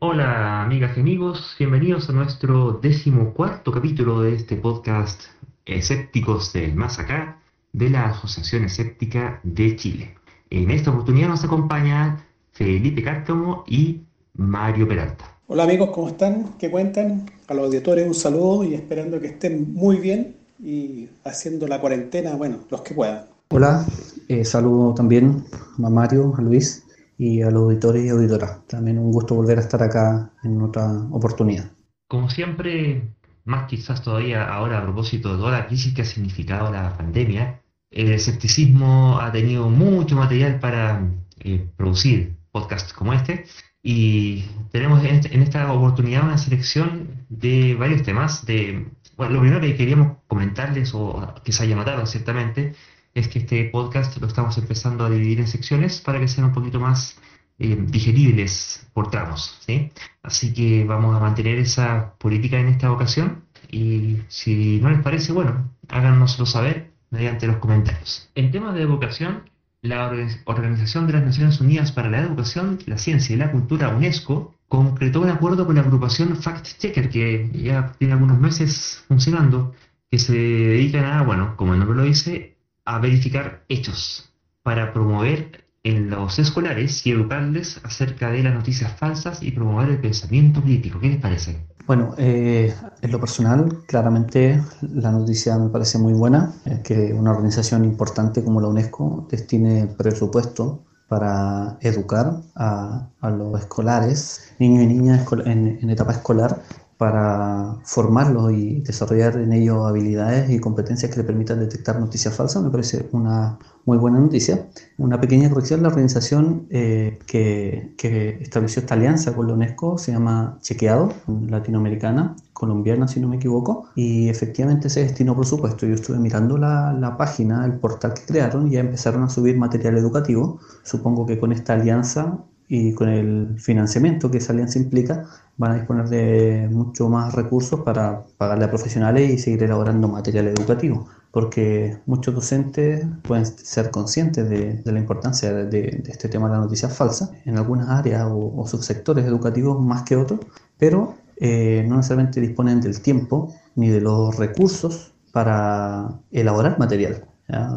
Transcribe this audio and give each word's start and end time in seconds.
Hola 0.00 0.62
amigas 0.62 0.96
y 0.96 1.00
amigos, 1.00 1.56
bienvenidos 1.58 2.08
a 2.08 2.12
nuestro 2.12 2.78
decimocuarto 2.80 3.72
capítulo 3.72 4.20
de 4.20 4.36
este 4.36 4.54
podcast 4.54 5.22
Escépticos 5.66 6.52
del 6.52 6.76
Más 6.76 7.00
Acá 7.00 7.40
de 7.72 7.90
la 7.90 8.10
Asociación 8.10 8.62
Escéptica 8.62 9.40
de 9.42 9.74
Chile. 9.74 10.14
En 10.50 10.70
esta 10.70 10.92
oportunidad 10.92 11.26
nos 11.26 11.42
acompaña 11.42 12.24
Felipe 12.52 13.02
Cárcamo 13.02 13.64
y 13.66 14.02
Mario 14.34 14.86
Peralta. 14.86 15.36
Hola 15.48 15.64
amigos, 15.64 15.90
¿cómo 15.92 16.06
están? 16.06 16.54
¿Qué 16.60 16.70
cuentan? 16.70 17.28
A 17.48 17.54
los 17.54 17.64
auditores 17.64 18.06
un 18.06 18.14
saludo 18.14 18.62
y 18.62 18.74
esperando 18.74 19.20
que 19.20 19.26
estén 19.26 19.74
muy 19.74 19.96
bien 19.96 20.36
y 20.62 21.08
haciendo 21.24 21.66
la 21.66 21.80
cuarentena, 21.80 22.36
bueno, 22.36 22.58
los 22.70 22.82
que 22.82 22.94
puedan. 22.94 23.24
Hola, 23.48 23.84
eh, 24.28 24.44
saludo 24.44 24.94
también 24.94 25.44
a 25.82 25.90
Mario, 25.90 26.34
a 26.38 26.40
Luis 26.40 26.84
y 27.18 27.42
a 27.42 27.50
los 27.50 27.64
auditores 27.64 28.04
y 28.04 28.08
auditoras. 28.08 28.64
También 28.66 28.98
un 28.98 29.10
gusto 29.10 29.34
volver 29.34 29.58
a 29.58 29.62
estar 29.62 29.82
acá 29.82 30.32
en 30.44 30.62
otra 30.62 30.88
oportunidad. 31.10 31.72
Como 32.06 32.30
siempre, 32.30 33.16
más 33.44 33.66
quizás 33.66 34.00
todavía 34.00 34.44
ahora 34.44 34.78
a 34.78 34.82
propósito 34.82 35.32
de 35.32 35.38
toda 35.38 35.52
la 35.52 35.66
crisis 35.66 35.92
que 35.92 36.02
ha 36.02 36.06
significado 36.06 36.72
la 36.72 36.96
pandemia, 36.96 37.60
el 37.90 38.12
escepticismo 38.12 39.18
ha 39.20 39.32
tenido 39.32 39.68
mucho 39.68 40.14
material 40.14 40.60
para 40.60 41.10
eh, 41.40 41.68
producir 41.76 42.36
podcasts 42.52 42.92
como 42.92 43.12
este 43.12 43.46
y 43.82 44.44
tenemos 44.70 45.04
este, 45.04 45.34
en, 45.34 45.42
esta 45.42 45.72
oportunidad 45.72 46.24
una 46.24 46.38
selección 46.38 47.26
de 47.28 47.74
varios 47.74 48.02
temas. 48.02 48.44
De, 48.46 48.86
bueno, 49.16 49.34
lo 49.34 49.40
primero 49.40 49.60
que 49.60 49.76
queríamos 49.76 50.18
comentarles, 50.26 50.92
o 50.94 51.34
que 51.44 51.52
se 51.52 51.62
haya 51.62 51.76
notado 51.76 52.04
ciertamente, 52.06 52.74
es 53.18 53.28
que 53.28 53.40
este 53.40 53.64
podcast 53.64 54.16
lo 54.18 54.26
estamos 54.26 54.56
empezando 54.58 55.04
a 55.04 55.10
dividir 55.10 55.40
en 55.40 55.48
secciones 55.48 56.00
para 56.00 56.20
que 56.20 56.28
sean 56.28 56.46
un 56.46 56.52
poquito 56.52 56.80
más 56.80 57.18
eh, 57.58 57.76
digeribles 57.88 58.86
por 58.92 59.10
tramos. 59.10 59.58
¿sí? 59.66 59.90
Así 60.22 60.52
que 60.52 60.84
vamos 60.84 61.16
a 61.16 61.20
mantener 61.20 61.58
esa 61.58 62.14
política 62.18 62.58
en 62.58 62.68
esta 62.68 62.92
ocasión 62.92 63.44
y 63.70 64.18
si 64.28 64.80
no 64.80 64.90
les 64.90 65.00
parece, 65.02 65.32
bueno, 65.32 65.70
háganoslo 65.88 66.46
saber 66.46 66.92
mediante 67.10 67.46
los 67.46 67.56
comentarios. 67.56 68.30
En 68.34 68.50
temas 68.50 68.74
de 68.74 68.82
educación, 68.82 69.50
la 69.82 70.10
Organización 70.44 71.06
de 71.06 71.14
las 71.14 71.24
Naciones 71.24 71.60
Unidas 71.60 71.92
para 71.92 72.10
la 72.10 72.20
Educación, 72.20 72.78
la 72.86 72.98
Ciencia 72.98 73.34
y 73.34 73.38
la 73.38 73.50
Cultura, 73.50 73.88
UNESCO, 73.88 74.54
concretó 74.68 75.20
un 75.20 75.30
acuerdo 75.30 75.66
con 75.66 75.76
la 75.76 75.80
agrupación 75.80 76.36
Fact 76.36 76.78
Checker, 76.78 77.08
que 77.08 77.50
ya 77.52 77.92
tiene 77.98 78.14
algunos 78.14 78.38
meses 78.38 79.04
funcionando, 79.08 79.74
que 80.10 80.18
se 80.18 80.34
dedican 80.34 81.04
a, 81.04 81.22
bueno, 81.22 81.56
como 81.56 81.72
el 81.72 81.80
nombre 81.80 81.96
lo 81.96 82.04
dice, 82.04 82.57
a 82.88 82.98
verificar 83.00 83.64
hechos 83.68 84.32
para 84.62 84.94
promover 84.94 85.64
en 85.84 86.08
los 86.08 86.38
escolares 86.38 87.06
y 87.06 87.12
educarles 87.12 87.80
acerca 87.84 88.30
de 88.30 88.42
las 88.42 88.54
noticias 88.54 88.90
falsas 88.96 89.42
y 89.42 89.50
promover 89.50 89.90
el 89.90 90.00
pensamiento 90.00 90.62
crítico. 90.62 90.98
¿Qué 90.98 91.08
les 91.10 91.20
parece? 91.20 91.66
Bueno, 91.86 92.14
eh, 92.16 92.74
en 93.02 93.12
lo 93.12 93.20
personal, 93.20 93.84
claramente 93.86 94.62
la 94.80 95.12
noticia 95.12 95.58
me 95.58 95.68
parece 95.68 95.98
muy 95.98 96.14
buena, 96.14 96.52
que 96.82 97.12
una 97.12 97.30
organización 97.32 97.84
importante 97.84 98.42
como 98.42 98.60
la 98.60 98.68
UNESCO 98.68 99.26
destine 99.30 99.86
presupuesto 99.86 100.84
para 101.08 101.78
educar 101.80 102.40
a, 102.54 103.08
los 103.22 103.60
escolares, 103.60 104.54
niños 104.58 104.84
y 104.84 104.86
niñas 104.86 105.26
en, 105.44 105.90
etapa 105.90 106.12
escolar, 106.12 106.62
para 106.98 107.76
formarlos 107.84 108.52
y 108.52 108.80
desarrollar 108.80 109.36
en 109.36 109.52
ellos 109.52 109.86
habilidades 109.86 110.50
y 110.50 110.58
competencias 110.58 111.10
que 111.10 111.18
le 111.18 111.24
permitan 111.24 111.60
detectar 111.60 111.98
noticias 112.00 112.34
falsas, 112.34 112.62
me 112.62 112.70
parece 112.70 113.08
una 113.12 113.56
muy 113.84 113.96
buena 113.98 114.18
noticia. 114.18 114.68
Una 114.98 115.20
pequeña 115.20 115.48
corrección, 115.48 115.82
la 115.82 115.88
organización 115.88 116.66
eh, 116.70 117.20
que, 117.26 117.94
que, 117.96 118.38
estableció 118.42 118.80
esta 118.80 118.94
alianza 118.94 119.34
con 119.34 119.46
la 119.46 119.54
UNESCO 119.54 119.96
se 119.96 120.12
llama 120.12 120.58
Chequeado, 120.60 121.14
latinoamericana, 121.48 122.34
colombiana 122.52 123.06
si 123.06 123.20
no 123.20 123.28
me 123.28 123.36
equivoco, 123.36 123.88
y 123.94 124.28
efectivamente 124.28 124.90
se 124.90 125.04
destinó 125.04 125.36
por 125.36 125.46
supuesto. 125.46 125.86
Yo 125.86 125.94
estuve 125.94 126.18
mirando 126.18 126.58
la, 126.58 126.92
la 126.92 127.16
página, 127.16 127.64
el 127.64 127.78
portal 127.78 128.12
que 128.12 128.22
crearon, 128.22 128.66
y 128.66 128.72
ya 128.72 128.80
empezaron 128.80 129.22
a 129.22 129.30
subir 129.30 129.56
material 129.56 129.96
educativo. 129.96 130.58
Supongo 130.82 131.24
que 131.26 131.38
con 131.38 131.52
esta 131.52 131.74
alianza 131.74 132.40
y 132.68 132.92
con 132.92 133.08
el 133.08 133.58
financiamiento 133.58 134.30
que 134.30 134.38
esa 134.38 134.52
alianza 134.52 134.78
implica, 134.78 135.24
van 135.56 135.72
a 135.72 135.74
disponer 135.76 136.08
de 136.08 136.68
mucho 136.70 137.08
más 137.08 137.34
recursos 137.34 137.80
para 137.80 138.24
pagarle 138.36 138.66
a 138.66 138.70
profesionales 138.70 139.30
y 139.30 139.38
seguir 139.38 139.62
elaborando 139.62 140.06
material 140.06 140.48
educativo, 140.48 141.08
porque 141.32 141.96
muchos 142.06 142.34
docentes 142.34 143.06
pueden 143.22 143.46
ser 143.46 143.90
conscientes 143.90 144.48
de, 144.48 144.82
la 144.84 144.98
importancia 144.98 145.52
de, 145.52 146.02
este 146.06 146.28
tema 146.28 146.48
de 146.48 146.54
la 146.54 146.60
noticia 146.60 146.90
falsa 146.90 147.30
en 147.46 147.56
algunas 147.56 147.88
áreas 147.88 148.26
o, 148.30 148.66
subsectores 148.66 149.24
educativos 149.24 149.80
más 149.80 150.02
que 150.02 150.16
otros, 150.16 150.40
pero 150.78 151.14
eh, 151.38 151.84
no 151.88 151.96
necesariamente 151.96 152.40
disponen 152.40 152.80
del 152.80 153.00
tiempo 153.00 153.54
ni 153.76 153.88
de 153.88 154.00
los 154.00 154.36
recursos 154.36 155.14
para 155.32 156.20
elaborar 156.30 156.78
material. 156.78 157.24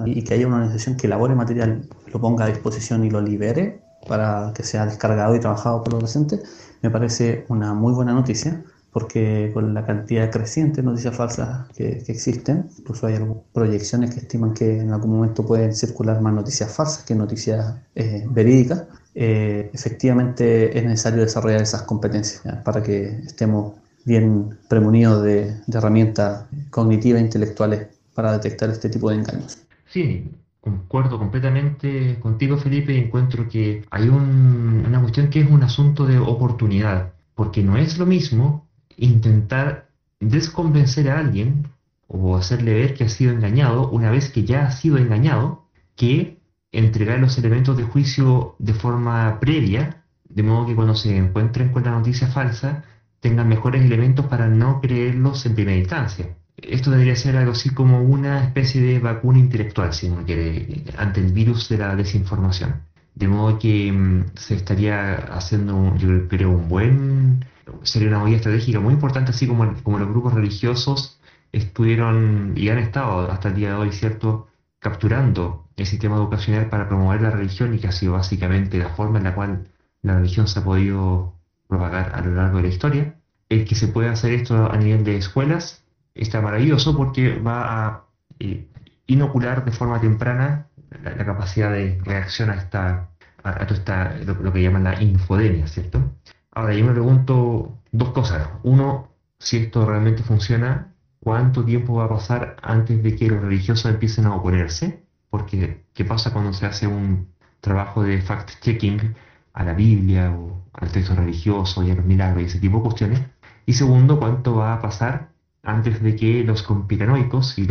y 0.05 0.23
que 0.23 0.33
haya 0.33 0.47
una 0.47 0.57
organización 0.57 0.97
que 0.97 1.07
elabore 1.07 1.33
material, 1.33 1.87
lo 2.11 2.19
ponga 2.19 2.43
a 2.43 2.47
disposición 2.49 3.05
y 3.05 3.09
lo 3.09 3.21
libere 3.21 3.80
para 4.07 4.51
que 4.55 4.63
sea 4.63 4.85
descargado 4.85 5.35
y 5.35 5.39
trabajado 5.39 5.83
por 5.83 5.93
los 5.93 6.01
docentes, 6.01 6.41
me 6.81 6.89
parece 6.89 7.45
una 7.49 7.73
muy 7.73 7.93
buena 7.93 8.13
noticia, 8.13 8.63
porque 8.91 9.51
con 9.53 9.73
la 9.73 9.85
cantidad 9.85 10.29
creciente 10.29 10.81
de 10.81 10.87
noticias 10.87 11.15
falsas 11.15 11.69
que, 11.69 12.03
existen, 12.07 12.69
incluso 12.77 13.07
hay 13.07 13.17
proyecciones 13.53 14.13
que 14.13 14.21
estiman 14.21 14.53
que 14.53 14.79
en 14.79 14.91
algún 14.91 15.11
momento 15.11 15.45
pueden 15.45 15.73
circular 15.73 16.19
más 16.21 16.33
noticias 16.33 16.73
falsas 16.73 17.03
que 17.03 17.15
noticias 17.15 17.75
eh, 17.95 18.25
verídicas, 18.29 18.83
eh, 19.15 19.69
efectivamente 19.73 20.77
es 20.77 20.83
necesario 20.83 21.21
desarrollar 21.21 21.61
esas 21.61 21.83
competencias 21.83 22.57
para 22.63 22.81
que 22.81 23.19
estemos 23.25 23.73
bien 24.03 24.57
premunidos 24.67 25.23
de, 25.23 25.55
de 25.67 25.77
herramientas 25.77 26.45
cognitivas 26.69 27.21
e 27.21 27.25
intelectuales 27.25 27.87
para 28.13 28.33
detectar 28.33 28.69
este 28.69 28.89
tipo 28.89 29.09
de 29.09 29.17
engaños. 29.17 29.57
Sí, 29.87 30.29
Concuerdo 30.61 31.17
completamente 31.17 32.19
contigo, 32.19 32.55
Felipe, 32.55 32.93
y 32.93 32.99
encuentro 32.99 33.49
que 33.49 33.83
hay 33.89 34.09
una 34.09 35.01
cuestión 35.01 35.31
que 35.31 35.41
es 35.41 35.49
un 35.49 35.63
asunto 35.63 36.05
de 36.05 36.19
oportunidad, 36.19 37.13
porque 37.33 37.63
no 37.63 37.77
es 37.77 37.97
lo 37.97 38.05
mismo 38.05 38.67
intentar 38.95 39.89
desconvencer 40.19 41.09
a 41.09 41.17
alguien 41.17 41.67
o 42.07 42.37
hacerle 42.37 42.75
ver 42.75 42.93
que 42.93 43.05
ha 43.05 43.09
sido 43.09 43.31
engañado 43.31 43.89
una 43.89 44.11
vez 44.11 44.29
que 44.29 44.43
ya 44.43 44.67
ha 44.67 44.71
sido 44.71 44.97
engañado, 44.97 45.65
que 45.95 46.39
entregar 46.71 47.17
los 47.19 47.39
elementos 47.39 47.75
de 47.75 47.83
juicio 47.83 48.55
de 48.59 48.75
forma 48.75 49.39
previa, 49.39 50.03
de 50.29 50.43
modo 50.43 50.67
que 50.67 50.75
cuando 50.75 50.93
se 50.93 51.17
encuentren 51.17 51.69
con 51.69 51.83
la 51.85 51.91
noticia 51.91 52.27
falsa 52.27 52.83
tengan 53.19 53.47
mejores 53.47 53.83
elementos 53.83 54.27
para 54.27 54.47
no 54.47 54.79
creerlos 54.79 55.43
en 55.47 55.55
primera 55.55 55.77
instancia 55.77 56.37
esto 56.57 56.91
debería 56.91 57.15
ser 57.15 57.37
algo 57.37 57.53
así 57.53 57.69
como 57.71 58.01
una 58.01 58.43
especie 58.43 58.81
de 58.81 58.99
vacuna 58.99 59.39
intelectual, 59.39 59.93
si 59.93 60.07
uno 60.07 60.25
quiere, 60.25 60.83
ante 60.97 61.19
el 61.21 61.33
virus 61.33 61.69
de 61.69 61.77
la 61.77 61.95
desinformación. 61.95 62.83
De 63.15 63.27
modo 63.27 63.59
que 63.59 63.91
mm, 63.91 64.25
se 64.35 64.55
estaría 64.55 65.15
haciendo, 65.15 65.95
yo 65.97 66.27
creo, 66.27 66.51
un 66.51 66.69
buen, 66.69 67.45
sería 67.83 68.09
una 68.09 68.19
medida 68.19 68.37
estratégica 68.37 68.79
muy 68.79 68.93
importante, 68.93 69.31
así 69.31 69.47
como, 69.47 69.65
los 69.65 70.09
grupos 70.09 70.33
religiosos 70.33 71.19
estuvieron 71.51 72.53
y 72.55 72.69
han 72.69 72.77
estado 72.79 73.31
hasta 73.31 73.49
el 73.49 73.55
día 73.55 73.69
de 73.69 73.75
hoy, 73.75 73.91
¿cierto?, 73.91 74.47
capturando 74.79 75.67
el 75.77 75.85
sistema 75.85 76.15
educacional 76.15 76.69
para 76.69 76.87
promover 76.87 77.21
la 77.21 77.31
religión 77.31 77.73
y 77.73 77.79
que 77.79 77.87
ha 77.87 77.91
sido 77.91 78.13
básicamente 78.13 78.79
la 78.79 78.89
forma 78.89 79.19
en 79.19 79.25
la 79.25 79.35
cual 79.35 79.67
la 80.01 80.15
religión 80.15 80.47
se 80.47 80.59
ha 80.59 80.63
podido 80.63 81.35
propagar 81.67 82.13
a 82.15 82.21
lo 82.21 82.33
largo 82.35 82.57
de 82.57 82.63
la 82.63 82.69
historia. 82.69 83.15
El 83.49 83.65
que 83.65 83.75
se 83.75 83.87
pueda 83.89 84.11
hacer 84.11 84.33
esto 84.33 84.71
a 84.71 84.77
nivel 84.77 85.03
de 85.03 85.17
escuelas 85.17 85.80
está 86.13 86.41
maravilloso 86.41 86.95
porque 86.95 87.39
va 87.39 87.87
a 87.87 88.05
eh, 88.39 88.67
inocular 89.07 89.65
de 89.65 89.71
forma 89.71 89.99
temprana 89.99 90.67
la, 91.03 91.25
capacidad 91.25 91.71
de 91.71 91.99
reacción 92.03 92.49
a 92.49 92.55
esta 92.55 93.09
a, 93.43 93.63
esta, 93.63 94.15
lo, 94.17 94.53
que 94.53 94.61
llaman 94.61 94.83
la 94.83 95.01
infodemia, 95.01 95.67
¿cierto? 95.67 96.13
Ahora 96.51 96.73
yo 96.73 96.85
me 96.85 96.91
pregunto 96.91 97.79
dos 97.91 98.09
cosas. 98.11 98.49
Uno, 98.63 99.09
si 99.39 99.57
esto 99.57 99.85
realmente 99.85 100.21
funciona, 100.23 100.93
¿cuánto 101.19 101.63
tiempo 101.65 101.95
va 101.95 102.05
a 102.05 102.09
pasar 102.09 102.57
antes 102.61 103.01
de 103.01 103.15
que 103.15 103.27
los 103.29 103.41
religiosos 103.41 103.91
empiecen 103.91 104.25
a 104.25 104.35
oponerse? 104.35 105.03
Porque, 105.29 105.85
¿qué 105.93 106.05
pasa 106.05 106.33
cuando 106.33 106.53
se 106.53 106.65
hace 106.65 106.87
un 106.87 107.29
trabajo 107.61 108.03
de 108.03 108.21
fact-checking 108.21 109.15
a 109.53 109.63
la 109.63 109.73
Biblia 109.73 110.31
o 110.31 110.61
al 110.73 110.91
texto 110.91 111.15
religioso 111.15 111.83
y 111.83 111.91
a 111.91 111.95
los 111.95 112.05
milagros 112.05 112.43
y 112.43 112.45
ese 112.45 112.59
tipo 112.59 112.77
de 112.77 112.83
cuestiones? 112.83 113.21
Y 113.65 113.73
segundo, 113.73 114.19
¿cuánto 114.19 114.55
va 114.55 114.73
a 114.73 114.81
pasar 114.81 115.30
antes 115.63 116.01
de 116.01 116.15
que 116.15 116.43
los 116.43 116.63
conspiranoicos, 116.63 117.57
y 117.57 117.67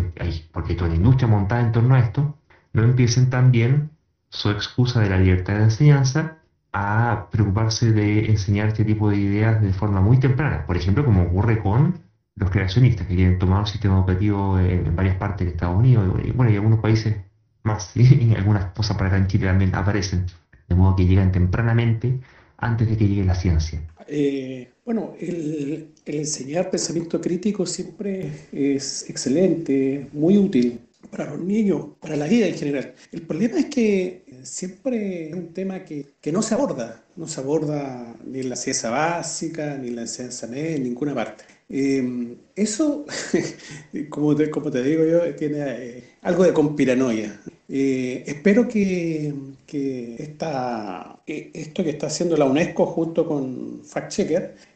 porque 0.52 0.72
hay 0.72 0.76
toda 0.76 0.90
la 0.90 0.96
industria 0.96 1.28
montada 1.28 1.60
en 1.62 1.72
torno 1.72 1.94
a 1.94 2.00
esto, 2.00 2.36
no 2.72 2.82
empiecen 2.84 3.30
también 3.30 3.90
su 4.28 4.50
excusa 4.50 5.00
de 5.00 5.10
la 5.10 5.18
libertad 5.18 5.54
de 5.54 5.64
enseñanza 5.64 6.38
a 6.72 7.28
preocuparse 7.32 7.90
de 7.90 8.26
enseñar 8.26 8.68
este 8.68 8.84
tipo 8.84 9.10
de 9.10 9.16
ideas 9.16 9.60
de 9.60 9.72
forma 9.72 10.00
muy 10.00 10.20
temprana. 10.20 10.66
Por 10.66 10.76
ejemplo, 10.76 11.04
como 11.04 11.22
ocurre 11.22 11.60
con 11.60 12.00
los 12.36 12.50
creacionistas 12.50 13.06
que 13.06 13.16
quieren 13.16 13.38
tomar 13.38 13.60
un 13.60 13.66
sistema 13.66 13.98
educativo 13.98 14.58
en 14.58 14.94
varias 14.94 15.16
partes 15.16 15.46
de 15.46 15.52
Estados 15.52 15.76
Unidos 15.76 16.20
y, 16.24 16.30
bueno, 16.30 16.52
y 16.52 16.56
algunos 16.56 16.78
países 16.78 17.16
más, 17.64 17.92
y 17.96 18.34
algunas 18.34 18.66
cosas 18.66 18.96
para 18.96 19.08
acá 19.08 19.18
en 19.18 19.26
Chile 19.26 19.46
también 19.46 19.74
aparecen, 19.74 20.26
de 20.68 20.74
modo 20.74 20.94
que 20.94 21.06
llegan 21.06 21.32
tempranamente 21.32 22.20
antes 22.56 22.88
de 22.88 22.96
que 22.96 23.08
llegue 23.08 23.24
la 23.24 23.34
ciencia. 23.34 23.82
Eh, 24.06 24.72
bueno, 24.92 25.14
el, 25.20 25.92
enseñar 26.04 26.68
pensamiento 26.68 27.20
crítico 27.20 27.64
siempre 27.64 28.28
es 28.50 29.08
excelente, 29.08 30.08
muy 30.12 30.36
útil 30.36 30.80
para 31.12 31.30
los 31.30 31.38
niños, 31.38 31.90
para 32.00 32.16
la 32.16 32.26
vida 32.26 32.48
en 32.48 32.54
general. 32.56 32.94
El 33.12 33.22
problema 33.22 33.60
es 33.60 33.66
que 33.66 34.24
siempre 34.42 35.28
es 35.28 35.34
un 35.34 35.54
tema 35.54 35.84
que, 35.84 36.06
que 36.20 36.32
no 36.32 36.42
se 36.42 36.54
aborda, 36.54 37.04
no 37.14 37.28
se 37.28 37.40
aborda 37.40 38.16
ni 38.26 38.40
en 38.40 38.50
la 38.50 38.56
ciencia 38.56 38.90
básica, 38.90 39.78
ni 39.78 39.90
en 39.90 39.94
la 39.94 40.02
enseñanza 40.02 40.48
media, 40.48 40.74
en 40.74 40.82
ninguna 40.82 41.14
parte. 41.14 41.44
Eh, 41.68 42.36
eso, 42.56 43.06
como 44.10 44.34
te, 44.34 44.50
como 44.50 44.72
te 44.72 44.82
digo 44.82 45.04
yo, 45.04 45.32
tiene 45.36 45.58
eh, 45.60 46.04
algo 46.22 46.42
de 46.42 46.52
conspiranoia. 46.52 47.40
Eh, 47.68 48.24
espero 48.26 48.66
que, 48.66 49.32
que 49.64 50.16
esta, 50.18 51.20
esto 51.24 51.84
que 51.84 51.90
está 51.90 52.08
haciendo 52.08 52.36
la 52.36 52.46
UNESCO 52.46 52.86
junto 52.86 53.24
con 53.24 53.82
Fact 53.84 54.10
Checker 54.10 54.69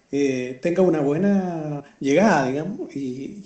tenga 0.60 0.82
una 0.82 1.00
buena 1.00 1.82
llegada, 1.98 2.46
digamos, 2.48 2.94
y, 2.94 3.44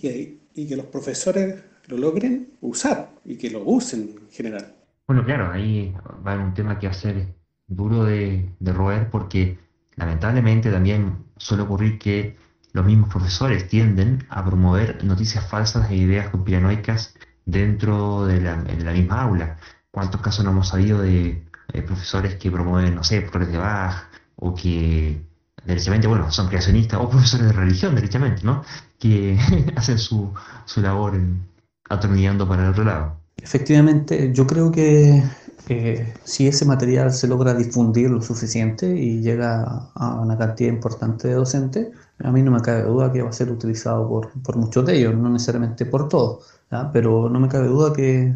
y, 0.54 0.66
que 0.66 0.76
los 0.76 0.86
profesores 0.86 1.62
lo 1.86 1.96
logren 1.96 2.50
usar 2.60 3.10
y 3.24 3.36
que 3.36 3.50
lo 3.50 3.62
usen 3.64 4.16
en 4.20 4.30
general. 4.30 4.74
Bueno, 5.06 5.24
claro, 5.24 5.50
ahí 5.50 5.94
va 6.26 6.34
un 6.36 6.52
tema 6.52 6.78
que 6.78 6.86
va 6.86 6.90
a 6.90 6.94
ser 6.94 7.26
duro 7.66 8.04
de, 8.04 8.50
roer 8.60 9.08
porque 9.10 9.58
lamentablemente 9.96 10.70
también 10.70 11.24
suele 11.36 11.62
ocurrir 11.62 11.98
que 11.98 12.36
los 12.72 12.84
mismos 12.84 13.08
profesores 13.08 13.68
tienden 13.68 14.26
a 14.28 14.44
promover 14.44 15.02
noticias 15.04 15.48
falsas 15.48 15.90
e 15.90 15.96
ideas 15.96 16.28
conspiranoicas 16.28 17.14
dentro 17.46 18.26
de 18.26 18.40
la, 18.40 18.56
misma 18.92 19.22
aula. 19.22 19.56
¿Cuántos 19.90 20.20
casos 20.20 20.44
no 20.44 20.50
hemos 20.50 20.68
sabido 20.68 21.00
de 21.00 21.42
eh, 21.72 21.82
profesores 21.82 22.36
que 22.36 22.50
promueven, 22.50 22.94
no 22.94 23.04
sé, 23.04 23.22
profesores 23.22 23.52
de 23.52 23.58
Bach 23.58 24.10
o 24.36 24.54
que 24.54 25.22
derechamente, 25.64 26.06
bueno, 26.06 26.31
son 26.31 26.49
creacionistas 26.49 27.00
o 27.00 27.08
profesores 27.08 27.46
de 27.46 27.52
religión, 27.52 27.94
derechamente, 27.94 28.43
¿no? 28.44 28.62
Que 28.99 29.38
hacen 29.76 29.99
su, 29.99 30.32
su 30.64 30.81
labor 30.81 31.14
en, 31.14 31.43
atornillando 31.88 32.46
para 32.49 32.64
el 32.64 32.70
otro 32.70 32.84
lado. 32.84 33.16
Efectivamente, 33.37 34.32
yo 34.32 34.46
creo 34.46 34.72
que 34.72 35.22
eh, 35.69 36.14
si 36.25 36.49
ese 36.49 36.64
material 36.64 37.12
se 37.12 37.28
logra 37.28 37.55
difundir 37.55 38.10
lo 38.10 38.22
suficiente 38.22 38.96
y 38.96 39.20
llega 39.20 39.90
a 39.94 40.14
una 40.14 40.37
cantidad 40.37 40.70
importante 40.70 41.28
de 41.28 41.34
docentes, 41.34 41.88
a 42.20 42.32
mí 42.32 42.43
no 42.43 42.50
me 42.50 42.61
cabe 42.61 42.82
duda 42.82 43.12
que 43.12 43.22
va 43.22 43.28
a 43.28 43.32
ser 43.32 43.50
utilizado 43.50 44.08
por, 44.08 44.31
por 44.43 44.56
muchos 44.56 44.84
de 44.87 44.96
ellos, 44.99 45.14
no 45.14 45.28
necesariamente 45.28 45.87
por 45.87 46.08
todos, 46.08 46.44
pero 46.93 47.28
no 47.28 47.38
me 47.38 47.49
cabe 47.49 47.69
duda 47.69 47.93
que 47.93 48.34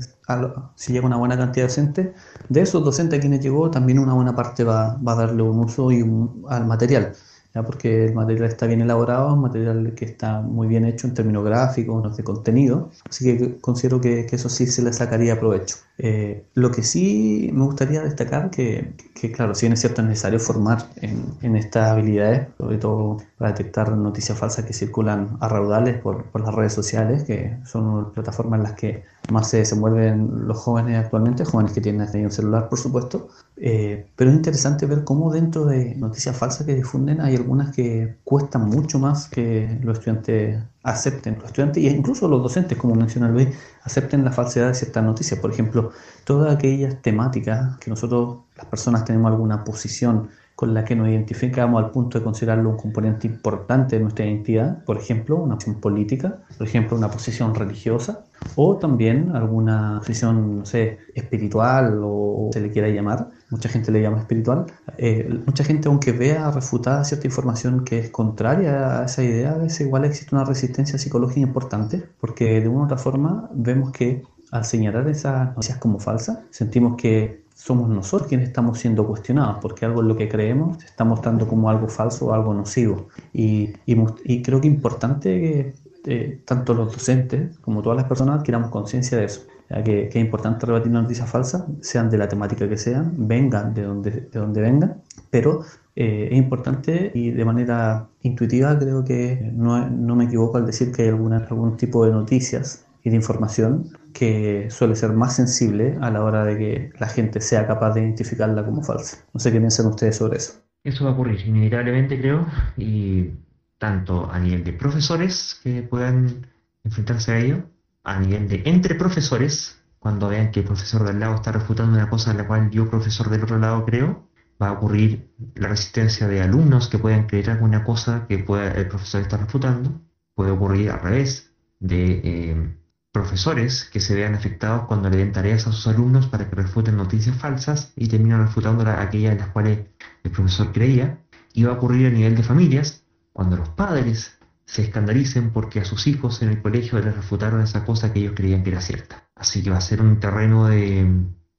si 0.75 0.93
llega 0.93 1.07
una 1.07 1.17
buena 1.17 1.37
cantidad 1.37 1.65
de 1.65 1.69
docentes, 1.69 2.09
de 2.49 2.61
esos 2.61 2.85
docentes 2.85 3.19
a 3.19 3.21
quienes 3.21 3.41
llegó, 3.41 3.71
también 3.71 3.99
una 3.99 4.15
buena 4.15 4.35
parte 4.35 4.65
va, 4.65 4.97
va 4.97 5.13
a 5.13 5.17
darle 5.17 5.43
un 5.43 5.59
uso 5.61 5.91
y 5.93 6.05
al 6.49 6.67
material 6.67 7.13
porque 7.61 8.07
el 8.07 8.15
material 8.15 8.49
está 8.49 8.67
bien 8.67 8.81
elaborado, 8.81 9.35
un 9.35 9.43
material 9.43 9.93
que 9.95 10.07
está 10.07 10.41
muy 10.41 10.67
bien 10.69 10.87
hecho 10.87 11.07
en 11.07 11.13
términos 11.13 11.45
gráficos, 11.45 12.17
de 12.17 12.25
contenido, 12.25 12.91
así 13.09 13.25
que 13.25 13.61
considero 13.61 14.01
que, 14.01 14.25
que 14.25 14.37
eso 14.37 14.49
sí 14.49 14.67
se 14.67 14.83
le 14.83 14.93
sacaría 14.93 15.39
provecho. 15.39 15.77
Eh, 15.99 16.47
lo 16.55 16.71
que 16.71 16.83
sí 16.83 17.51
me 17.53 17.65
gustaría 17.65 18.03
destacar 18.03 18.51
que, 18.51 18.95
que, 19.15 19.31
claro, 19.31 19.55
si 19.55 19.67
bien 19.67 19.75
es 19.75 19.81
cierto 19.81 20.01
es 20.01 20.09
necesario 20.09 20.39
formar 20.41 20.87
en, 20.97 21.25
en, 21.43 21.57
estas 21.57 21.91
habilidades, 21.91 22.49
sobre 22.57 22.79
todo 22.79 23.19
para 23.37 23.53
detectar 23.53 23.93
noticias 23.93 24.39
falsas 24.39 24.65
que 24.65 24.73
circulan 24.73 25.37
a 25.41 25.49
raudales 25.49 25.99
por, 25.99 26.25
por 26.25 26.41
las 26.41 26.55
redes 26.55 26.73
sociales, 26.73 27.25
que 27.25 27.59
son 27.67 28.13
plataformas 28.13 28.59
en 28.59 28.63
las 28.63 28.73
que 28.73 29.05
más 29.31 29.51
se 29.51 29.59
desenvuelven 29.59 30.47
los 30.49 30.59
jóvenes 30.59 30.99
actualmente, 30.99 31.45
jóvenes 31.45 31.73
que 31.73 31.81
tienen 31.81 32.09
un 32.25 32.31
celular, 32.31 32.69
por 32.69 32.79
supuesto, 32.79 33.29
eh, 33.57 34.07
pero 34.17 34.31
es 34.31 34.37
interesante 34.37 34.87
ver 34.87 35.05
cómo 35.05 35.33
dentro 35.33 35.65
de 35.65 35.95
noticias 35.95 36.37
falsas 36.37 36.67
que 36.67 36.75
difunden 36.75 37.21
hay 37.21 37.37
algunas 37.37 37.75
que 37.75 38.17
cuestan 38.25 38.69
mucho 38.69 38.99
más 38.99 39.29
que 39.29 39.79
los 39.83 39.99
estudiantes 39.99 40.63
acepten, 40.83 41.37
los 41.37 41.47
estudiantes 41.47 41.85
e 41.85 41.89
incluso 41.89 42.27
los 42.29 42.43
docentes, 42.43 42.77
como 42.77 42.95
menciona 42.95 43.29
Luis, 43.29 43.49
acepten 43.85 44.25
la 44.25 44.33
falsedad 44.33 44.69
de 44.69 44.75
ciertas 44.75 45.05
noticias. 45.05 45.39
Por 45.39 45.53
ejemplo, 45.53 45.93
todas 46.25 46.55
aquellas 46.55 47.01
temáticas 47.03 47.79
que 47.79 47.91
nosotros, 47.91 48.39
las 48.57 48.67
personas, 48.67 49.05
tenemos 49.05 49.31
alguna 49.31 49.65
posición 49.65 50.29
con 50.63 50.75
la 50.75 50.85
que 50.85 50.95
nos 50.95 51.09
identificamos 51.09 51.83
al 51.83 51.91
punto 51.91 52.21
de 52.21 52.25
considerarlo 52.25 52.71
un 52.71 52.77
componente 52.77 53.27
importante 53.27 53.97
de 53.97 54.03
nuestra 54.03 54.27
identidad, 54.27 54.85
por 54.85 54.97
ejemplo, 54.97 55.35
una 55.35 55.57
posición 55.57 55.81
política, 55.81 56.39
por 56.57 56.69
ejemplo, 56.69 56.97
una 56.97 57.11
posición 57.11 57.53
religiosa, 57.53 58.27
o 58.55 58.77
también 58.77 59.35
alguna 59.35 59.97
posición, 59.99 60.59
no 60.59 60.65
sé, 60.65 60.99
espiritual 61.17 61.99
o 62.05 62.51
se 62.53 62.61
le 62.61 62.71
quiera 62.71 62.87
llamar, 62.91 63.31
mucha 63.51 63.69
gente 63.69 63.91
le 63.91 64.03
llama 64.03 64.21
espiritual, 64.21 64.67
eh, 64.99 65.29
mucha 65.47 65.65
gente 65.65 65.89
aunque 65.89 66.13
vea 66.13 66.49
refutada 66.53 67.03
cierta 67.03 67.27
información 67.27 67.85
que 67.85 67.99
es 67.99 68.11
contraria 68.11 69.01
a 69.01 69.07
esa 69.07 69.25
idea, 69.25 69.55
a 69.55 69.59
veces 69.59 69.81
igual 69.81 70.05
existe 70.05 70.33
una 70.33 70.45
resistencia 70.45 70.97
psicológica 70.97 71.41
importante, 71.41 72.05
porque 72.21 72.61
de 72.61 72.69
una 72.69 72.83
u 72.83 72.85
otra 72.85 72.99
forma 72.99 73.51
vemos 73.53 73.91
que 73.91 74.23
al 74.53 74.65
señalar 74.65 75.09
esas 75.09 75.57
noticias 75.57 75.79
como 75.79 75.99
falsas, 75.99 76.39
sentimos 76.51 76.97
que 76.97 77.42
somos 77.63 77.89
nosotros 77.89 78.29
quienes 78.29 78.49
estamos 78.49 78.79
siendo 78.79 79.07
cuestionados, 79.07 79.59
porque 79.63 79.85
algo 79.85 80.01
en 80.03 80.09
lo 80.09 80.17
que 80.17 80.29
creemos 80.29 80.79
se 80.79 80.87
está 80.87 81.05
mostrando 81.05 81.47
como 81.47 81.71
algo 81.71 81.89
falso 81.89 82.27
o 82.27 82.33
algo 82.33 82.53
nocivo. 82.53 83.09
Y, 83.33 83.73
y, 83.87 84.43
creo 84.43 84.61
que 84.61 84.67
es 84.67 84.75
importante 84.75 85.41
que 85.41 85.75
eh, 86.07 86.43
tanto 86.45 86.75
los 86.75 86.91
docentes 86.93 87.57
como 87.59 87.81
todas 87.81 87.97
las 87.97 88.07
personas 88.07 88.41
adquiramos 88.41 88.71
conciencia 88.71 89.17
de 89.17 89.27
eso. 89.27 89.43
Ya 89.71 89.85
que, 89.85 90.09
es 90.09 90.17
importante 90.17 90.67
rebatir 90.67 90.91
noticias 90.91 91.31
falsas, 91.31 91.63
sean 91.81 92.11
de 92.11 92.19
la 92.19 92.27
temática 92.27 92.69
que 92.69 92.77
sean, 92.77 93.15
vengan 93.17 93.75
de 93.75 93.83
donde, 93.83 94.11
de 94.11 94.39
donde 94.41 94.61
vengan, 94.61 95.01
pero 95.31 95.63
eh, 95.95 96.31
es 96.33 96.39
importante 96.39 97.13
y 97.15 97.31
de 97.31 97.45
manera 97.45 98.09
intuitiva 98.23 98.77
creo 98.77 99.05
que 99.05 99.53
no, 99.55 99.89
no 99.89 100.17
me 100.17 100.25
equivoco 100.25 100.59
al 100.59 100.67
decir 100.67 100.91
que 100.91 101.03
hay 101.03 101.09
alguna, 101.11 101.37
algún 101.49 101.77
tipo 101.77 102.05
de 102.05 102.11
noticias 102.11 102.87
y 103.05 103.11
de 103.11 103.17
información 103.17 103.89
que 104.13 104.71
suele 104.71 104.97
ser 104.97 105.13
más 105.13 105.37
sensible 105.37 105.99
a 106.01 106.11
la 106.11 106.23
hora 106.23 106.45
de 106.45 106.59
que 106.59 106.93
la 106.99 107.09
gente 107.09 107.41
sea 107.41 107.67
capaz 107.67 107.95
de 107.95 108.03
identificarla 108.03 108.65
como 108.65 108.83
falsa. 108.83 109.25
No 109.33 109.41
sé 109.41 109.53
qué 109.53 109.59
piensan 109.59 109.87
ustedes 109.87 110.17
sobre 110.17 110.39
eso. 110.39 110.55
Eso 110.85 111.05
va 111.05 111.11
a 111.11 111.15
ocurrir 111.15 111.47
inevitablemente, 111.47 112.21
creo, 112.21 112.47
y 112.77 113.31
tanto 113.79 114.31
a 114.31 114.39
nivel 114.39 114.65
de 114.65 114.73
profesores 114.73 115.61
que 115.63 115.83
puedan 115.83 116.47
enfrentarse 116.85 117.33
a 117.33 117.39
ello, 117.39 117.65
a 118.05 118.19
nivel 118.19 118.49
de 118.49 118.63
entre 118.67 118.95
profesores, 118.95 119.81
cuando 119.99 120.29
vean 120.29 120.51
que 120.51 120.61
el 120.61 120.67
profesor 120.67 121.05
del 121.05 121.21
lado 121.21 121.37
está 121.37 121.53
refutando 121.53 121.97
una 121.97 122.11
cosa 122.11 122.33
en 122.33 122.39
la 122.39 122.47
cual 122.47 122.71
yo, 122.71 122.91
profesor 122.91 123.31
del 123.31 123.45
otro 123.45 123.59
lado, 123.59 123.85
creo, 123.85 124.29
va 124.61 124.69
a 124.69 124.73
ocurrir 124.73 125.31
la 125.55 125.69
resistencia 125.69 126.27
de 126.27 126.43
alumnos 126.43 126.89
que 126.89 126.99
puedan 126.99 127.27
creer 127.27 127.51
alguna 127.51 127.85
cosa 127.85 128.27
que 128.29 128.39
pueda 128.39 128.73
el 128.73 128.89
profesor 128.89 129.23
estar 129.23 129.41
refutando, 129.41 130.01
puede 130.35 130.51
ocurrir 130.51 130.91
al 130.91 131.01
revés, 131.01 131.53
de 131.79 132.21
eh, 132.25 132.77
profesores 133.13 133.85
que 133.85 134.01
se 134.01 134.15
vean 134.15 134.35
afectados 134.35 134.87
cuando 134.87 135.11
le 135.11 135.19
den 135.19 135.33
tareas 135.33 135.67
a 135.67 135.73
sus 135.73 135.87
alumnos 135.87 136.27
para 136.27 136.49
que 136.49 136.57
refuten 136.57 136.97
noticias 136.97 137.37
falsas 137.37 137.93
y 137.95 138.09
terminan 138.09 138.41
refutando 138.41 138.89
aquellas 138.91 139.33
en 139.33 139.39
las 139.39 139.49
cuales 139.49 139.81
el 140.25 140.31
profesor 140.31 140.73
creía. 140.73 141.19
Y 141.53 141.65
va 141.65 141.73
a 141.73 141.77
ocurrir 141.77 142.07
a 142.07 142.11
nivel 142.11 142.35
de 142.35 142.43
familias, 142.43 143.05
cuando 143.35 143.59
los 143.59 143.69
padres 143.69 144.39
se 144.65 144.83
escandalicen 144.83 145.51
porque 145.51 145.81
a 145.81 145.85
sus 145.85 146.07
hijos 146.07 146.41
en 146.41 146.49
el 146.49 146.63
colegio 146.63 146.99
les 146.99 147.15
refutaron 147.15 147.61
esa 147.61 147.85
cosa 147.85 148.13
que 148.13 148.21
ellos 148.21 148.33
creían 148.35 148.65
que 148.65 148.71
era 148.71 148.81
cierta. 148.81 149.29
Así 149.35 149.63
que 149.63 149.69
va 149.71 149.77
a 149.77 149.83
ser 149.83 150.01
un 150.01 150.19
terreno 150.19 150.67
de 150.69 151.07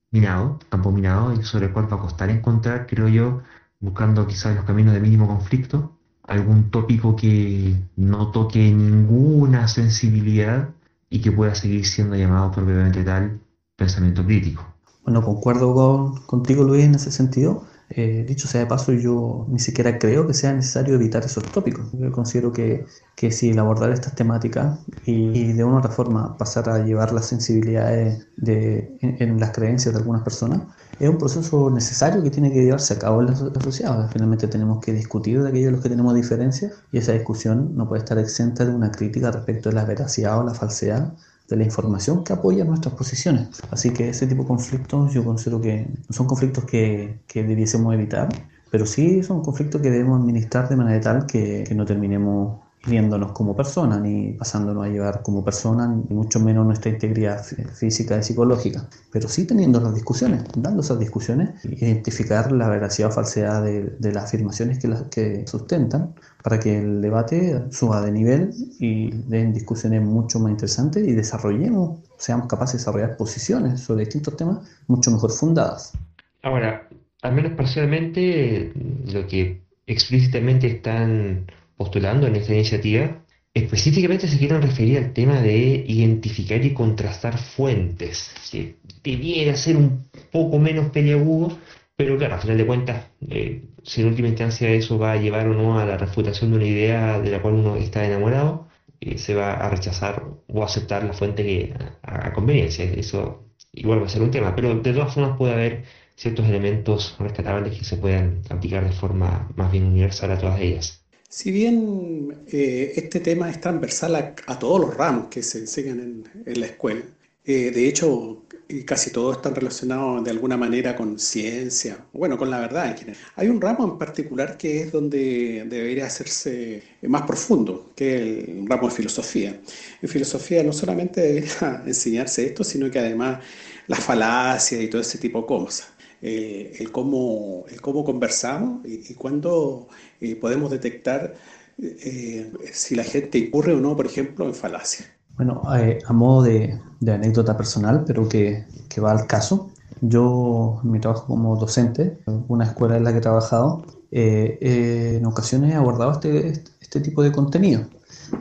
minado, 0.09 0.57
campo 0.69 0.91
minado, 0.91 1.33
y 1.33 1.43
sobre 1.43 1.67
el 1.67 1.73
cual 1.73 1.91
va 1.91 1.97
a 1.97 2.01
costar 2.01 2.31
encontrar, 2.31 2.87
creo 2.87 3.07
yo, 3.07 3.43
buscando 3.79 4.25
quizás 4.25 4.55
los 4.55 4.65
caminos 4.65 4.93
de 4.93 4.99
mínimo 4.99 5.27
conflicto, 5.27 5.99
algún 6.23 6.71
tópico 6.71 7.15
que 7.15 7.75
no 7.95 8.31
toque 8.31 8.71
ninguna 8.71 9.67
sensibilidad 9.67 10.69
y 11.13 11.21
que 11.21 11.31
pueda 11.31 11.53
seguir 11.53 11.85
siendo 11.85 12.15
llamado 12.15 12.51
propiamente 12.51 13.03
tal 13.03 13.39
pensamiento 13.75 14.25
crítico. 14.25 14.65
Bueno, 15.03 15.21
concuerdo 15.23 16.15
contigo 16.25 16.63
Luis 16.63 16.85
en 16.85 16.95
ese 16.95 17.11
sentido. 17.11 17.65
Eh, 17.91 18.25
dicho 18.27 18.47
sea 18.47 18.61
de 18.61 18.65
paso, 18.65 18.93
yo 18.93 19.45
ni 19.47 19.59
siquiera 19.59 19.99
creo 19.99 20.25
que 20.25 20.33
sea 20.33 20.53
necesario 20.53 20.95
evitar 20.95 21.23
esos 21.23 21.43
tópicos. 21.43 21.85
Yo 21.93 22.11
considero 22.11 22.51
que, 22.51 22.87
que 23.15 23.31
si 23.31 23.51
el 23.51 23.59
abordar 23.59 23.91
estas 23.91 24.15
temáticas 24.15 24.79
y, 25.05 25.53
de 25.53 25.63
una 25.63 25.75
u 25.75 25.77
otra 25.77 25.91
forma 25.91 26.35
pasar 26.35 26.67
a 26.67 26.83
llevar 26.83 27.13
las 27.13 27.27
sensibilidades 27.27 28.25
de, 28.37 28.97
en, 29.01 29.39
las 29.39 29.51
creencias 29.51 29.93
de 29.93 29.99
algunas 29.99 30.23
personas, 30.23 30.61
es 31.03 31.09
un 31.09 31.17
proceso 31.17 31.69
necesario 31.69 32.23
que 32.23 32.29
tiene 32.29 32.51
que 32.51 32.63
llevarse 32.63 32.93
a 32.93 32.99
cabo 32.99 33.21
en 33.21 33.27
la, 33.27 33.35
sociedad. 33.35 34.09
Finalmente 34.11 34.47
tenemos 34.47 34.79
que 34.83 34.93
discutir 34.93 35.41
de 35.41 35.49
aquellos 35.49 35.71
los 35.73 35.81
que 35.81 35.89
tenemos 35.89 36.15
diferencias 36.15 36.73
y 36.91 36.97
esa 36.97 37.11
discusión 37.11 37.75
no 37.75 37.87
puede 37.87 37.99
estar 37.99 38.17
exenta 38.17 38.65
de 38.65 38.73
una 38.73 38.91
crítica 38.91 39.31
respecto 39.31 39.69
de 39.69 39.75
la 39.75 39.85
veracidad 39.85 40.39
o 40.39 40.43
la 40.43 40.53
falsedad 40.53 41.13
de 41.49 41.55
la 41.57 41.63
información 41.65 42.23
que 42.23 42.33
apoya 42.33 42.63
nuestras 42.63 42.95
posiciones. 42.95 43.49
Así 43.69 43.91
que 43.91 44.09
ese 44.09 44.27
tipo 44.27 44.43
de 44.43 44.47
conflictos 44.47 45.13
yo 45.13 45.25
considero 45.25 45.59
que 45.59 45.87
son 46.09 46.25
conflictos 46.25 46.63
que, 46.63 47.19
que 47.27 47.43
debiésemos 47.43 47.93
evitar, 47.93 48.29
pero 48.71 48.85
sí 48.85 49.23
son 49.23 49.41
conflictos 49.43 49.81
que 49.81 49.91
debemos 49.91 50.21
administrar 50.21 50.69
de 50.69 50.75
manera 50.77 51.01
tal 51.01 51.25
que, 51.25 51.65
que 51.67 51.75
no 51.75 51.85
terminemos 51.85 52.62
hiriéndonos 52.85 53.31
como 53.31 53.55
personas, 53.55 54.01
ni 54.01 54.33
pasándonos 54.33 54.85
a 54.85 54.89
llevar 54.89 55.21
como 55.21 55.43
personas, 55.43 55.89
ni 55.89 56.15
mucho 56.15 56.39
menos 56.39 56.65
nuestra 56.65 56.91
integridad 56.91 57.43
física 57.43 58.17
y 58.17 58.23
psicológica, 58.23 58.89
pero 59.11 59.29
sí 59.29 59.45
teniendo 59.45 59.79
las 59.79 59.95
discusiones, 59.95 60.43
dando 60.57 60.81
esas 60.81 60.99
discusiones, 60.99 61.63
identificar 61.63 62.51
la 62.51 62.67
veracidad 62.67 63.09
o 63.09 63.13
falsedad 63.13 63.63
de, 63.63 64.11
las 64.11 64.25
afirmaciones 64.25 64.79
que, 64.79 64.87
las, 64.89 65.03
que 65.03 65.47
sustentan, 65.47 66.13
para 66.43 66.59
que 66.59 66.79
el 66.79 67.01
debate 67.01 67.63
suba 67.71 68.01
de 68.01 68.11
nivel 68.11 68.51
y 68.79 69.11
den 69.11 69.53
discusiones 69.53 70.01
mucho 70.01 70.39
más 70.39 70.51
interesantes 70.51 71.07
y 71.07 71.13
desarrollemos, 71.13 72.01
seamos 72.17 72.47
capaces 72.47 72.73
de 72.73 72.77
desarrollar 72.79 73.15
posiciones 73.15 73.79
sobre 73.79 74.01
distintos 74.01 74.35
temas 74.35 74.57
mucho 74.87 75.09
mejor 75.09 75.31
fundadas. 75.31 75.93
Ahora, 76.41 76.89
al 77.21 77.33
menos 77.33 77.53
parcialmente, 77.53 78.73
lo 79.05 79.25
que 79.25 79.61
explícitamente 79.87 80.67
están 80.67 81.45
postulando 81.77 82.27
en 82.27 82.35
esta 82.35 82.53
iniciativa, 82.53 83.23
específicamente 83.53 84.27
se 84.27 84.37
quieren 84.37 84.61
referir 84.61 84.97
al 84.97 85.13
tema 85.13 85.41
de 85.41 85.85
identificar 85.87 86.63
y 86.65 86.73
contrastar 86.73 87.37
fuentes, 87.37 88.33
que 88.51 88.77
debiera 89.03 89.55
ser 89.55 89.77
un 89.77 90.09
poco 90.31 90.59
menos 90.59 90.91
peliagudo, 90.91 91.57
pero 91.95 92.17
claro, 92.17 92.35
a 92.35 92.39
final 92.39 92.57
de 92.57 92.65
cuentas, 92.65 93.05
eh, 93.29 93.63
si 93.83 94.01
en 94.01 94.07
última 94.07 94.27
instancia 94.27 94.69
eso 94.71 94.97
va 94.97 95.13
a 95.13 95.17
llevar 95.17 95.47
o 95.47 95.53
no 95.53 95.79
a 95.79 95.85
la 95.85 95.97
refutación 95.97 96.51
de 96.51 96.57
una 96.57 96.65
idea 96.65 97.19
de 97.19 97.31
la 97.31 97.41
cual 97.41 97.55
uno 97.55 97.75
está 97.75 98.05
enamorado, 98.05 98.67
eh, 98.99 99.17
se 99.17 99.35
va 99.35 99.53
a 99.53 99.69
rechazar 99.69 100.23
o 100.47 100.63
aceptar 100.63 101.03
la 101.03 101.13
fuente 101.13 101.43
que, 101.43 101.73
a, 102.01 102.33
conveniencia. 102.33 102.85
Eso 102.85 103.49
igual 103.71 104.01
va 104.01 104.05
a 104.07 104.09
ser 104.09 104.21
un 104.21 104.31
tema, 104.31 104.55
pero 104.55 104.75
de 104.75 104.93
todas 104.93 105.13
formas 105.13 105.37
puede 105.37 105.53
haber 105.53 105.83
ciertos 106.15 106.47
elementos 106.47 107.15
rescatables 107.19 107.77
que 107.77 107.85
se 107.85 107.97
puedan 107.97 108.41
aplicar 108.49 108.83
de 108.83 108.91
forma 108.91 109.49
más 109.55 109.71
bien 109.71 109.85
universal 109.85 110.31
a 110.31 110.37
todas 110.39 110.59
ellas. 110.61 111.02
Si 111.35 111.49
bien 111.49 112.43
eh, 112.47 112.93
este 112.95 113.19
tema 113.19 113.49
es 113.49 113.59
transversal 113.59 114.35
a, 114.45 114.59
todos 114.59 114.79
los 114.79 114.95
ramos 114.95 115.29
que 115.29 115.41
se 115.41 115.57
enseñan 115.57 116.23
en, 116.45 116.59
la 116.59 116.67
escuela, 116.67 117.01
eh, 117.43 117.71
de 117.71 117.87
hecho 117.87 118.43
casi 118.85 119.09
todos 119.09 119.37
están 119.37 119.55
relacionados 119.55 120.23
de 120.23 120.29
alguna 120.29 120.57
manera 120.57 120.95
con 120.95 121.17
ciencia, 121.17 122.05
bueno, 122.13 122.37
con 122.37 122.51
la 122.51 122.59
verdad 122.59 122.91
en 122.91 122.97
general. 122.97 123.21
Hay 123.35 123.47
un 123.47 123.59
ramo 123.59 123.83
en 123.83 123.97
particular 123.97 124.57
que 124.57 124.81
es 124.81 124.91
donde 124.91 125.65
debería 125.67 126.05
hacerse 126.05 126.83
más 127.01 127.23
profundo, 127.23 127.91
que 127.95 128.15
es 128.15 128.47
el 128.49 128.67
ramo 128.67 128.89
de 128.89 128.95
filosofía. 128.95 129.59
En 130.03 130.09
filosofía 130.09 130.61
no 130.61 130.71
solamente 130.71 131.19
debería 131.19 131.81
enseñarse 131.87 132.45
esto, 132.45 132.63
sino 132.63 132.91
que 132.91 132.99
además 132.99 133.39
la 133.87 133.95
falacia 133.95 134.79
y 134.79 134.87
todo 134.87 135.01
ese 135.01 135.17
tipo 135.17 135.41
de 135.41 135.47
cosas. 135.47 135.92
Eh, 136.25 136.77
el, 136.79 136.89
cómo, 136.89 137.65
el 137.69 137.81
cómo 137.81 138.05
conversamos 138.05 138.85
y, 138.85 139.13
cuándo 139.13 139.89
eh, 140.21 140.37
podemos 140.37 140.71
detectar 140.71 141.33
eh, 141.77 142.49
si 142.71 142.95
la 142.95 143.03
gente 143.03 143.39
incurre 143.39 143.73
o 143.73 143.81
no, 143.81 143.93
por 143.97 144.05
ejemplo, 144.05 144.45
en 144.45 144.55
falacia. 144.55 145.05
Bueno, 145.35 145.61
a 145.65 146.13
modo 146.13 146.43
de, 146.43 146.79
anécdota 147.05 147.57
personal, 147.57 148.05
pero 148.07 148.29
que, 148.29 148.63
que, 148.87 149.01
va 149.01 149.11
al 149.11 149.27
caso, 149.27 149.71
yo 149.99 150.79
en 150.81 150.91
mi 150.91 151.01
trabajo 151.01 151.27
como 151.27 151.57
docente, 151.57 152.19
una 152.47 152.67
escuela 152.67 152.95
en 152.95 153.03
la 153.03 153.11
que 153.11 153.17
he 153.17 153.21
trabajado, 153.21 153.85
en 154.09 155.25
ocasiones 155.25 155.73
he 155.73 155.75
abordado 155.75 156.13
este, 156.13 156.63
este 156.79 157.01
tipo 157.01 157.21
de 157.21 157.33
contenido. 157.33 157.81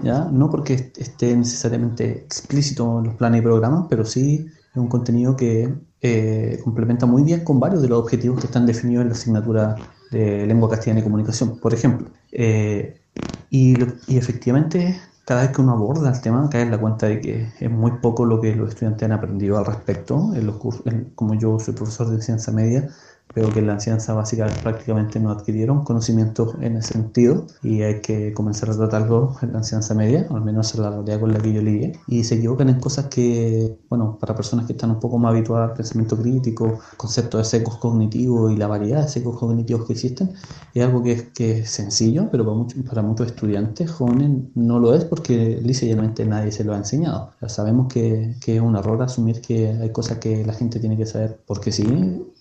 ¿ya? 0.04 0.26
No 0.26 0.50
porque 0.50 0.92
esté 0.96 1.34
necesariamente 1.34 2.10
explícito 2.10 3.00
en 3.00 3.06
los 3.06 3.14
planes 3.16 3.40
y 3.40 3.42
programas, 3.42 3.86
pero 3.90 4.04
sí 4.04 4.46
es 4.70 4.76
un 4.76 4.88
contenido 4.88 5.34
que 5.34 5.74
eh, 6.02 6.58
complementa 6.64 7.06
muy 7.06 7.22
bien 7.22 7.44
con 7.44 7.60
varios 7.60 7.80
de 7.80 7.88
los 7.88 8.00
objetivos 8.00 8.40
que 8.40 8.46
están 8.46 8.66
definidos 8.66 9.02
en 9.02 9.08
la 9.08 9.14
asignatura 9.14 9.76
de 10.10 10.46
lengua 10.46 10.68
castellana 10.68 11.00
y 11.00 11.04
comunicación, 11.04 11.58
por 11.58 11.72
ejemplo. 11.72 12.08
Eh, 12.32 13.00
y, 13.50 13.76
efectivamente, 14.08 15.00
cada 15.24 15.42
vez 15.42 15.52
que 15.52 15.60
uno 15.60 15.72
aborda 15.72 16.10
el 16.10 16.20
tema, 16.20 16.48
cae 16.50 16.62
en 16.62 16.72
la 16.72 16.78
cuenta 16.78 17.06
de 17.06 17.20
que 17.20 17.48
es 17.60 17.70
muy 17.70 17.92
poco 18.02 18.24
lo 18.24 18.40
que 18.40 18.54
los 18.56 18.70
estudiantes 18.70 19.04
han 19.04 19.12
aprendido 19.12 19.58
al 19.58 19.64
respecto. 19.64 20.34
En 20.34 20.46
los 20.46 20.56
cursos, 20.56 20.82
como 21.14 21.34
yo 21.34 21.58
soy 21.60 21.74
profesor 21.74 22.10
de 22.10 22.20
ciencia 22.20 22.52
media, 22.52 22.88
Veo 23.34 23.50
que 23.50 23.60
en 23.60 23.66
la 23.66 23.74
enseñanza 23.74 24.12
básica 24.12 24.46
prácticamente 24.62 25.18
no 25.18 25.30
adquirieron 25.30 25.84
conocimientos 25.84 26.54
en 26.60 26.76
ese 26.76 26.92
sentido 26.92 27.46
y 27.62 27.80
hay 27.80 28.02
que 28.02 28.34
comenzar 28.34 28.68
a 28.68 28.76
tratarlo 28.76 29.36
en 29.40 29.52
la 29.52 29.58
enseñanza 29.58 29.94
media, 29.94 30.26
al 30.30 30.42
menos 30.42 30.74
en 30.74 30.82
la 30.82 30.90
realidad 30.90 31.20
con 31.20 31.32
la 31.32 31.40
que 31.40 31.52
yo 31.52 31.62
lidié. 31.62 31.92
Y 32.06 32.24
se 32.24 32.34
equivocan 32.34 32.68
en 32.68 32.78
cosas 32.78 33.06
que, 33.06 33.78
bueno, 33.88 34.18
para 34.20 34.34
personas 34.34 34.66
que 34.66 34.72
están 34.72 34.90
un 34.90 35.00
poco 35.00 35.18
más 35.18 35.32
habituadas 35.32 35.70
al 35.70 35.76
pensamiento 35.76 36.18
crítico, 36.18 36.78
conceptos 36.98 37.40
de 37.40 37.58
secos 37.58 37.78
cognitivos 37.78 38.52
y 38.52 38.56
la 38.56 38.66
variedad 38.66 39.02
de 39.02 39.08
secos 39.08 39.38
cognitivos 39.38 39.86
que 39.86 39.94
existen, 39.94 40.32
es 40.74 40.84
algo 40.84 41.02
que 41.02 41.12
es, 41.12 41.22
que 41.30 41.60
es 41.60 41.70
sencillo, 41.70 42.28
pero 42.30 42.44
para, 42.44 42.56
muchos 42.56 42.82
para 42.82 43.02
muchos 43.02 43.28
estudiantes 43.28 43.90
jóvenes 43.90 44.42
no 44.54 44.78
lo 44.78 44.94
es 44.94 45.04
porque 45.04 45.58
lisa 45.62 45.86
nadie 46.26 46.52
se 46.52 46.64
lo 46.64 46.74
ha 46.74 46.76
enseñado. 46.76 47.30
Sabemos 47.46 47.90
que, 47.92 48.36
que, 48.44 48.56
es 48.56 48.62
un 48.62 48.76
error 48.76 49.00
asumir 49.02 49.40
que 49.40 49.68
hay 49.68 49.90
cosas 49.90 50.18
que 50.18 50.44
la 50.44 50.52
gente 50.52 50.78
tiene 50.80 50.96
que 50.96 51.06
saber 51.06 51.40
porque 51.46 51.72
sí 51.72 51.82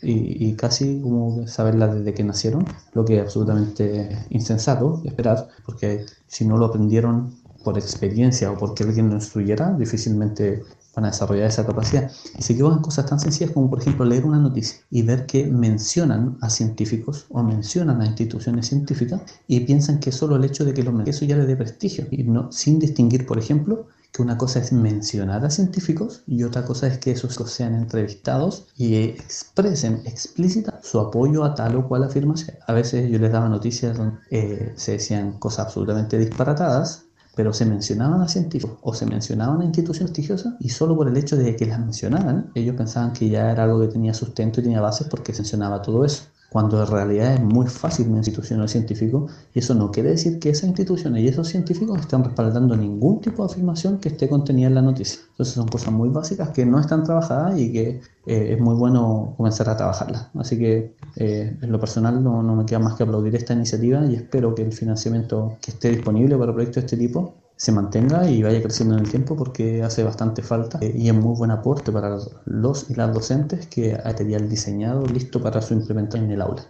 y, 0.02 0.48
y 0.50 0.56
casi 0.56 0.71
como 1.02 1.48
saberla 1.48 1.88
desde 1.88 2.14
que 2.14 2.24
nacieron, 2.24 2.66
lo 2.94 3.06
que 3.06 3.18
es 3.18 3.24
absolutamente 3.24 4.26
insensato 4.30 5.02
esperar, 5.06 5.48
porque 5.66 6.06
si 6.28 6.46
no 6.46 6.58
lo 6.58 6.66
aprendieron 6.68 7.34
por 7.64 7.78
experiencia 7.78 8.52
o 8.52 8.58
porque 8.58 8.84
alguien 8.84 9.10
lo 9.10 9.16
instruyera, 9.16 9.74
difícilmente 9.74 10.64
van 10.96 11.06
a 11.06 11.10
desarrollar 11.10 11.48
esa 11.48 11.66
capacidad. 11.66 12.12
Y 12.38 12.42
se 12.42 12.54
equivocan 12.54 12.82
cosas 12.82 13.06
tan 13.06 13.20
sencillas 13.20 13.52
como, 13.52 13.70
por 13.70 13.80
ejemplo, 13.80 14.04
leer 14.04 14.26
una 14.26 14.40
noticia 14.40 14.80
y 14.90 15.04
ver 15.04 15.26
que 15.26 15.46
mencionan 15.46 16.38
a 16.42 16.50
científicos 16.50 17.28
o 17.30 17.44
mencionan 17.44 18.02
a 18.02 18.06
instituciones 18.06 18.68
científicas 18.68 19.22
y 19.48 19.60
piensan 19.62 20.00
que 20.00 20.12
solo 20.12 20.36
el 20.36 20.44
hecho 20.44 20.66
de 20.66 20.74
que 20.74 20.84
lo 20.84 20.92
eso 21.02 21.26
ya 21.26 21.38
les 21.38 21.48
dé 21.48 21.56
prestigio, 21.56 22.06
y 22.12 22.24
no, 22.24 22.52
sin 22.52 22.80
distinguir, 22.80 23.26
por 23.26 23.40
ejemplo, 23.40 23.88
que 24.12 24.22
una 24.22 24.38
cosa 24.38 24.60
es 24.60 24.74
mencionar 24.74 25.46
a 25.46 25.50
científicos 25.50 26.24
y 26.28 26.44
otra 26.44 26.66
cosa 26.66 26.88
es 26.88 26.98
que 26.98 27.12
esos 27.12 27.34
sean 27.52 27.76
entrevistados 27.76 28.68
y 28.76 28.96
expresen 28.96 30.02
explícita 30.06 30.80
su 30.84 31.00
apoyo 31.00 31.44
a 31.44 31.56
tal 31.56 31.78
o 31.78 31.88
cual 31.88 32.04
afirmación. 32.04 32.58
A 32.68 32.74
veces 32.74 33.10
yo 33.10 33.20
les 33.20 33.32
daba 33.32 33.48
noticias 33.48 33.98
donde 33.98 34.18
eh, 34.30 34.74
se 34.76 34.94
decían 34.94 35.40
cosas 35.40 35.68
absolutamente 35.68 36.18
disparatadas, 36.18 37.06
pero 37.36 37.54
se 37.54 37.66
mencionaban 37.66 38.22
a 38.22 38.28
científicos 38.28 38.78
o 38.82 38.94
se 38.94 39.06
mencionaban 39.06 39.62
a 39.62 39.66
instituciones 39.66 40.12
prestigiosas 40.12 40.56
y 40.60 40.70
solo 40.70 40.98
por 40.98 41.08
el 41.08 41.16
hecho 41.16 41.38
de 41.38 41.56
que 41.56 41.66
las 41.66 41.80
mencionaran, 41.80 42.52
ellos 42.56 42.76
pensaban 42.76 43.14
que 43.14 43.30
ya 43.30 43.52
era 43.52 43.64
algo 43.64 43.80
que 43.80 43.88
tenía 43.88 44.14
sustento 44.14 44.60
y 44.60 44.64
tenía 44.64 44.82
bases 44.82 45.08
porque 45.08 45.32
se 45.34 45.42
mencionaba 45.42 45.82
todo 45.82 46.04
eso 46.04 46.24
cuando 46.52 46.82
en 46.82 46.88
realidad 46.88 47.36
es 47.36 47.42
muy 47.42 47.66
fácil 47.68 48.10
una 48.10 48.18
institución 48.18 48.68
científico 48.68 49.28
y 49.54 49.60
eso 49.60 49.74
no 49.74 49.90
quiere 49.90 50.10
decir 50.10 50.38
que 50.38 50.50
esas 50.50 50.66
instituciones 50.66 51.24
y 51.24 51.30
esos 51.30 51.48
científicos 51.48 52.02
estén 52.02 52.26
respaldando 52.26 52.76
ningún 52.76 53.22
tipo 53.22 53.46
de 53.48 53.54
afirmación 53.54 54.00
que 54.00 54.10
esté 54.10 54.28
contenida 54.28 54.68
en 54.68 54.76
la 54.76 54.82
noticia. 54.82 55.22
Entonces 55.30 55.56
son 55.56 55.70
cosas 55.70 55.94
muy 55.94 56.10
básicas 56.10 56.50
que 56.50 56.66
no 56.66 56.78
están 56.78 57.06
trabajadas 57.06 57.58
y 57.58 57.72
que 57.72 58.02
eh, 58.26 58.54
es 58.54 58.60
muy 58.60 58.76
bueno 58.76 59.34
comenzar 59.38 59.70
a 59.70 59.78
trabajarlas. 59.78 60.28
Así 60.36 60.60
que 60.60 60.94
eh, 61.16 61.58
en 61.62 61.72
lo 61.72 61.80
personal 61.80 62.22
no, 62.22 62.44
no 62.44 62.58
me 62.58 62.66
queda 62.66 62.80
más 62.80 62.96
que 62.96 63.04
aplaudir 63.04 63.34
esta 63.34 63.54
iniciativa 63.54 64.06
y 64.06 64.16
espero 64.16 64.54
que 64.54 64.64
el 64.64 64.74
financiamiento 64.74 65.58
que 65.62 65.72
esté 65.72 65.92
disponible 65.92 66.38
para 66.38 66.52
proyectos 66.52 66.84
de 66.84 66.86
este 66.86 66.98
tipo 66.98 67.34
se 67.62 67.72
mantenga 67.72 68.28
y 68.28 68.42
vaya 68.42 68.60
creciendo 68.60 68.96
en 68.96 69.02
el 69.02 69.12
tiempo 69.12 69.36
porque 69.36 69.84
hace 69.84 70.04
bastante 70.04 70.42
falta 70.42 70.80
eh, 70.82 70.96
y 70.98 71.10
es 71.10 71.14
muy 71.14 71.38
buen 71.38 71.52
aporte 71.52 71.92
para 71.92 72.18
los 72.46 72.90
y 72.90 72.96
las 72.96 73.14
docentes 73.14 73.68
que 73.68 73.96
material 74.04 74.50
diseñado 74.50 75.06
listo 75.06 75.40
para 75.40 75.62
su 75.62 75.76
implementación 75.76 76.26
en 76.26 76.32
el 76.32 76.42
aula. 76.42 76.64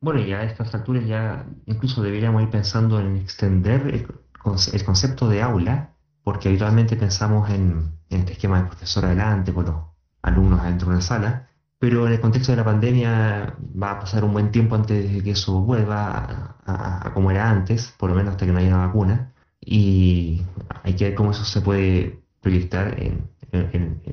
Bueno, 0.00 0.18
y 0.18 0.32
a 0.32 0.42
estas 0.42 0.74
alturas 0.74 1.06
ya 1.06 1.46
incluso 1.66 2.02
deberíamos 2.02 2.42
ir 2.42 2.50
pensando 2.50 2.98
en 2.98 3.18
extender 3.18 3.86
el, 3.86 4.84
concepto 4.84 5.28
de 5.28 5.42
aula, 5.42 5.94
porque 6.24 6.48
habitualmente 6.48 6.96
pensamos 6.96 7.48
en, 7.48 7.92
en 8.10 8.20
este 8.20 8.32
esquema 8.32 8.60
de 8.60 8.66
profesor 8.70 9.04
adelante, 9.04 9.54
con 9.54 9.66
los 9.66 9.76
alumnos 10.22 10.58
adentro 10.58 10.88
de 10.88 10.94
una 10.94 11.02
sala, 11.02 11.48
pero 11.78 12.04
en 12.08 12.14
el 12.14 12.20
contexto 12.20 12.50
de 12.50 12.56
la 12.56 12.64
pandemia 12.64 13.54
va 13.80 13.92
a 13.92 14.00
pasar 14.00 14.24
un 14.24 14.32
buen 14.32 14.50
tiempo 14.50 14.74
antes 14.74 15.12
de 15.12 15.22
que 15.22 15.30
eso 15.30 15.60
vuelva 15.60 16.56
a 16.66 17.12
como 17.14 17.30
era 17.30 17.48
antes, 17.48 17.94
por 17.96 18.10
lo 18.10 18.16
menos 18.16 18.32
hasta 18.32 18.44
que 18.44 18.50
no 18.50 18.58
haya 18.58 18.74
una 18.74 18.86
vacuna 18.86 19.34
y 19.70 20.40
hay 20.82 20.94
que 20.94 21.04
ver 21.04 21.14
cómo 21.14 21.32
eso 21.32 21.44
se 21.44 21.60
puede 21.60 22.20
proyectar 22.40 22.96
en, 23.02 23.28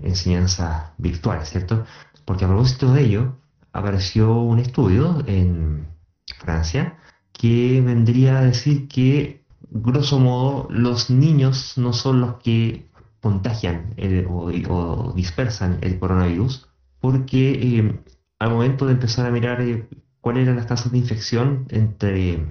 enseñanza 0.04 0.94
virtual, 0.98 1.46
¿cierto? 1.46 1.86
Porque 2.26 2.44
a 2.44 2.48
propósito 2.48 2.92
de 2.92 3.04
ello, 3.04 3.38
apareció 3.72 4.34
un 4.34 4.60
estudio 4.60 5.24
en 5.28 5.88
Francia 6.40 6.98
que 7.32 7.82
vendría 7.82 8.40
a 8.40 8.42
decir 8.44 8.88
que, 8.90 9.46
grosso 9.70 10.20
modo, 10.20 10.68
los 10.70 11.10
niños 11.10 11.78
no 11.78 11.94
son 11.94 12.22
los 12.22 12.36
que 12.36 12.90
contagian 13.22 13.96
o, 14.28 15.14
dispersan 15.16 15.80
el 15.82 16.00
coronavirus, 16.00 16.68
porque 17.00 17.52
eh, 17.52 18.00
al 18.40 18.50
momento 18.50 18.86
de 18.86 18.94
empezar 18.94 19.26
a 19.26 19.32
mirar 19.32 19.62
eh, 19.62 19.88
cuáles 20.20 20.44
eran 20.44 20.58
las 20.58 20.68
tasas 20.68 20.92
de 20.92 20.98
infección 20.98 21.66
entre 21.70 22.46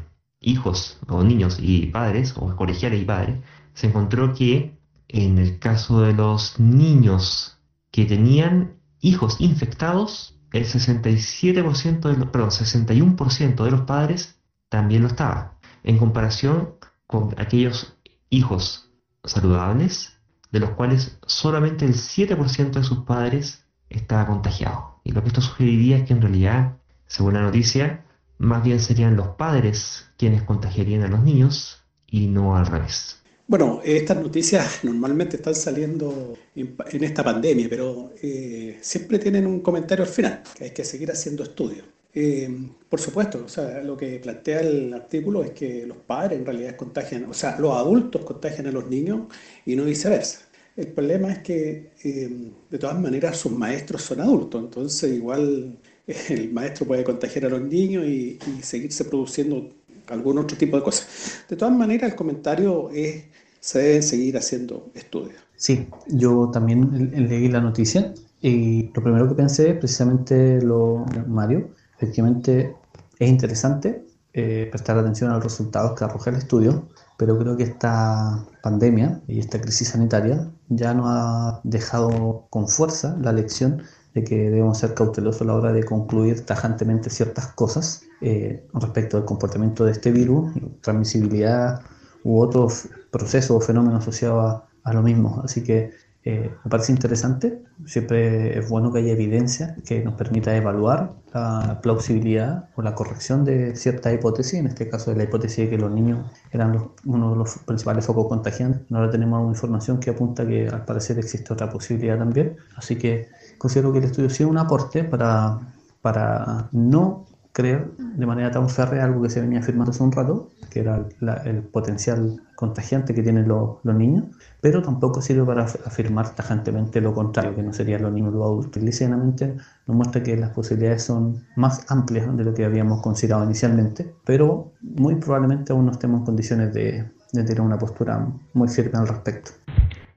hijos 0.45 0.99
o 1.09 1.25
niños 1.25 1.59
y 1.61 1.87
padres, 1.87 2.35
o 2.37 2.55
colegiales 2.55 3.01
y 3.03 3.05
padres, 3.05 3.41
se 3.73 3.89
encontró 3.89 4.35
que 4.35 4.79
en 5.09 5.39
el 5.39 5.59
caso 5.59 6.03
de 6.03 6.13
los 6.13 6.59
niños 6.61 7.59
que 7.91 8.05
tenían 8.05 8.77
hijos 9.01 9.41
infectados, 9.41 10.39
el 10.53 10.65
67% 10.67 12.01
de 12.01 12.17
los, 12.17 12.29
perdón, 12.29 12.51
61% 12.51 13.65
de 13.65 13.71
los 13.71 13.81
padres 13.83 14.39
también 14.69 15.03
lo 15.03 15.09
estaba. 15.09 15.59
En 15.83 15.99
comparación 15.99 16.75
con 17.07 17.35
aquellos 17.39 17.97
hijos 18.31 18.91
saludables, 19.25 20.19
de 20.51 20.61
los 20.61 20.71
cuales 20.71 21.19
solamente 21.27 21.85
el 21.85 21.95
7% 21.95 22.71
de 22.71 22.85
sus 22.85 23.01
padres 23.01 23.67
estaba 23.89 24.27
contagiado. 24.27 25.01
Y 25.05 25.13
lo 25.13 25.23
que 25.23 25.29
esto 25.29 25.41
sugeriría 25.41 25.99
es 25.99 26.05
que 26.05 26.13
en 26.13 26.23
realidad, 26.23 26.77
según 27.07 27.35
la 27.35 27.43
noticia, 27.43 28.04
más 28.39 28.63
bien 28.63 28.81
serían 28.81 29.17
los 29.17 29.29
padres 29.29 30.07
quienes 30.17 30.43
contagiarían 30.43 31.03
a 31.03 31.09
los 31.09 31.23
niños 31.23 31.85
y 32.07 32.27
no 32.27 32.57
al 32.57 32.67
revés. 32.67 33.21
Bueno, 33.47 33.83
estas 33.85 34.17
noticias 34.17 34.81
normalmente 34.85 35.37
están 35.37 35.55
saliendo 35.55 36.35
en, 36.55 37.05
esta 37.05 37.23
pandemia, 37.23 37.67
pero 37.69 38.13
eh, 38.23 38.79
siempre 38.81 39.19
tienen 39.19 39.47
un 39.47 39.61
comentario 39.61 40.05
al 40.05 40.11
final, 40.11 40.43
que 40.57 40.65
hay 40.65 40.71
que 40.71 40.85
seguir 40.85 41.11
haciendo 41.11 41.43
estudios. 41.43 41.85
Eh, 42.15 42.49
por 42.89 43.01
supuesto, 43.01 43.43
o 43.45 43.49
sea, 43.49 43.83
lo 43.83 43.97
que 43.97 44.19
plantea 44.21 44.61
el 44.61 44.95
artículo 44.95 45.43
es 45.43 45.51
que 45.51 45.85
los 45.85 45.99
padres 45.99 46.39
en 46.39 46.47
realidad 46.47 46.77
contagian, 46.77 47.25
o 47.25 47.35
sea, 47.35 47.59
los 47.59 47.73
adultos 47.77 48.25
contagian 48.25 48.69
a 48.69 48.73
los 48.73 48.89
niños 48.89 49.27
y 49.67 49.77
no 49.77 49.85
viceversa. 49.85 50.41
El 50.77 50.89
problema 50.89 51.33
es 51.33 51.39
que 51.41 51.93
eh, 52.03 52.53
de 52.71 52.79
todas 52.79 52.99
maneras 52.99 53.37
sus 53.37 53.53
maestros 53.53 54.03
son 54.03 54.21
adultos, 54.21 54.63
entonces 54.63 55.13
igual 55.13 55.79
el 56.29 56.53
maestro 56.53 56.87
puede 56.87 57.05
contagiar 57.05 57.47
a 57.47 57.49
los 57.49 57.63
niños 57.63 58.05
y, 58.07 58.39
y 58.47 58.63
seguirse 58.63 59.05
produciendo 59.05 59.71
algún 60.09 60.39
otro 60.39 60.57
tipo 60.57 60.77
de 60.77 60.83
cosas. 60.83 61.45
De 61.49 61.57
todas 61.57 61.75
maneras, 61.75 62.11
el 62.11 62.17
comentario 62.17 62.91
es, 62.91 63.25
se 63.61 63.79
deben 63.79 64.03
seguir 64.03 64.37
haciendo 64.37 64.91
estudios. 64.95 65.41
Sí, 65.57 65.89
yo 66.09 66.51
también 66.53 67.13
leí 67.29 67.49
la 67.49 67.61
noticia 67.61 68.13
y 68.41 68.91
lo 68.95 69.03
primero 69.03 69.29
que 69.29 69.35
pensé, 69.35 69.73
precisamente 69.75 70.61
lo 70.61 71.07
Mario, 71.27 71.71
efectivamente 71.97 72.75
es 73.19 73.29
interesante 73.29 74.05
eh, 74.35 74.69
prestar 74.71 74.99
atención 74.99 75.31
a 75.31 75.35
los 75.35 75.45
resultados 75.45 75.99
que 75.99 76.05
arroja 76.05 76.31
el 76.31 76.37
estudio, 76.37 76.89
pero 77.17 77.39
creo 77.39 77.57
que 77.57 77.63
esta 77.63 78.45
pandemia 78.63 79.23
y 79.29 79.39
esta 79.39 79.61
crisis 79.61 79.89
sanitaria 79.89 80.51
ya 80.69 80.93
nos 80.93 81.07
ha 81.09 81.61
dejado 81.63 82.47
con 82.51 82.69
fuerza 82.69 83.17
la 83.23 83.33
lección 83.33 83.83
de 84.15 84.23
que 84.23 84.51
debemos 84.51 84.79
ser 84.79 84.95
cautelosos 84.95 85.43
a 85.43 85.45
la 85.45 85.55
hora 85.55 85.73
de 85.73 85.85
concluir 85.85 86.47
tajantemente 86.47 87.11
ciertas 87.11 87.49
cosas 87.49 88.05
eh, 88.21 88.65
respecto 88.73 89.17
al 89.17 89.25
comportamiento 89.25 89.85
de 89.85 89.93
este 89.93 90.13
virus, 90.13 90.53
transmisibilidad 90.81 91.83
u 92.23 92.41
otros 92.41 92.89
procesos 93.11 93.57
o 93.57 93.61
fenómenos 93.61 94.03
asociados 94.03 94.63
a, 94.85 94.93
lo 94.93 95.03
mismo. 95.03 95.43
Así 95.45 95.65
que 95.65 95.93
eh, 96.25 96.51
me 96.65 96.71
parece 96.71 96.93
interesante, 96.93 97.63
siempre 97.85 98.59
es 98.59 98.69
bueno 98.69 98.93
que 98.93 99.01
haya 99.01 99.13
evidencia 99.13 99.77
que 99.85 100.03
nos 100.03 100.15
permita 100.15 100.57
evaluar 100.57 101.13
la 101.35 101.81
plausibilidad 101.83 102.71
o 102.77 102.83
la 102.83 102.95
corrección 102.95 103.45
de 103.45 103.77
cierta 103.77 104.13
hipótesis, 104.13 104.55
en 104.55 104.69
este 104.69 104.89
caso 104.89 105.11
de 105.11 105.19
la 105.19 105.25
hipótesis 105.25 105.65
de 105.65 105.71
que 105.71 105.79
los 105.79 105.91
niños 105.91 106.31
eran 106.53 106.91
uno 107.05 107.33
de 107.33 107.37
los 107.37 107.59
principales 107.67 108.07
focos 108.07 108.29
contagiantes. 108.29 108.81
Ahora 108.91 109.11
tenemos 109.11 109.55
información 109.55 109.99
que 109.99 110.11
apunta 110.11 110.47
que 110.47 110.69
al 110.69 110.85
parecer 110.85 111.19
existe 111.19 111.53
otra 111.53 111.69
posibilidad 111.69 112.17
también, 112.17 112.57
así 112.77 112.97
que 112.97 113.29
considero 113.59 113.93
que 113.93 113.99
el 113.99 114.05
estudio 114.05 114.31
sea 114.31 114.47
un 114.47 114.59
aporte 114.59 115.05
para, 115.05 115.59
para 116.03 116.69
no 116.73 117.27
creer 117.55 117.93
de 117.97 118.27
manera 118.27 118.51
tan 118.51 118.69
férrea 118.69 119.05
algo 119.05 119.23
que 119.23 119.31
se 119.31 119.41
venía 119.41 119.61
afirmando 119.61 119.93
hace 119.93 120.03
un 120.03 120.11
rato, 120.11 120.51
que 120.71 120.81
era 120.81 121.07
el 121.45 121.63
potencial 121.63 122.43
contagiante 122.57 123.15
que 123.15 123.23
tienen 123.23 123.47
los 123.47 123.79
niños, 123.85 124.25
pero 124.61 124.83
tampoco 124.83 125.23
sirve 125.23 125.45
para 125.45 125.63
afirmar 125.63 126.35
tajantemente 126.35 127.01
lo 127.01 127.15
contrario, 127.15 127.55
que 127.55 127.63
no 127.63 127.73
serían 127.73 128.03
los 128.03 128.13
niños 128.13 128.35
los 128.35 128.43
adultos. 128.43 128.83
Liceamente 128.83 129.55
nos 129.87 129.97
muestra 129.97 130.21
que 130.21 130.37
las 130.37 130.51
posibilidades 130.51 131.05
son 131.05 131.47
más 131.55 131.89
amplias 131.93 132.37
de 132.37 132.43
lo 132.43 132.53
que 132.55 132.65
habíamos 132.65 133.01
considerado 133.03 133.45
inicialmente, 133.45 134.13
pero 134.25 134.73
muy 134.83 135.15
probablemente 135.15 135.73
aún 135.73 135.87
no 135.87 135.93
estemos 135.93 136.21
en 136.21 136.27
condiciones 136.27 136.75
de, 136.75 137.09
de 137.33 137.45
tener 137.45 137.61
una 137.61 137.79
postura 137.79 138.27
muy 138.53 138.67
firme 138.67 138.99
al 138.99 139.07
respecto. 139.07 139.53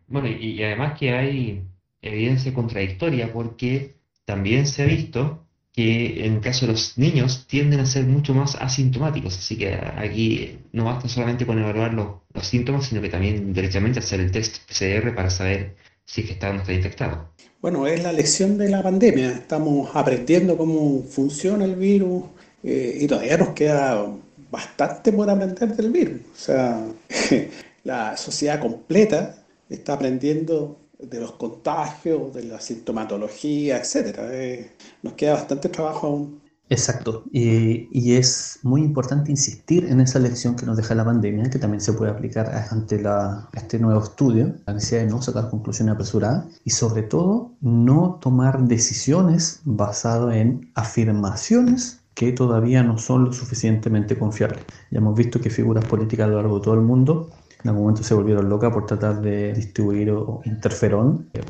Bueno, 0.07 0.27
y 0.27 0.63
además 0.63 0.97
que 0.97 1.13
hay 1.13 1.67
evidencia 2.01 2.53
contradictoria 2.53 3.31
porque 3.33 3.95
también 4.25 4.67
se 4.67 4.83
ha 4.83 4.85
visto 4.85 5.47
que 5.77 6.25
en 6.25 6.33
el 6.33 6.41
caso 6.41 6.65
de 6.65 6.71
los 6.71 6.97
niños 6.97 7.45
tienden 7.47 7.79
a 7.79 7.85
ser 7.85 8.03
mucho 8.03 8.33
más 8.33 8.55
asintomáticos, 8.55 9.37
así 9.37 9.59
que 9.59 9.75
aquí 9.75 10.57
no 10.71 10.85
basta 10.85 11.07
solamente 11.07 11.45
con 11.45 11.59
evaluar 11.59 11.93
los, 11.93 12.07
síntomas, 12.41 12.85
sino 12.85 12.99
que 12.99 13.09
también 13.09 13.53
directamente 13.53 13.99
hacer 13.99 14.19
el 14.19 14.31
test 14.31 14.57
PCR 14.67 15.13
para 15.13 15.29
saber 15.29 15.75
si 16.03 16.21
es 16.21 16.27
que 16.27 16.33
está 16.33 16.49
o 16.49 16.53
no 16.53 16.61
está 16.61 16.73
infectado. 16.73 17.29
Bueno, 17.61 17.85
es 17.85 18.01
la 18.01 18.11
lección 18.11 18.57
de 18.57 18.69
la 18.69 18.81
pandemia, 18.81 19.31
estamos 19.31 19.89
aprendiendo 19.93 20.57
cómo 20.57 21.03
funciona 21.03 21.65
el 21.65 21.75
virus 21.75 22.23
eh, 22.63 22.97
y 23.01 23.05
todavía 23.05 23.37
nos 23.37 23.49
queda 23.49 24.03
bastante 24.49 25.11
por 25.11 25.29
aprender 25.29 25.75
del 25.75 25.91
virus, 25.91 26.21
o 26.33 26.35
sea, 26.35 26.85
la 27.83 28.17
sociedad 28.17 28.59
completa 28.59 29.43
está 29.69 29.93
aprendiendo 29.93 30.79
de 30.99 31.19
los 31.19 31.33
contagios, 31.33 32.33
de 32.33 32.43
la 32.43 32.59
sintomatología, 32.59 33.77
etcétera. 33.77 34.27
Eh, 34.31 34.71
nos 35.03 35.13
queda 35.13 35.33
bastante 35.33 35.69
trabajo 35.69 36.07
aún. 36.07 36.47
Exacto, 36.69 37.23
y, 37.31 38.13
es 38.15 38.59
muy 38.63 38.81
importante 38.81 39.31
insistir 39.31 39.85
en 39.85 40.01
esa 40.01 40.19
lección 40.19 40.55
que 40.57 40.65
nos 40.65 40.75
deja 40.75 40.95
la 40.95 41.05
pandemia, 41.05 41.49
que 41.49 41.59
también 41.59 41.79
se 41.79 41.93
puede 41.93 42.11
aplicar 42.11 42.49
ante 42.71 43.01
la, 43.01 43.47
este 43.53 43.79
nuevo 43.79 44.03
estudio, 44.03 44.53
la 44.65 44.73
necesidad 44.73 45.01
de 45.01 45.07
no 45.07 45.21
sacar 45.21 45.49
conclusiones 45.49 45.93
apresuradas 45.93 46.45
y 46.65 46.71
sobre 46.71 47.03
todo 47.03 47.53
no 47.61 48.19
tomar 48.21 48.67
decisiones 48.67 49.61
basadas 49.63 50.35
en 50.35 50.69
afirmaciones 50.75 52.01
que 52.13 52.33
todavía 52.33 52.83
no 52.83 52.97
son 52.97 53.25
lo 53.25 53.31
suficientemente 53.31 54.17
confiables. 54.17 54.65
Ya 54.91 54.97
hemos 54.97 55.15
visto 55.15 55.39
que 55.39 55.49
figuras 55.49 55.85
políticas 55.85 56.25
a 56.25 56.29
lo 56.29 56.35
largo 56.37 56.57
de 56.57 56.63
todo 56.63 56.73
el 56.73 56.81
mundo 56.81 57.29
en 57.63 57.69
algún 57.69 57.83
momento 57.83 58.03
se 58.03 58.13
volvieron 58.13 58.49
locas 58.49 58.71
por 58.71 58.85
tratar 58.85 59.21
de 59.21 59.53
distribuir 59.53 60.13
interferón 60.45 61.29
eh, 61.33 61.41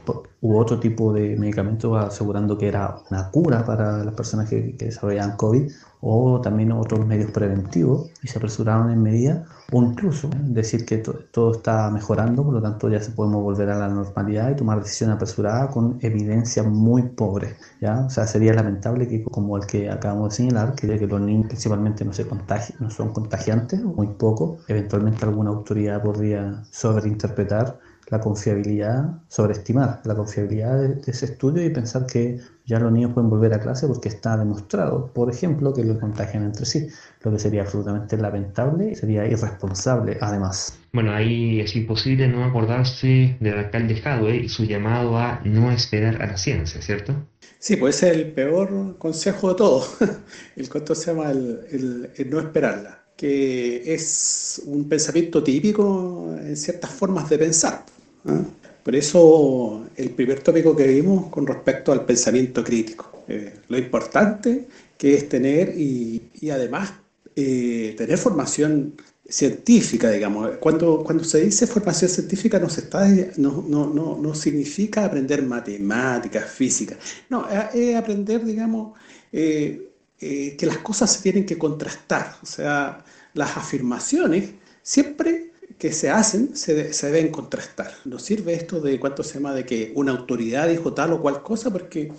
u 0.41 0.57
otro 0.57 0.79
tipo 0.79 1.13
de 1.13 1.35
medicamento 1.35 1.95
asegurando 1.95 2.57
que 2.57 2.67
era 2.67 2.95
una 3.09 3.29
cura 3.29 3.65
para 3.65 4.03
las 4.03 4.13
personas 4.13 4.49
que, 4.49 4.75
que 4.77 4.85
desarrollaban 4.85 5.35
COVID 5.37 5.71
o 6.01 6.41
también 6.41 6.71
otros 6.71 7.05
medios 7.05 7.31
preventivos 7.31 8.11
y 8.23 8.27
se 8.27 8.37
apresuraron 8.37 8.91
en 8.91 9.01
medida 9.01 9.45
o 9.71 9.83
incluso 9.83 10.29
decir 10.33 10.85
que 10.85 10.97
todo 10.97 11.51
está 11.51 11.89
mejorando, 11.91 12.43
por 12.43 12.53
lo 12.53 12.61
tanto 12.61 12.89
ya 12.89 13.01
se 13.01 13.11
podemos 13.11 13.43
volver 13.43 13.69
a 13.69 13.77
la 13.77 13.89
normalidad 13.89 14.51
y 14.51 14.55
tomar 14.55 14.81
decisiones 14.81 15.15
apresuradas 15.15 15.71
con 15.71 15.97
evidencia 16.01 16.63
muy 16.63 17.03
pobre. 17.03 17.57
¿ya? 17.81 18.05
O 18.05 18.09
sea, 18.09 18.25
sería 18.27 18.53
lamentable 18.53 19.07
que 19.07 19.23
como 19.23 19.57
el 19.57 19.65
que 19.65 19.89
acabamos 19.89 20.29
de 20.29 20.35
señalar, 20.37 20.75
que, 20.75 20.87
que 20.87 21.07
los 21.07 21.21
niños 21.21 21.47
principalmente 21.47 22.05
no, 22.05 22.13
se 22.13 22.25
contagian, 22.25 22.77
no 22.79 22.89
son 22.89 23.11
contagiantes, 23.11 23.83
muy 23.83 24.07
poco, 24.07 24.59
eventualmente 24.67 25.25
alguna 25.25 25.49
autoridad 25.49 26.01
podría 26.01 26.63
sobreinterpretar 26.71 27.79
la 28.09 28.19
confiabilidad, 28.19 29.21
sobreestimar 29.27 30.01
la 30.05 30.15
confiabilidad 30.15 30.79
de, 30.79 31.01
ese 31.05 31.25
estudio 31.25 31.65
y 31.65 31.69
pensar 31.69 32.05
que 32.05 32.39
ya 32.65 32.79
los 32.79 32.91
niños 32.91 33.13
pueden 33.13 33.29
volver 33.29 33.53
a 33.53 33.59
clase 33.59 33.87
porque 33.87 34.09
está 34.09 34.37
demostrado, 34.37 35.11
por 35.13 35.29
ejemplo, 35.29 35.73
que 35.73 35.83
los 35.83 35.99
contagian 35.99 36.43
entre 36.43 36.65
sí, 36.65 36.87
lo 37.23 37.31
que 37.31 37.39
sería 37.39 37.63
absolutamente 37.63 38.17
lamentable 38.17 38.91
y 38.91 38.95
sería 38.95 39.25
irresponsable 39.25 40.17
además. 40.21 40.79
Bueno, 40.93 41.13
ahí 41.13 41.59
es 41.59 41.75
imposible 41.75 42.27
no 42.27 42.45
acordarse 42.45 43.37
del 43.39 43.57
alcalde 43.57 43.95
Jadwe 43.95 44.37
y 44.37 44.49
su 44.49 44.63
llamado 44.63 45.17
a 45.17 45.41
no 45.43 45.71
esperar 45.71 46.21
a 46.21 46.27
la 46.27 46.37
ciencia, 46.37 46.81
¿cierto? 46.81 47.13
Sí, 47.59 47.75
pues 47.75 48.03
es 48.03 48.15
el 48.15 48.31
peor 48.31 48.97
consejo 48.97 49.49
de 49.49 49.55
todos, 49.55 49.97
el 50.55 50.69
cuento 50.69 50.95
se 50.95 51.11
llama 51.11 51.31
el 51.31 52.09
no 52.29 52.39
esperarla, 52.39 53.03
que 53.17 53.93
es 53.93 54.61
un 54.65 54.87
pensamiento 54.87 55.43
típico 55.43 56.35
en 56.39 56.55
ciertas 56.55 56.91
formas 56.91 57.29
de 57.29 57.37
pensar. 57.37 57.83
¿Ah? 58.25 58.41
Por 58.87 58.95
eso 58.95 59.85
el 59.97 60.11
primer 60.11 60.39
tópico 60.39 60.73
que 60.73 60.87
vimos 60.87 61.29
con 61.29 61.45
respecto 61.45 61.91
al 61.91 62.05
pensamiento 62.05 62.63
crítico, 62.63 63.25
eh, 63.27 63.59
lo 63.67 63.77
importante 63.77 64.65
que 64.97 65.13
es 65.13 65.27
tener 65.27 65.77
y, 65.77 66.49
además 66.49 66.93
eh, 67.35 67.95
tener 67.97 68.17
formación 68.17 68.93
científica, 69.27 70.09
digamos. 70.09 70.51
Cuando, 70.61 71.03
cuando 71.03 71.25
se 71.25 71.41
dice 71.41 71.67
formación 71.67 72.09
científica 72.09 72.65
está, 72.65 73.05
no, 73.35 73.61
no, 73.67 73.87
no, 73.87 74.17
no 74.21 74.33
significa 74.33 75.03
aprender 75.03 75.43
matemáticas, 75.43 76.49
física, 76.49 76.95
no, 77.29 77.45
es 77.73 77.93
aprender, 77.93 78.45
digamos, 78.45 78.97
eh, 79.33 79.85
que 80.17 80.65
las 80.65 80.77
cosas 80.77 81.11
se 81.11 81.21
tienen 81.23 81.45
que 81.45 81.57
contrastar, 81.57 82.37
o 82.41 82.45
sea, 82.45 83.03
las 83.33 83.57
afirmaciones 83.57 84.51
siempre 84.81 85.46
que 85.77 85.91
se 85.91 86.09
hacen 86.09 86.55
se, 86.55 86.91
deben 87.07 87.29
contrastar. 87.29 87.91
No 88.05 88.19
sirve 88.19 88.53
esto 88.53 88.79
de 88.81 88.99
cuánto 88.99 89.23
se 89.23 89.35
llama 89.35 89.53
de 89.53 89.65
que 89.65 89.91
una 89.95 90.11
autoridad 90.11 90.67
dijo 90.67 90.93
tal 90.93 91.13
o 91.13 91.21
cual 91.21 91.43
cosa 91.43 91.71
porque 91.71 92.11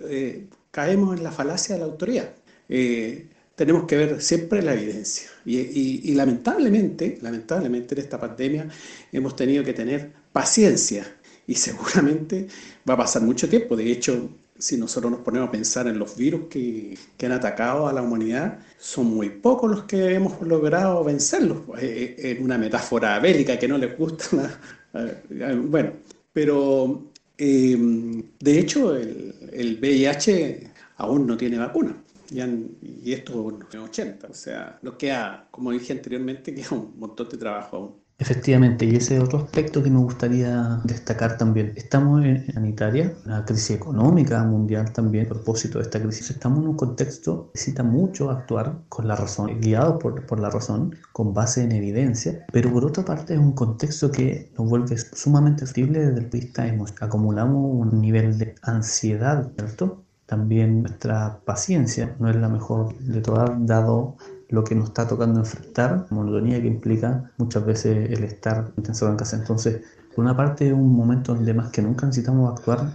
eh, 0.00 0.46
caemos 0.70 1.16
en 1.16 1.24
la 1.24 1.32
falacia 1.32 1.74
de 1.74 1.80
la 1.80 1.86
autoridad. 1.86 2.30
Eh, 2.68 3.28
tenemos 3.54 3.86
que 3.86 3.96
ver 3.96 4.22
siempre 4.22 4.62
la 4.62 4.74
evidencia. 4.74 5.30
Y, 5.46 6.12
lamentablemente, 6.14 7.18
lamentablemente 7.22 7.94
en 7.94 8.00
esta 8.02 8.20
pandemia 8.20 8.68
hemos 9.12 9.34
tenido 9.34 9.64
que 9.64 9.72
tener 9.72 10.12
paciencia 10.32 11.06
y 11.46 11.54
seguramente 11.54 12.48
va 12.88 12.94
a 12.94 12.98
pasar 12.98 13.22
mucho 13.22 13.48
tiempo. 13.48 13.74
De 13.76 13.90
hecho, 13.90 14.28
si 14.58 14.76
nosotros 14.76 15.10
nos 15.10 15.20
ponemos 15.20 15.48
a 15.48 15.52
pensar 15.52 15.86
en 15.86 15.98
los 15.98 16.16
virus 16.16 16.48
que, 16.48 16.96
han 17.24 17.32
atacado 17.32 17.88
a 17.88 17.92
la 17.92 18.02
humanidad, 18.02 18.58
son 18.78 19.06
muy 19.06 19.30
pocos 19.30 19.70
los 19.70 19.84
que 19.84 20.14
hemos 20.14 20.40
logrado 20.42 21.02
vencerlos. 21.04 21.58
Eh, 21.78 22.16
eh, 22.18 22.30
en 22.36 22.44
una 22.44 22.58
metáfora 22.58 23.18
bélica 23.18 23.58
que 23.58 23.68
no 23.68 23.78
les 23.78 23.96
gusta. 23.96 24.60
bueno, 25.64 25.92
pero 26.32 27.10
de 27.38 28.58
hecho 28.58 28.96
el, 28.96 29.34
el 29.52 29.78
VIH 29.78 30.70
aún 30.96 31.26
no 31.26 31.36
tiene 31.36 31.58
vacuna. 31.58 31.96
Y, 32.30 33.12
esto 33.12 33.58
es 33.70 33.74
80. 33.76 34.28
O 34.28 34.34
sea, 34.34 34.78
nos 34.82 34.94
queda, 34.96 35.48
como 35.50 35.70
dije 35.72 35.92
anteriormente, 35.92 36.54
queda 36.54 36.70
un 36.72 36.98
montón 36.98 37.28
de 37.28 37.36
trabajo 37.36 37.76
aún. 37.76 38.05
Efectivamente, 38.18 38.86
y 38.86 38.96
ese 38.96 39.16
es 39.16 39.22
otro 39.22 39.40
aspecto 39.40 39.82
que 39.82 39.90
me 39.90 39.98
gustaría 39.98 40.80
destacar 40.84 41.36
también. 41.36 41.74
Estamos 41.76 42.24
en 42.24 42.50
sanitaria, 42.50 43.12
una 43.26 43.44
crisis 43.44 43.76
económica 43.76 44.42
mundial 44.42 44.90
también, 44.90 45.26
a 45.26 45.28
propósito 45.28 45.78
de 45.78 45.84
esta 45.84 46.00
crisis. 46.00 46.30
Estamos 46.30 46.60
en 46.60 46.68
un 46.68 46.76
contexto 46.76 47.50
que 47.52 47.58
necesita 47.58 47.82
mucho 47.82 48.30
actuar 48.30 48.78
con 48.88 49.06
la 49.06 49.16
razón, 49.16 49.60
guiados 49.60 50.02
por, 50.02 50.24
por 50.24 50.40
la 50.40 50.48
razón, 50.48 50.96
con 51.12 51.34
base 51.34 51.62
en 51.62 51.72
evidencia, 51.72 52.46
pero 52.50 52.72
por 52.72 52.86
otra 52.86 53.04
parte 53.04 53.34
es 53.34 53.40
un 53.40 53.52
contexto 53.52 54.10
que 54.10 54.50
nos 54.56 54.66
vuelve 54.66 54.96
sumamente 54.96 55.66
sensible 55.66 55.98
desde 55.98 56.20
el 56.20 56.26
punto 56.30 56.62
de 56.62 56.72
vista 56.72 57.04
Acumulamos 57.04 57.90
un 57.92 58.00
nivel 58.00 58.38
de 58.38 58.54
ansiedad, 58.62 59.52
¿cierto? 59.56 60.04
También 60.24 60.82
nuestra 60.82 61.40
paciencia 61.44 62.16
no 62.18 62.30
es 62.30 62.36
la 62.36 62.48
mejor 62.48 62.96
de 62.98 63.20
todas, 63.20 63.50
dado 63.66 64.16
lo 64.48 64.64
que 64.64 64.74
nos 64.74 64.88
está 64.88 65.08
tocando 65.08 65.40
enfrentar, 65.40 66.06
monotonía 66.10 66.60
que 66.60 66.68
implica 66.68 67.30
muchas 67.38 67.64
veces 67.64 68.10
el 68.10 68.24
estar 68.24 68.72
intensado 68.76 69.10
en 69.10 69.16
casa. 69.16 69.36
Entonces, 69.36 69.82
por 70.14 70.24
una 70.24 70.36
parte, 70.36 70.68
es 70.68 70.72
un 70.72 70.96
momento 70.96 71.34
donde 71.34 71.52
más 71.52 71.70
que 71.70 71.82
nunca 71.82 72.06
necesitamos 72.06 72.50
actuar 72.50 72.92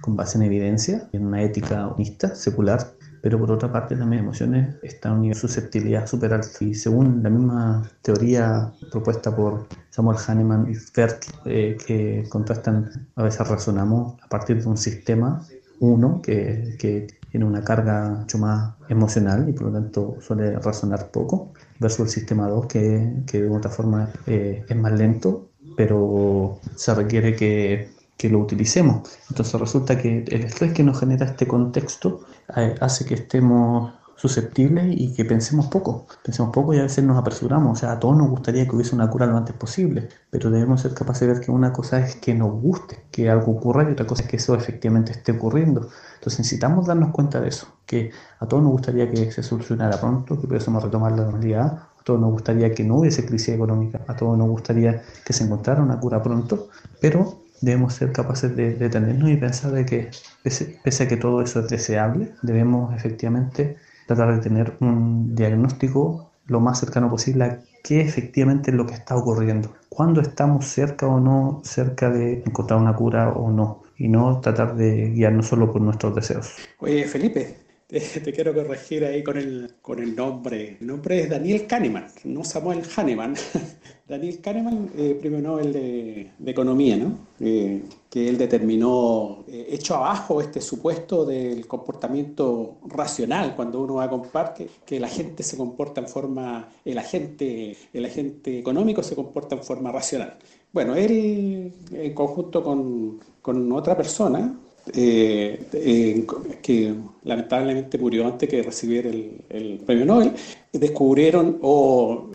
con 0.00 0.16
base 0.16 0.36
en 0.36 0.44
evidencia, 0.44 1.08
en 1.12 1.26
una 1.26 1.42
ética 1.42 1.88
honesta, 1.88 2.34
secular, 2.34 2.86
pero 3.22 3.38
por 3.38 3.50
otra 3.50 3.70
parte 3.70 3.96
también 3.96 4.24
emociones 4.24 4.76
están 4.82 5.30
a 5.30 5.34
susceptibilidad 5.34 6.06
súper 6.06 6.34
alto. 6.34 6.64
Y 6.64 6.74
según 6.74 7.22
la 7.22 7.30
misma 7.30 7.90
teoría 8.02 8.72
propuesta 8.90 9.34
por 9.34 9.66
Samuel 9.90 10.18
Hahnemann 10.26 10.70
y 10.70 10.74
Fert, 10.74 11.24
eh, 11.44 11.76
que 11.86 12.24
contrastan, 12.28 13.08
a 13.16 13.22
veces 13.22 13.46
razonamos 13.46 14.20
a 14.22 14.28
partir 14.28 14.62
de 14.62 14.68
un 14.68 14.76
sistema 14.76 15.42
uno 15.80 16.20
que, 16.22 17.06
tiene 17.30 17.46
una 17.46 17.62
carga 17.62 18.10
mucho 18.10 18.38
más 18.38 18.74
emocional 18.88 19.48
y 19.48 19.52
por 19.52 19.68
lo 19.68 19.72
tanto 19.72 20.16
suele 20.20 20.58
razonar 20.58 21.10
poco, 21.10 21.52
versus 21.78 22.00
el 22.00 22.08
sistema 22.08 22.48
2 22.48 22.66
que, 22.66 23.12
que 23.26 23.42
de 23.42 23.48
otra 23.48 23.70
forma 23.70 24.10
eh, 24.26 24.64
es 24.68 24.76
más 24.76 24.92
lento, 24.92 25.48
pero 25.76 26.58
se 26.76 26.94
requiere 26.94 27.36
que, 27.36 27.90
que, 28.16 28.28
lo 28.28 28.40
utilicemos. 28.40 29.18
Entonces 29.30 29.60
resulta 29.60 29.96
que 29.96 30.24
el 30.26 30.44
estrés 30.44 30.72
que 30.72 30.82
nos 30.82 30.98
genera 30.98 31.26
este 31.26 31.46
contexto 31.46 32.22
eh, 32.56 32.74
hace 32.80 33.04
que 33.04 33.14
estemos 33.14 33.92
susceptibles 34.20 34.94
y 34.98 35.14
que 35.14 35.24
pensemos 35.24 35.68
poco. 35.68 36.06
Pensemos 36.22 36.52
poco 36.52 36.74
y 36.74 36.78
a 36.78 36.82
veces 36.82 37.02
nos 37.02 37.16
apresuramos. 37.16 37.72
O 37.72 37.80
sea, 37.80 37.92
a 37.92 37.98
todos 37.98 38.18
nos 38.18 38.28
gustaría 38.28 38.66
que 38.66 38.76
hubiese 38.76 38.94
una 38.94 39.08
cura 39.08 39.24
lo 39.24 39.34
antes 39.38 39.56
posible, 39.56 40.10
pero 40.28 40.50
debemos 40.50 40.82
ser 40.82 40.92
capaces 40.92 41.22
de 41.22 41.32
ver 41.32 41.42
que 41.42 41.50
una 41.50 41.72
cosa 41.72 42.00
es 42.00 42.16
que 42.16 42.34
nos 42.34 42.52
guste 42.52 43.06
que 43.10 43.30
algo 43.30 43.52
ocurra 43.52 43.88
y 43.88 43.92
otra 43.92 44.06
cosa 44.06 44.24
es 44.24 44.28
que 44.28 44.36
eso 44.36 44.54
efectivamente 44.54 45.12
esté 45.12 45.32
ocurriendo. 45.32 45.88
Entonces 46.16 46.40
necesitamos 46.40 46.86
darnos 46.86 47.12
cuenta 47.12 47.40
de 47.40 47.48
eso, 47.48 47.68
que 47.86 48.10
a 48.38 48.46
todos 48.46 48.62
nos 48.62 48.72
gustaría 48.72 49.10
que 49.10 49.32
se 49.32 49.42
solucionara 49.42 49.98
pronto, 49.98 50.38
que 50.38 50.46
pudiésemos 50.46 50.82
retomar 50.82 51.12
la 51.12 51.22
normalidad, 51.22 51.66
a 51.98 52.02
todos 52.04 52.20
nos 52.20 52.30
gustaría 52.30 52.74
que 52.74 52.84
no 52.84 52.96
hubiese 52.96 53.24
crisis 53.24 53.54
económica, 53.54 54.02
a 54.06 54.16
todos 54.16 54.36
nos 54.36 54.48
gustaría 54.48 55.02
que 55.24 55.32
se 55.32 55.44
encontrara 55.44 55.82
una 55.82 55.98
cura 55.98 56.22
pronto, 56.22 56.68
pero 57.00 57.38
debemos 57.62 57.94
ser 57.94 58.12
capaces 58.12 58.54
de 58.54 58.74
detenernos 58.74 59.30
y 59.30 59.36
pensar 59.36 59.72
de 59.72 59.86
que 59.86 60.10
pese 60.42 61.02
a 61.02 61.08
que 61.08 61.16
todo 61.16 61.40
eso 61.40 61.60
es 61.60 61.68
deseable, 61.68 62.34
debemos 62.42 62.94
efectivamente 62.94 63.78
tratar 64.14 64.34
de 64.34 64.42
tener 64.42 64.76
un 64.80 65.36
diagnóstico 65.36 66.32
lo 66.46 66.58
más 66.58 66.80
cercano 66.80 67.08
posible 67.08 67.44
a 67.44 67.60
qué 67.84 68.00
efectivamente 68.00 68.72
es 68.72 68.76
lo 68.76 68.84
que 68.84 68.94
está 68.94 69.14
ocurriendo. 69.14 69.72
Cuándo 69.88 70.20
estamos 70.20 70.66
cerca 70.66 71.06
o 71.06 71.20
no 71.20 71.60
cerca 71.62 72.10
de 72.10 72.42
encontrar 72.44 72.80
una 72.80 72.92
cura 72.94 73.30
o 73.30 73.52
no. 73.52 73.84
Y 73.96 74.08
no 74.08 74.40
tratar 74.40 74.74
de 74.74 75.10
guiarnos 75.10 75.46
solo 75.46 75.72
por 75.72 75.80
nuestros 75.80 76.14
deseos. 76.14 76.56
Oye, 76.80 77.04
Felipe, 77.04 77.56
te, 77.90 78.32
quiero 78.32 78.54
corregir 78.54 79.04
ahí 79.04 79.22
con 79.22 79.36
el, 79.36 79.74
con 79.82 79.98
el 79.98 80.14
nombre. 80.14 80.76
El 80.80 80.86
nombre 80.86 81.22
es 81.22 81.30
Daniel 81.30 81.66
Kahneman, 81.66 82.06
no 82.24 82.44
Samuel 82.44 82.82
Hahnemann. 82.96 83.34
Daniel 84.08 84.40
Kahneman, 84.40 84.90
eh, 84.96 85.16
premio 85.20 85.40
Nobel 85.40 85.72
de, 85.72 86.50
Economía, 86.50 86.96
¿no? 86.96 87.18
Eh, 87.40 87.82
que 88.08 88.28
él 88.28 88.38
determinó, 88.38 89.44
eh, 89.46 89.68
hecho 89.70 89.94
abajo 89.96 90.40
este 90.40 90.60
supuesto 90.60 91.24
del 91.24 91.66
comportamiento 91.66 92.78
racional, 92.86 93.54
cuando 93.54 93.80
uno 93.80 93.94
va 93.94 94.04
a 94.04 94.10
comprar, 94.10 94.54
que, 94.54 94.68
que, 94.84 94.98
la 94.98 95.08
gente 95.08 95.42
se 95.42 95.56
comporta 95.56 96.00
en 96.00 96.08
forma, 96.08 96.68
el 96.84 96.98
agente, 96.98 97.76
el 97.92 98.04
agente 98.04 98.58
económico 98.58 99.02
se 99.02 99.14
comporta 99.14 99.54
en 99.54 99.62
forma 99.62 99.92
racional. 99.92 100.38
Bueno, 100.72 100.94
él 100.94 101.72
en 101.92 102.14
conjunto 102.14 102.62
con, 102.62 103.20
con 103.42 103.70
otra 103.72 103.96
persona, 103.96 104.56
eh, 104.94 106.26
que 106.62 106.94
lamentablemente 107.24 107.98
murió 107.98 108.26
antes 108.26 108.48
que 108.48 108.62
recibir 108.62 109.06
el, 109.48 109.80
premio 109.86 110.04
Nobel, 110.04 110.32
descubrieron 110.72 111.58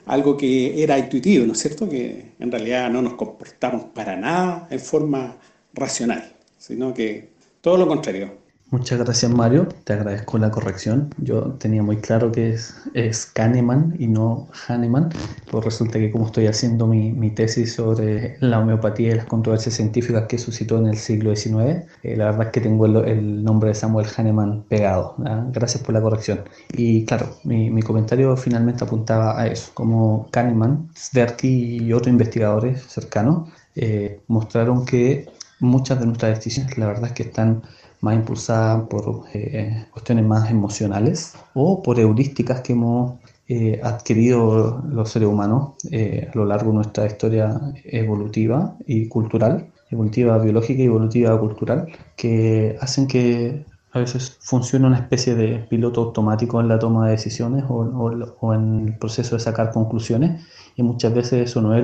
algo 0.05 0.37
que 0.37 0.81
era 0.81 0.97
intuitivo, 0.97 1.45
¿no 1.45 1.53
es 1.53 1.59
cierto? 1.59 1.89
Que 1.89 2.33
en 2.39 2.51
realidad 2.51 2.89
no 2.89 3.01
nos 3.01 3.13
comportamos 3.13 3.85
para 3.93 4.15
nada 4.15 4.67
en 4.69 4.79
forma 4.79 5.37
racional, 5.73 6.33
sino 6.57 6.93
que 6.93 7.29
todo 7.61 7.77
lo 7.77 7.87
contrario. 7.87 8.44
Muchas 8.77 8.99
gracias 8.99 9.31
Mario, 9.31 9.69
te 9.85 9.93
agradezco 9.93 10.38
la 10.38 10.51
corrección. 10.51 11.09
Yo 11.17 11.53
tenía 11.53 11.81
muy 11.81 11.95
claro 11.95 12.33
que 12.33 12.49
es, 12.49 12.75
es 12.93 13.25
Kahneman 13.25 13.95
y 13.97 14.07
no 14.07 14.49
Hahnemann, 14.67 15.11
pues 15.49 15.63
resulta 15.63 15.97
que 15.97 16.11
como 16.11 16.25
estoy 16.25 16.47
haciendo 16.47 16.85
mi, 16.85 17.13
mi, 17.13 17.29
tesis 17.29 17.73
sobre 17.73 18.35
la 18.41 18.59
homeopatía 18.59 19.13
y 19.13 19.15
las 19.15 19.27
controversias 19.27 19.75
científicas 19.75 20.25
que 20.27 20.38
suscitó 20.38 20.77
en 20.77 20.88
el 20.88 20.97
siglo 20.97 21.33
XIX, 21.33 21.85
eh, 22.03 22.17
la 22.17 22.25
verdad 22.25 22.47
es 22.47 22.51
que 22.51 22.59
tengo 22.59 22.85
el, 22.85 23.45
nombre 23.45 23.69
de 23.69 23.75
Samuel 23.75 24.07
Hahnemann 24.13 24.65
pegado. 24.67 25.15
Gracias 25.53 25.81
por 25.81 25.93
la 25.93 26.01
corrección. 26.01 26.41
Y 26.73 27.05
claro, 27.05 27.29
mi, 27.45 27.69
mi, 27.69 27.81
comentario 27.81 28.35
finalmente 28.35 28.83
apuntaba 28.83 29.39
a 29.39 29.47
eso, 29.47 29.71
como 29.73 30.27
Kahneman, 30.31 30.89
Sverky 30.95 31.77
y 31.77 31.93
otros 31.93 32.09
investigadores 32.09 32.83
cercanos 32.88 33.47
eh, 33.75 34.19
mostraron 34.27 34.85
que 34.85 35.29
muchas 35.61 35.97
de 36.01 36.07
nuestras 36.07 36.35
decisiones 36.35 36.77
la 36.77 36.88
verdad 36.88 37.05
es 37.05 37.13
que 37.13 37.23
están 37.23 37.63
más 38.05 38.15
impulsada 38.15 38.87
por 38.87 39.23
eh, 39.33 39.87
cuestiones 39.91 40.25
más 40.25 40.49
emocionales 40.49 41.33
o 41.55 41.81
por 41.81 41.99
heurísticas 41.99 42.61
que 42.61 42.73
hemos 42.73 43.15
eh, 43.47 43.79
adquirido 43.83 44.81
los 44.89 45.09
seres 45.09 45.27
humanos 45.27 45.73
eh, 45.91 46.29
a 46.31 46.37
lo 46.37 46.45
largo 46.45 46.69
de 46.69 46.75
nuestra 46.75 47.05
historia 47.07 47.59
evolutiva 47.83 48.75
y 48.85 49.07
cultural, 49.07 49.71
evolutiva 49.89 50.37
biológica 50.37 50.81
y 50.81 50.85
evolutiva 50.85 51.39
cultural, 51.39 51.87
que 52.15 52.77
hacen 52.79 53.07
que 53.07 53.65
a 53.91 53.99
veces 53.99 54.37
funcione 54.41 54.87
una 54.87 54.99
especie 54.99 55.35
de 55.35 55.59
piloto 55.69 56.01
automático 56.01 56.59
en 56.61 56.67
la 56.67 56.77
toma 56.77 57.05
de 57.05 57.11
decisiones 57.11 57.63
o, 57.69 57.75
o 58.39 58.53
en 58.53 58.87
el 58.87 58.97
proceso 58.97 59.35
de 59.35 59.41
sacar 59.41 59.71
conclusiones 59.71 60.45
y 60.75 60.83
muchas 60.83 61.13
veces 61.13 61.49
eso 61.49 61.61
no 61.61 61.73
es 61.73 61.83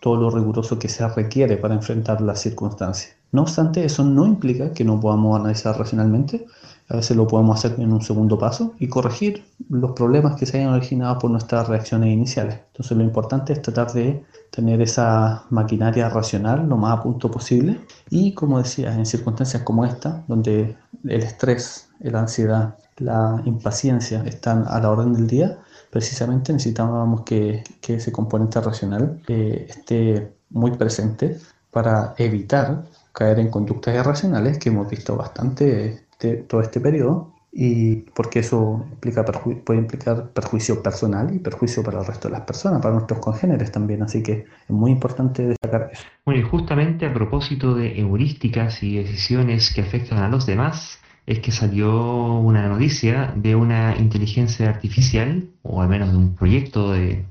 todo 0.00 0.16
lo 0.16 0.30
riguroso 0.30 0.78
que 0.78 0.88
se 0.88 1.06
requiere 1.08 1.56
para 1.56 1.74
enfrentar 1.74 2.20
las 2.20 2.40
circunstancias. 2.40 3.14
No 3.30 3.42
obstante, 3.42 3.84
eso 3.84 4.04
no 4.04 4.26
implica 4.26 4.72
que 4.72 4.84
no 4.84 5.00
podamos 5.00 5.38
analizar 5.40 5.78
racionalmente, 5.78 6.46
a 6.88 6.96
veces 6.96 7.16
lo 7.16 7.26
podemos 7.26 7.56
hacer 7.64 7.80
en 7.80 7.92
un 7.92 8.02
segundo 8.02 8.38
paso 8.38 8.74
y 8.78 8.88
corregir 8.88 9.44
los 9.70 9.92
problemas 9.92 10.36
que 10.36 10.44
se 10.44 10.58
hayan 10.58 10.74
originado 10.74 11.18
por 11.18 11.30
nuestras 11.30 11.66
reacciones 11.68 12.12
iniciales. 12.12 12.58
Entonces 12.72 12.96
lo 12.98 13.02
importante 13.02 13.54
es 13.54 13.62
tratar 13.62 13.92
de 13.92 14.22
tener 14.50 14.82
esa 14.82 15.44
maquinaria 15.48 16.10
racional 16.10 16.68
lo 16.68 16.76
más 16.76 16.98
a 16.98 17.02
punto 17.02 17.30
posible 17.30 17.80
y 18.10 18.34
como 18.34 18.58
decía, 18.58 18.94
en 18.94 19.06
circunstancias 19.06 19.62
como 19.62 19.86
esta, 19.86 20.22
donde 20.28 20.76
el 21.04 21.22
estrés, 21.22 21.88
la 22.00 22.20
ansiedad, 22.20 22.76
la 22.98 23.40
impaciencia 23.46 24.22
están 24.26 24.66
a 24.68 24.78
la 24.78 24.90
orden 24.90 25.14
del 25.14 25.26
día, 25.26 25.58
precisamente 25.92 26.54
necesitábamos 26.54 27.20
que, 27.20 27.62
ese 27.86 28.10
componente 28.10 28.58
racional 28.62 29.20
eh, 29.28 29.66
esté 29.68 30.32
muy 30.48 30.70
presente 30.70 31.36
para 31.70 32.14
evitar 32.16 32.84
caer 33.12 33.38
en 33.40 33.50
conductas 33.50 33.94
irracionales 33.94 34.58
que 34.58 34.70
hemos 34.70 34.88
visto 34.88 35.16
bastante 35.16 36.06
todo 36.48 36.62
este 36.62 36.80
periodo 36.80 37.34
y 37.52 37.96
porque 38.14 38.38
eso 38.38 38.86
implica 38.90 39.22
puede 39.22 39.80
implicar 39.80 40.30
perjuicio 40.30 40.82
personal 40.82 41.34
y 41.34 41.38
perjuicio 41.40 41.82
para 41.82 42.00
el 42.00 42.06
resto 42.06 42.28
de 42.28 42.32
las 42.32 42.46
personas, 42.46 42.80
para 42.80 42.94
nuestros 42.94 43.20
congéneres 43.20 43.70
también, 43.70 44.02
así 44.02 44.22
que 44.22 44.46
es 44.64 44.70
muy 44.70 44.92
importante 44.92 45.46
destacar 45.46 45.90
eso. 45.92 46.04
Bueno, 46.24 46.40
y 46.40 46.44
justamente 46.44 47.04
a 47.04 47.12
propósito 47.12 47.74
de 47.74 48.00
heurísticas 48.00 48.82
y 48.82 48.96
decisiones 48.96 49.74
que 49.74 49.82
afectan 49.82 50.20
a 50.20 50.28
los 50.28 50.46
demás, 50.46 51.01
es 51.26 51.38
que 51.38 51.52
salió 51.52 52.34
una 52.38 52.68
noticia 52.68 53.32
de 53.36 53.54
una 53.54 53.96
inteligencia 53.96 54.68
artificial, 54.68 55.48
o 55.62 55.82
al 55.82 55.88
menos 55.88 56.10
de 56.10 56.16
un 56.16 56.34
proyecto 56.34 56.92
de, 56.92 57.24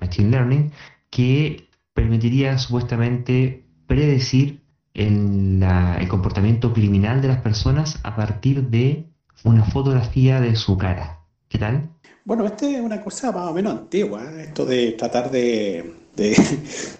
Machine 0.00 0.30
Learning, 0.30 0.72
que 1.10 1.68
permitiría 1.92 2.58
supuestamente 2.58 3.64
predecir 3.86 4.62
el, 4.94 5.62
el 5.62 6.08
comportamiento 6.08 6.72
criminal 6.72 7.22
de 7.22 7.28
las 7.28 7.40
personas 7.40 8.00
a 8.02 8.16
partir 8.16 8.68
de 8.68 9.06
una 9.44 9.64
fotografía 9.64 10.40
de 10.40 10.56
su 10.56 10.76
cara. 10.76 11.20
¿Qué 11.48 11.58
tal? 11.58 11.90
Bueno, 12.24 12.46
esta 12.46 12.68
es 12.68 12.80
una 12.80 13.02
cosa 13.02 13.30
más 13.32 13.50
o 13.50 13.54
menos 13.54 13.72
antigua, 13.74 14.24
¿eh? 14.24 14.44
esto 14.48 14.64
de 14.64 14.92
tratar 14.92 15.30
de, 15.30 16.03
de, 16.16 16.36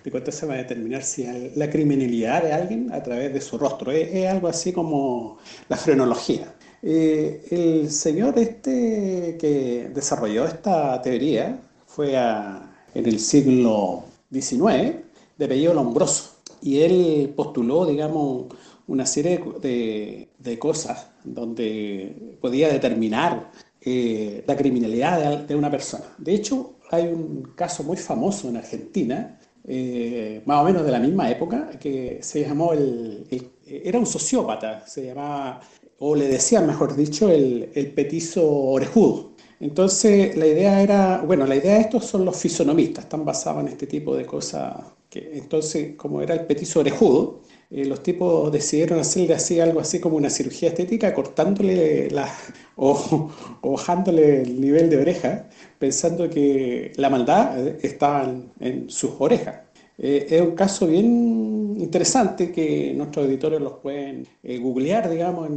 de 0.04 0.32
se 0.32 0.46
va 0.46 0.54
a 0.54 0.58
determinar 0.58 1.02
si 1.02 1.26
la 1.54 1.70
criminalidad 1.70 2.42
de 2.42 2.52
alguien 2.52 2.92
a 2.92 3.02
través 3.02 3.32
de 3.32 3.40
su 3.40 3.58
rostro. 3.58 3.90
Es, 3.92 4.26
algo 4.26 4.48
así 4.48 4.72
como 4.72 5.38
la 5.68 5.76
frenología. 5.76 6.54
Eh, 6.82 7.44
el 7.50 7.90
señor 7.90 8.38
este 8.38 9.36
que 9.40 9.90
desarrolló 9.94 10.44
esta 10.44 11.00
teoría 11.00 11.58
fue 11.86 12.14
en 12.14 13.06
el 13.06 13.18
siglo 13.20 14.04
XIX, 14.32 14.96
de 15.38 15.44
apellido 15.44 15.74
Lombroso, 15.74 16.36
y 16.60 16.80
él 16.80 17.32
postuló, 17.34 17.86
digamos, 17.86 18.46
una 18.86 19.06
serie 19.06 19.42
de, 19.60 20.28
de 20.38 20.58
cosas 20.58 21.08
donde 21.24 22.36
podía 22.40 22.68
determinar 22.68 23.50
eh, 23.86 24.42
la 24.46 24.56
criminalidad 24.56 25.40
de, 25.40 25.54
una 25.54 25.70
persona. 25.70 26.04
De 26.16 26.34
hecho, 26.34 26.73
hay 26.90 27.08
un 27.08 27.52
caso 27.54 27.82
muy 27.82 27.96
famoso 27.96 28.48
en 28.48 28.56
Argentina, 28.56 29.38
eh, 29.66 30.42
más 30.44 30.62
o 30.62 30.64
menos 30.64 30.84
de 30.84 30.92
la 30.92 30.98
misma 30.98 31.30
época, 31.30 31.70
que 31.80 32.18
se 32.22 32.42
llamó 32.42 32.72
el, 32.72 33.26
era 33.66 33.98
un 33.98 34.06
sociópata, 34.06 34.86
se 34.86 35.06
llamaba, 35.06 35.60
o 35.98 36.14
le 36.14 36.28
decían, 36.28 36.66
mejor 36.66 36.94
dicho, 36.96 37.30
el, 37.30 37.70
el 37.74 37.92
petizo 37.92 38.46
orejudo. 38.46 39.34
Entonces, 39.60 40.36
la 40.36 40.46
idea 40.46 40.82
era, 40.82 41.22
bueno, 41.22 41.46
la 41.46 41.56
idea 41.56 41.74
de 41.74 41.80
estos 41.80 42.04
son 42.04 42.24
los 42.24 42.36
fisonomistas, 42.36 43.04
están 43.04 43.24
basados 43.24 43.62
en 43.62 43.68
este 43.68 43.86
tipo 43.86 44.14
de 44.16 44.26
cosas. 44.26 44.74
Que, 45.08 45.38
entonces, 45.38 45.96
como 45.96 46.20
era 46.20 46.34
el 46.34 46.44
petizo 46.46 46.80
orejudo, 46.80 47.40
eh, 47.70 47.84
los 47.84 48.02
tipos 48.02 48.52
decidieron 48.52 48.98
hacerle 48.98 49.34
así 49.34 49.60
algo 49.60 49.80
así 49.80 50.00
como 50.00 50.16
una 50.16 50.28
cirugía 50.28 50.68
estética, 50.70 51.14
cortándole 51.14 52.10
la, 52.10 52.28
o, 52.76 53.30
bajándole 53.62 54.42
el 54.42 54.60
nivel 54.60 54.90
de 54.90 54.98
oreja, 54.98 55.48
pensando 55.84 56.30
que 56.30 56.92
la 56.96 57.10
maldad 57.10 57.58
eh, 57.58 57.78
estaba 57.82 58.32
en 58.60 58.88
sus 58.88 59.10
orejas. 59.18 59.56
Eh, 59.96 60.26
es 60.28 60.42
un 60.42 60.56
caso 60.56 60.88
bien 60.88 61.76
interesante 61.78 62.50
que 62.50 62.92
nuestros 62.96 63.26
editores 63.26 63.60
los 63.60 63.74
pueden 63.74 64.26
eh, 64.42 64.58
googlear, 64.58 65.08
digamos, 65.08 65.48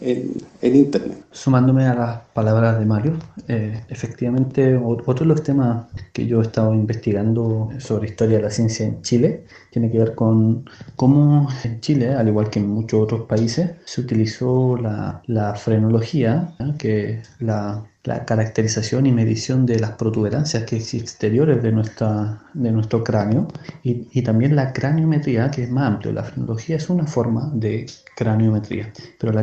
en, 0.00 0.32
Internet. 0.60 1.24
Sumándome 1.30 1.86
a 1.86 1.94
las 1.94 2.20
palabras 2.34 2.78
de 2.78 2.84
Mario, 2.84 3.12
eh, 3.46 3.80
efectivamente, 3.88 4.76
otro 4.76 5.14
de 5.14 5.26
los 5.26 5.42
temas 5.42 5.86
que 6.12 6.26
yo 6.26 6.40
he 6.40 6.42
estado 6.42 6.74
investigando 6.74 7.68
sobre 7.78 8.08
historia 8.08 8.38
de 8.38 8.42
la 8.42 8.50
ciencia 8.50 8.84
en 8.84 9.00
Chile 9.02 9.44
tiene 9.70 9.90
que 9.90 9.98
ver 9.98 10.14
con 10.14 10.68
cómo 10.96 11.48
en 11.62 11.80
Chile, 11.80 12.14
al 12.14 12.28
igual 12.28 12.50
que 12.50 12.58
en 12.58 12.68
muchos 12.68 13.00
otros 13.00 13.22
países, 13.22 13.70
se 13.84 14.00
utilizó 14.00 14.76
la, 14.76 15.22
la 15.26 15.54
frenología, 15.54 16.54
que 16.78 17.22
la 17.38 17.84
la 18.06 18.24
caracterización 18.24 19.06
y 19.06 19.12
medición 19.12 19.66
de 19.66 19.80
las 19.80 19.92
protuberancias 19.92 20.64
que 20.64 20.76
exteriores 20.76 21.62
de, 21.62 21.72
nuestra, 21.72 22.40
de 22.54 22.70
nuestro 22.70 23.02
cráneo 23.02 23.48
y, 23.82 24.22
también 24.22 24.56
la 24.56 24.72
craniometría, 24.72 25.50
que 25.50 25.64
es 25.64 25.70
más 25.70 25.86
amplio. 25.88 26.12
La 26.12 26.22
frenología 26.22 26.76
es 26.76 26.88
una 26.88 27.06
forma 27.06 27.50
de 27.52 27.86
craniometría, 28.16 28.92
pero 29.18 29.32
la, 29.32 29.42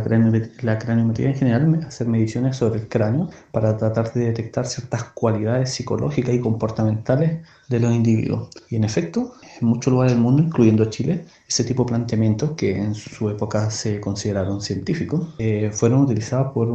la 0.61 0.77
craniometría 0.79 1.29
en 1.29 1.35
general 1.35 1.85
hacer 1.85 2.07
mediciones 2.07 2.55
sobre 2.57 2.81
el 2.81 2.87
cráneo 2.87 3.29
para 3.51 3.77
tratar 3.77 4.13
de 4.13 4.25
detectar 4.25 4.65
ciertas 4.65 5.03
cualidades 5.03 5.71
psicológicas 5.71 6.33
y 6.33 6.39
comportamentales 6.39 7.41
de 7.69 7.79
los 7.79 7.93
individuos. 7.93 8.49
Y 8.69 8.77
en 8.77 8.83
efecto, 8.83 9.33
en 9.61 9.67
muchos 9.67 9.91
lugares 9.91 10.13
del 10.13 10.21
mundo, 10.21 10.41
incluyendo 10.41 10.85
Chile, 10.85 11.25
ese 11.47 11.63
tipo 11.63 11.83
de 11.83 11.89
planteamientos 11.89 12.51
que 12.51 12.77
en 12.77 12.95
su 12.95 13.29
época 13.29 13.69
se 13.71 13.99
consideraron 13.99 14.61
científicos, 14.61 15.35
eh, 15.37 15.69
fueron 15.73 16.01
utilizados 16.01 16.53
por 16.53 16.69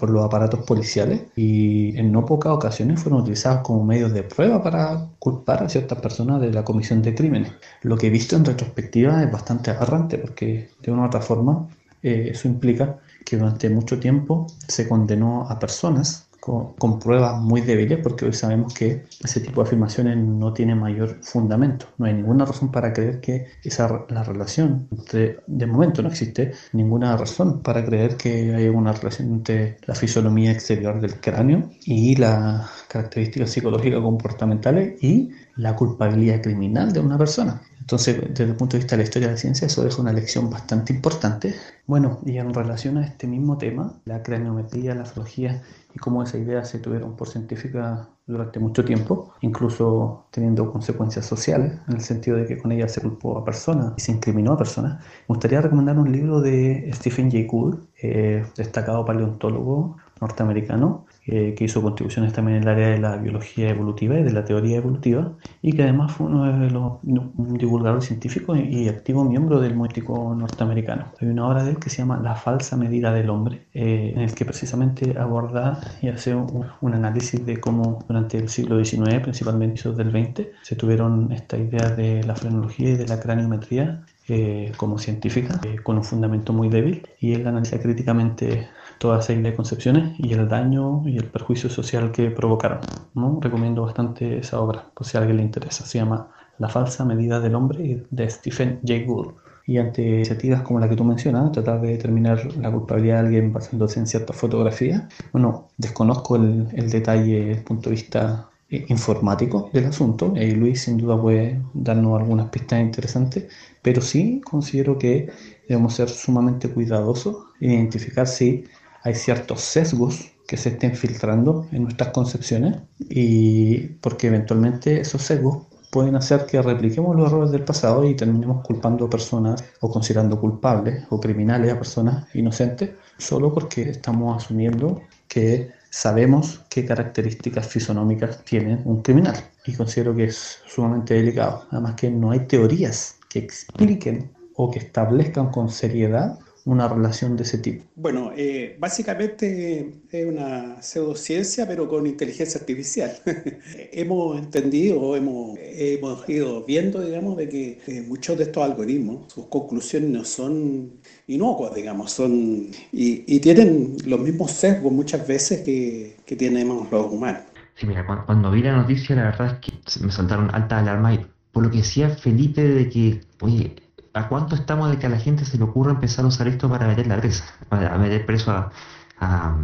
por 0.00 0.08
los 0.08 0.24
aparatos 0.24 0.60
policiales 0.60 1.24
y 1.36 1.94
en 1.98 2.10
no 2.10 2.24
pocas 2.24 2.52
ocasiones 2.52 3.02
fueron 3.02 3.20
utilizados 3.20 3.60
como 3.60 3.84
medios 3.84 4.14
de 4.14 4.22
prueba 4.22 4.62
para 4.62 5.10
culpar 5.18 5.62
a 5.62 5.68
ciertas 5.68 6.00
personas 6.00 6.40
de 6.40 6.50
la 6.50 6.64
comisión 6.64 7.02
de 7.02 7.14
crímenes. 7.14 7.52
Lo 7.82 7.98
que 7.98 8.06
he 8.06 8.10
visto 8.10 8.34
en 8.34 8.46
retrospectiva 8.46 9.22
es 9.22 9.30
bastante 9.30 9.70
agarrante 9.70 10.16
porque 10.16 10.70
de 10.82 10.90
una 10.90 11.02
u 11.02 11.06
otra 11.06 11.20
forma 11.20 11.68
eh, 12.02 12.30
eso 12.32 12.48
implica 12.48 12.98
que 13.26 13.36
durante 13.36 13.68
mucho 13.68 14.00
tiempo 14.00 14.46
se 14.66 14.88
condenó 14.88 15.46
a 15.50 15.58
personas 15.58 16.29
con, 16.40 16.98
pruebas 16.98 17.40
muy 17.40 17.60
débiles, 17.60 17.98
porque 18.02 18.24
hoy 18.24 18.32
sabemos 18.32 18.74
que 18.74 19.04
ese 19.22 19.40
tipo 19.40 19.62
de 19.62 19.68
afirmaciones 19.68 20.16
no 20.16 20.52
tiene 20.52 20.74
mayor 20.74 21.18
fundamento. 21.22 21.86
No 21.98 22.06
hay 22.06 22.14
ninguna 22.14 22.44
razón 22.44 22.72
para 22.72 22.92
creer 22.92 23.20
que 23.20 23.46
esa 23.62 24.06
la 24.08 24.22
relación 24.22 24.88
entre, 24.90 25.40
de 25.46 25.66
momento 25.66 26.02
no 26.02 26.08
existe 26.08 26.52
ninguna 26.72 27.16
razón 27.16 27.62
para 27.62 27.84
creer 27.84 28.16
que 28.16 28.54
hay 28.54 28.68
una 28.68 28.92
relación 28.92 29.32
entre 29.34 29.78
la 29.86 29.94
fisonomía 29.94 30.50
exterior 30.52 31.00
del 31.00 31.20
cráneo 31.20 31.70
y 31.84 32.16
las 32.16 32.68
características 32.88 33.50
psicológicas 33.50 34.00
comportamentales 34.00 35.02
y 35.02 35.30
la 35.56 35.76
culpabilidad 35.76 36.42
criminal 36.42 36.92
de 36.92 37.00
una 37.00 37.18
persona. 37.18 37.60
Entonces, 37.80 38.20
desde 38.28 38.44
el 38.44 38.56
punto 38.56 38.76
de 38.76 38.82
vista 38.82 38.96
de 38.96 39.02
la 39.02 39.04
historia 39.04 39.28
de 39.28 39.34
la 39.34 39.40
ciencia, 39.40 39.66
eso 39.66 39.86
es 39.86 39.98
una 39.98 40.12
lección 40.12 40.50
bastante 40.50 40.92
importante. 40.92 41.54
Bueno, 41.86 42.20
y 42.24 42.38
en 42.38 42.54
relación 42.54 42.98
a 42.98 43.04
este 43.06 43.26
mismo 43.26 43.58
tema, 43.58 44.00
la 44.04 44.22
craniometría, 44.22 44.94
la 44.94 45.02
astrología 45.02 45.62
y 45.94 45.98
cómo 45.98 46.22
esa 46.22 46.38
idea 46.38 46.64
se 46.64 46.78
tuvieron 46.78 47.16
por 47.16 47.28
científica 47.28 48.08
durante 48.26 48.60
mucho 48.60 48.84
tiempo, 48.84 49.32
incluso 49.40 50.26
teniendo 50.30 50.70
consecuencias 50.70 51.26
sociales, 51.26 51.72
en 51.88 51.94
el 51.94 52.00
sentido 52.00 52.36
de 52.36 52.46
que 52.46 52.58
con 52.58 52.70
ella 52.70 52.86
se 52.88 53.00
culpó 53.00 53.36
a 53.36 53.44
personas 53.44 53.94
y 53.96 54.00
se 54.00 54.12
incriminó 54.12 54.52
a 54.52 54.58
personas. 54.58 55.00
Me 55.00 55.34
gustaría 55.34 55.60
recomendar 55.60 55.98
un 55.98 56.12
libro 56.12 56.40
de 56.40 56.90
Stephen 56.94 57.30
Jay 57.30 57.46
Gould, 57.46 57.80
eh, 58.00 58.44
destacado 58.56 59.04
paleontólogo 59.04 59.96
norteamericano, 60.20 61.06
que 61.24 61.56
hizo 61.60 61.82
contribuciones 61.82 62.32
también 62.32 62.56
en 62.56 62.62
el 62.64 62.68
área 62.68 62.88
de 62.88 62.98
la 62.98 63.16
biología 63.16 63.68
evolutiva 63.70 64.18
y 64.18 64.22
de 64.22 64.32
la 64.32 64.44
teoría 64.44 64.78
evolutiva, 64.78 65.32
y 65.62 65.72
que 65.72 65.82
además 65.82 66.12
fue 66.12 66.26
uno 66.26 66.44
de 66.58 66.70
los, 66.70 66.94
un 67.02 67.56
divulgador 67.56 68.02
científico 68.02 68.56
y, 68.56 68.88
activo 68.88 69.24
miembro 69.24 69.60
del 69.60 69.76
Moético 69.76 70.34
norteamericano. 70.34 71.12
Hay 71.20 71.28
una 71.28 71.46
obra 71.46 71.64
de 71.64 71.70
él 71.70 71.76
que 71.78 71.90
se 71.90 71.98
llama 71.98 72.18
La 72.18 72.34
falsa 72.34 72.76
medida 72.76 73.12
del 73.12 73.30
hombre, 73.30 73.66
eh, 73.74 74.12
en 74.14 74.22
el 74.22 74.34
que 74.34 74.44
precisamente 74.44 75.16
aborda 75.18 75.80
y 76.02 76.08
hace 76.08 76.34
un, 76.34 76.94
análisis 76.94 77.44
de 77.46 77.60
cómo 77.60 78.04
durante 78.08 78.38
el 78.38 78.48
siglo 78.48 78.82
XIX, 78.82 79.20
principalmente 79.20 79.90
del 79.92 80.10
XX, 80.10 80.48
se 80.62 80.76
tuvieron 80.76 81.32
esta 81.32 81.56
idea 81.56 81.90
de 81.90 82.22
la 82.24 82.34
frenología 82.34 82.90
y 82.90 82.96
de 82.96 83.06
la 83.06 83.20
craniometría 83.20 84.02
eh, 84.32 84.70
como 84.76 84.96
científica, 84.96 85.60
con 85.82 85.96
un 85.96 86.04
fundamento 86.04 86.52
muy 86.52 86.68
débil, 86.68 87.02
y 87.18 87.32
él 87.34 87.44
analiza 87.48 87.80
críticamente 87.80 88.68
toda 88.98 89.22
serie 89.22 89.42
de 89.42 89.56
concepciones 89.56 90.14
y 90.18 90.32
el 90.34 90.48
daño 90.48 91.02
y 91.04 91.16
el 91.16 91.24
perjuicio 91.24 91.68
social 91.68 92.12
que 92.12 92.30
provocaron. 92.30 92.78
¿no? 93.14 93.40
Recomiendo 93.40 93.82
bastante 93.82 94.38
esa 94.38 94.60
obra, 94.60 94.84
por 94.94 95.04
si 95.04 95.16
a 95.16 95.20
alguien 95.20 95.38
le 95.38 95.42
interesa. 95.42 95.84
Se 95.84 95.98
llama 95.98 96.28
La 96.58 96.68
falsa 96.68 97.04
medida 97.04 97.40
del 97.40 97.56
hombre 97.56 98.04
de 98.08 98.30
Stephen 98.30 98.78
Jay 98.86 99.04
Gould. 99.04 99.34
Y 99.66 99.78
ante 99.78 100.02
iniciativas 100.02 100.62
como 100.62 100.78
la 100.78 100.88
que 100.88 100.94
tú 100.94 101.04
mencionas, 101.04 101.50
tratar 101.50 101.80
de 101.80 101.88
determinar 101.88 102.56
la 102.56 102.70
culpabilidad 102.70 103.22
de 103.22 103.26
alguien 103.26 103.52
basándose 103.52 103.98
en 103.98 104.06
ciertas 104.06 104.36
fotografías, 104.36 105.04
bueno, 105.32 105.70
desconozco 105.76 106.36
el, 106.36 106.68
el 106.74 106.88
detalle 106.88 107.46
desde 107.46 107.52
el 107.58 107.64
punto 107.64 107.90
de 107.90 107.96
vista 107.96 108.49
eh, 108.49 108.49
informático 108.70 109.70
del 109.72 109.86
asunto, 109.86 110.32
y 110.36 110.52
Luis 110.52 110.82
sin 110.82 110.96
duda 110.98 111.20
puede 111.20 111.60
darnos 111.74 112.18
algunas 112.20 112.48
pistas 112.50 112.80
interesantes, 112.80 113.46
pero 113.82 114.00
sí 114.00 114.40
considero 114.44 114.98
que 114.98 115.30
debemos 115.68 115.94
ser 115.94 116.08
sumamente 116.08 116.68
cuidadosos 116.68 117.36
e 117.60 117.66
identificar 117.74 118.26
si 118.26 118.64
hay 119.02 119.14
ciertos 119.14 119.60
sesgos 119.60 120.32
que 120.46 120.56
se 120.56 120.70
estén 120.70 120.94
filtrando 120.96 121.66
en 121.72 121.84
nuestras 121.84 122.10
concepciones 122.10 122.76
y 122.98 123.78
porque 124.00 124.28
eventualmente 124.28 125.00
esos 125.00 125.22
sesgos 125.22 125.66
pueden 125.90 126.14
hacer 126.14 126.46
que 126.46 126.62
repliquemos 126.62 127.16
los 127.16 127.26
errores 127.26 127.50
del 127.50 127.64
pasado 127.64 128.04
y 128.04 128.14
terminemos 128.14 128.64
culpando 128.64 129.06
a 129.06 129.10
personas 129.10 129.64
o 129.80 129.90
considerando 129.90 130.40
culpables 130.40 131.04
o 131.10 131.20
criminales 131.20 131.72
a 131.72 131.78
personas 131.78 132.26
inocentes 132.34 132.90
solo 133.18 133.52
porque 133.52 133.82
estamos 133.90 134.36
asumiendo 134.36 135.02
que 135.28 135.70
sabemos 135.90 136.64
qué 136.70 136.86
características 136.86 137.66
fisonómicas 137.66 138.44
tiene 138.44 138.80
un 138.84 139.02
criminal 139.02 139.36
y 139.66 139.74
considero 139.74 140.14
que 140.14 140.24
es 140.24 140.60
sumamente 140.66 141.14
delicado. 141.14 141.66
Además 141.70 141.94
que 141.96 142.10
no 142.10 142.30
hay 142.30 142.46
teorías 142.46 143.18
que 143.28 143.40
expliquen 143.40 144.30
o 144.54 144.70
que 144.70 144.78
establezcan 144.78 145.50
con 145.50 145.68
seriedad 145.68 146.38
una 146.64 146.88
relación 146.88 147.36
de 147.36 147.42
ese 147.42 147.58
tipo? 147.58 147.84
Bueno, 147.96 148.32
eh, 148.36 148.76
básicamente 148.78 149.92
es 150.10 150.26
una 150.26 150.80
pseudociencia, 150.82 151.66
pero 151.66 151.88
con 151.88 152.06
inteligencia 152.06 152.60
artificial. 152.60 153.12
hemos 153.92 154.38
entendido, 154.38 155.16
hemos, 155.16 155.58
hemos 155.58 156.28
ido 156.28 156.64
viendo, 156.64 157.00
digamos, 157.00 157.36
de 157.36 157.48
que 157.48 157.80
eh, 157.86 158.02
muchos 158.06 158.38
de 158.38 158.44
estos 158.44 158.62
algoritmos, 158.62 159.32
sus 159.32 159.46
conclusiones 159.46 160.10
no 160.10 160.24
son 160.24 161.00
inocuas, 161.26 161.74
digamos, 161.74 162.12
son 162.12 162.68
y, 162.92 163.40
tienen 163.40 163.96
los 164.04 164.20
mismos 164.20 164.50
sesgos 164.52 164.92
muchas 164.92 165.26
veces 165.26 165.62
que, 165.62 166.16
que 166.26 166.36
tenemos 166.36 166.90
los 166.90 167.10
humanos. 167.10 167.42
Sí, 167.80 167.86
mira, 167.86 168.04
cuando, 168.26 168.50
vi 168.50 168.62
la 168.62 168.76
noticia, 168.76 169.16
la 169.16 169.22
verdad 169.24 169.58
es 169.64 169.72
que 169.72 170.04
me 170.04 170.12
saltaron 170.12 170.54
altas 170.54 170.82
alarmas 170.82 171.14
y 171.14 171.26
por 171.50 171.62
lo 171.62 171.70
que 171.70 171.78
decía 171.78 172.10
Felipe 172.10 172.62
de 172.62 172.90
que, 172.90 173.20
oye, 173.40 173.74
¿a 174.14 174.28
cuánto 174.28 174.54
estamos 174.54 174.90
de 174.90 174.98
que 174.98 175.06
a 175.06 175.10
la 175.10 175.18
gente 175.18 175.44
se 175.44 175.58
le 175.58 175.64
ocurra 175.64 175.92
empezar 175.92 176.24
a 176.24 176.28
usar 176.28 176.48
esto 176.48 176.68
para 176.68 176.86
meter 176.86 177.06
la 177.06 177.16
presa? 177.20 177.44
A 177.70 177.98
meter 177.98 178.26
preso 178.26 178.52
a, 178.52 179.56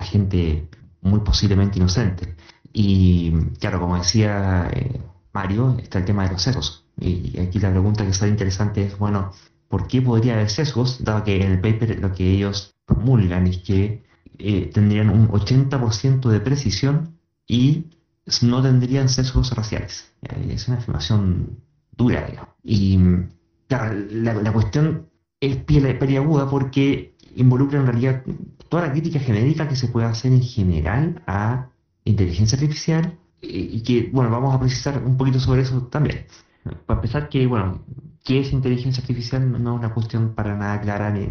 gente 0.00 0.68
muy 1.02 1.20
posiblemente 1.20 1.78
inocente. 1.78 2.36
Y 2.72 3.32
claro, 3.58 3.80
como 3.80 3.98
decía 3.98 4.70
eh, 4.72 5.00
Mario, 5.32 5.76
está 5.78 5.98
el 5.98 6.04
tema 6.04 6.24
de 6.24 6.32
los 6.32 6.42
sesgos. 6.42 6.86
Y 6.98 7.38
aquí 7.38 7.58
la 7.58 7.70
pregunta 7.70 8.04
que 8.04 8.10
está 8.10 8.26
interesante 8.26 8.84
es, 8.84 8.98
bueno, 8.98 9.32
¿por 9.68 9.86
qué 9.86 10.02
podría 10.02 10.34
haber 10.34 10.50
sesgos? 10.50 11.02
Dado 11.04 11.24
que 11.24 11.36
en 11.36 11.52
el 11.52 11.60
paper 11.60 11.98
lo 12.00 12.12
que 12.12 12.30
ellos 12.30 12.74
promulgan 12.86 13.46
es 13.46 13.58
que 13.58 14.04
eh, 14.38 14.70
tendrían 14.72 15.10
un 15.10 15.28
80% 15.28 16.28
de 16.28 16.40
precisión 16.40 17.18
y 17.46 17.90
no 18.42 18.62
tendrían 18.62 19.08
sesgos 19.08 19.54
raciales. 19.54 20.12
Es 20.48 20.68
una 20.68 20.78
afirmación 20.78 21.58
dura, 21.96 22.26
digamos. 22.26 22.50
Y 22.62 22.98
claro, 23.70 23.94
la, 24.10 24.52
cuestión 24.52 25.08
es 25.40 25.56
peliaguda 25.58 26.50
porque 26.50 27.14
involucra 27.36 27.78
en 27.78 27.86
realidad 27.86 28.24
toda 28.68 28.86
la 28.86 28.92
crítica 28.92 29.20
genérica 29.20 29.68
que 29.68 29.76
se 29.76 29.86
puede 29.86 30.06
hacer 30.06 30.32
en 30.32 30.42
general 30.42 31.22
a 31.28 31.70
inteligencia 32.04 32.56
artificial 32.56 33.16
y 33.40 33.80
que, 33.82 34.10
bueno, 34.12 34.30
vamos 34.30 34.54
a 34.54 34.60
precisar 34.60 35.02
un 35.02 35.16
poquito 35.16 35.38
sobre 35.38 35.62
eso 35.62 35.84
también. 35.84 36.26
Para 36.84 36.98
empezar, 36.98 37.28
que, 37.28 37.46
bueno, 37.46 37.84
¿qué 38.24 38.40
es 38.40 38.52
inteligencia 38.52 39.00
artificial? 39.02 39.50
No 39.50 39.74
es 39.74 39.78
una 39.78 39.94
cuestión 39.94 40.34
para 40.34 40.56
nada 40.56 40.80
clara 40.80 41.10
ni, 41.10 41.28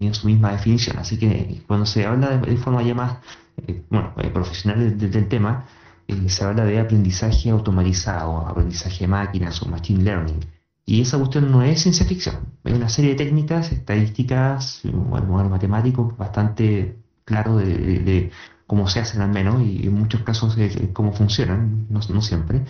en 0.00 0.14
su 0.14 0.26
misma 0.26 0.52
definición. 0.52 0.98
Así 0.98 1.18
que 1.18 1.62
cuando 1.66 1.86
se 1.86 2.06
habla 2.06 2.36
de, 2.36 2.56
forma 2.58 2.82
ya 2.82 2.94
más, 2.94 3.18
eh, 3.66 3.82
bueno, 3.88 4.12
eh, 4.18 4.30
profesional 4.30 4.98
del 4.98 5.28
tema, 5.28 5.64
eh, 6.06 6.28
se 6.28 6.44
habla 6.44 6.64
de 6.64 6.78
aprendizaje 6.78 7.50
automatizado, 7.50 8.46
aprendizaje 8.46 9.00
de 9.00 9.08
máquinas 9.08 9.60
o 9.62 9.66
machine 9.66 10.04
learning. 10.04 10.59
Y 10.84 11.02
esa 11.02 11.18
cuestión 11.18 11.50
no 11.50 11.62
es 11.62 11.82
ciencia 11.82 12.06
ficción, 12.06 12.54
es 12.64 12.74
una 12.74 12.88
serie 12.88 13.10
de 13.10 13.16
técnicas, 13.16 13.70
estadísticas, 13.72 14.84
un 14.84 15.10
modelo 15.10 15.48
matemático 15.48 16.14
bastante 16.18 16.96
claro 17.24 17.56
de, 17.56 18.30
cómo 18.66 18.88
se 18.88 19.00
hacen 19.00 19.20
al 19.20 19.30
menos, 19.30 19.62
y 19.62 19.86
en 19.86 19.94
muchos 19.94 20.22
casos 20.22 20.56
cómo 20.92 21.12
funcionan, 21.12 21.86
no, 21.90 22.22
siempre, 22.22 22.64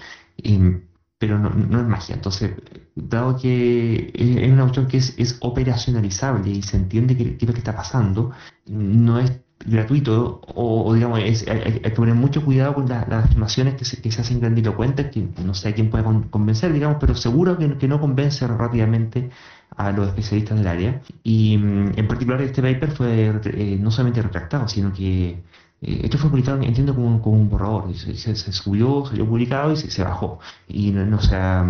pero 1.19 1.39
no, 1.39 1.81
es 1.81 1.87
magia. 1.87 2.15
Entonces, 2.15 2.53
dado 2.95 3.37
que 3.37 4.11
es 4.15 4.51
una 4.53 4.63
cuestión 4.63 4.87
que 4.87 4.97
es, 4.97 5.37
operacionalizable 5.41 6.51
y 6.51 6.63
se 6.63 6.77
entiende 6.79 7.17
qué 7.17 7.37
es 7.39 7.47
lo 7.47 7.53
que 7.53 7.59
está 7.59 7.77
pasando, 7.77 8.33
no 8.67 9.19
es 9.19 9.41
gratuito 9.67 10.41
o, 10.55 10.95
digamos 10.95 11.19
hay, 11.19 11.35
que 11.35 11.91
poner 11.91 12.15
mucho 12.15 12.45
cuidado 12.45 12.75
con 12.75 12.89
las 12.89 13.13
afirmaciones 13.13 13.75
que 13.75 13.85
se, 13.85 14.01
que 14.01 14.11
se 14.11 14.23
hacen 14.23 14.41
grandilocuentes 14.41 15.11
que 15.11 15.29
no 15.45 15.55
sé 15.55 15.69
a 15.69 15.75
quién 15.75 15.91
puede 15.91 16.05
convencer 16.31 16.73
digamos 16.73 16.97
pero 17.01 17.15
seguro 17.15 17.59
que, 17.59 17.89
no 17.89 18.01
convence 18.01 18.47
rápidamente 18.47 19.31
a 19.77 19.93
los 19.93 20.09
especialistas 20.09 20.59
del 20.59 20.67
área. 20.67 21.03
Y 21.23 21.57
mm, 21.59 21.93
en 21.97 22.09
particular 22.09 22.41
este 22.43 22.63
paper 22.63 22.91
fue 22.93 23.41
eh, 23.45 23.79
no 23.81 23.91
solamente 23.91 24.23
retractado 24.23 24.67
sino 24.69 24.93
que 24.93 25.43
eh, 25.83 26.01
esto 26.05 26.19
fue 26.19 26.31
publicado 26.31 26.61
entiendo 26.63 26.95
como, 26.95 27.21
como 27.21 27.37
un 27.37 27.49
borrador. 27.49 27.95
Se, 27.95 28.15
se, 28.15 28.53
subió 28.53 29.05
salió 29.07 29.27
publicado 29.27 29.73
y 29.73 29.77
se, 29.77 30.03
bajó. 30.05 30.41
Y 30.69 30.91
no, 30.91 31.21
se 31.21 31.37
ha 31.37 31.65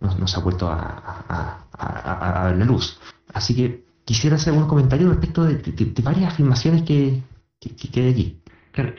no, 0.00 0.28
se 0.28 0.36
ha 0.36 0.42
vuelto 0.42 0.68
a, 0.70 1.24
a, 1.78 2.46
a 2.48 2.52
la 2.52 2.64
luz. 2.64 2.98
Así 3.32 3.54
que 3.54 3.85
quisiera 4.06 4.36
hacer 4.36 4.54
unos 4.54 4.68
comentarios 4.68 5.10
respecto 5.10 5.44
de, 5.44 5.60
varias 6.02 6.32
afirmaciones 6.32 6.84
que, 6.84 7.22
que, 7.60 8.00
hay 8.00 8.10
aquí. 8.10 8.40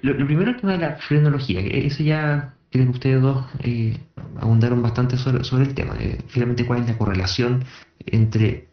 lo, 0.01 0.15
primero 0.27 0.51
es 0.51 0.55
el 0.55 0.61
tema 0.61 0.73
de 0.73 0.79
la 0.79 0.95
frenología, 0.97 1.61
eso 1.61 2.03
ya 2.03 2.53
creo 2.69 2.85
que 2.85 2.91
ustedes 2.91 3.21
dos 3.21 3.45
eh, 3.59 3.97
abundaron 4.39 4.81
bastante 4.83 5.17
sobre, 5.17 5.63
el 5.63 5.73
tema, 5.73 5.95
eh, 5.99 6.19
finalmente 6.27 6.65
cuál 6.65 6.81
es 6.81 6.87
la 6.87 6.97
correlación 6.97 7.63
entre... 8.05 8.67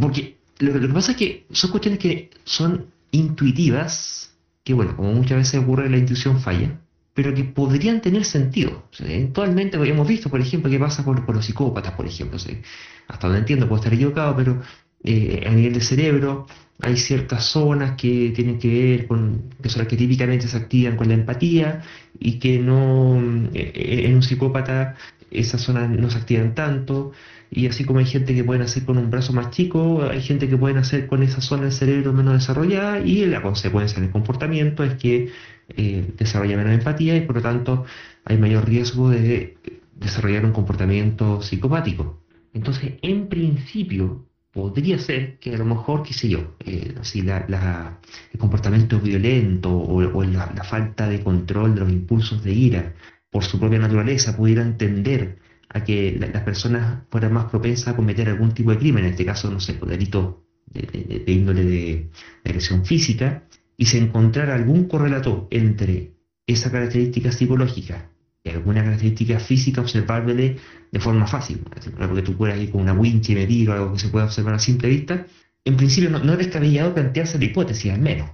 Porque 0.00 0.36
lo, 0.58 0.78
que 0.78 0.88
pasa 0.88 1.12
es 1.12 1.16
que 1.16 1.46
son 1.50 1.70
cuestiones 1.70 1.98
que 1.98 2.30
son 2.44 2.86
intuitivas, 3.10 4.36
que 4.64 4.74
bueno, 4.74 4.94
como 4.94 5.12
muchas 5.12 5.38
veces 5.38 5.60
ocurre, 5.62 5.88
la 5.88 5.96
intuición 5.96 6.38
falla, 6.38 6.78
pero 7.14 7.34
que 7.34 7.44
podrían 7.44 8.02
tener 8.02 8.24
sentido. 8.24 8.84
eventualmente 8.98 9.78
hemos 9.78 10.06
visto, 10.06 10.28
por 10.28 10.40
ejemplo, 10.40 10.70
qué 10.70 10.78
pasa 10.78 11.02
por, 11.02 11.34
los 11.34 11.46
psicópatas, 11.46 11.92
por 11.94 12.06
ejemplo. 12.06 12.38
Hasta 13.08 13.26
donde 13.26 13.40
entiendo, 13.40 13.66
puedo 13.66 13.80
estar 13.80 13.94
equivocado, 13.94 14.36
pero 14.36 14.60
eh, 15.04 15.44
a 15.46 15.50
nivel 15.50 15.74
de 15.74 15.80
cerebro, 15.80 16.46
hay 16.80 16.96
ciertas 16.96 17.44
zonas 17.44 17.96
que 17.96 18.32
tienen 18.34 18.58
que 18.58 18.68
ver 18.68 19.06
con, 19.06 19.50
que 19.60 19.68
son 19.68 19.80
las 19.80 19.88
que 19.88 19.96
típicamente 19.96 20.46
se 20.46 20.56
activan 20.56 20.96
con 20.96 21.08
la 21.08 21.14
empatía 21.14 21.82
y 22.18 22.38
que 22.38 22.58
no, 22.58 23.20
eh, 23.52 24.04
en 24.06 24.14
un 24.14 24.22
psicópata 24.22 24.96
esas 25.30 25.60
zonas 25.60 25.90
no 25.90 26.10
se 26.10 26.18
activan 26.18 26.54
tanto, 26.54 27.12
y 27.50 27.66
así 27.66 27.84
como 27.84 27.98
hay 27.98 28.06
gente 28.06 28.34
que 28.34 28.44
pueden 28.44 28.62
hacer 28.62 28.84
con 28.84 28.98
un 28.98 29.10
brazo 29.10 29.32
más 29.32 29.50
chico, 29.50 30.02
hay 30.02 30.22
gente 30.22 30.48
que 30.48 30.56
pueden 30.56 30.78
hacer 30.78 31.06
con 31.06 31.22
esa 31.22 31.40
zona 31.40 31.64
del 31.64 31.72
cerebro 31.72 32.12
menos 32.12 32.34
desarrollada, 32.34 33.00
y 33.00 33.26
la 33.26 33.42
consecuencia 33.42 34.00
del 34.00 34.10
comportamiento 34.10 34.84
es 34.84 34.94
que 34.94 35.30
eh, 35.76 36.12
desarrolla 36.16 36.56
menos 36.56 36.72
empatía 36.72 37.16
y 37.16 37.22
por 37.22 37.36
lo 37.36 37.42
tanto 37.42 37.84
hay 38.24 38.38
mayor 38.38 38.66
riesgo 38.66 39.10
de 39.10 39.58
desarrollar 39.96 40.44
un 40.44 40.52
comportamiento 40.52 41.42
psicopático. 41.42 42.22
Entonces, 42.54 42.94
en 43.02 43.28
principio, 43.28 44.27
podría 44.58 44.98
ser 44.98 45.38
que 45.38 45.54
a 45.54 45.58
lo 45.58 45.64
mejor, 45.64 46.02
qué 46.02 46.12
sé 46.12 46.28
yo, 46.28 46.56
eh, 46.66 46.92
el 48.32 48.38
comportamiento 48.40 48.98
violento 48.98 49.70
o, 49.72 50.24
la, 50.24 50.64
falta 50.64 51.08
de 51.08 51.22
control 51.22 51.76
de 51.76 51.80
los 51.82 51.92
impulsos 51.92 52.42
de 52.42 52.52
ira 52.52 52.94
por 53.30 53.44
su 53.44 53.60
propia 53.60 53.78
naturaleza 53.78 54.36
pudiera 54.36 54.62
entender 54.62 55.38
a 55.68 55.84
que 55.84 56.18
las 56.18 56.42
personas 56.42 57.04
fueran 57.08 57.34
más 57.34 57.44
propensas 57.44 57.88
a 57.88 57.96
cometer 57.96 58.28
algún 58.28 58.52
tipo 58.52 58.72
de 58.72 58.78
crimen, 58.78 59.04
en 59.04 59.12
este 59.12 59.24
caso, 59.24 59.48
no 59.48 59.60
sé, 59.60 59.74
pues, 59.74 59.92
delito 59.92 60.44
de, 60.66 61.22
de 61.24 61.32
índole 61.32 61.64
de, 61.64 62.10
agresión 62.44 62.84
física, 62.84 63.44
y 63.76 63.86
se 63.86 63.98
encontrara 63.98 64.56
algún 64.56 64.88
correlato 64.88 65.46
entre 65.52 66.14
esa 66.48 66.72
característica 66.72 67.30
psicológica 67.30 68.10
alguna 68.50 68.82
característica 68.82 69.38
física 69.38 69.80
observable 69.80 70.56
de 70.90 71.00
forma 71.00 71.26
fácil, 71.26 71.60
porque 71.98 72.22
tú 72.22 72.36
puedas 72.36 72.58
ir 72.58 72.70
con 72.70 72.80
una 72.80 72.92
winch 72.92 73.30
y 73.30 73.34
medir 73.34 73.70
o 73.70 73.72
algo 73.72 73.92
que 73.92 73.98
se 73.98 74.08
pueda 74.08 74.26
observar 74.26 74.54
a 74.54 74.58
simple 74.58 74.88
vista, 74.88 75.26
en 75.64 75.76
principio 75.76 76.10
no, 76.10 76.32
es 76.32 76.38
descabellado 76.38 76.94
plantearse 76.94 77.38
la 77.38 77.44
hipótesis, 77.44 77.92
al 77.92 78.00
menos. 78.00 78.30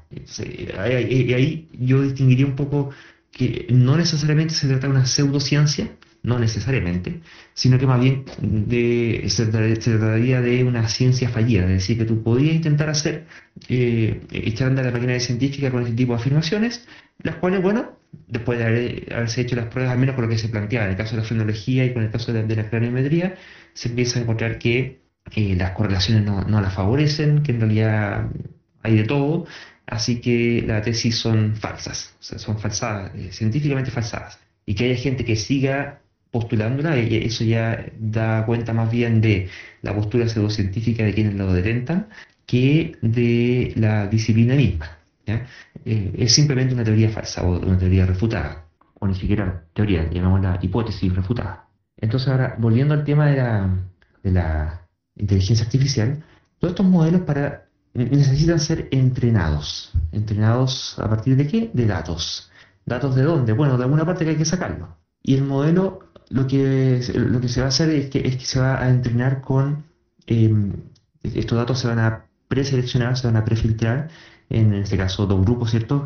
Ahí, 0.78 1.32
ahí, 1.32 1.68
yo 1.72 2.02
distinguiría 2.02 2.46
un 2.46 2.54
poco 2.54 2.90
que 3.32 3.66
no 3.70 3.96
necesariamente 3.96 4.54
se 4.54 4.68
trata 4.68 4.86
de 4.86 4.92
una 4.92 5.06
pseudociencia, 5.06 5.90
no 6.24 6.38
necesariamente, 6.38 7.20
sino 7.52 7.78
que 7.78 7.86
más 7.86 8.00
bien 8.00 8.24
de, 8.40 9.24
se, 9.28 9.46
trataría 9.46 10.40
de 10.40 10.64
una 10.64 10.88
ciencia 10.88 11.28
fallida, 11.28 11.64
es 11.64 11.68
decir, 11.68 11.98
que 11.98 12.06
tú 12.06 12.22
podías 12.22 12.56
intentar 12.56 12.88
hacer, 12.88 13.26
eh, 13.68 14.22
echar 14.32 14.68
a 14.68 14.70
andar 14.70 14.86
la 14.86 14.90
máquina 14.90 15.20
científica 15.20 15.70
con 15.70 15.82
ese 15.82 15.92
tipo 15.92 16.14
de 16.14 16.20
afirmaciones, 16.20 16.88
las 17.22 17.36
cuales, 17.36 17.60
bueno, 17.60 17.98
después 18.26 18.58
de 18.58 19.06
haberse 19.14 19.42
hecho 19.42 19.54
las 19.54 19.66
pruebas, 19.66 19.92
al 19.92 19.98
menos 19.98 20.14
por 20.14 20.24
lo 20.24 20.30
que 20.30 20.38
se 20.38 20.48
planteaba 20.48 20.86
en 20.86 20.92
el 20.92 20.96
caso 20.96 21.14
de 21.14 21.22
la 21.22 21.28
frenología 21.28 21.84
y 21.84 21.92
con 21.92 22.02
el 22.02 22.10
caso 22.10 22.32
de, 22.32 22.56
la 22.56 22.70
craniometría, 22.70 23.36
se 23.74 23.90
empieza 23.90 24.18
a 24.18 24.22
encontrar 24.22 24.58
que 24.58 25.02
eh, 25.36 25.54
las 25.56 25.72
correlaciones 25.72 26.24
no, 26.24 26.60
las 26.60 26.72
favorecen, 26.72 27.42
que 27.42 27.52
en 27.52 27.60
realidad 27.60 28.30
hay 28.82 28.96
de 28.96 29.04
todo, 29.04 29.46
así 29.86 30.22
que 30.22 30.64
las 30.66 30.82
tesis 30.84 31.18
son 31.18 31.54
falsas, 31.56 32.16
son 32.20 32.58
falsadas, 32.58 33.14
eh, 33.14 33.28
científicamente 33.30 33.90
falsadas. 33.90 34.38
Y 34.64 34.74
que 34.74 34.86
haya 34.86 34.96
gente 34.96 35.26
que 35.26 35.36
siga 35.36 36.00
postulándola, 36.34 36.96
eso 36.96 37.44
ya 37.44 37.86
da 37.96 38.44
cuenta 38.44 38.72
más 38.72 38.90
bien 38.90 39.20
de 39.20 39.48
la 39.82 39.94
postura 39.94 40.28
pseudocientífica 40.28 41.04
de 41.04 41.14
quienes 41.14 41.34
lo 41.34 41.52
detentan 41.52 42.08
que 42.44 42.96
de 43.02 43.72
la 43.76 44.08
disciplina 44.08 44.56
misma. 44.56 44.98
Eh, 45.26 46.12
es 46.18 46.32
simplemente 46.32 46.74
una 46.74 46.82
teoría 46.82 47.08
falsa 47.10 47.44
o 47.44 47.60
una 47.60 47.78
teoría 47.78 48.04
refutada, 48.04 48.64
o 48.98 49.06
ni 49.06 49.14
siquiera 49.14 49.62
teoría, 49.74 50.08
la 50.12 50.58
hipótesis 50.60 51.14
refutada. 51.14 51.68
Entonces 51.96 52.28
ahora, 52.28 52.56
volviendo 52.58 52.94
al 52.94 53.04
tema 53.04 53.26
de 53.28 53.36
la, 53.36 53.70
de 54.24 54.32
la 54.32 54.88
inteligencia 55.14 55.64
artificial, 55.64 56.24
todos 56.58 56.72
estos 56.72 56.86
modelos 56.86 57.20
para, 57.20 57.68
necesitan 57.94 58.58
ser 58.58 58.88
entrenados. 58.90 59.92
¿Entrenados 60.10 60.98
a 60.98 61.08
partir 61.08 61.36
de 61.36 61.46
qué? 61.46 61.70
De 61.72 61.86
datos. 61.86 62.50
¿Datos 62.84 63.14
de 63.14 63.22
dónde? 63.22 63.52
Bueno, 63.52 63.78
de 63.78 63.84
alguna 63.84 64.04
parte 64.04 64.24
que 64.24 64.32
hay 64.32 64.36
que 64.36 64.44
sacarlo. 64.44 65.03
Y 65.24 65.34
el 65.34 65.42
modelo 65.42 66.00
lo 66.28 66.46
que, 66.46 67.00
lo 67.14 67.40
que 67.40 67.48
se 67.48 67.60
va 67.60 67.66
a 67.66 67.68
hacer 67.70 67.90
es 67.90 68.10
que, 68.10 68.20
es 68.20 68.36
que 68.36 68.44
se 68.44 68.60
va 68.60 68.80
a 68.80 68.88
entrenar 68.90 69.40
con... 69.40 69.84
Em, 70.26 70.72
estos 71.22 71.56
datos 71.56 71.78
se 71.80 71.88
van 71.88 71.98
a 71.98 72.26
preseleccionar, 72.48 73.16
se 73.16 73.26
van 73.26 73.36
a 73.36 73.44
prefiltrar 73.44 74.08
en 74.50 74.74
este 74.74 74.96
caso 74.98 75.26
dos 75.26 75.40
grupos, 75.40 75.70
¿cierto? 75.70 76.04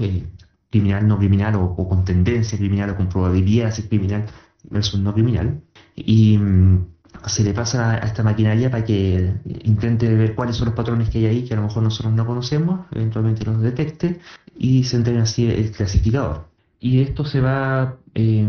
criminal, 0.71 1.09
no 1.09 1.19
criminal 1.19 1.55
o, 1.57 1.75
con 1.75 2.05
tendencia 2.05 2.59
criminal 2.59 2.91
o 2.91 2.97
con 2.97 3.09
probabilidad 3.09 3.67
de 3.67 3.73
ser 3.73 3.89
criminal 3.89 4.27
versus 4.71 5.01
no 5.01 5.13
criminal. 5.13 5.61
Y 5.97 6.39
mm, 6.39 6.87
se 7.27 7.43
le 7.43 7.53
pasa 7.53 7.95
a 7.95 8.07
esta 8.07 8.23
maquinaria 8.23 8.71
para 8.71 8.85
que 8.85 9.35
intente 9.65 10.15
ver 10.15 10.35
cuáles 10.35 10.57
son 10.57 10.67
los 10.67 10.75
patrones 10.75 11.11
que 11.11 11.19
hay 11.19 11.27
ahí 11.27 11.45
que 11.45 11.55
a 11.55 11.57
lo 11.57 11.65
mejor 11.65 11.83
nosotros 11.83 12.13
no 12.15 12.27
conocemos, 12.27 12.87
eventualmente 12.93 13.45
los 13.45 13.61
detecte 13.61 14.21
y 14.57 14.85
se 14.85 14.97
entrena 14.97 15.23
así 15.23 15.51
el 15.51 15.73
clasificador. 15.73 16.49
Y 16.81 17.01
esto 17.01 17.25
se 17.25 17.41
va 17.41 17.97
eh, 18.15 18.47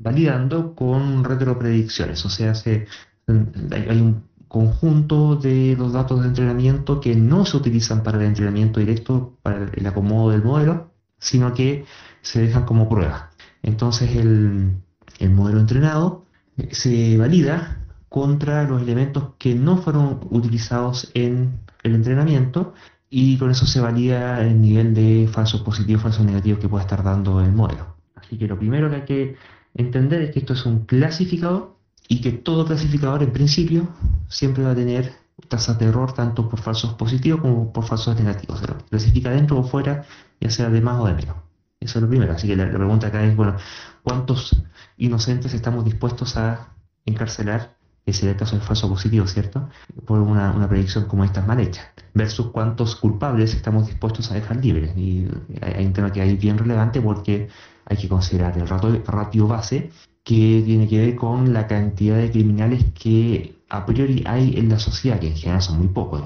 validando 0.00 0.74
con 0.74 1.22
retropredicciones, 1.24 2.24
o 2.24 2.30
sea, 2.30 2.54
se, 2.54 2.86
hay 3.28 4.00
un 4.00 4.24
conjunto 4.48 5.36
de 5.36 5.76
los 5.78 5.92
datos 5.92 6.22
de 6.22 6.28
entrenamiento 6.28 7.00
que 7.00 7.14
no 7.14 7.44
se 7.46 7.56
utilizan 7.56 8.02
para 8.02 8.18
el 8.18 8.24
entrenamiento 8.24 8.80
directo, 8.80 9.38
para 9.42 9.70
el 9.72 9.86
acomodo 9.86 10.30
del 10.30 10.42
modelo, 10.42 10.90
sino 11.18 11.54
que 11.54 11.84
se 12.22 12.40
dejan 12.40 12.64
como 12.64 12.88
prueba. 12.88 13.30
Entonces 13.62 14.16
el, 14.16 14.72
el 15.18 15.30
modelo 15.30 15.60
entrenado 15.60 16.24
se 16.72 17.16
valida 17.16 17.86
contra 18.08 18.64
los 18.64 18.82
elementos 18.82 19.34
que 19.38 19.54
no 19.54 19.76
fueron 19.76 20.18
utilizados 20.30 21.10
en 21.14 21.60
el 21.84 21.94
entrenamiento 21.94 22.74
y 23.08 23.38
con 23.38 23.50
eso 23.50 23.66
se 23.66 23.80
valida 23.80 24.40
el 24.44 24.60
nivel 24.60 24.94
de 24.94 25.28
falsos 25.30 25.60
positivos, 25.60 26.02
falsos 26.02 26.24
negativos 26.24 26.58
que 26.58 26.68
puede 26.68 26.84
estar 26.84 27.04
dando 27.04 27.40
el 27.40 27.52
modelo. 27.52 27.96
Así 28.14 28.36
que 28.36 28.48
lo 28.48 28.58
primero 28.58 28.88
que 28.90 28.96
hay 28.96 29.04
que 29.04 29.36
entender 29.74 30.22
es 30.22 30.30
que 30.32 30.40
esto 30.40 30.52
es 30.52 30.66
un 30.66 30.84
clasificador 30.86 31.76
y 32.08 32.20
que 32.20 32.32
todo 32.32 32.66
clasificador 32.66 33.22
en 33.22 33.32
principio 33.32 33.88
siempre 34.28 34.64
va 34.64 34.72
a 34.72 34.74
tener 34.74 35.12
tasas 35.48 35.78
de 35.78 35.86
error 35.86 36.12
tanto 36.12 36.48
por 36.48 36.60
falsos 36.60 36.94
positivos 36.94 37.40
como 37.40 37.72
por 37.72 37.84
falsos 37.84 38.18
negativos. 38.18 38.60
Se 38.60 38.66
clasifica 38.88 39.30
dentro 39.30 39.58
o 39.58 39.64
fuera, 39.64 40.04
ya 40.40 40.50
sea 40.50 40.68
de 40.70 40.80
más 40.80 41.00
o 41.00 41.06
de 41.06 41.14
menos. 41.14 41.36
Eso 41.80 41.98
es 41.98 42.02
lo 42.02 42.08
primero. 42.08 42.32
Así 42.32 42.46
que 42.46 42.56
la, 42.56 42.68
pregunta 42.70 43.06
acá 43.06 43.24
es, 43.24 43.34
bueno, 43.34 43.56
¿cuántos 44.02 44.64
inocentes 44.98 45.54
estamos 45.54 45.84
dispuestos 45.84 46.36
a 46.36 46.74
encarcelar 47.06 47.76
que 48.04 48.12
sería 48.12 48.32
el 48.32 48.36
caso 48.38 48.56
del 48.56 48.64
falso 48.64 48.88
positivo, 48.88 49.26
¿cierto? 49.26 49.68
Por 50.06 50.20
una, 50.20 50.68
predicción 50.68 51.04
como 51.04 51.24
esta 51.24 51.42
mal 51.42 51.60
hecha, 51.60 51.92
versus 52.14 52.46
cuántos 52.48 52.96
culpables 52.96 53.54
estamos 53.54 53.86
dispuestos 53.86 54.30
a 54.30 54.34
dejar 54.34 54.56
libres. 54.56 54.96
Y 54.96 55.28
hay 55.60 55.86
un 55.86 55.92
tema 55.92 56.10
que 56.12 56.20
hay 56.20 56.36
bien 56.36 56.58
relevante 56.58 57.00
porque 57.00 57.48
hay 57.90 57.96
que 57.96 58.08
considerar 58.08 58.56
el 58.56 58.68
ratio 58.68 59.48
base 59.48 59.90
que 60.22 60.62
tiene 60.64 60.86
que 60.88 60.98
ver 60.98 61.16
con 61.16 61.52
la 61.52 61.66
cantidad 61.66 62.16
de 62.16 62.30
criminales 62.30 62.84
que 62.94 63.56
a 63.68 63.84
priori 63.84 64.22
hay 64.26 64.56
en 64.56 64.68
la 64.68 64.78
sociedad, 64.78 65.18
que 65.18 65.28
en 65.28 65.36
general 65.36 65.60
son 65.60 65.78
muy 65.78 65.88
pocos, 65.88 66.22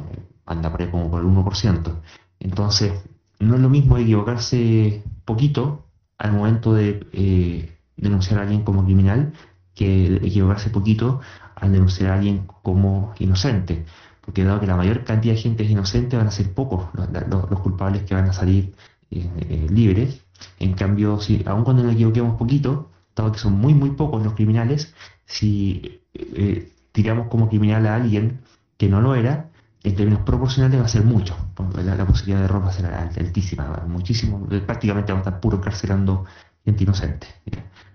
anda 0.46 0.70
por 0.70 0.82
ahí 0.82 0.88
como 0.88 1.10
por 1.10 1.20
el 1.20 1.26
1%. 1.26 2.00
Entonces, 2.40 2.92
no 3.40 3.54
es 3.56 3.60
lo 3.60 3.70
mismo 3.70 3.96
equivocarse 3.96 5.02
poquito 5.24 5.86
al 6.18 6.32
momento 6.32 6.74
de 6.74 7.06
eh, 7.12 7.78
denunciar 7.96 8.40
a 8.40 8.42
alguien 8.42 8.62
como 8.62 8.84
criminal 8.84 9.32
que 9.74 10.16
equivocarse 10.16 10.70
poquito 10.70 11.20
al 11.54 11.72
denunciar 11.72 12.10
a 12.10 12.14
alguien 12.14 12.46
como 12.62 13.14
inocente. 13.18 13.86
Porque 14.20 14.44
dado 14.44 14.60
que 14.60 14.66
la 14.66 14.76
mayor 14.76 15.04
cantidad 15.04 15.34
de 15.34 15.40
gente 15.40 15.64
es 15.64 15.70
inocente, 15.70 16.16
van 16.16 16.26
a 16.26 16.30
ser 16.30 16.52
pocos 16.52 16.88
los, 16.94 17.60
culpables 17.60 18.02
que 18.02 18.14
van 18.14 18.28
a 18.28 18.32
salir 18.32 18.74
eh, 19.10 19.28
eh, 19.48 19.66
libres. 19.70 20.23
En 20.58 20.74
cambio, 20.74 21.20
si 21.20 21.42
aun 21.46 21.64
cuando 21.64 21.82
nos 21.82 21.94
equivoquemos 21.94 22.36
poquito, 22.36 22.90
dado 23.14 23.32
que 23.32 23.38
son 23.38 23.54
muy 23.54 23.74
muy 23.74 23.90
pocos 23.90 24.22
los 24.22 24.34
criminales, 24.34 24.94
si 25.24 26.00
eh, 26.14 26.72
tiramos 26.92 27.28
como 27.28 27.48
criminal 27.48 27.86
a 27.86 27.96
alguien 27.96 28.40
que 28.76 28.88
no 28.88 29.00
lo 29.00 29.14
era, 29.14 29.50
en 29.84 29.94
términos 29.94 30.22
proporcionales 30.24 30.80
va 30.80 30.86
a 30.86 30.88
ser 30.88 31.04
mucho. 31.04 31.36
La, 31.84 32.06
posibilidad 32.06 32.38
de 32.38 32.44
error 32.46 32.64
va 32.64 32.70
a 32.70 32.72
ser 32.72 32.86
altísima, 32.86 33.84
muchísimo. 33.86 34.46
Prácticamente 34.66 35.12
vamos 35.12 35.26
a 35.26 35.30
estar 35.30 35.40
puro 35.40 35.58
encarcelando 35.58 36.24
gente 36.64 36.84
inocente. 36.84 37.26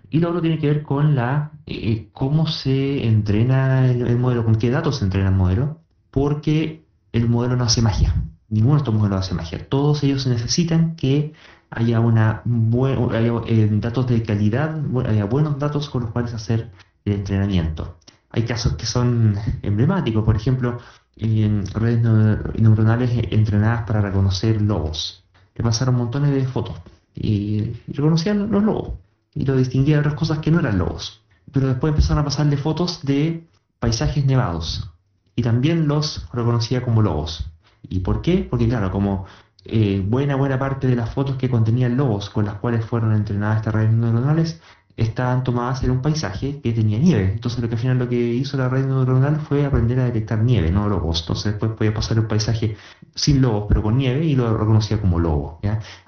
Y 0.08 0.18
lo 0.20 0.28
otro 0.28 0.40
tiene 0.40 0.58
que 0.58 0.68
ver 0.68 0.82
con 0.82 1.16
la 1.16 1.52
eh, 1.66 2.08
cómo 2.12 2.46
se 2.46 3.06
entrena 3.06 3.90
el, 3.90 4.18
modelo, 4.18 4.44
con 4.44 4.54
qué 4.54 4.70
datos 4.70 4.98
se 4.98 5.04
entrena 5.04 5.30
el 5.30 5.34
modelo, 5.34 5.80
porque 6.10 6.84
el 7.12 7.28
modelo 7.28 7.56
no 7.56 7.64
hace 7.64 7.82
magia. 7.82 8.14
Ninguno 8.48 8.74
de 8.74 8.78
estos 8.78 8.94
modelos 8.94 9.20
hace 9.20 9.34
magia. 9.34 9.68
Todos 9.68 10.02
ellos 10.04 10.26
necesitan 10.26 10.94
que 10.94 11.32
haya 11.70 12.00
una 12.00 12.42
eh, 12.44 13.68
datos 13.72 14.06
de 14.08 14.22
calidad, 14.22 14.80
haya 15.06 15.24
buenos 15.24 15.58
datos 15.58 15.88
con 15.88 16.02
los 16.02 16.10
cuales 16.10 16.34
hacer 16.34 16.70
el 17.04 17.12
entrenamiento. 17.14 17.96
Hay 18.30 18.44
casos 18.44 18.74
que 18.74 18.86
son 18.86 19.36
emblemáticos, 19.62 20.24
por 20.24 20.36
ejemplo, 20.36 20.78
redes 21.16 22.00
neuronales 22.00 23.10
entrenadas 23.30 23.82
para 23.86 24.00
reconocer 24.00 24.60
lobos. 24.62 25.24
Le 25.54 25.64
pasaron 25.64 25.96
montones 25.96 26.32
de 26.32 26.46
fotos 26.46 26.76
y 27.14 27.72
reconocían 27.88 28.50
los 28.50 28.62
lobos 28.62 28.92
y 29.34 29.44
lo 29.44 29.56
distinguía 29.56 29.96
de 29.96 30.00
otras 30.00 30.14
cosas 30.14 30.38
que 30.38 30.50
no 30.50 30.60
eran 30.60 30.78
lobos. 30.78 31.22
Pero 31.52 31.68
después 31.68 31.90
empezaron 31.90 32.22
a 32.22 32.24
pasarle 32.24 32.56
fotos 32.56 33.04
de 33.04 33.46
paisajes 33.78 34.24
nevados 34.24 34.90
y 35.34 35.42
también 35.42 35.88
los 35.88 36.28
reconocía 36.32 36.82
como 36.82 37.02
lobos. 37.02 37.50
¿Y 37.88 38.00
por 38.00 38.22
qué? 38.22 38.46
Porque 38.48 38.68
claro, 38.68 38.90
como 38.92 39.26
eh, 39.64 40.02
buena 40.06 40.36
buena 40.36 40.58
parte 40.58 40.86
de 40.86 40.96
las 40.96 41.10
fotos 41.10 41.36
que 41.36 41.50
contenían 41.50 41.96
lobos 41.96 42.30
con 42.30 42.46
las 42.46 42.54
cuales 42.54 42.84
fueron 42.84 43.14
entrenadas 43.14 43.58
estas 43.58 43.74
redes 43.74 43.92
neuronales 43.92 44.60
estaban 44.96 45.44
tomadas 45.44 45.82
en 45.82 45.90
un 45.90 46.02
paisaje 46.02 46.60
que 46.60 46.72
tenía 46.72 46.98
nieve. 46.98 47.30
Entonces 47.32 47.60
lo 47.60 47.68
que 47.68 47.74
al 47.74 47.80
final 47.80 47.98
lo 47.98 48.08
que 48.08 48.16
hizo 48.16 48.56
la 48.56 48.68
red 48.68 48.84
neuronal 48.86 49.40
fue 49.40 49.64
aprender 49.64 49.98
a 50.00 50.04
detectar 50.04 50.42
nieve, 50.42 50.70
no 50.70 50.88
lobos. 50.88 51.20
Entonces 51.20 51.52
después 51.52 51.72
podía 51.72 51.94
pasar 51.94 52.18
un 52.20 52.28
paisaje 52.28 52.76
sin 53.14 53.40
lobos, 53.40 53.64
pero 53.68 53.82
con 53.82 53.96
nieve 53.96 54.24
y 54.24 54.36
lo 54.36 54.56
reconocía 54.56 55.00
como 55.00 55.18
lobo. 55.18 55.60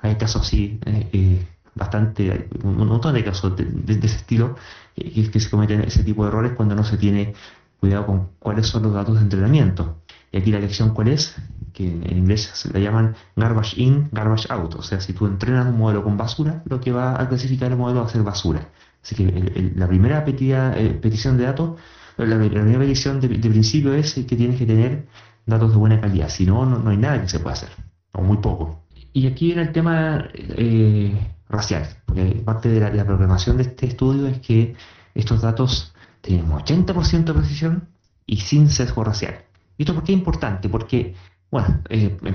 Hay 0.03 0.17
casos 0.17 0.43
así 0.43 0.79
eh, 0.85 1.09
eh, 1.13 1.47
bastante, 1.75 2.49
un 2.63 2.77
montón 2.87 3.15
de 3.15 3.25
casos 3.25 3.57
de, 3.57 3.67
ese 3.89 4.17
estilo, 4.17 4.57
que, 4.95 5.31
que 5.31 5.41
se 5.41 5.49
cometen 5.49 5.81
ese 5.83 6.05
tipo 6.05 6.25
de 6.25 6.29
errores 6.29 6.53
cuando 6.55 6.75
no 6.75 6.85
se 6.85 6.99
tiene 6.99 7.35
cuidado 7.81 8.07
con 8.07 8.29
cuáles 8.39 8.67
son 8.67 8.85
los 8.85 8.95
datos 8.95 9.17
de 9.17 9.23
entrenamiento. 9.23 10.02
Y 10.33 10.39
aquí 10.39 10.51
la 10.51 10.59
lección 10.59 10.95
cuál 10.95 11.09
es, 11.09 11.37
que 11.73 11.87
en 11.87 12.17
inglés 12.17 12.69
la 12.73 12.81
llaman 12.81 13.15
garbage 13.37 13.79
in, 13.79 14.09
garbage 14.13 14.51
out. 14.51 14.75
O 14.75 14.83
sea, 14.83 15.01
si 15.01 15.13
tú 15.13 15.27
entrenas 15.27 15.67
un 15.67 15.79
modelo 15.79 16.03
con 16.03 16.17
basura, 16.17 16.63
lo 16.67 16.81
que 16.81 16.91
va 16.91 17.21
a 17.21 17.29
clasificar 17.29 17.71
el 17.71 17.77
modelo 17.77 18.01
va 18.01 18.07
a 18.07 18.11
ser 18.11 18.23
basura. 18.23 18.69
Así 19.03 19.15
que 19.15 19.73
la 19.75 19.87
primera 19.89 20.25
eh, 20.27 20.99
petición 21.01 21.37
de 21.37 21.45
datos, 21.45 21.79
la, 22.17 22.39
primera 22.39 22.79
petición 22.79 23.21
de, 23.21 23.29
principio 23.29 23.93
es 23.95 24.15
que 24.15 24.37
tienes 24.37 24.59
que 24.59 24.67
tener 24.67 25.07
datos 25.45 25.73
de 25.73 25.77
buena 25.77 26.01
calidad. 26.01 26.29
Si 26.29 26.47
no, 26.47 26.65
no, 26.65 26.89
hay 26.91 26.97
nada 26.97 27.21
que 27.21 27.29
se 27.29 27.41
pueda 27.41 27.55
hacer, 27.55 27.71
o 28.13 28.23
muy 28.23 28.39
poco. 28.39 28.85
Y 29.13 29.27
aquí 29.27 29.47
viene 29.47 29.63
el 29.63 29.73
tema 29.73 30.29
eh, 30.35 31.15
racial, 31.49 31.87
porque 32.07 32.43
parte 32.45 32.69
de 32.69 32.81
la, 32.81 33.05
programación 33.05 33.57
de 33.57 33.65
este 33.65 33.87
estudio 33.87 34.27
es 34.29 34.39
que 34.39 34.75
estos 35.15 35.43
datos 35.43 35.93
tienen 36.21 36.51
un 36.51 36.59
80% 36.59 37.25
de 37.25 37.35
precisión 37.35 37.89
y 38.25 38.39
sin 38.39 38.71
sesgo 38.71 39.05
racial. 39.05 39.35
¿Y 39.77 39.83
esto 39.83 39.95
por 39.95 40.05
qué 40.05 40.13
es 40.13 40.19
importante? 40.19 40.69
Porque, 40.69 41.15
bueno, 41.51 41.83
eh, 41.89 42.17
en, 42.23 42.35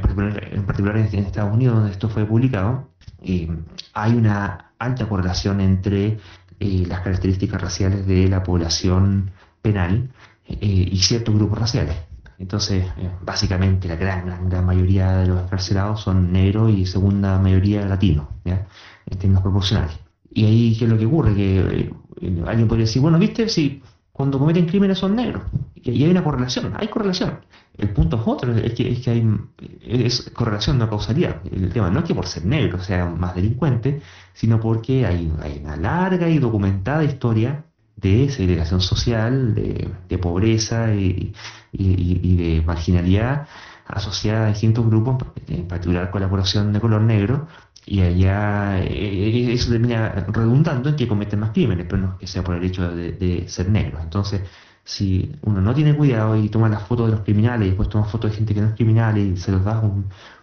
particular, 0.65 0.97
en, 0.97 1.19
Estados 1.19 1.53
Unidos, 1.53 1.75
donde 1.75 1.91
esto 1.91 2.09
fue 2.09 2.25
publicado, 2.25 2.89
eh, 3.21 3.49
hay 3.93 4.13
una 4.15 4.73
alta 4.79 5.07
correlación 5.07 5.61
entre 5.61 6.19
eh, 6.59 6.85
las 6.87 7.01
características 7.01 7.61
raciales 7.61 8.05
de 8.07 8.27
la 8.27 8.43
población 8.43 9.31
penal 9.61 10.11
y 10.47 10.97
ciertos 10.99 11.35
grupos 11.35 11.59
raciales. 11.59 11.97
Entonces, 12.39 12.85
básicamente 13.21 13.89
la 13.89 13.97
gran, 13.97 14.47
gran, 14.49 14.65
mayoría 14.65 15.17
de 15.17 15.27
los 15.27 15.43
encarcelados 15.43 16.01
son 16.01 16.31
negros 16.31 16.71
y 16.71 16.85
segunda 16.85 17.37
mayoría 17.37 17.85
latinos. 17.85 18.27
en 18.45 19.17
términos 19.17 19.41
proporcionales. 19.41 19.99
Y 20.37 20.45
ahí, 20.45 20.75
¿qué 20.77 20.85
es 20.85 20.91
lo 20.91 20.97
que 20.99 21.05
ocurre? 21.07 21.33
Que 21.33 21.91
eh, 22.21 22.43
alguien 22.45 22.67
podría 22.67 22.85
decir, 22.85 23.01
bueno, 23.01 23.17
¿viste? 23.17 23.49
Si 23.49 23.81
cuando 24.17 24.39
cometen 24.39 24.65
crímenes 24.65 24.97
son 24.97 25.15
negros. 25.15 25.43
Y 25.75 26.03
hay 26.03 26.09
una 26.09 26.23
correlación, 26.23 26.73
hay 26.75 26.87
correlación. 26.87 27.39
El 27.77 27.91
punto 27.91 28.17
es 28.17 28.23
otro, 28.25 28.55
es 28.55 28.73
que, 28.73 28.91
es 28.91 28.99
que 29.01 29.11
hay 29.11 29.37
es 29.83 30.31
correlación, 30.33 30.79
no 30.79 30.89
causalidad. 30.89 31.39
El 31.51 31.71
tema 31.71 31.91
no 31.91 31.99
es 31.99 32.05
que 32.05 32.15
por 32.15 32.25
ser 32.25 32.43
negro 32.43 32.79
sea 32.81 33.05
más 33.05 33.35
delincuente, 33.35 34.01
sino 34.33 34.59
porque 34.59 35.05
hay, 35.05 35.31
una 35.61 35.77
larga 35.77 36.27
y 36.27 36.39
documentada 36.39 37.03
historia 37.03 37.65
de 37.95 38.29
segregación 38.29 38.81
social, 38.81 39.53
de, 39.53 39.87
de 40.09 40.17
pobreza 40.17 40.95
y, 40.95 41.33
y, 41.71 42.35
de 42.37 42.63
marginalidad 42.65 43.47
asociada 43.85 44.47
a 44.47 44.49
distintos 44.49 44.85
grupos, 44.87 45.17
en 45.47 45.67
particular 45.67 46.09
con 46.09 46.21
la 46.21 46.29
población 46.29 46.73
de 46.73 46.79
color 46.79 47.01
negro, 47.01 47.47
y 47.87 48.01
allá 48.01 48.79
eh, 48.83 49.53
eso 49.53 49.71
termina 49.71 50.09
redundando 50.27 50.89
en 50.89 50.95
que 50.97 51.07
cometen 51.07 51.39
más 51.39 51.51
crímenes, 51.51 51.85
pero 51.89 52.01
no 52.01 52.17
que 52.17 52.27
sea 52.27 52.43
por 52.43 52.55
el 52.55 52.63
hecho 52.65 52.89
de, 52.93 53.45
ser 53.47 53.69
negros. 53.69 54.03
Entonces, 54.03 54.41
si 54.83 55.33
uno 55.43 55.61
no 55.61 55.73
tiene 55.73 55.95
cuidado 55.95 56.35
y 56.35 56.49
toma 56.49 56.67
las 56.69 56.83
fotos 56.83 57.07
de 57.07 57.13
los 57.13 57.21
criminales 57.23 57.65
y 57.65 57.69
después 57.69 57.89
toma 57.89 58.05
fotos 58.05 58.31
de 58.31 58.37
gente 58.37 58.53
que 58.53 58.61
no 58.61 58.67
es 58.67 58.73
criminal 58.75 59.17
y 59.17 59.37
se 59.37 59.51
los 59.51 59.63
da 59.63 59.81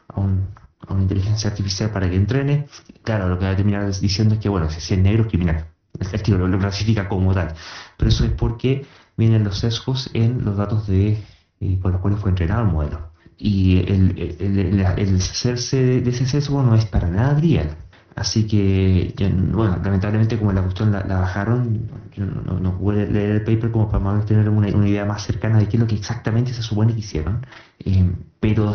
a, 0.08 0.20
una 0.20 1.02
inteligencia 1.02 1.50
artificial 1.50 1.90
para 1.90 2.08
que 2.08 2.16
entrene, 2.16 2.66
claro, 3.02 3.28
lo 3.28 3.38
que 3.38 3.44
va 3.44 3.52
a 3.52 3.56
terminar 3.56 3.86
diciendo 4.00 4.34
es 4.34 4.40
que, 4.40 4.48
bueno, 4.48 4.70
si 4.70 4.94
es 4.94 5.00
negro 5.00 5.24
es 5.24 5.28
criminal. 5.28 5.66
El 6.12 6.22
tío 6.22 6.38
lo, 6.38 6.58
clasifica 6.58 7.08
como 7.08 7.34
tal. 7.34 7.54
Pero 7.98 8.08
eso 8.08 8.24
es 8.24 8.32
porque 8.32 8.86
vienen 9.16 9.44
los 9.44 9.58
sesgos 9.58 10.10
en 10.14 10.44
los 10.44 10.56
datos 10.56 10.86
de, 10.86 11.22
eh, 11.60 11.78
con 11.80 11.92
los 11.92 12.00
cuales 12.00 12.20
fue 12.20 12.30
entrenado 12.30 12.62
el 12.62 12.68
modelo 12.72 13.13
y 13.38 13.78
el, 13.78 14.36
el, 14.38 14.86
hacerse 14.86 16.00
de 16.00 16.10
ese 16.10 16.26
sesgo 16.26 16.62
no 16.62 16.74
es 16.74 16.86
para 16.86 17.08
nada 17.08 17.36
trivial. 17.36 17.76
Así 18.16 18.46
que, 18.46 19.12
bueno, 19.52 19.76
lamentablemente 19.82 20.38
como 20.38 20.52
la 20.52 20.62
cuestión 20.62 20.92
la, 20.92 21.02
bajaron, 21.02 21.90
yo 22.12 22.24
no, 22.24 22.60
no, 22.60 22.78
pude 22.78 23.10
leer 23.10 23.30
el 23.30 23.44
paper 23.44 23.72
como 23.72 23.90
para 23.90 24.24
tener 24.24 24.48
una, 24.48 24.68
una, 24.68 24.88
idea 24.88 25.04
más 25.04 25.24
cercana 25.24 25.58
de 25.58 25.66
qué 25.66 25.76
es 25.76 25.80
lo 25.80 25.88
que 25.88 25.96
exactamente 25.96 26.52
se 26.54 26.62
supone 26.62 26.92
que 26.92 27.00
hicieron, 27.00 27.44
eh, 27.80 28.08
pero 28.38 28.72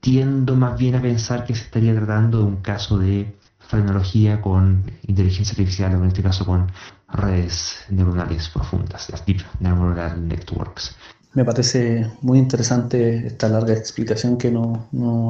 tiendo 0.00 0.56
más 0.56 0.78
bien 0.78 0.94
a 0.94 1.02
pensar 1.02 1.44
que 1.44 1.54
se 1.54 1.64
estaría 1.64 1.94
tratando 1.94 2.38
de 2.38 2.44
un 2.44 2.56
caso 2.62 2.98
de 2.98 3.36
tecnología 3.70 4.40
con 4.40 4.90
inteligencia 5.06 5.52
artificial, 5.52 5.94
o 5.94 5.98
en 5.98 6.06
este 6.06 6.22
caso 6.22 6.46
con 6.46 6.72
redes 7.08 7.84
neuronales 7.90 8.48
profundas, 8.48 9.10
las 9.10 9.24
Deep 9.26 9.42
Neural 9.60 10.26
Networks. 10.26 10.96
Me 11.34 11.44
parece 11.44 12.06
muy 12.22 12.38
interesante 12.38 13.26
esta 13.26 13.48
larga 13.48 13.74
explicación 13.74 14.38
que 14.38 14.50
nos, 14.50 14.78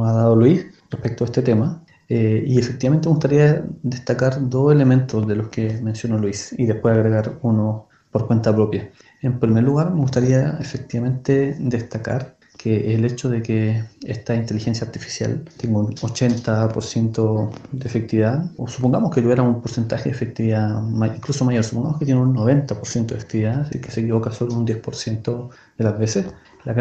ha 0.07 0.13
dado 0.13 0.37
Luis 0.37 0.67
respecto 0.91 1.25
a 1.25 1.27
este 1.27 1.43
tema. 1.43 1.83
Eh, 2.09 2.43
y 2.47 2.59
efectivamente 2.59 3.09
me 3.09 3.15
gustaría 3.15 3.65
destacar 3.83 4.49
dos 4.49 4.73
elementos 4.73 5.27
de 5.27 5.37
los 5.37 5.49
que 5.49 5.79
mencionó 5.83 6.17
Luis 6.19 6.55
y 6.57 6.65
después 6.65 6.95
agregar 6.97 7.39
uno 7.43 7.89
por 8.11 8.27
cuenta 8.27 8.55
propia. 8.55 8.91
En 9.21 9.39
primer 9.39 9.65
lugar, 9.65 9.93
me 9.93 10.01
gustaría 10.01 10.57
efectivamente 10.61 11.57
destacar 11.59 12.38
que 12.59 12.95
el 12.95 13.05
hecho 13.05 13.29
de 13.31 13.41
que 13.41 13.85
esta 14.05 14.35
inteligencia 14.35 14.85
artificial 14.87 15.45
tenga 15.57 15.79
un 15.79 15.95
80% 15.95 17.51
de 17.73 17.87
efectividad, 17.87 18.51
o 18.57 18.67
supongamos 18.67 19.15
que 19.15 19.23
tuviera 19.23 19.43
un 19.43 19.63
porcentaje 19.63 20.11
de 20.11 20.17
efectividad 20.17 20.83
incluso 21.15 21.45
mayor, 21.45 21.65
supongamos 21.65 21.99
que 22.01 22.05
tiene 22.05 22.21
un 22.21 22.35
90% 22.35 23.07
de 23.07 23.15
efectividad 23.15 23.69
y 23.73 23.79
que 23.79 23.91
se 23.93 24.01
equivoca 24.01 24.33
solo 24.33 24.55
un 24.55 24.67
10% 24.67 25.51
de 25.79 25.85
las 25.85 25.99
veces, 25.99 26.27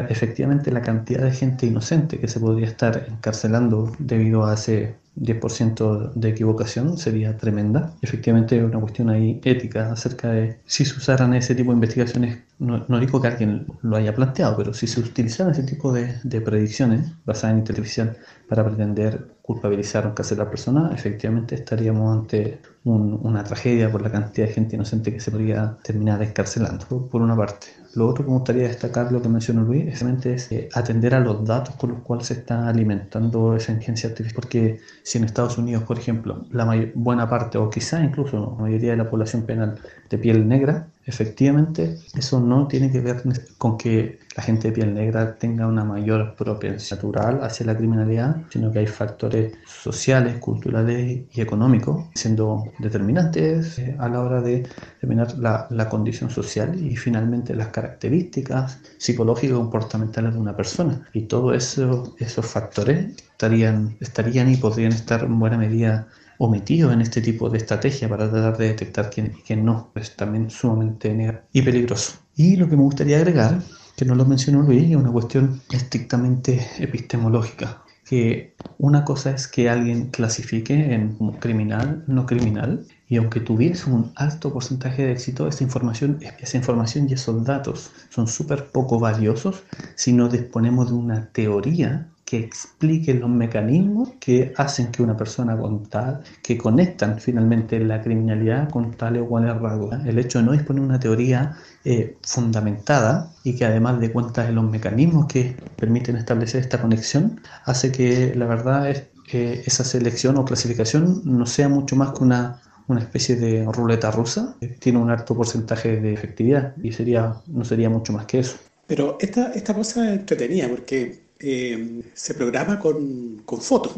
efectivamente 0.09 0.71
la 0.71 0.81
cantidad 0.81 1.21
de 1.23 1.31
gente 1.31 1.65
inocente 1.65 2.19
que 2.19 2.27
se 2.27 2.39
podría 2.39 2.67
estar 2.67 3.05
encarcelando 3.09 3.91
debido 3.99 4.45
a 4.45 4.53
ese 4.55 4.95
10% 5.19 6.13
de 6.13 6.29
equivocación 6.29 6.97
sería 6.97 7.37
tremenda. 7.37 7.93
Efectivamente, 8.01 8.63
una 8.63 8.79
cuestión 8.79 9.09
ahí 9.09 9.41
ética 9.43 9.91
acerca 9.91 10.29
de 10.29 10.59
si 10.65 10.85
se 10.85 10.97
usaran 10.97 11.33
ese 11.33 11.55
tipo 11.55 11.71
de 11.71 11.75
investigaciones. 11.75 12.39
No, 12.59 12.99
digo 12.99 13.21
que 13.21 13.27
alguien 13.27 13.65
lo 13.81 13.97
haya 13.97 14.15
planteado, 14.15 14.57
pero 14.57 14.73
si 14.73 14.87
se 14.87 14.99
utilizaran 14.99 15.53
ese 15.53 15.63
tipo 15.63 15.91
de, 15.93 16.19
de 16.23 16.41
predicciones 16.41 17.11
basadas 17.25 17.53
en 17.53 17.59
inteligencia 17.59 18.15
para 18.47 18.63
pretender 18.65 19.27
culpabilizar 19.41 20.05
o 20.05 20.09
encarcelar 20.09 20.47
a 20.47 20.49
persona, 20.49 20.91
efectivamente 20.93 21.55
estaríamos 21.55 22.17
ante 22.17 22.59
una 22.83 23.43
tragedia 23.43 23.91
por 23.91 24.01
la 24.01 24.11
cantidad 24.11 24.47
de 24.47 24.53
gente 24.53 24.75
inocente 24.75 25.13
que 25.13 25.19
se 25.19 25.31
podría 25.31 25.77
terminar 25.83 26.21
encarcelando, 26.23 27.07
por 27.09 27.21
una 27.21 27.35
parte. 27.35 27.67
Lo 27.97 28.07
otro 28.07 28.23
que 28.23 28.29
me 28.29 28.37
gustaría 28.37 28.67
destacar, 28.67 29.11
lo 29.11 29.23
que 29.23 29.27
mencionó 29.27 29.63
Luis, 29.63 29.87
es 29.87 30.51
eh, 30.51 30.69
atender 30.71 31.15
a 31.15 31.19
los 31.19 31.43
datos 31.43 31.73
con 31.77 31.89
los 31.89 32.01
cuales 32.01 32.27
se 32.27 32.35
está 32.35 32.67
alimentando 32.69 33.55
esa 33.55 33.71
inteligencia 33.71 34.09
artificial. 34.09 34.35
Porque 34.35 34.79
si 35.01 35.17
en 35.17 35.23
Estados 35.23 35.57
Unidos, 35.57 35.81
por 35.81 35.97
ejemplo, 35.97 36.45
la 36.51 36.65
buena 36.93 37.27
parte, 37.27 37.57
o 37.57 37.71
quizá 37.71 38.03
incluso 38.03 38.55
la 38.55 38.63
mayoría 38.63 38.91
de 38.91 38.97
la 38.97 39.09
población 39.09 39.47
penal 39.47 39.79
de 40.11 40.17
piel 40.19 40.47
negra, 40.47 40.89
efectivamente 41.07 41.97
eso 42.13 42.39
no 42.39 42.67
tiene 42.67 42.91
que 42.91 42.99
ver 42.99 43.23
con 43.57 43.77
que 43.77 44.19
la 44.35 44.43
gente 44.43 44.67
de 44.67 44.73
piel 44.73 44.93
negra 44.93 45.35
tenga 45.37 45.65
una 45.65 45.83
mayor 45.83 46.35
propensión 46.35 46.97
natural 46.97 47.39
hacia 47.43 47.65
la 47.65 47.75
criminalidad, 47.75 48.43
sino 48.49 48.71
que 48.71 48.79
hay 48.79 48.87
factores 48.87 49.53
sociales, 49.65 50.37
culturales 50.39 51.21
y 51.31 51.41
económicos 51.41 52.05
siendo 52.13 52.65
determinantes 52.77 53.79
eh, 53.79 53.95
a 53.97 54.09
la 54.09 54.21
hora 54.21 54.41
de 54.41 54.67
determinar 55.01 55.37
la, 55.39 55.89
condición 55.89 56.29
social 56.29 56.75
y 56.75 56.97
finalmente 56.97 57.55
las 57.55 57.69
características 57.69 58.79
psicológicas 58.97 59.51
y 59.51 59.59
comportamentales 59.59 60.33
de 60.33 60.39
una 60.39 60.55
persona. 60.55 61.07
Y 61.13 61.21
todos 61.21 61.55
eso, 61.55 62.13
esos 62.19 62.45
factores 62.45 63.15
estarían, 63.31 63.95
estarían 64.01 64.51
y 64.51 64.57
podrían 64.57 64.91
estar 64.91 65.23
en 65.23 65.39
buena 65.39 65.57
medida 65.57 66.07
omitidos 66.37 66.93
en 66.93 67.01
este 67.01 67.21
tipo 67.21 67.49
de 67.49 67.57
estrategia 67.57 68.09
para 68.09 68.29
tratar 68.29 68.57
de 68.57 68.67
detectar 68.67 69.09
quién 69.09 69.33
y 69.37 69.41
quién 69.41 69.65
no. 69.65 69.91
Es 69.95 70.15
también 70.15 70.49
sumamente 70.49 71.43
y 71.51 71.61
peligroso. 71.61 72.19
Y 72.35 72.55
lo 72.55 72.69
que 72.69 72.75
me 72.75 72.83
gustaría 72.83 73.17
agregar 73.17 73.61
que 73.97 74.05
no 74.05 74.13
lo 74.13 74.25
mencionó 74.25 74.61
Luis, 74.61 74.91
es 74.91 74.95
una 74.95 75.11
cuestión 75.11 75.59
estrictamente 75.71 76.63
epistemológica, 76.77 77.81
que 78.05 78.55
una 78.77 79.03
cosa 79.03 79.31
es 79.31 79.47
que 79.47 79.71
alguien 79.71 80.11
clasifique 80.11 80.93
en 80.93 81.17
criminal, 81.39 82.03
no 82.05 82.27
criminal, 82.27 82.85
y 83.09 83.17
aunque 83.17 83.39
tuviese 83.39 83.89
un 83.89 84.11
alto 84.15 84.53
porcentaje 84.53 85.03
de 85.03 85.13
éxito, 85.13 85.47
esa 85.47 85.63
información, 85.63 86.19
esa 86.39 86.57
información 86.57 87.09
y 87.09 87.13
esos 87.13 87.43
datos 87.43 87.91
son 88.09 88.27
súper 88.27 88.67
poco 88.67 88.99
valiosos 88.99 89.63
si 89.95 90.13
no 90.13 90.29
disponemos 90.29 90.89
de 90.89 90.93
una 90.93 91.29
teoría 91.31 92.07
que 92.27 92.39
explique 92.39 93.13
los 93.13 93.29
mecanismos 93.29 94.09
que 94.19 94.53
hacen 94.57 94.91
que 94.91 95.01
una 95.01 95.15
persona 95.15 95.57
con 95.57 95.85
tal, 95.85 96.23
que 96.43 96.57
conectan 96.57 97.21
finalmente 97.21 97.79
la 97.79 98.01
criminalidad 98.01 98.69
con 98.69 98.91
tal 98.91 99.15
o 99.19 99.25
cual 99.25 99.57
rasgo. 99.61 99.91
El 100.05 100.19
hecho 100.19 100.39
de 100.39 100.43
no 100.43 100.51
disponer 100.51 100.81
de 100.81 100.87
una 100.89 100.99
teoría 100.99 101.55
eh, 101.85 102.17
fundamentada 102.23 103.31
y 103.45 103.55
que 103.55 103.63
además 103.63 104.01
de 104.01 104.11
cuenta 104.11 104.43
de 104.43 104.51
los 104.51 104.69
mecanismos 104.69 105.27
que 105.27 105.55
permiten 105.77 106.17
establecer 106.17 106.59
esta 106.59 106.81
conexión, 106.81 107.39
hace 107.63 107.93
que 107.93 108.35
la 108.35 108.45
verdad 108.45 108.89
es 108.89 109.05
que 109.25 109.61
esa 109.65 109.85
selección 109.85 110.35
o 110.35 110.43
clasificación 110.43 111.21
no 111.23 111.45
sea 111.45 111.69
mucho 111.69 111.95
más 111.95 112.11
que 112.11 112.25
una, 112.25 112.61
una 112.89 112.99
especie 112.99 113.37
de 113.37 113.65
ruleta 113.71 114.11
rusa. 114.11 114.57
Tiene 114.79 114.99
un 114.99 115.09
alto 115.09 115.33
porcentaje 115.33 116.01
de 116.01 116.11
efectividad 116.11 116.75
y 116.83 116.91
sería, 116.91 117.35
no 117.47 117.63
sería 117.63 117.89
mucho 117.89 118.11
más 118.11 118.25
que 118.25 118.39
eso. 118.39 118.57
Pero 118.85 119.17
esta, 119.21 119.53
esta 119.53 119.73
cosa 119.73 120.11
es 120.11 120.19
entretenida 120.19 120.67
porque 120.67 121.26
eh, 121.39 122.01
se 122.13 122.33
programa 122.33 122.79
con, 122.79 123.41
con, 123.45 123.61
fotos. 123.61 123.93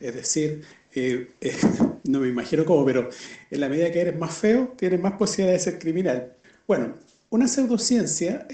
Es 0.00 0.14
decir, 0.14 0.62
eh, 0.94 1.32
eh, 1.40 1.56
no 2.04 2.20
me 2.20 2.28
imagino 2.28 2.64
cómo, 2.64 2.84
pero 2.84 3.08
en 3.50 3.60
la 3.60 3.68
medida 3.68 3.90
que 3.90 4.00
eres 4.00 4.18
más 4.18 4.34
feo, 4.34 4.74
tienes 4.76 5.00
más 5.00 5.14
posibilidad 5.14 5.54
de 5.54 5.60
ser 5.60 5.78
criminal. 5.78 6.34
Bueno, 6.66 6.94
una 7.30 7.48
pseudociencia, 7.48 8.46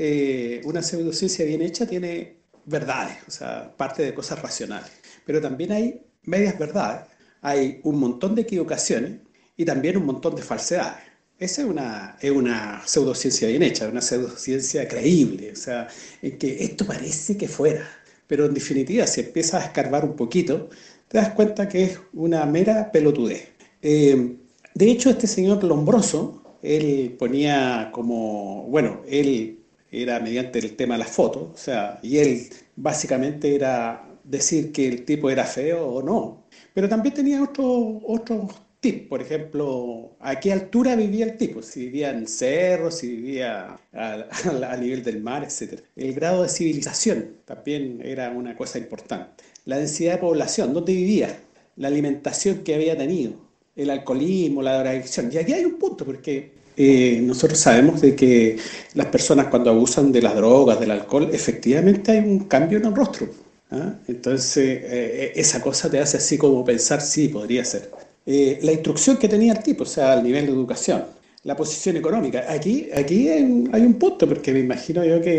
una 0.65 0.83
pseudociencia 0.83 1.45
bien 1.45 1.63
hecha 1.63 1.87
tiene 1.87 2.37
verdades, 2.65 3.17
o 3.27 3.31
sea, 3.31 3.75
parte 3.77 4.03
de 4.03 4.15
cosas 4.15 4.41
racionales. 4.41 4.91
Pero 5.27 5.41
también 5.41 5.73
hay 5.73 6.01
medias 6.25 6.59
verdades, 6.59 7.07
hay 7.41 7.81
un 7.83 7.99
montón 7.99 8.35
de 8.35 8.43
equivocaciones 8.43 9.21
y 9.57 9.65
también 9.65 9.97
un 9.97 10.07
montón 10.07 10.37
de 10.37 10.43
falsedades. 10.43 11.09
Esa 11.39 11.63
es 11.63 11.69
una, 11.69 12.17
es 12.21 12.31
una 12.31 12.83
pseudociencia 12.85 13.49
bien 13.49 13.63
hecha, 13.63 13.89
una 13.89 14.01
pseudociencia 14.01 14.89
creíble, 14.89 15.53
o 15.53 15.57
sea, 15.57 15.89
en 16.21 16.37
que 16.37 16.65
esto 16.65 16.85
parece 16.85 17.37
que 17.37 17.47
fuera, 17.47 17.89
pero 18.29 18.47
en 18.47 18.55
definitiva, 18.55 19.07
si 19.09 19.23
empiezas 19.23 19.63
a 19.63 19.67
escarbar 19.67 20.05
un 20.05 20.15
poquito, 20.15 20.69
te 21.09 21.19
das 21.19 21.31
cuenta 21.31 21.69
que 21.69 21.85
es 21.85 22.01
una 22.13 22.47
mera 22.47 22.93
pelotudez. 22.93 23.49
Eh, 23.83 24.37
de 24.75 24.91
hecho, 24.91 25.11
este 25.11 25.27
señor 25.27 25.65
Lombroso, 25.65 26.43
él 26.63 27.17
ponía 27.19 27.91
como, 27.93 28.65
bueno, 28.69 29.01
él 29.09 29.59
era 29.91 30.21
mediante 30.21 30.59
el 30.61 30.77
tema 30.77 30.95
de 30.95 31.01
las 31.01 31.11
fotos, 31.11 31.49
o 31.55 31.57
sea, 31.57 31.99
y 32.03 32.19
él 32.19 32.49
básicamente 32.77 33.55
era 33.55 34.07
decir 34.25 34.73
que 34.73 34.87
el 34.87 35.05
tipo 35.05 35.31
era 35.31 35.45
feo 35.45 35.87
o 35.87 36.03
no, 36.03 36.45
pero 36.75 36.89
también 36.89 37.15
tenía 37.15 37.43
otros 37.43 38.03
otros 38.07 38.53
tip, 38.81 39.09
por 39.09 39.21
ejemplo, 39.21 40.17
a 40.21 40.39
qué 40.39 40.53
altura 40.53 40.95
vivía 40.97 41.25
el 41.25 41.37
tipo, 41.37 41.63
si 41.63 41.87
vivía 41.87 42.11
en 42.11 42.27
cerros, 42.27 42.99
si 42.99 43.09
vivía 43.09 43.79
a, 43.93 44.77
nivel 44.81 45.03
del 45.03 45.21
mar, 45.21 45.45
etc. 45.45 45.81
El 45.97 46.15
grado 46.15 46.43
de 46.43 46.49
civilización 46.49 47.39
también 47.45 48.01
era 48.05 48.31
una 48.31 48.57
cosa 48.57 48.79
importante. 48.79 49.45
La 49.65 49.79
densidad 49.79 50.15
de 50.15 50.19
población, 50.19 50.73
dónde 50.73 50.95
vivía, 50.95 51.39
la 51.77 51.89
alimentación 51.89 52.59
que 52.59 52.75
había 52.75 52.97
tenido, 52.97 53.33
el 53.77 53.91
alcoholismo, 53.91 54.63
la 54.63 54.79
drogadicción. 54.79 55.31
Y 55.33 55.39
aquí 55.39 55.53
hay 55.53 55.65
un 55.65 55.79
punto, 55.79 56.05
porque 56.05 56.53
eh, 56.77 57.21
nosotros 57.23 57.59
sabemos 57.59 58.01
de 58.01 58.15
que 58.15 58.57
las 58.95 59.07
personas 59.07 59.49
cuando 59.49 59.71
abusan 59.71 60.13
de 60.13 60.23
las 60.23 60.35
drogas, 60.37 60.79
del 60.79 60.93
alcohol, 60.93 61.29
efectivamente 61.33 62.13
hay 62.13 62.19
un 62.21 62.45
cambio 62.45 62.79
en 62.79 62.87
el 62.87 62.95
rostro. 62.95 63.29
¿ah? 63.71 63.95
Entonces, 64.07 64.87
eh, 64.87 65.25
eh, 65.25 65.33
esa 65.37 65.61
cosa 65.61 65.91
te 65.91 65.99
hace 65.99 66.19
así 66.19 66.39
como 66.39 66.65
pensar, 66.65 67.01
sí, 67.01 67.29
podría 67.29 67.65
ser. 67.65 67.91
Eh, 68.31 68.59
la 68.61 68.73
instrucción 68.73 69.17
que 69.17 69.27
tenía 69.27 69.55
el 69.55 69.63
tipo, 69.63 69.85
o 69.85 69.87
sea, 69.87 70.13
al 70.13 70.23
nivel 70.23 70.45
de 70.45 70.53
educación, 70.53 71.03
la 71.49 71.57
posición 71.57 71.97
económica. 71.97 72.45
Aquí, 72.47 72.91
aquí 72.95 73.31
hay 73.31 73.83
un 73.91 73.95
punto, 73.95 74.29
porque 74.29 74.53
me 74.53 74.59
imagino 74.59 75.03
yo 75.03 75.19
que 75.19 75.37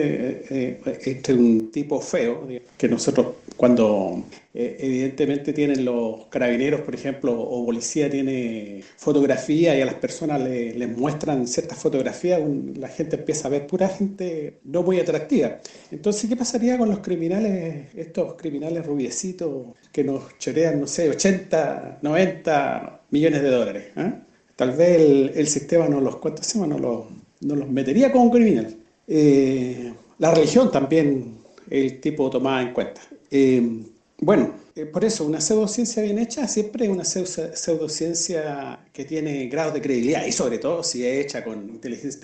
eh, 0.49 0.81
eh, 0.83 0.99
este 1.05 1.33
es 1.33 1.37
un 1.37 1.69
tipo 1.71 2.01
feo, 2.01 2.47
que 2.75 2.87
nosotros 2.89 3.27
cuando 3.55 4.23
eh, 4.51 4.77
evidentemente 4.79 5.53
tienen 5.53 5.85
los 5.85 6.25
carabineros, 6.25 6.81
por 6.81 6.95
ejemplo, 6.95 7.39
o 7.39 7.63
policía 7.63 8.09
tiene 8.09 8.81
fotografía 8.97 9.77
y 9.77 9.81
a 9.81 9.85
las 9.85 9.95
personas 9.95 10.41
les 10.41 10.97
muestran 10.97 11.45
ciertas 11.45 11.77
fotografías, 11.77 12.41
la 12.75 12.87
gente 12.87 13.17
empieza 13.17 13.47
a 13.47 13.51
ver 13.51 13.67
pura 13.67 13.87
gente 13.87 14.61
no 14.63 14.81
muy 14.81 14.99
atractiva. 14.99 15.59
Entonces, 15.91 16.27
¿qué 16.27 16.35
pasaría 16.35 16.75
con 16.79 16.89
los 16.89 16.99
criminales, 17.01 17.93
estos 17.95 18.33
criminales 18.33 18.83
rubiecitos 18.83 19.75
que 19.91 20.03
nos 20.03 20.39
chorean, 20.39 20.79
no 20.79 20.87
sé, 20.87 21.07
80, 21.07 21.99
90 22.01 23.01
millones 23.11 23.43
de 23.43 23.49
dólares? 23.49 23.83
¿eh? 23.95 24.13
Tal 24.59 24.71
vez 24.71 25.31
el, 25.37 25.47
sistema 25.47 25.87
no 25.87 26.01
los, 26.01 26.17
No 26.55 26.77
los, 26.77 27.05
no 27.39 27.55
los 27.55 27.69
metería 27.69 28.11
como 28.11 28.29
criminal. 28.29 28.75
Eh, 29.07 29.93
la 30.17 30.35
religión 30.35 30.69
también 30.69 31.37
el 31.69 32.01
tipo 32.01 32.29
tomaba 32.29 32.61
en 32.61 32.73
cuenta. 32.73 32.99
Eh, 33.31 33.85
bueno, 34.19 34.55
eh, 34.75 34.85
por 34.85 35.05
eso, 35.05 35.23
una 35.23 35.39
pseudociencia 35.39 36.03
bien 36.03 36.19
hecha 36.19 36.45
siempre 36.45 36.87
es 36.87 36.91
una 36.91 37.05
pseudociencia 37.05 38.79
que 38.91 39.05
tiene 39.05 39.47
grados 39.47 39.73
de 39.75 39.81
credibilidad 39.81 40.25
y 40.25 40.33
sobre 40.33 40.57
todo 40.57 40.83
si 40.83 41.05
es 41.05 41.25
hecha 41.25 41.41
con 41.41 41.69
inteligencia 41.69 42.19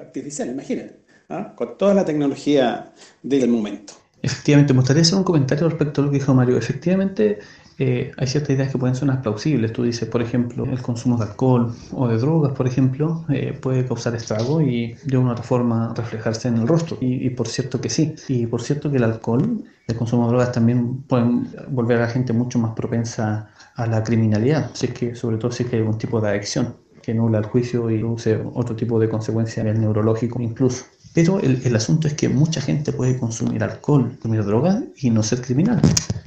artificial, 0.00 0.50
imagínate, 0.50 0.94
¿ah? 1.30 1.52
con 1.56 1.76
toda 1.76 1.94
la 1.94 2.04
tecnología 2.04 2.92
del 3.24 3.48
momento. 3.48 3.94
Efectivamente, 4.22 4.72
me 4.72 4.78
gustaría 4.78 5.02
hacer 5.02 5.18
un 5.18 5.24
comentario 5.24 5.68
respecto 5.68 6.00
a 6.00 6.04
lo 6.04 6.12
que 6.12 6.18
dijo 6.18 6.32
Mario. 6.32 6.56
Efectivamente, 6.56 7.40
eh, 7.84 8.12
hay 8.16 8.28
ciertas 8.28 8.50
ideas 8.50 8.70
que 8.70 8.78
pueden 8.78 8.94
sonar 8.94 9.22
plausibles. 9.22 9.72
Tú 9.72 9.82
dices, 9.82 10.08
por 10.08 10.22
ejemplo, 10.22 10.64
el 10.64 10.80
consumo 10.80 11.16
de 11.16 11.24
alcohol 11.24 11.74
o 11.92 12.06
de 12.06 12.16
drogas, 12.16 12.52
por 12.52 12.68
ejemplo, 12.68 13.24
eh, 13.28 13.58
puede 13.60 13.84
causar 13.84 14.14
estrago 14.14 14.60
y 14.62 14.94
de 15.04 15.16
una 15.16 15.32
otra 15.32 15.42
forma 15.42 15.92
reflejarse 15.96 16.46
en 16.46 16.58
el 16.58 16.68
rostro. 16.68 16.96
Y, 17.00 17.30
por 17.30 17.48
cierto 17.48 17.80
que 17.80 17.90
sí. 17.90 18.14
Y 18.28 18.46
por 18.46 18.62
cierto 18.62 18.88
que 18.88 18.98
el 18.98 19.04
alcohol, 19.04 19.64
el 19.88 19.96
consumo 19.96 20.26
de 20.26 20.28
drogas 20.28 20.52
también 20.52 21.02
pueden 21.02 21.48
volver 21.70 21.98
a 21.98 22.02
la 22.02 22.08
gente 22.08 22.32
mucho 22.32 22.60
más 22.60 22.72
propensa 22.72 23.50
a 23.74 23.86
la 23.88 24.04
criminalidad, 24.04 24.70
si 24.74 24.86
es 24.86 24.92
que, 24.92 25.14
sobre 25.16 25.38
todo 25.38 25.50
si 25.50 25.64
es 25.64 25.68
que 25.68 25.76
hay 25.76 25.82
algún 25.82 25.98
tipo 25.98 26.20
de 26.20 26.28
adicción 26.28 26.76
que 27.02 27.12
nula 27.14 27.38
el 27.38 27.46
juicio 27.46 27.90
y 27.90 27.98
produce 27.98 28.40
otro 28.54 28.76
tipo 28.76 29.00
de 29.00 29.08
consecuencia 29.08 29.64
el 29.64 29.80
neurológico 29.80 30.40
incluso. 30.40 30.84
Pero 31.14 31.40
el, 31.40 31.60
el, 31.64 31.76
asunto 31.76 32.08
es 32.08 32.14
que 32.14 32.28
mucha 32.28 32.60
gente 32.60 32.92
puede 32.92 33.18
consumir 33.18 33.62
alcohol, 33.62 34.10
consumir 34.12 34.44
drogas 34.44 34.82
y 34.96 35.10
no 35.10 35.22
ser 35.22 35.42
criminal. 35.42 35.80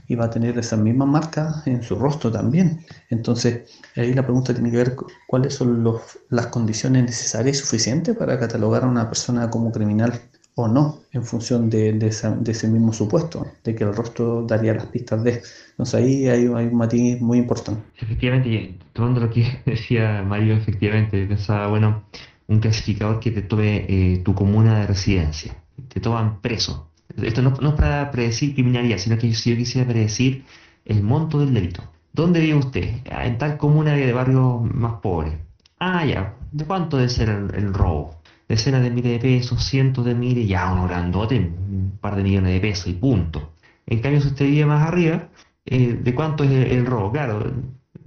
Y 0.08 0.16
va 0.16 0.26
a 0.26 0.30
tener 0.30 0.58
esa 0.60 0.78
misma 0.78 1.06
marca 1.06 1.64
en 1.66 1.82
su 1.82 1.96
rostro 1.96 2.32
también. 2.32 2.86
Entonces, 3.10 3.70
ahí 3.96 4.14
la 4.14 4.24
pregunta 4.24 4.54
tiene 4.54 4.70
que 4.70 4.78
ver 4.78 4.96
cuáles 5.28 5.56
son 5.56 5.84
los, 5.84 6.02
las 6.30 6.48
condiciones 6.48 7.04
necesarias 7.04 7.58
y 7.58 7.60
suficientes 7.62 8.16
para 8.16 8.40
catalogar 8.40 8.84
a 8.84 8.88
una 8.88 9.10
persona 9.10 9.50
como 9.50 9.72
criminal 9.72 10.22
o 10.56 10.70
no, 10.70 11.02
en 11.12 11.24
función 11.24 11.70
de, 11.70 11.92
de, 11.94 12.08
ese 12.08 12.68
mismo 12.68 12.94
supuesto, 12.94 13.46
de 13.64 13.76
que 13.76 13.84
el 13.84 13.94
rostro 13.94 14.44
daría 14.44 14.74
las 14.74 14.86
pistas 14.86 15.22
de. 15.24 15.42
Entonces 15.72 15.96
ahí 15.96 16.28
hay, 16.30 16.46
hay 16.46 16.66
un 16.68 16.76
matiz 16.76 17.20
muy 17.22 17.40
importante. 17.40 17.82
Efectivamente, 17.98 18.78
tomando 18.94 19.20
lo 19.20 19.30
que 19.30 19.60
decía 19.66 20.24
Mario, 20.24 20.56
efectivamente, 20.56 21.26
pensaba, 21.26 21.68
bueno, 21.68 22.06
un 22.48 22.60
clasificador 22.60 23.20
que 23.20 23.32
te 23.32 23.42
tome 23.42 23.86
eh, 23.88 24.22
tu 24.24 24.34
comuna 24.34 24.80
de 24.80 24.88
residencia, 24.88 25.56
te 25.88 26.00
toman 26.00 26.42
preso. 26.42 26.92
Esto 27.22 27.42
no, 27.42 27.50
es 27.50 27.76
para 27.76 28.12
predecir 28.12 28.54
criminalidad, 28.54 28.98
sino 28.98 29.18
que 29.18 29.34
si 29.34 29.52
yo 29.52 29.58
quisiera 29.58 29.88
predecir 29.88 30.44
el 30.86 31.02
monto 31.04 31.40
del 31.40 31.54
delito. 31.54 31.84
¿Dónde 32.14 32.40
vive 32.40 32.56
usted? 32.56 33.02
Ah, 33.12 33.26
en 33.26 33.38
tal 33.38 33.58
comuna 33.58 33.94
de 33.94 34.14
barrio 34.14 34.60
más 34.60 34.96
pobre. 35.02 35.40
Ah, 35.80 36.06
ya. 36.06 36.36
¿De 36.52 36.66
cuánto 36.66 36.98
debe 36.98 37.10
ser 37.10 37.30
el 37.30 37.74
robo? 37.74 38.16
decenas 38.48 38.84
de 38.84 38.92
miles 38.92 39.12
de 39.12 39.20
pesos, 39.20 39.64
cientos 39.64 40.06
de 40.06 40.16
miles, 40.16 40.48
ya 40.48 40.72
uno 40.72 40.88
grandote, 40.88 41.38
un 41.38 41.98
par 42.00 42.16
de 42.16 42.24
millones 42.24 42.54
de 42.54 42.60
pesos 42.60 42.88
y 42.88 42.94
punto. 42.94 43.54
En 43.86 44.00
cambio, 44.00 44.22
si 44.22 44.28
usted 44.28 44.46
vive 44.46 44.66
más 44.66 44.88
arriba, 44.88 45.30
eh, 45.66 46.00
¿de 46.02 46.16
cuánto 46.16 46.44
es 46.44 46.52
el, 46.52 46.86
robo? 46.86 47.12
Claro, 47.12 47.52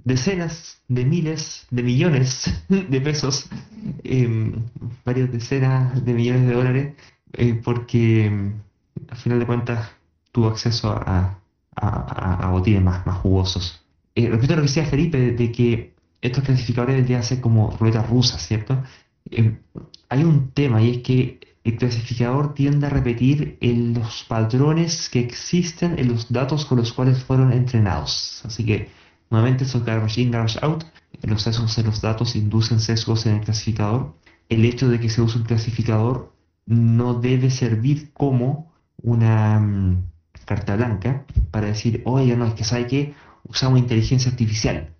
decenas 0.09 0.81
de 0.89 1.05
miles 1.05 1.67
de 1.69 1.83
millones 1.83 2.51
de 2.67 3.01
pesos, 3.01 3.47
em, 4.03 4.53
varias 5.05 5.31
decenas 5.31 6.03
de 6.03 6.13
millones 6.13 6.47
de 6.47 6.53
dólares, 6.53 6.95
eh, 7.33 7.53
porque 7.63 8.25
em, 8.25 8.53
al 9.07 9.17
final 9.17 9.39
de 9.39 9.45
cuentas 9.45 9.89
tuvo 10.31 10.47
acceso 10.47 10.91
a, 10.91 11.39
a, 11.75 12.49
botines 12.51 12.83
más, 12.83 13.05
más 13.05 13.17
jugosos. 13.19 13.81
Eh, 14.15 14.27
respecto 14.27 14.53
a 14.53 14.57
lo 14.57 14.63
que 14.63 14.67
decía 14.67 14.85
Felipe, 14.85 15.31
de, 15.31 15.51
que 15.51 15.93
estos 16.21 16.43
clasificadores 16.43 16.95
deberían 16.97 17.23
ser 17.23 17.39
como 17.39 17.71
ruedas 17.79 18.09
rusas, 18.09 18.45
¿cierto? 18.45 18.83
Em, 19.31 19.59
hay 20.09 20.23
un 20.23 20.51
tema 20.51 20.81
y 20.81 20.89
es 20.91 20.97
que 20.99 21.39
el 21.63 21.77
clasificador 21.77 22.53
tiende 22.53 22.87
a 22.87 22.89
repetir 22.89 23.57
los 23.61 24.25
patrones 24.27 25.09
que 25.09 25.19
existen 25.19 25.99
en 25.99 26.07
los 26.07 26.31
datos 26.31 26.65
con 26.65 26.79
los 26.79 26.93
cuales 26.93 27.23
fueron 27.23 27.53
entrenados. 27.53 28.41
Así 28.43 28.65
que, 28.65 28.89
nuevamente, 29.29 29.63
esos 29.63 29.83
garbage 29.85 30.21
in, 30.21 30.31
garbage 30.31 30.59
out, 30.61 30.83
los 31.23 31.41
sesgos 31.41 31.77
en 31.77 31.85
los 31.85 32.01
datos 32.01 32.35
inducen 32.35 32.79
sesgos 32.79 33.25
en 33.25 33.35
el 33.35 33.41
clasificador. 33.41 34.15
El 34.47 34.65
hecho 34.65 34.89
de 34.89 34.99
que 34.99 35.09
se 35.09 35.21
use 35.21 35.37
un 35.37 35.43
clasificador 35.43 36.33
no 36.65 37.15
debe 37.15 37.49
servir 37.51 38.11
como 38.13 38.73
una 39.01 39.59
mm, 39.59 40.03
carta 40.45 40.75
blanca 40.75 41.25
para 41.51 41.67
decir, 41.67 42.01
oye, 42.05 42.35
no, 42.35 42.45
es 42.45 42.53
que 42.53 42.63
sabe 42.63 42.87
que 42.87 43.13
usamos 43.43 43.79
inteligencia 43.79 44.31
artificial 44.31 44.95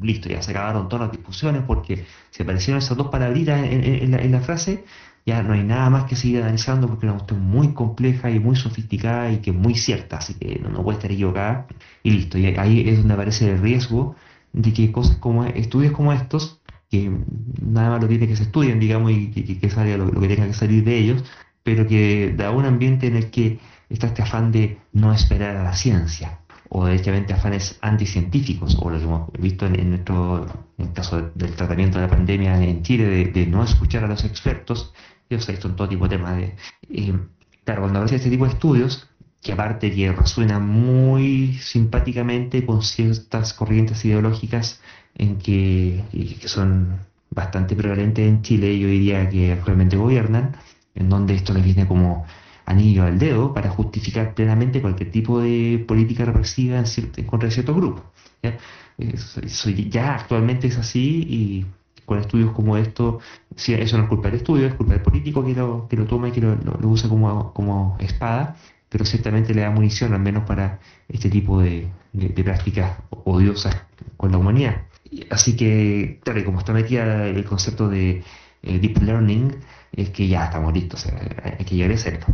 listo, 0.00 0.28
ya 0.28 0.42
se 0.42 0.50
acabaron 0.50 0.88
todas 0.88 1.08
las 1.08 1.16
discusiones 1.16 1.62
porque 1.66 2.04
se 2.30 2.42
aparecieron 2.42 2.78
esas 2.78 2.96
dos 2.96 3.08
palabritas 3.08 3.60
en, 3.64 4.32
la, 4.32 4.40
frase, 4.40 4.84
ya 5.26 5.42
no 5.42 5.54
hay 5.54 5.62
nada 5.62 5.88
más 5.90 6.04
que 6.04 6.16
seguir 6.16 6.42
analizando 6.42 6.86
porque 6.86 7.06
es 7.06 7.10
una 7.10 7.18
cuestión 7.18 7.40
muy 7.40 7.72
compleja 7.72 8.30
y 8.30 8.38
muy 8.38 8.56
sofisticada 8.56 9.32
y 9.32 9.38
que 9.38 9.50
es 9.50 9.56
muy 9.56 9.74
cierta, 9.74 10.18
así 10.18 10.34
que 10.34 10.58
no, 10.60 10.82
puede 10.82 10.98
estar 10.98 11.10
equivocada 11.10 11.66
y 12.02 12.10
listo. 12.10 12.38
Y 12.38 12.46
ahí 12.46 12.88
es 12.88 12.98
donde 12.98 13.14
aparece 13.14 13.50
el 13.50 13.60
riesgo 13.60 14.16
de 14.52 14.72
que 14.72 14.92
cosas 14.92 15.16
como 15.16 15.44
estudios 15.44 15.92
como 15.92 16.12
estos, 16.12 16.60
que 16.90 17.10
nada 17.62 17.90
más 17.90 18.02
lo 18.02 18.08
tiene 18.08 18.28
que 18.28 18.36
se 18.36 18.44
estudien, 18.44 18.78
digamos, 18.78 19.10
y 19.12 19.30
que, 19.30 19.70
salga 19.70 19.96
lo, 19.96 20.10
que 20.10 20.28
tenga 20.28 20.46
que 20.46 20.54
salir 20.54 20.84
de 20.84 20.98
ellos, 20.98 21.24
pero 21.62 21.86
que 21.86 22.34
da 22.36 22.50
un 22.50 22.66
ambiente 22.66 23.06
en 23.06 23.16
el 23.16 23.30
que 23.30 23.58
está 23.88 24.08
este 24.08 24.22
afán 24.22 24.52
de 24.52 24.78
no 24.92 25.12
esperar 25.12 25.56
a 25.56 25.64
la 25.64 25.74
ciencia 25.74 26.40
o 26.68 26.86
derechamente 26.86 27.32
afanes 27.32 27.78
anticientíficos, 27.82 28.76
o 28.80 28.90
lo 28.90 28.98
que 28.98 29.04
hemos 29.04 29.32
visto 29.38 29.66
en, 29.66 29.90
nuestro, 29.90 30.46
en 30.76 30.86
el 30.86 30.92
caso 30.92 31.30
del 31.34 31.54
tratamiento 31.54 31.98
de 31.98 32.06
la 32.06 32.10
pandemia 32.10 32.60
en 32.62 32.82
Chile, 32.82 33.26
de, 33.26 33.46
no 33.46 33.62
escuchar 33.62 34.02
a 34.02 34.08
los 34.08 34.24
expertos, 34.24 34.92
visto 35.28 35.68
en 35.68 35.76
todo 35.76 35.88
tipo 35.88 36.08
de 36.08 36.16
temas. 36.16 36.42
Eh, 36.88 37.18
claro, 37.64 37.82
cuando 37.82 37.98
aparece 37.98 38.16
este 38.16 38.30
tipo 38.30 38.44
de 38.44 38.52
estudios, 38.52 39.08
que 39.42 39.52
aparte 39.52 39.94
que 39.94 40.10
resuena 40.10 40.58
muy 40.58 41.54
simpáticamente 41.54 42.64
con 42.64 42.82
ciertas 42.82 43.52
corrientes 43.52 44.04
ideológicas 44.04 44.80
en 45.14 45.38
que, 45.38 46.02
son 46.46 47.00
bastante 47.30 47.76
prevalentes 47.76 48.26
en 48.26 48.42
Chile, 48.42 48.78
yo 48.78 48.88
diría 48.88 49.28
que 49.28 49.52
actualmente 49.52 49.96
gobiernan, 49.96 50.56
en 50.94 51.08
donde 51.08 51.34
esto 51.34 51.52
les 51.52 51.64
viene 51.64 51.86
como 51.86 52.24
anillo 52.64 53.04
al 53.04 53.18
dedo 53.18 53.52
para 53.52 53.68
justificar 53.70 54.34
plenamente 54.34 54.80
cualquier 54.80 55.10
tipo 55.10 55.40
de 55.40 55.84
política 55.86 56.24
represiva 56.24 56.78
en, 56.78 57.24
contra 57.26 57.50
ciertos 57.50 57.76
grupos. 57.76 58.04
¿ya? 58.42 58.56
ya 59.90 60.14
actualmente 60.14 60.68
es 60.68 60.78
así 60.78 61.26
y 61.28 61.66
con 62.04 62.18
estudios 62.18 62.52
como 62.52 62.76
esto, 62.76 63.20
eso 63.56 63.96
no 63.96 64.04
es 64.04 64.08
culpa 64.08 64.28
del 64.28 64.38
estudio, 64.38 64.66
es 64.66 64.74
culpa 64.74 64.94
del 64.94 65.02
político 65.02 65.44
que 65.44 65.54
lo, 65.54 65.88
que 65.88 65.96
lo 65.96 66.06
toma 66.06 66.28
y 66.28 66.32
que 66.32 66.40
lo, 66.40 66.56
usa 66.82 67.08
como, 67.08 67.52
como 67.52 67.96
espada, 68.00 68.56
pero 68.88 69.04
ciertamente 69.04 69.54
le 69.54 69.62
da 69.62 69.70
munición 69.70 70.12
al 70.12 70.20
menos 70.20 70.44
para 70.44 70.80
este 71.08 71.28
tipo 71.28 71.60
de, 71.60 71.88
prácticas 72.34 72.98
odiosas 73.10 73.76
con 74.16 74.30
la 74.30 74.38
humanidad. 74.38 74.82
Así 75.30 75.56
que, 75.56 76.20
claro, 76.22 76.44
como 76.44 76.58
está 76.58 76.72
metida 76.72 77.26
el 77.26 77.44
concepto 77.44 77.88
de 77.88 78.22
eh, 78.62 78.78
deep 78.78 78.98
learning, 79.02 79.56
es 79.92 80.10
que 80.10 80.28
ya 80.28 80.44
estamos 80.44 80.72
listos, 80.72 81.06
hay 81.42 81.64
que 81.64 81.76
llegar 81.76 81.92
a 81.92 81.94
hacerlo. 81.94 82.26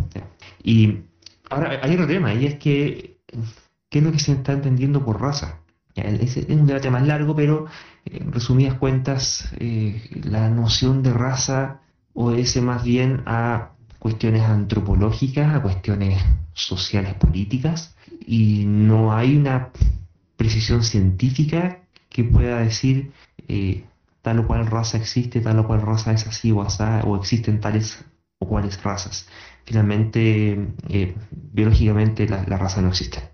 Y 0.62 1.00
ahora 1.50 1.80
hay 1.82 1.94
otro 1.94 2.06
tema, 2.06 2.34
y 2.34 2.46
es 2.46 2.54
que, 2.56 3.18
¿qué 3.88 3.98
es 3.98 4.04
lo 4.04 4.12
que 4.12 4.18
se 4.18 4.32
está 4.32 4.52
entendiendo 4.52 5.04
por 5.04 5.20
raza? 5.20 5.60
Es, 5.94 6.36
un 6.48 6.66
debate 6.66 6.90
más 6.90 7.06
largo, 7.06 7.34
pero 7.34 7.66
en 8.04 8.32
resumidas 8.32 8.74
cuentas, 8.74 9.50
eh, 9.58 10.02
la 10.24 10.48
noción 10.48 11.02
de 11.02 11.12
raza 11.12 11.80
obedece 12.14 12.60
más 12.60 12.84
bien 12.84 13.22
a 13.26 13.70
cuestiones 13.98 14.42
antropológicas, 14.42 15.54
a 15.54 15.62
cuestiones 15.62 16.22
sociales 16.54 17.14
políticas, 17.14 17.96
y 18.26 18.64
no 18.66 19.12
hay 19.12 19.36
una 19.36 19.70
precisión 20.36 20.82
científica 20.82 21.80
que 22.08 22.24
pueda 22.24 22.60
decir 22.60 23.12
eh, 23.48 23.84
tal 24.22 24.40
o 24.40 24.46
cual 24.46 24.66
raza 24.66 24.96
existe, 24.98 25.40
tal 25.40 25.58
o 25.58 25.66
cual 25.66 25.82
raza 25.82 26.12
es 26.12 26.26
así 26.26 26.52
o 26.52 26.62
asá, 26.62 27.02
o 27.04 27.16
existen 27.16 27.60
tales 27.60 28.04
o 28.38 28.48
cuales 28.48 28.82
razas. 28.82 29.28
Finalmente, 29.64 30.68
eh, 30.88 31.14
biológicamente 31.30 32.28
la, 32.28 32.42
raza 32.44 32.80
no 32.82 32.88
existe. 32.88 33.29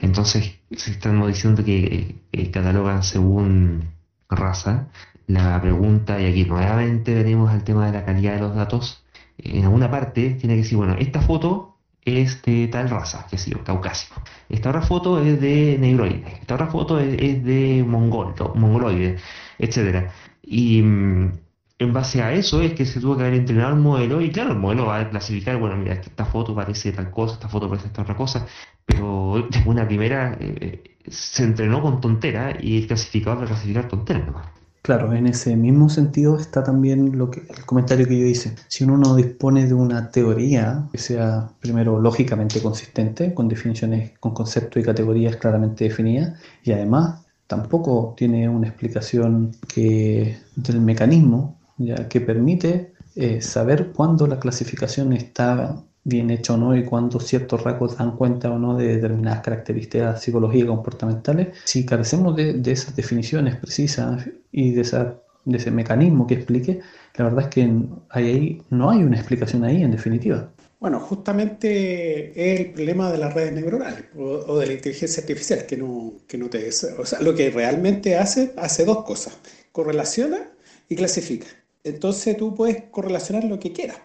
Entonces, 0.00 0.58
si 0.70 0.90
estamos 0.90 1.28
diciendo 1.28 1.64
que 1.64 2.16
catalogan 2.52 3.02
según 3.02 3.90
raza, 4.28 4.88
la 5.26 5.60
pregunta, 5.60 6.20
y 6.20 6.26
aquí 6.26 6.44
nuevamente 6.44 7.14
venimos 7.14 7.50
al 7.50 7.64
tema 7.64 7.86
de 7.86 7.92
la 7.92 8.04
calidad 8.04 8.34
de 8.34 8.40
los 8.40 8.54
datos, 8.54 9.04
en 9.38 9.64
alguna 9.64 9.90
parte 9.90 10.30
tiene 10.30 10.54
que 10.54 10.62
decir, 10.62 10.78
bueno, 10.78 10.96
esta 10.98 11.20
foto 11.20 11.76
es 12.04 12.40
de 12.42 12.68
tal 12.68 12.88
raza, 12.88 13.26
que 13.28 13.36
sé 13.36 13.50
yo, 13.50 13.64
caucásico. 13.64 14.22
Esta 14.48 14.70
otra 14.70 14.82
foto 14.82 15.20
es 15.20 15.40
de 15.40 15.76
negroide. 15.78 16.38
Esta 16.40 16.54
otra 16.54 16.68
foto 16.68 17.00
es, 17.00 17.44
de 17.44 17.84
mongol, 17.86 18.34
mongoloide 18.54 19.18
etcétera. 19.58 20.12
Y 20.42 20.82
mm, 20.82 21.32
en 21.78 21.92
base 21.92 22.22
a 22.22 22.32
eso 22.32 22.62
es 22.62 22.72
que 22.72 22.86
se 22.86 23.00
tuvo 23.00 23.16
que 23.16 23.24
haber 23.24 23.34
entrenado 23.34 23.74
el 23.74 23.80
modelo 23.80 24.20
y 24.20 24.30
claro, 24.30 24.52
el 24.52 24.58
modelo 24.58 24.86
va 24.86 25.00
a 25.00 25.10
clasificar, 25.10 25.58
bueno, 25.58 25.76
mira, 25.76 25.94
esta 25.94 26.24
foto 26.24 26.54
parece 26.54 26.92
tal 26.92 27.10
cosa, 27.10 27.34
esta 27.34 27.48
foto 27.48 27.68
parece 27.68 27.88
esta 27.88 28.02
otra 28.02 28.16
cosa, 28.16 28.46
pero 28.84 29.46
de 29.50 29.62
una 29.66 29.86
primera 29.86 30.36
eh, 30.40 30.82
se 31.06 31.44
entrenó 31.44 31.82
con 31.82 32.00
tontera 32.00 32.56
y 32.60 32.78
el 32.78 32.86
clasificador 32.86 33.40
va 33.40 33.44
a 33.44 33.46
clasificar 33.48 33.88
tontera 33.88 34.52
Claro, 34.82 35.12
en 35.14 35.26
ese 35.26 35.56
mismo 35.56 35.88
sentido 35.88 36.36
está 36.36 36.62
también 36.62 37.18
lo 37.18 37.28
que, 37.28 37.40
el 37.40 37.66
comentario 37.66 38.06
que 38.06 38.20
yo 38.20 38.24
hice. 38.24 38.54
Si 38.68 38.84
uno 38.84 38.96
no 38.96 39.16
dispone 39.16 39.66
de 39.66 39.74
una 39.74 40.12
teoría 40.12 40.86
que 40.92 40.98
sea 40.98 41.50
primero 41.58 42.00
lógicamente 42.00 42.62
consistente, 42.62 43.34
con 43.34 43.48
definiciones, 43.48 44.12
con 44.20 44.32
conceptos 44.32 44.80
y 44.80 44.86
categorías 44.86 45.36
claramente 45.38 45.82
definidas, 45.82 46.38
y 46.62 46.70
además 46.70 47.26
tampoco 47.48 48.14
tiene 48.16 48.48
una 48.48 48.68
explicación 48.68 49.50
que, 49.66 50.38
del 50.54 50.80
mecanismo 50.80 51.56
ya, 51.78 52.08
que 52.08 52.20
permite 52.20 52.92
eh, 53.14 53.40
saber 53.40 53.92
cuándo 53.92 54.26
la 54.26 54.38
clasificación 54.38 55.12
está 55.12 55.82
bien 56.04 56.30
hecha 56.30 56.54
o 56.54 56.56
no 56.56 56.76
y 56.76 56.84
cuando 56.84 57.18
ciertos 57.18 57.64
rasgos 57.64 57.98
dan 57.98 58.16
cuenta 58.16 58.50
o 58.50 58.58
no 58.58 58.76
de 58.76 58.96
determinadas 58.96 59.40
características 59.40 60.22
psicológicas 60.22 60.68
comportamentales. 60.68 61.48
Si 61.64 61.84
carecemos 61.84 62.36
de, 62.36 62.54
de 62.54 62.72
esas 62.72 62.94
definiciones 62.94 63.56
precisas 63.56 64.24
y 64.52 64.72
de, 64.72 64.82
esa, 64.82 65.20
de 65.44 65.56
ese 65.56 65.72
mecanismo 65.72 66.26
que 66.26 66.34
explique, 66.34 66.80
la 67.16 67.24
verdad 67.24 67.44
es 67.44 67.48
que 67.48 67.72
ahí, 68.10 68.62
no 68.70 68.90
hay 68.90 69.02
una 69.02 69.16
explicación 69.16 69.64
ahí 69.64 69.82
en 69.82 69.90
definitiva. 69.90 70.52
Bueno, 70.78 71.00
justamente 71.00 72.30
es 72.30 72.60
el 72.60 72.72
problema 72.72 73.10
de 73.10 73.18
las 73.18 73.34
redes 73.34 73.52
neuronales 73.52 74.04
o, 74.16 74.58
de 74.58 74.66
la 74.66 74.74
inteligencia 74.74 75.22
artificial, 75.22 75.66
que 75.66 75.76
no, 75.76 76.12
que 76.28 76.38
no 76.38 76.48
te... 76.48 76.68
O 76.68 77.04
sea, 77.04 77.20
lo 77.20 77.34
que 77.34 77.50
realmente 77.50 78.16
hace, 78.16 78.52
hace 78.56 78.84
dos 78.84 79.04
cosas, 79.04 79.36
correlaciona 79.72 80.50
y 80.88 80.94
clasifica. 80.94 81.46
Entonces 81.86 82.36
tú 82.36 82.54
puedes 82.54 82.82
correlacionar 82.90 83.44
lo 83.44 83.58
que 83.58 83.72
quieras. 83.72 83.98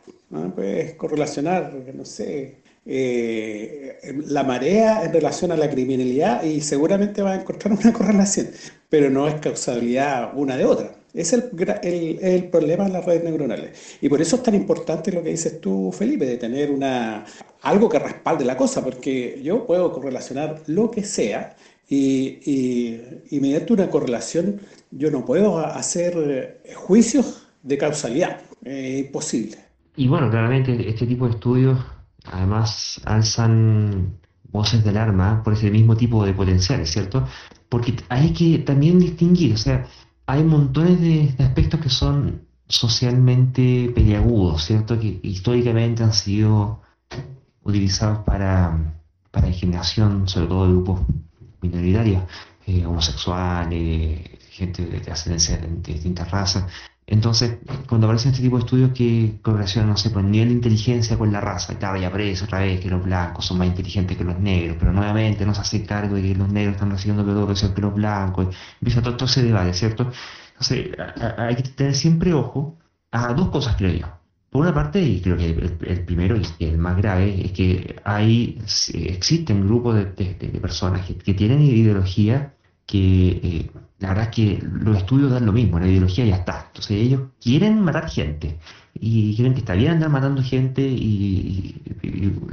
Puedes 0.56 0.94
correlacionar, 0.94 1.74
no 1.94 2.06
sé, 2.06 2.62
eh, 2.86 4.00
la 4.28 4.44
marea 4.44 5.04
en 5.04 5.14
relación 5.14 5.52
a 5.52 5.58
la 5.58 5.70
criminalidad 5.70 6.44
y 6.44 6.62
seguramente 6.62 7.22
vas 7.22 7.38
a 7.38 7.42
encontrar 7.42 7.74
una 7.74 7.92
correlación, 7.98 8.50
pero 8.88 9.10
no 9.10 9.28
es 9.28 9.36
causalidad 9.36 10.32
una 10.36 10.58
de 10.58 10.66
otra. 10.66 10.96
Es 11.14 11.34
el, 11.34 11.44
problema 12.50 12.86
de 12.86 12.92
las 12.92 13.04
redes 13.04 13.24
neuronales. 13.24 13.98
Y 14.00 14.08
por 14.08 14.22
eso 14.22 14.38
es 14.38 14.44
tan 14.44 14.56
importante 14.56 15.12
lo 15.12 15.22
que 15.22 15.30
dices 15.30 15.60
tú, 15.60 15.92
Felipe, 15.92 16.26
de 16.26 16.38
tener 16.38 16.72
una, 16.72 17.26
algo 17.62 17.90
que 17.90 18.00
respalde 18.00 18.46
la 18.46 18.56
cosa, 18.56 18.84
porque 18.84 19.42
yo 19.44 19.66
puedo 19.66 19.92
correlacionar 19.92 20.62
lo 20.68 20.90
que 20.90 21.04
sea 21.04 21.58
y, 21.90 22.40
y, 23.30 23.40
mediante 23.42 23.74
una 23.74 23.90
correlación 23.90 24.62
yo 24.92 25.12
no 25.12 25.26
puedo 25.26 25.60
hacer 25.60 26.62
juicios 26.76 27.51
de 27.64 27.78
causalidad. 27.78 28.42
Es 28.64 29.06
imposible. 29.06 29.58
Y 29.96 30.08
bueno, 30.08 30.30
claramente 30.30 30.90
este 30.90 31.06
tipo 31.06 31.28
de 31.28 31.34
estudios 31.34 31.80
además 32.26 33.02
alzan 33.06 34.18
voces 34.52 34.84
de 34.84 34.90
alarma 34.90 35.42
por 35.44 35.54
ese 35.54 35.72
mismo 35.72 35.96
tipo 35.96 36.26
de 36.26 36.34
potenciales, 36.34 36.92
¿cierto? 36.92 37.26
Porque 37.70 37.96
hay 38.10 38.34
que 38.34 38.60
también 38.60 39.00
distinguir, 39.00 39.54
o 39.54 39.58
sea, 39.58 39.86
hay 40.26 40.44
montones 40.44 41.00
de, 41.02 41.34
aspectos 41.44 41.80
que 41.80 41.90
son 41.90 42.48
socialmente 42.68 43.92
peliagudos, 43.94 44.66
¿cierto? 44.66 45.00
Que 45.00 45.20
históricamente 45.24 46.04
han 46.04 46.14
sido 46.14 46.82
utilizados 47.64 48.20
para, 48.20 48.96
para 49.32 49.48
discriminación, 49.48 50.28
sobre 50.28 50.48
todo 50.48 50.68
de 50.68 50.74
grupos 50.74 51.02
minoritarios, 51.62 52.24
eh, 52.66 52.86
homosexuales, 52.86 54.22
gente 54.50 54.86
de, 54.86 55.12
ascendencia 55.12 55.58
de 55.58 55.94
distintas 55.94 56.30
razas. 56.30 56.66
Entonces, 57.12 57.58
cuando 57.90 58.08
aparecen 58.08 58.32
este 58.32 58.42
tipo 58.42 58.56
de 58.56 58.64
estudios 58.64 58.92
que 58.94 59.40
correlacionan, 59.42 59.90
no 59.90 59.98
sé, 59.98 60.12
por 60.12 60.22
el 60.24 60.32
nivel 60.32 60.48
de 60.48 60.54
inteligencia 60.54 61.18
con 61.18 61.30
la 61.30 61.42
raza, 61.42 61.74
y 61.74 61.76
claro, 61.76 62.00
y 62.00 62.06
aparece 62.06 62.46
otra 62.46 62.60
vez 62.60 62.80
que 62.80 62.90
los 62.90 63.04
blancos 63.04 63.46
son 63.46 63.58
más 63.58 63.68
inteligentes 63.68 64.16
que 64.18 64.24
los 64.24 64.40
negros, 64.40 64.78
pero 64.80 64.94
nuevamente 64.94 65.46
no 65.46 65.54
se 65.54 65.60
hace 65.60 65.86
cargo 65.86 66.16
de 66.16 66.22
que 66.22 66.36
los 66.36 66.48
negros 66.48 66.76
están 66.76 66.90
recibiendo 66.90 67.26
peor 67.26 67.54
que 67.76 67.82
los 67.82 67.94
blancos, 67.94 68.56
empieza 68.80 69.02
todo, 69.02 69.26
ese 69.26 69.44
debate, 69.44 69.74
¿cierto? 69.74 70.10
Entonces, 70.52 70.92
hay 71.38 71.56
que 71.58 71.64
tener 71.64 71.96
siempre 71.96 72.34
ojo 72.34 72.78
a 73.12 73.34
dos 73.34 73.50
cosas, 73.50 73.76
creo 73.76 73.92
yo. 73.92 74.08
Por 74.50 74.62
una 74.62 74.74
parte, 74.74 75.02
y 75.02 75.20
creo 75.20 75.36
que 75.36 75.50
el, 75.50 76.06
primero 76.06 76.38
y 76.38 76.66
el 76.66 76.78
más 76.78 76.96
grave, 76.96 77.46
es 77.46 77.52
que 77.52 77.98
hay, 78.06 78.58
existen 78.94 79.68
grupos 79.68 79.96
de, 79.96 80.60
personas 80.62 81.06
que, 81.06 81.34
tienen 81.34 81.62
ideología 81.62 82.54
que 82.92 83.40
eh, 83.42 83.72
la 84.00 84.10
verdad 84.10 84.26
es 84.26 84.36
que 84.36 84.68
los 84.84 84.98
estudios 84.98 85.32
dan 85.32 85.46
lo 85.46 85.54
mismo, 85.54 85.80
la 85.80 85.88
ideología 85.88 86.26
ya 86.26 86.36
está. 86.36 86.66
Entonces 86.68 86.98
ellos 86.98 87.22
quieren 87.40 87.80
matar 87.80 88.10
gente 88.10 88.60
y 88.94 89.34
quieren 89.34 89.54
que 89.54 89.62
está 89.62 89.76
bien 89.76 89.94
andar 89.94 90.10
matando 90.10 90.44
gente 90.44 90.82
y, 90.82 91.82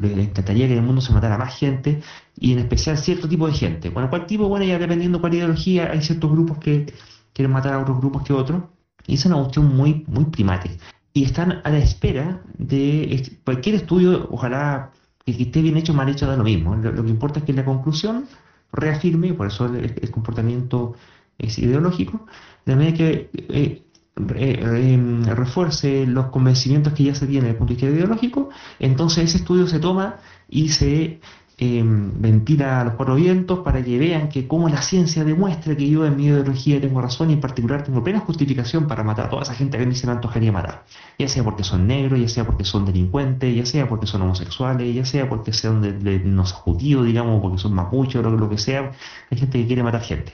les 0.01 0.18
encantaría 0.18 0.68
que 0.68 0.74
en 0.74 0.78
el 0.78 0.84
mundo 0.84 1.01
se 1.01 1.12
matara 1.12 1.36
más 1.36 1.59
gente 1.59 2.01
y 2.39 2.53
en 2.53 2.61
especial 2.61 2.97
cierto 2.99 3.28
tipo 3.28 3.49
de 3.49 3.53
gente. 3.55 3.91
Bueno, 3.91 4.09
cuál 4.11 4.26
tipo, 4.26 4.49
bueno, 4.49 4.64
ya 4.64 4.78
dependiendo 4.78 5.20
cuál 5.20 5.34
ideología, 5.34 5.91
hay 5.91 6.03
ciertos 6.03 6.30
grupos 6.30 6.59
que 6.59 6.86
quieren 7.32 7.51
matar 7.51 7.74
a 7.74 7.80
otros 7.80 7.99
grupos 7.99 8.22
que 8.22 8.32
otros 8.32 8.62
y 9.09 9.14
es 9.14 9.26
una 9.26 9.39
cuestión 9.39 9.74
muy, 9.76 10.05
muy 10.07 10.26
primática. 10.26 10.76
Y 11.12 11.24
están 11.24 11.62
a 11.64 11.70
la 11.70 11.78
espera 11.78 12.43
de 12.57 13.41
cualquier 13.45 13.74
estudio, 13.74 14.28
ojalá 14.30 14.93
que 15.24 15.32
esté 15.32 15.62
bien 15.62 15.76
hecho 15.76 15.95
mal 15.95 16.09
hecho, 16.09 16.28
da 16.28 16.36
lo 16.36 16.45
mismo. 16.45 16.76
Lo, 16.76 17.03
que 17.03 17.11
importa 17.11 17.41
es 17.41 17.45
que 17.45 17.53
la 17.53 17.64
conclusión 17.64 18.26
reafirme, 18.73 19.35
por 19.35 19.47
eso 19.47 19.66
el 19.66 20.11
comportamiento 20.11 20.95
es 21.39 21.59
ideológico, 21.59 22.27
de 22.66 22.77
manera 22.77 22.97
que 22.97 23.31
eh, 23.33 23.83
em, 24.16 25.25
refuerce 25.25 26.07
los 26.07 26.27
convencimientos 26.27 26.93
que 26.93 27.05
ya 27.05 27.14
se 27.14 27.27
tienen 27.27 27.45
desde 27.45 27.53
el 27.53 27.57
punto 27.59 27.75
de 27.75 27.77
vista 27.77 27.97
ideológico, 27.97 28.51
entonces 28.81 29.25
ese 29.25 29.39
estudio 29.39 29.66
se 29.66 29.79
toma 29.79 30.16
y 30.49 30.71
se 30.71 31.21
ventila 31.61 32.81
a 32.81 32.85
los 32.85 32.95
cuatro 32.95 33.17
vientos 33.17 33.61
para 33.61 33.83
que 33.83 33.99
vean 33.99 34.29
que 34.29 34.47
como 34.47 34.69
la 34.69 34.81
ciencia 34.81 35.25
demuestra 35.25 35.77
que 35.77 35.89
yo 35.89 36.07
en 36.07 36.17
mi 36.17 36.27
ideología 36.27 36.81
tengo 36.81 37.01
razón 37.01 37.31
y 37.31 37.33
en 37.33 37.41
particular 37.41 37.83
tengo 37.83 38.05
plena 38.05 38.21
justificación 38.21 38.87
para 38.87 39.03
matar 39.03 39.27
a 39.27 39.31
toda 39.31 39.43
esa 39.43 39.55
gente 39.55 39.77
que 39.77 39.83
a 39.83 39.87
mí 39.87 39.95
se 39.97 40.09
antojaría 40.09 40.53
matar, 40.53 40.85
ya 41.19 41.27
sea 41.27 41.43
porque 41.43 41.65
son 41.65 41.89
negros, 41.89 42.21
ya 42.21 42.29
sea 42.29 42.45
porque 42.45 42.65
son 42.65 42.85
delincuentes, 42.85 43.55
ya 43.57 43.67
sea 43.67 43.89
porque 43.89 44.07
son 44.07 44.23
homosexuales, 44.23 44.95
ya 44.95 45.05
sea 45.05 45.29
porque 45.29 45.53
sean 45.53 45.83
de, 45.83 45.93
de 45.93 46.21
no 46.21 46.45
judíos, 46.45 47.05
digamos, 47.05 47.41
porque 47.43 47.59
son 47.59 47.75
mapuches 47.75 48.25
o 48.25 48.31
lo 48.31 48.49
que 48.49 48.59
sea, 48.59 48.93
hay 49.31 49.39
gente 49.39 49.59
que 49.59 49.67
quiere 49.67 49.83
matar 49.83 50.03
gente. 50.03 50.33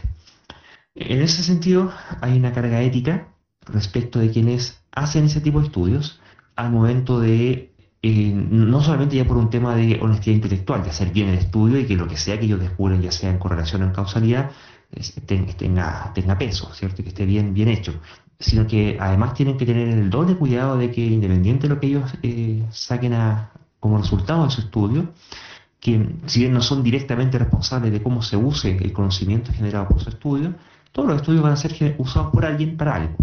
En 0.95 1.23
ese 1.23 1.43
sentido, 1.43 1.91
hay 2.21 2.39
una 2.39 2.53
carga 2.53 2.83
ética 2.83 3.29
respecto 3.67 4.19
de 4.19 4.31
quienes 4.31 4.83
hacen 4.93 5.25
ese 5.25 5.41
tipo 5.41 5.61
de 5.61 5.67
estudios 5.67 6.21
al 6.55 6.71
momento 6.71 7.19
de, 7.19 7.74
eh, 8.07 8.35
no 8.35 8.83
solamente 8.83 9.17
ya 9.17 9.25
por 9.25 9.39
un 9.39 9.49
tema 9.49 9.75
de 9.75 9.99
honestidad 9.99 10.35
intelectual, 10.35 10.85
de 10.85 10.91
hacer 10.91 11.11
bien 11.11 11.31
el 11.31 11.39
estudio 11.39 11.79
y 11.79 11.87
que 11.87 11.97
lo 11.97 12.07
que 12.07 12.19
sea 12.19 12.39
que 12.39 12.45
ellos 12.45 12.61
descubren, 12.61 13.01
ya 13.01 13.11
sea 13.11 13.31
en 13.31 13.39
correlación 13.39 13.81
o 13.81 13.87
en 13.87 13.93
causalidad, 13.93 14.51
tenga, 15.25 16.13
tenga 16.13 16.37
peso, 16.37 16.71
¿cierto? 16.75 17.03
que 17.03 17.09
esté 17.09 17.25
bien, 17.25 17.55
bien 17.55 17.69
hecho, 17.69 17.95
sino 18.39 18.67
que 18.67 18.99
además 19.01 19.33
tienen 19.33 19.57
que 19.57 19.65
tener 19.65 19.89
el 19.89 20.11
doble 20.11 20.37
cuidado 20.37 20.77
de 20.77 20.91
que 20.91 21.01
independiente 21.01 21.67
de 21.67 21.75
lo 21.75 21.81
que 21.81 21.87
ellos 21.87 22.13
eh, 22.23 22.63
saquen 22.71 23.15
como 23.81 23.97
resultado 23.97 24.45
de 24.45 24.51
su 24.51 24.61
estudio, 24.61 25.15
que 25.81 26.17
si 26.27 26.41
bien 26.41 26.53
no 26.53 26.61
son 26.61 26.83
directamente 26.83 27.39
responsables 27.39 27.91
de 27.91 28.03
cómo 28.03 28.21
se 28.21 28.37
use 28.37 28.77
el 28.77 28.93
conocimiento 28.93 29.51
generado 29.51 29.89
por 29.89 30.03
su 30.03 30.11
estudio, 30.11 30.55
todos 30.93 31.09
los 31.09 31.17
estudios 31.17 31.43
van 31.43 31.53
a 31.53 31.57
ser 31.57 31.95
usados 31.97 32.31
por 32.35 32.45
alguien 32.45 32.77
para 32.77 32.97
algo. 32.97 33.17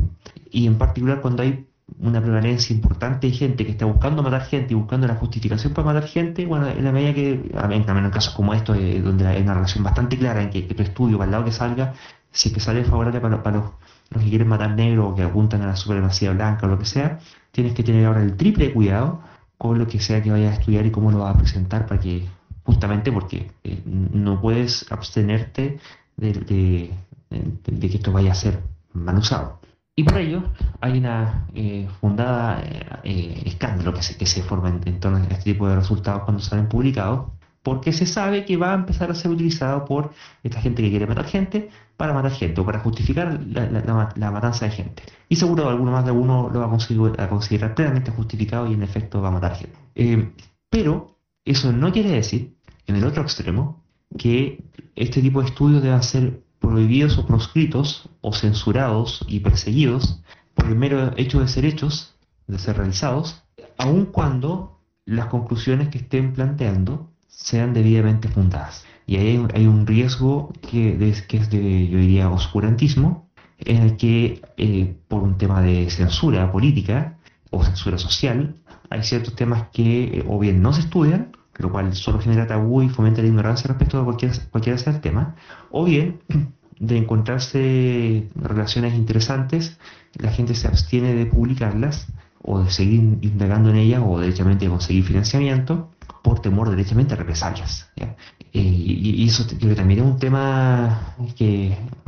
Y 0.49 0.65
en 0.65 0.79
particular 0.79 1.21
cuando 1.21 1.43
hay 1.43 1.67
una 2.00 2.22
prevalencia 2.22 2.76
importante 2.76 3.28
de 3.28 3.34
gente 3.34 3.66
que 3.66 3.72
está 3.72 3.86
buscando 3.86 4.24
matar 4.24 4.44
gente 4.44 4.74
y 4.74 4.76
buscando 4.76 5.08
la 5.08 5.16
justificación 5.16 5.74
para 5.74 5.94
matar 5.94 6.08
gente, 6.08 6.46
bueno, 6.46 6.68
en 6.68 6.84
la 6.84 6.92
medida 6.92 7.14
que, 7.14 7.52
también 7.54 7.86
en 7.88 8.10
casos 8.12 8.34
como 8.34 8.54
estos, 8.54 8.78
eh, 8.78 9.02
donde 9.02 9.28
hay 9.28 9.42
una 9.42 9.54
relación 9.54 9.84
bastante 9.84 10.18
clara 10.18 10.42
en 10.42 10.50
que, 10.50 10.62
tu 10.62 10.82
estudio, 10.82 11.18
para 11.18 11.26
el 11.26 11.32
lado 11.32 11.46
que 11.46 11.52
salga, 11.52 11.94
si 12.32 12.50
es 12.50 12.54
que 12.54 12.60
sale 12.60 12.84
favorable 12.84 13.20
para, 13.20 13.44
para 13.44 13.58
los, 13.58 14.24
que 14.24 14.30
quieren 14.30 14.48
matar 14.48 14.76
negros 14.76 15.12
o 15.12 15.16
que 15.16 15.24
apuntan 15.24 15.62
a 15.62 15.68
la 15.68 15.76
supremacía 15.76 16.32
blanca 16.32 16.66
o 16.66 16.70
lo 16.70 16.80
que 16.80 16.86
sea, 16.86 17.20
tienes 17.52 17.74
que 17.74 17.84
tener 17.84 18.06
ahora 18.06 18.24
el 18.24 18.36
triple 18.36 18.68
de 18.68 18.74
cuidado 18.74 19.22
con 19.58 19.78
lo 19.78 19.88
que 19.88 20.00
sea 20.00 20.22
que 20.22 20.32
vayas 20.32 20.58
a 20.58 20.60
estudiar 20.60 20.86
y 20.86 20.92
cómo 20.92 21.12
lo 21.12 21.20
vas 21.20 21.36
a 21.36 21.38
presentar 21.38 21.86
para 21.86 22.00
que, 22.00 22.28
justamente 22.64 23.12
porque 23.12 23.52
eh, 23.64 23.82
no 23.86 24.42
puedes 24.42 24.92
abstenerte 24.92 25.80
de 26.18 26.92
de, 27.32 27.89
que 27.89 27.98
esto 27.98 28.12
vaya 28.12 28.32
a 28.32 28.36
ser 28.36 28.60
mal 28.94 29.18
usado. 29.18 29.60
Y 30.02 30.04
por 30.04 30.18
ello 30.18 30.41
hay 30.80 30.97
una 30.97 31.45
eh, 31.54 31.88
fundada 31.99 32.64
eh, 33.04 33.43
escándalo 33.45 33.93
que 33.93 34.02
se, 34.02 34.18
que 34.18 34.26
se 34.26 34.41
forma 34.41 34.70
en, 34.70 34.99
torno 34.99 35.20
a 35.20 35.22
este 35.22 35.54
tipo 35.54 35.68
de 35.68 35.76
resultados 35.76 36.24
cuando 36.24 36.41
salen 36.41 36.68
publicados, 36.68 37.28
porque 37.62 37.93
se 37.93 38.08
sabe 38.08 38.43
que 38.43 38.58
va 38.58 38.72
a 38.72 38.74
empezar 38.74 39.12
a 39.12 39.14
ser 39.14 39.30
utilizado 39.30 39.86
por 39.86 40.12
esta 40.41 40.60
gente 40.60 40.82
que 40.82 40.89
quiere 40.89 41.06
matar 41.06 41.26
gente 41.26 41.70
para 41.97 42.14
matar 42.14 42.32
gente 42.32 42.60
o 42.60 42.66
para 42.66 42.80
justificar 42.80 43.39
la, 43.45 44.32
matanza 44.32 44.66
de 44.66 44.72
gente. 44.72 45.04
Y 45.30 45.36
seguro 45.36 45.70
alguno 45.70 45.91
más 45.91 46.04
de 46.04 46.12
uno 46.12 46.49
lo 46.52 46.62
va 46.62 46.66
a 46.66 46.70
considerar, 46.70 47.22
a 47.22 47.30
considerar 47.30 47.76
plenamente 47.76 48.10
justificado 48.10 48.66
y 48.66 48.74
en 48.74 48.82
efecto 48.82 49.22
va 49.22 49.28
a 49.28 49.32
matar 49.32 49.56
gente. 49.56 49.78
Eh, 49.93 50.32
pero 50.68 51.16
eso 51.45 51.72
no 51.72 51.91
quiere 51.91 52.10
decir, 52.10 52.56
en 52.88 52.95
el 52.95 53.04
otro 53.04 53.22
extremo, 53.22 53.84
que 54.18 54.64
este 54.95 55.22
tipo 55.22 55.41
de 55.41 55.49
estudios 55.49 55.84
deba 55.84 56.02
ser 56.02 56.41
prohibidos 56.62 57.18
o 57.18 57.26
proscritos 57.26 58.07
o 58.22 58.32
censurados 58.32 59.26
y 59.28 59.41
perseguidos 59.41 60.22
por 60.53 60.68
el 60.68 60.76
mero 60.76 61.12
hecho 61.18 61.41
de 61.41 61.49
ser 61.49 61.66
hechos, 61.66 62.16
de 62.47 62.59
ser 62.59 62.78
realizados, 62.78 63.43
aun 63.78 64.05
cuando 64.05 64.80
las 65.05 65.26
conclusiones 65.26 65.89
que 65.89 65.97
estén 65.97 66.34
planteando 66.34 67.09
sean 67.28 67.74
debidamente 67.74 68.30
fundadas. 68.30 68.86
Y 69.07 69.18
ahí 69.18 69.45
hay, 69.53 69.66
un 69.66 69.88
riesgo 69.88 70.53
que, 70.62 70.95
es 71.09 71.49
de, 71.49 71.88
yo 71.89 71.97
diría, 71.97 72.30
oscurantismo, 72.30 73.30
en 73.57 73.78
el 73.78 73.97
que 73.97 74.41
eh, 74.57 74.95
por 75.07 75.24
un 75.24 75.38
tema 75.38 75.62
de 75.62 75.89
censura 75.89 76.51
política 76.51 77.18
o 77.49 77.64
censura 77.64 77.97
social, 77.97 78.55
hay 78.89 79.03
ciertos 79.03 79.36
temas 79.36 79.68
que 79.74 80.03
eh, 80.03 80.26
o 80.28 80.39
bien 80.39 80.62
no 80.62 80.74
se 80.74 80.82
estudian, 80.82 81.32
lo 81.58 81.72
cual 81.72 81.93
solo 81.95 82.20
genera 82.20 82.47
tabú 82.47 82.82
y 82.82 82.89
fomenta 82.89 83.22
la 83.22 83.28
ignorancia 83.28 83.68
respecto 83.68 83.99
a 83.99 84.04
cualquier, 84.04 84.32
cualquiera 84.49 84.78
sea 84.78 84.93
el 84.93 85.02
tema, 85.02 85.36
o 85.70 85.84
bien 85.86 86.22
de 86.80 86.97
encontrarse 86.97 88.30
relaciones 88.36 88.95
interesantes, 88.95 89.78
la 90.14 90.32
gente 90.32 90.56
se 90.56 90.68
abstiene 90.68 91.14
de 91.14 91.26
publicarlas 91.26 92.08
o 92.41 92.64
de 92.64 92.72
seguir 92.72 93.20
indagando 93.22 93.70
en 93.70 93.78
ella 93.78 94.04
o 94.04 94.20
derechamente 94.20 94.66
de 94.66 94.72
conseguir 94.72 95.04
financiamiento 95.04 95.91
por 96.24 96.41
temor 96.41 96.70
derechamente 96.70 97.14
a 97.14 97.18
represalias. 97.18 97.91
Eh, 97.95 98.16
y, 98.54 99.28
eso 99.28 99.45
que 99.47 99.76
también 99.76 99.99
es 99.99 100.06
un 100.06 100.20
tema 100.20 101.16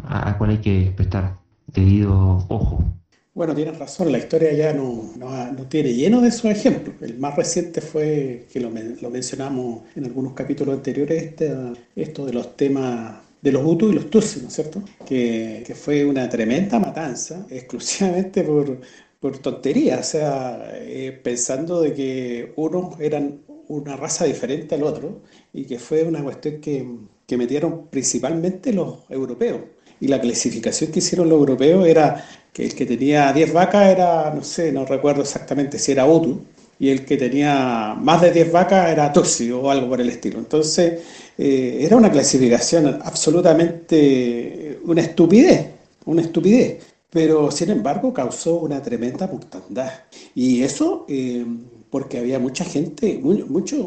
al 0.07 0.37
cual 0.37 0.49
hay 0.49 0.57
que 0.57 0.93
prestar 0.95 1.37
debido 1.67 2.45
ojo. 2.49 2.83
Bueno, 3.35 3.55
tienes 3.55 3.79
razón, 3.79 4.11
la 4.11 4.19
historia 4.19 4.53
ya 4.53 4.73
no, 4.73 5.11
no, 5.17 5.67
tiene 5.67 5.91
lleno 5.93 6.21
de 6.21 6.27
esos 6.27 6.45
ejemplos. 6.45 6.95
El 7.01 7.17
más 7.17 7.35
reciente 7.35 7.81
fue, 7.81 8.45
que 8.51 8.59
lo, 8.59 8.69
lo 8.69 9.09
mencionamos 9.09 9.81
en 9.95 10.05
algunos 10.05 10.33
capítulos 10.33 10.75
anteriores, 10.75 11.23
este, 11.23 11.51
esto 11.95 12.27
de 12.27 12.33
los 12.33 12.55
temas 12.55 13.23
de 13.41 13.51
los 13.51 13.65
Hutus 13.65 13.91
y 13.91 13.95
los 13.95 14.09
Tutsis, 14.11 14.41
¿no 14.43 14.49
es 14.49 14.53
cierto? 14.53 14.83
Que, 15.05 15.63
que, 15.65 15.73
fue 15.73 16.05
una 16.05 16.29
tremenda 16.29 16.77
matanza, 16.79 17.47
exclusivamente 17.49 18.43
por, 18.43 18.79
por 19.19 19.39
tontería, 19.39 19.99
o 19.99 20.03
sea, 20.03 20.71
eh, 20.75 21.19
pensando 21.23 21.81
de 21.81 21.93
que 21.93 22.53
unos 22.55 22.99
eran 22.99 23.41
una 23.67 23.97
raza 23.97 24.25
diferente 24.25 24.75
al 24.75 24.83
otro 24.83 25.23
y 25.51 25.65
que 25.65 25.79
fue 25.79 26.03
una 26.03 26.23
cuestión 26.23 26.61
que, 26.61 26.87
que 27.25 27.37
metieron 27.37 27.87
principalmente 27.87 28.71
los 28.73 29.09
europeos. 29.09 29.61
Y 29.99 30.07
la 30.07 30.21
clasificación 30.21 30.91
que 30.91 30.99
hicieron 30.99 31.29
los 31.29 31.39
europeos 31.39 31.87
era 31.87 32.25
que 32.53 32.65
el 32.65 32.75
que 32.75 32.85
tenía 32.85 33.33
10 33.33 33.53
vacas 33.53 33.89
era, 33.89 34.31
no 34.33 34.43
sé, 34.43 34.71
no 34.71 34.85
recuerdo 34.85 35.23
exactamente 35.23 35.79
si 35.79 35.91
era 35.91 36.05
Hutu, 36.05 36.41
y 36.79 36.89
el 36.89 37.05
que 37.05 37.17
tenía 37.17 37.95
más 37.99 38.21
de 38.21 38.31
10 38.31 38.51
vacas 38.51 38.91
era 38.91 39.11
Tutsi 39.11 39.51
o 39.51 39.69
algo 39.69 39.89
por 39.89 40.01
el 40.01 40.09
estilo. 40.09 40.39
Entonces, 40.39 41.01
eh, 41.37 41.79
era 41.81 41.95
una 41.97 42.11
clasificación 42.11 42.99
absolutamente 43.03 44.79
una 44.85 45.01
estupidez, 45.01 45.67
una 46.05 46.21
estupidez 46.21 46.93
pero 47.13 47.51
sin 47.51 47.69
embargo 47.69 48.11
causó 48.11 48.55
una 48.55 48.81
tremenda 48.81 49.27
mortandad. 49.27 49.91
Y 50.33 50.63
eso 50.63 51.05
eh, 51.07 51.45
porque 51.89 52.17
había 52.17 52.39
mucha 52.39 52.65
gente, 52.65 53.19
muchos 53.21 53.85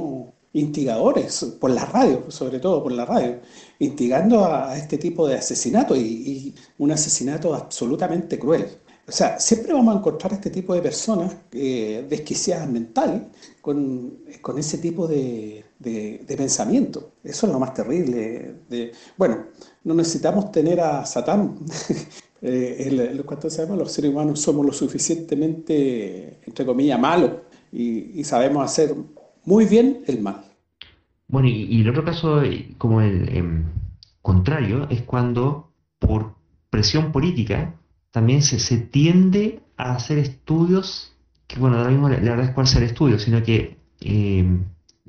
instigadores, 0.52 1.56
por 1.60 1.70
la 1.70 1.84
radio, 1.84 2.30
sobre 2.30 2.60
todo 2.60 2.82
por 2.84 2.92
la 2.92 3.04
radio, 3.04 3.40
instigando 3.78 4.44
a, 4.44 4.76
este 4.76 4.98
tipo 4.98 5.26
de 5.26 5.36
asesinato 5.36 5.96
y, 5.96 6.54
un 6.78 6.90
asesinato 6.90 7.54
absolutamente 7.54 8.38
cruel. 8.38 8.66
O 9.08 9.12
sea, 9.12 9.38
siempre 9.38 9.72
vamos 9.72 9.94
a 9.94 9.98
encontrar 9.98 10.32
este 10.32 10.50
tipo 10.50 10.74
de 10.74 10.82
personas 10.82 11.36
eh, 11.52 12.04
desquiciadas 12.08 12.68
mental 12.68 13.28
con, 13.60 14.18
con 14.42 14.58
ese 14.58 14.78
tipo 14.78 15.06
de, 15.06 15.64
de, 15.78 16.34
pensamiento. 16.36 17.12
Eso 17.22 17.46
es 17.46 17.52
lo 17.52 17.58
más 17.58 17.74
terrible. 17.74 18.54
De, 18.68 18.92
bueno, 19.16 19.46
no 19.84 19.94
necesitamos 19.94 20.50
tener 20.50 20.80
a 20.80 21.04
Satán 21.04 21.58
eh, 22.42 23.14
los 23.16 23.92
seres 23.92 24.10
humanos 24.10 24.40
somos 24.40 24.64
lo 24.66 24.72
suficientemente, 24.72 26.40
entre 26.46 26.66
comillas, 26.66 26.98
malos 26.98 27.32
y, 27.72 28.24
sabemos 28.24 28.64
hacer 28.64 28.94
muy 29.44 29.66
bien 29.66 30.02
el 30.06 30.20
mal. 30.20 30.45
Bueno, 31.28 31.48
y, 31.48 31.80
el 31.80 31.88
otro 31.88 32.04
caso, 32.04 32.42
eh, 32.42 32.74
como 32.78 33.00
el 33.00 33.28
em, 33.36 33.64
contrario, 34.22 34.86
es 34.90 35.02
cuando 35.02 35.72
por 35.98 36.34
presión 36.70 37.12
política 37.12 37.74
también 38.10 38.42
se, 38.42 38.58
se 38.58 38.78
tiende 38.78 39.60
a 39.76 39.94
hacer 39.94 40.18
estudios, 40.18 41.16
que 41.46 41.58
bueno, 41.58 41.78
ahora 41.78 41.90
mismo 41.90 42.08
la, 42.08 42.16
verdad 42.18 42.46
es 42.46 42.50
cuál 42.52 42.66
ser 42.66 42.82
estudio, 42.82 43.18
sino 43.18 43.42
que 43.42 43.78
em, 44.00 44.64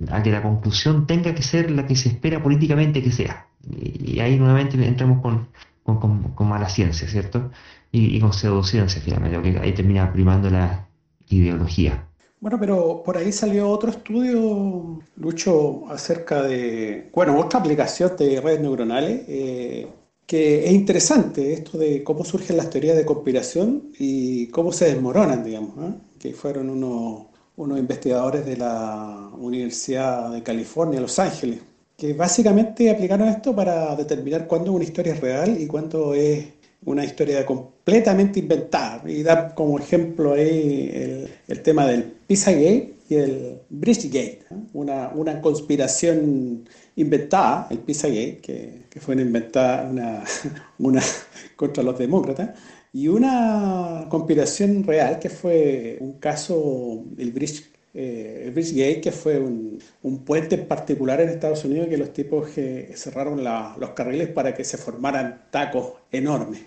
a 0.09 0.21
que 0.23 0.31
la 0.31 0.41
conclusión 0.41 1.07
tenga 1.07 1.33
que 1.33 1.41
ser 1.41 1.71
la 1.71 1.85
que 1.87 1.95
se 1.95 2.09
espera 2.09 2.41
políticamente 2.41 3.01
que 3.01 3.11
sea. 3.11 3.47
Y 3.69 4.19
ahí 4.19 4.37
nuevamente 4.37 4.83
entramos 4.85 5.21
con, 5.21 5.47
con, 5.83 6.47
mala 6.47 6.69
ciencia, 6.69 7.07
¿cierto? 7.07 7.51
Y, 7.91 8.19
con 8.19 8.33
pseudociencia, 8.33 9.01
finalmente, 9.01 9.37
porque 9.37 9.59
ahí 9.59 9.73
termina 9.73 10.11
primando 10.11 10.49
la 10.49 10.87
ideología. 11.29 12.06
Bueno, 12.39 12.59
pero 12.59 13.01
por 13.03 13.17
ahí 13.17 13.31
salió 13.31 13.67
otro 13.69 13.89
estudio, 13.89 14.99
Lucho, 15.15 15.87
acerca 15.89 16.43
de, 16.43 17.09
bueno, 17.13 17.39
otra 17.39 17.59
aplicación 17.59 18.15
de 18.15 18.39
redes 18.39 18.61
neuronales, 18.61 19.23
eh, 19.27 19.87
que 20.27 20.65
es 20.65 20.71
interesante, 20.71 21.53
esto 21.53 21.79
de 21.79 22.03
cómo 22.03 22.23
surgen 22.23 22.57
las 22.57 22.69
teorías 22.69 22.95
de 22.95 23.05
conspiración 23.05 23.91
y 23.97 24.47
cómo 24.47 24.71
se 24.71 24.85
desmoronan, 24.85 25.43
digamos, 25.43 25.77
¿eh? 25.79 25.93
que 26.19 26.33
fueron 26.33 26.69
unos, 26.69 27.25
unos 27.55 27.79
investigadores 27.79 28.45
de 28.45 28.57
la 28.57 29.31
Universidad 29.37 30.31
de 30.31 30.43
California, 30.43 31.01
Los 31.01 31.17
Ángeles, 31.17 31.61
que 31.97 32.13
básicamente 32.13 32.91
aplicaron 32.91 33.29
esto 33.29 33.55
para 33.55 33.95
determinar 33.95 34.45
cuándo 34.47 34.73
una 34.73 34.83
historia 34.83 35.13
es 35.13 35.21
real 35.21 35.59
y 35.59 35.65
cuándo 35.65 36.13
es 36.13 36.45
una 36.85 37.03
historia 37.03 37.45
completamente 37.87 38.39
inventada. 38.39 39.01
Y 39.09 39.23
dar 39.23 39.55
como 39.55 39.79
ejemplo 39.79 40.35
el, 40.35 41.29
tema 41.63 41.87
del 41.87 42.03
Pizzagate 42.03 42.95
y 43.09 43.15
el 43.15 43.61
Bridgegate, 43.69 44.41
una, 44.73 45.09
una 45.15 45.39
conspiración 45.39 46.67
inventada, 46.97 47.67
el 47.69 47.79
Pizzagate, 47.79 48.39
que, 48.39 48.83
que 48.89 48.99
fue 48.99 49.13
una 49.15 49.23
inventada 49.23 49.89
una, 49.89 50.23
una 50.79 51.01
contra 51.55 51.81
los 51.81 51.97
demócratas, 51.97 52.59
y 52.91 53.07
una 53.07 54.07
conspiración 54.09 54.83
real 54.83 55.19
que 55.19 55.29
fue 55.29 55.97
un 56.01 56.19
caso, 56.19 57.05
el 57.17 57.31
Bridge 57.31 57.71
eh, 57.93 58.99
que 59.01 59.11
fue 59.11 59.39
un, 59.39 59.79
puente 60.25 60.55
en 60.55 60.67
particular 60.67 61.21
en 61.21 61.29
Estados 61.29 61.63
Unidos 61.65 61.87
que 61.87 61.97
los 61.97 62.13
tipos 62.13 62.49
que 62.49 62.91
cerraron 62.95 63.43
los 63.43 63.89
carriles 63.91 64.27
para 64.27 64.53
que 64.53 64.63
se 64.63 64.77
formaran 64.77 65.45
tacos 65.51 65.93
enormes. 66.11 66.61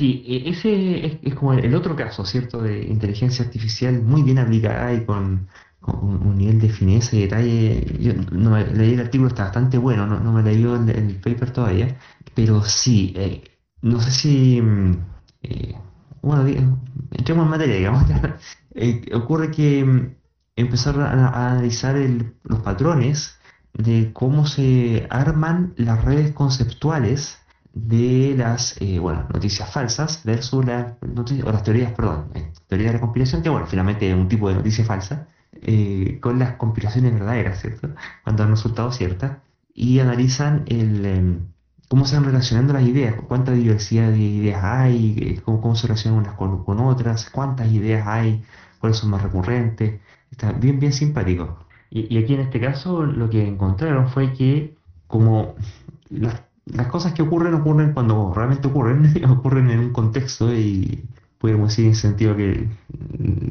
Sí, 0.00 0.24
e, 0.26 0.48
ese 0.48 1.20
es, 1.22 1.34
como 1.34 1.52
el 1.52 1.74
otro 1.74 1.94
caso, 1.94 2.24
¿cierto? 2.24 2.62
De 2.62 2.86
inteligencia 2.86 3.44
artificial 3.44 4.00
muy 4.02 4.22
bien 4.22 4.38
aplicada 4.38 4.94
y 4.94 5.04
con, 5.04 5.48
un 5.82 6.38
nivel 6.38 6.58
de 6.58 6.70
fineza 6.70 7.16
y 7.16 7.22
detalle. 7.22 7.84
Yo 8.00 8.14
no 8.32 8.56
leí 8.58 8.94
el 8.94 9.00
artículo, 9.00 9.28
está 9.28 9.44
bastante 9.44 9.76
bueno, 9.76 10.06
no, 10.06 10.32
me 10.32 10.42
leí 10.42 10.62
el, 10.62 10.88
el 10.88 11.16
paper 11.16 11.50
todavía, 11.52 11.98
pero 12.34 12.62
sí, 12.64 13.12
eh, 13.14 13.42
no 13.82 14.00
sé 14.00 14.10
si. 14.10 14.62
Mm, 14.62 14.96
eh, 15.42 15.74
bueno, 16.22 16.80
entremos 17.10 17.44
en 17.44 17.50
materia, 17.50 17.76
digamos. 17.76 18.04
ocurre 19.14 19.50
que 19.50 19.84
mm, 19.84 20.14
empezar 20.56 20.98
a, 20.98 21.50
analizar 21.50 21.96
los 22.44 22.60
patrones 22.60 23.38
de 23.74 24.12
cómo 24.14 24.46
se 24.46 25.06
arman 25.10 25.74
las 25.76 26.02
redes 26.06 26.32
conceptuales 26.32 27.39
de 27.72 28.34
las 28.36 28.80
eh, 28.80 28.98
bueno, 28.98 29.26
noticias 29.32 29.70
falsas 29.72 30.22
versus 30.24 30.64
noticias, 31.02 31.46
o 31.46 31.52
las 31.52 31.62
teorías, 31.62 31.92
perdón, 31.92 32.30
eh, 32.34 32.52
teoría 32.66 32.88
de 32.88 32.94
la 32.94 33.00
conspiración, 33.00 33.42
que 33.42 33.48
bueno, 33.48 33.66
finalmente 33.66 34.08
es 34.08 34.16
un 34.16 34.28
tipo 34.28 34.48
de 34.48 34.56
noticia 34.56 34.84
falsa, 34.84 35.28
eh, 35.62 36.18
con 36.20 36.38
las 36.38 36.56
conspiraciones 36.56 37.12
verdaderas, 37.12 37.60
¿cierto? 37.60 37.90
Cuando 38.24 38.42
han 38.42 38.50
resultado 38.50 38.92
ciertas, 38.92 39.38
y 39.74 40.00
analizan 40.00 40.64
el, 40.66 41.06
em, 41.06 41.40
cómo 41.88 42.06
se 42.06 42.16
van 42.16 42.24
relacionando 42.24 42.72
las 42.72 42.82
ideas, 42.82 43.14
cuánta 43.28 43.52
diversidad 43.52 44.10
de 44.10 44.18
ideas 44.18 44.62
hay, 44.64 45.40
cómo, 45.44 45.60
cómo 45.60 45.76
se 45.76 45.86
relacionan 45.86 46.20
unas 46.20 46.34
con, 46.34 46.80
otras, 46.80 47.30
cuántas 47.30 47.70
ideas 47.70 48.06
hay, 48.06 48.42
cuáles 48.80 48.98
son 48.98 49.10
más 49.10 49.22
recurrentes, 49.22 50.00
Está 50.30 50.52
bien, 50.52 50.78
bien 50.78 50.92
simpático. 50.92 51.58
Y, 51.90 52.16
aquí 52.18 52.34
en 52.34 52.40
este 52.40 52.60
caso 52.60 53.04
lo 53.04 53.28
que 53.28 53.46
encontraron 53.46 54.08
fue 54.08 54.32
que 54.32 54.76
como 55.08 55.54
las, 56.08 56.42
cosas 56.88 57.12
que 57.12 57.22
ocurren 57.22 57.54
ocurren 57.54 57.92
cuando 57.92 58.32
realmente 58.34 58.68
ocurren, 58.68 59.24
ocurren 59.28 59.70
en 59.70 59.78
un 59.80 59.92
contexto 59.92 60.52
y 60.54 61.04
podemos 61.38 61.70
decir 61.70 61.86
en 61.86 61.94
sentido 61.94 62.36
que 62.36 62.68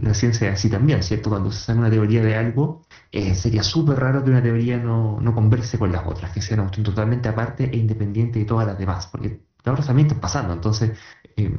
la 0.03 0.13
ciencia 0.13 0.49
es 0.49 0.53
así 0.59 0.69
también, 0.69 1.01
¿cierto? 1.01 1.31
Cuando 1.31 1.51
se 1.51 1.59
saca 1.59 1.79
una 1.79 1.89
teoría 1.89 2.21
de 2.21 2.35
algo, 2.35 2.83
eh, 3.11 3.33
sería 3.33 3.63
súper 3.63 3.99
raro 3.99 4.23
que 4.23 4.29
una 4.29 4.43
teoría 4.43 4.77
no, 4.77 5.19
no, 5.19 5.33
converse 5.33 5.79
con 5.79 5.91
las 5.91 6.05
otras, 6.05 6.31
que 6.31 6.41
sean 6.41 6.69
totalmente 6.69 7.29
aparte 7.29 7.65
e 7.65 7.77
independiente 7.77 8.37
de 8.37 8.45
todas 8.45 8.67
las 8.67 8.77
demás, 8.77 9.07
porque 9.07 9.41
las 9.63 9.73
otras 9.73 9.87
también 9.87 10.07
están 10.07 10.21
pasando. 10.21 10.53
Entonces, 10.53 10.91
eh, 11.35 11.51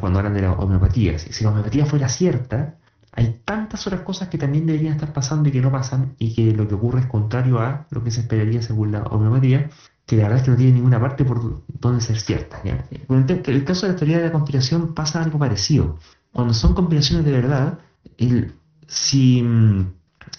cuando 0.00 0.18
hablan 0.20 0.34
de 0.34 0.42
la 0.42 0.52
homeopatía, 0.52 1.18
si 1.18 1.42
la 1.42 1.50
homeopatía 1.50 1.86
fuera 1.86 2.08
cierta, 2.08 2.76
hay 3.16 3.40
tantas 3.44 3.86
otras 3.86 4.02
cosas 4.02 4.28
que 4.28 4.38
también 4.38 4.66
deberían 4.66 4.94
estar 4.94 5.12
pasando 5.12 5.48
y 5.48 5.52
que 5.52 5.60
no 5.60 5.70
pasan 5.70 6.14
y 6.18 6.34
que 6.34 6.52
lo 6.52 6.66
que 6.66 6.74
ocurre 6.74 7.00
es 7.00 7.06
contrario 7.06 7.60
a 7.60 7.86
lo 7.90 8.02
que 8.02 8.10
se 8.10 8.20
esperaría 8.20 8.60
según 8.60 8.92
la 8.92 9.02
homeopatía, 9.04 9.70
que 10.06 10.16
la 10.16 10.24
verdad 10.24 10.38
es 10.38 10.44
que 10.44 10.50
no 10.50 10.56
tiene 10.56 10.72
ninguna 10.72 11.00
parte 11.00 11.24
por 11.24 11.62
donde 11.66 12.00
ser 12.00 12.20
cierta. 12.20 12.60
¿ya? 12.64 12.86
El 13.08 13.64
caso 13.64 13.86
de 13.86 13.92
la 13.92 13.98
teoría 13.98 14.18
de 14.18 14.24
la 14.24 14.32
conspiración 14.32 14.94
pasa 14.94 15.22
algo 15.22 15.38
parecido. 15.38 15.98
Cuando 16.32 16.52
son 16.52 16.74
conspiraciones 16.74 17.24
de 17.24 17.32
verdad, 17.32 17.78
si 18.86 19.42
mm, 19.42 19.92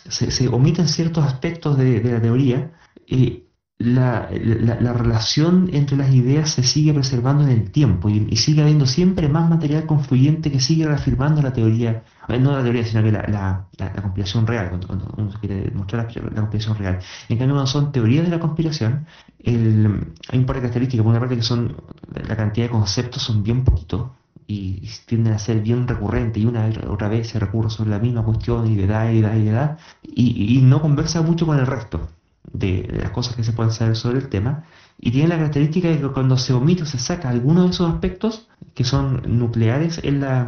se, 0.07 0.47
omiten 0.49 0.87
ciertos 0.87 1.25
aspectos 1.25 1.77
de, 1.77 2.01
la 2.03 2.21
teoría, 2.21 2.73
eh, 3.07 3.45
la, 3.77 4.29
la, 4.31 4.93
relación 4.93 5.69
entre 5.73 5.97
las 5.97 6.13
ideas 6.13 6.49
se 6.49 6.63
sigue 6.63 6.93
preservando 6.93 7.43
en 7.43 7.49
el 7.49 7.71
tiempo 7.71 8.09
y, 8.09 8.35
sigue 8.37 8.61
habiendo 8.61 8.85
siempre 8.85 9.27
más 9.27 9.49
material 9.49 9.85
confluyente 9.85 10.51
que 10.51 10.61
sigue 10.61 10.85
reafirmando 10.85 11.41
la 11.41 11.51
teoría, 11.51 12.03
no 12.27 12.51
la 12.51 12.63
teoría, 12.63 12.83
sino 12.83 13.03
que 13.03 13.11
la, 13.11 13.67
la 13.77 14.01
conspiración 14.01 14.47
real, 14.47 14.69
cuando, 14.69 15.13
uno 15.17 15.31
quiere 15.39 15.61
demostrar 15.61 16.07
la, 16.15 16.41
conspiración 16.41 16.77
real. 16.77 16.99
En 17.29 17.37
cambio, 17.37 17.55
cuando 17.55 17.67
son 17.67 17.91
teorías 17.91 18.25
de 18.25 18.31
la 18.31 18.39
conspiración, 18.39 19.05
el, 19.39 20.13
hay 20.29 20.39
un 20.39 20.45
par 20.45 20.55
de 20.55 20.61
características. 20.61 21.03
Por 21.03 21.11
una 21.11 21.19
parte, 21.19 21.35
que 21.35 21.43
son 21.43 21.75
la 22.13 22.35
cantidad 22.35 22.65
de 22.65 22.71
conceptos 22.71 23.23
son 23.23 23.43
bien 23.43 23.63
poquitos, 23.63 24.07
y 24.47 24.87
tienden 25.05 25.33
a 25.33 25.39
ser 25.39 25.61
bien 25.61 25.87
recurrentes 25.87 26.41
y 26.41 26.45
una 26.45 26.69
otra 26.87 27.07
vez 27.07 27.29
se 27.29 27.39
recurre 27.39 27.69
sobre 27.69 27.89
la 27.89 27.99
misma 27.99 28.23
cuestión 28.23 28.67
y 28.67 28.75
le 28.75 28.85
da 28.85 29.11
y 29.11 29.21
da 29.21 29.35
y 29.35 29.43
le 29.43 29.51
da 29.51 29.77
y, 30.03 30.61
no 30.61 30.81
conversa 30.81 31.21
mucho 31.21 31.45
con 31.47 31.57
el 31.57 31.65
resto 31.65 32.09
de, 32.53 32.87
las 33.01 33.09
cosas 33.09 33.35
que 33.35 33.43
se 33.43 33.53
pueden 33.53 33.71
saber 33.71 33.95
sobre 33.95 34.19
el 34.19 34.29
tema 34.29 34.63
y 34.99 35.11
tiene 35.11 35.29
la 35.29 35.37
característica 35.37 35.87
de 35.87 35.99
que 35.99 36.07
cuando 36.09 36.37
se 36.37 36.53
omite 36.53 36.83
o 36.83 36.85
se 36.85 36.99
saca 36.99 37.29
alguno 37.29 37.63
de 37.63 37.69
esos 37.69 37.91
aspectos 37.91 38.47
que 38.75 38.83
son 38.83 39.23
nucleares 39.25 39.99
en 40.03 40.21
la 40.21 40.47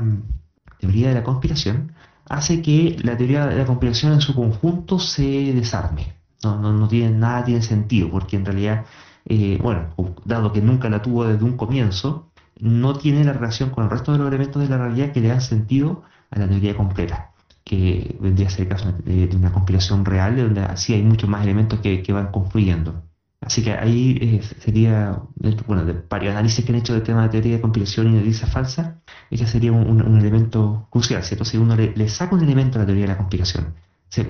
teoría 0.80 1.10
de 1.10 1.16
la 1.16 1.24
conspiración 1.24 1.94
hace 2.28 2.62
que 2.62 2.98
la 3.04 3.18
teoría 3.18 3.46
de 3.46 3.56
la 3.56 3.66
conspiración 3.66 4.14
en 4.14 4.22
su 4.22 4.36
conjunto 4.36 5.00
se 5.00 5.54
desarme 5.54 6.16
no, 6.44 6.60
no, 6.60 6.72
no 6.74 6.88
tiene 6.88 7.12
nada 7.12 7.44
tiene 7.44 7.62
sentido 7.62 8.10
porque 8.10 8.36
en 8.36 8.46
realidad 8.46 8.86
eh, 9.30 9.60
bueno, 9.62 9.90
dado 10.24 10.54
que 10.54 10.62
nunca 10.62 10.90
la 10.90 11.02
tuvo 11.02 11.26
desde 11.26 11.44
un 11.44 11.58
comienzo, 11.58 12.32
no 12.60 12.96
tiene 12.96 13.26
la 13.26 13.34
relación 13.34 13.72
con 13.72 13.84
el 13.84 13.90
resto 13.90 14.14
de 14.14 14.20
los 14.20 14.28
elementos 14.30 14.62
de 14.62 14.70
la 14.70 14.78
realidad 14.78 15.12
que 15.12 15.20
le 15.20 15.28
dan 15.28 15.42
sentido 15.42 16.04
a 16.32 16.40
la 16.40 16.48
teoría 16.48 16.78
completa, 16.78 17.32
que 17.66 18.16
vendría 18.22 18.48
a 18.48 18.50
ser 18.50 18.62
el 18.62 18.68
caso 18.70 18.94
de, 19.04 19.30
una 19.36 19.52
conspiración 19.52 20.06
real, 20.06 20.38
donde 20.38 20.62
así 20.62 20.94
hay 20.94 21.04
muchos 21.04 21.30
más 21.30 21.44
elementos 21.44 21.82
que, 21.82 22.02
van 22.14 22.32
confluyendo. 22.32 23.04
Así 23.42 23.64
que 23.64 23.72
ahí 23.72 24.18
eh, 24.20 24.42
sería, 24.60 25.22
bueno, 25.68 25.86
de 25.86 25.94
varios 26.10 26.32
análisis 26.32 26.66
que 26.66 26.72
han 26.72 26.80
hecho 26.80 26.94
del 26.94 27.04
tema 27.04 27.24
de 27.24 27.30
teoría 27.30 27.56
de 27.56 27.62
conspiración 27.62 28.08
y 28.08 28.12
de 28.14 28.20
noticias 28.20 28.52
falsa, 28.52 29.02
ese 29.30 29.46
sería 29.46 29.72
un, 29.72 30.18
elemento 30.18 30.88
crucial, 30.90 31.24
¿cierto? 31.24 31.46
Si 31.46 31.58
uno 31.58 31.76
le, 31.76 32.10
saca 32.10 32.36
un 32.36 32.44
elemento 32.44 32.78
a 32.78 32.82
la 32.82 32.86
teoría 32.88 33.04
de 33.04 33.10
la 33.10 33.18
conspiración, 33.18 33.76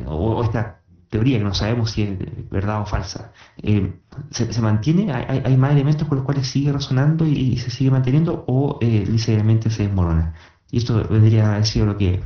o, 0.06 0.44
esta 0.44 0.82
teoría 1.10 1.38
que 1.38 1.44
no 1.46 1.54
sabemos 1.54 1.92
si 1.92 2.04
es 2.04 2.50
verdad 2.50 2.82
o 2.82 2.86
falsa, 2.86 3.32
eh, 3.58 3.94
se, 4.30 4.62
mantiene, 4.62 5.12
hay, 5.14 5.56
más 5.56 5.72
elementos 5.72 6.08
con 6.08 6.18
los 6.18 6.26
cuales 6.26 6.48
sigue 6.48 6.74
resonando 6.74 7.26
y, 7.26 7.58
se 7.58 7.72
sigue 7.72 7.92
manteniendo 7.92 8.44
o 8.48 8.78
eh, 8.82 9.06
literalmente 9.10 9.70
se 9.70 9.84
desmorona. 9.84 10.34
Y 10.70 10.80
esto 10.80 11.08
vendría 11.10 11.56
a 11.56 11.64
sido 11.64 11.86
lo 11.86 11.98
que 11.98 12.22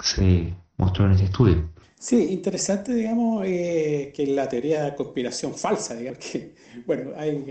se 0.00 0.54
mostró 0.76 1.06
en 1.06 1.12
este 1.12 1.24
estudio. 1.24 1.70
Sí, 2.02 2.16
interesante, 2.32 2.92
digamos, 2.92 3.44
eh, 3.46 4.12
que 4.12 4.26
la 4.26 4.48
teoría 4.48 4.82
de 4.82 4.94
conspiración 4.96 5.54
falsa, 5.54 5.94
digamos, 5.94 6.18
que, 6.18 6.52
bueno, 6.84 7.12
hay, 7.16 7.44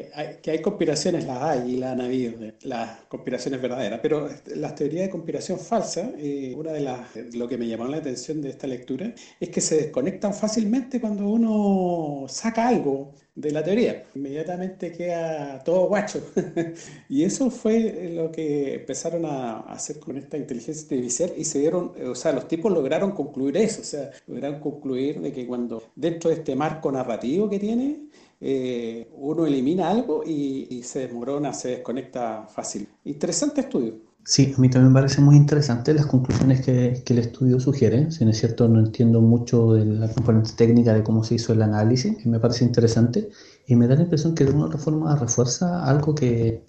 que 0.44 0.52
hay 0.52 0.62
conspiraciones, 0.62 1.24
las 1.26 1.42
hay 1.42 1.72
y 1.76 1.78
las 1.78 1.94
han 1.94 2.02
habido, 2.02 2.34
las 2.64 3.00
conspiraciones 3.06 3.62
verdaderas, 3.62 4.02
pero 4.04 4.28
las 4.48 4.76
teorías 4.76 5.06
de 5.06 5.10
conspiración 5.10 5.58
falsa, 5.58 6.12
eh, 6.18 6.54
una 6.58 6.74
de 6.74 6.82
las, 6.82 7.16
lo 7.34 7.48
que 7.48 7.58
me 7.58 7.66
llamó 7.66 7.88
la 7.88 7.98
atención 7.98 8.42
de 8.42 8.50
esta 8.50 8.68
lectura, 8.68 9.14
es 9.40 9.50
que 9.50 9.62
se 9.62 9.78
desconectan 9.78 10.34
fácilmente 10.34 11.00
cuando 11.00 11.30
uno 11.30 12.26
saca 12.28 12.68
algo 12.68 13.14
de 13.36 13.52
la 13.52 13.64
teoría. 13.64 14.06
Inmediatamente 14.16 14.92
queda 14.92 15.64
todo 15.64 15.88
guacho. 15.88 16.22
y 17.10 17.24
eso 17.24 17.50
fue 17.50 18.12
lo 18.14 18.32
que 18.32 18.76
empezaron 18.76 19.26
a 19.26 19.60
hacer 19.62 20.00
con 20.00 20.18
esta 20.18 20.38
inteligencia 20.38 20.84
artificial 20.84 21.34
y 21.38 21.46
se 21.46 21.60
dieron, 21.60 21.94
o 22.06 22.16
sea, 22.16 22.34
los 22.34 22.48
tipos 22.48 22.72
lograron 22.72 23.12
concluir 23.12 23.58
eso, 23.58 23.82
o 23.82 23.86
sea, 23.86 24.12
lograron 24.28 24.60
concluir 24.60 25.22
de 25.22 25.32
que 25.32 25.48
cuando 25.48 25.84
dentro 25.96 26.30
de 26.30 26.38
este 26.38 26.56
marco 26.56 26.92
narrativo 26.92 27.50
que 27.50 27.60
tiene, 27.60 28.08
eh, 28.44 29.08
uno 29.14 29.46
elimina 29.46 29.90
algo 29.90 30.24
y, 30.26 30.82
se 30.84 31.00
desmorona, 31.02 31.54
se 31.54 31.70
desconecta 31.70 32.48
fácil. 32.48 32.88
Interesante 33.06 33.62
estudio. 33.62 34.11
Sí, 34.24 34.54
a 34.56 34.60
mí 34.62 34.70
también 34.70 34.94
me 34.94 35.00
parece 35.00 35.20
muy 35.20 35.36
interesante 35.36 35.94
las 35.94 36.06
conclusiones 36.06 36.62
que, 36.62 37.04
el 37.06 37.18
estudio 37.18 37.60
sugiere. 37.60 38.12
Si 38.12 38.24
no 38.24 38.32
es 38.32 38.40
cierto, 38.40 38.68
no 38.68 38.80
entiendo 38.80 39.20
mucho 39.20 39.74
de 39.74 39.86
la 39.86 40.08
componente 40.10 40.52
técnica 40.56 40.94
de 40.94 41.04
cómo 41.04 41.24
se 41.24 41.36
hizo 41.36 41.54
el 41.54 41.62
análisis, 41.62 42.26
me 42.26 42.40
parece 42.40 42.64
interesante 42.64 43.30
y 43.68 43.76
me 43.76 43.88
da 43.88 43.96
la 43.96 44.04
impresión 44.04 44.36
que 44.36 44.46
de 44.46 44.52
una 44.52 44.78
forma 44.78 45.16
refuerza 45.16 45.84
algo 45.86 46.14
que, 46.16 46.64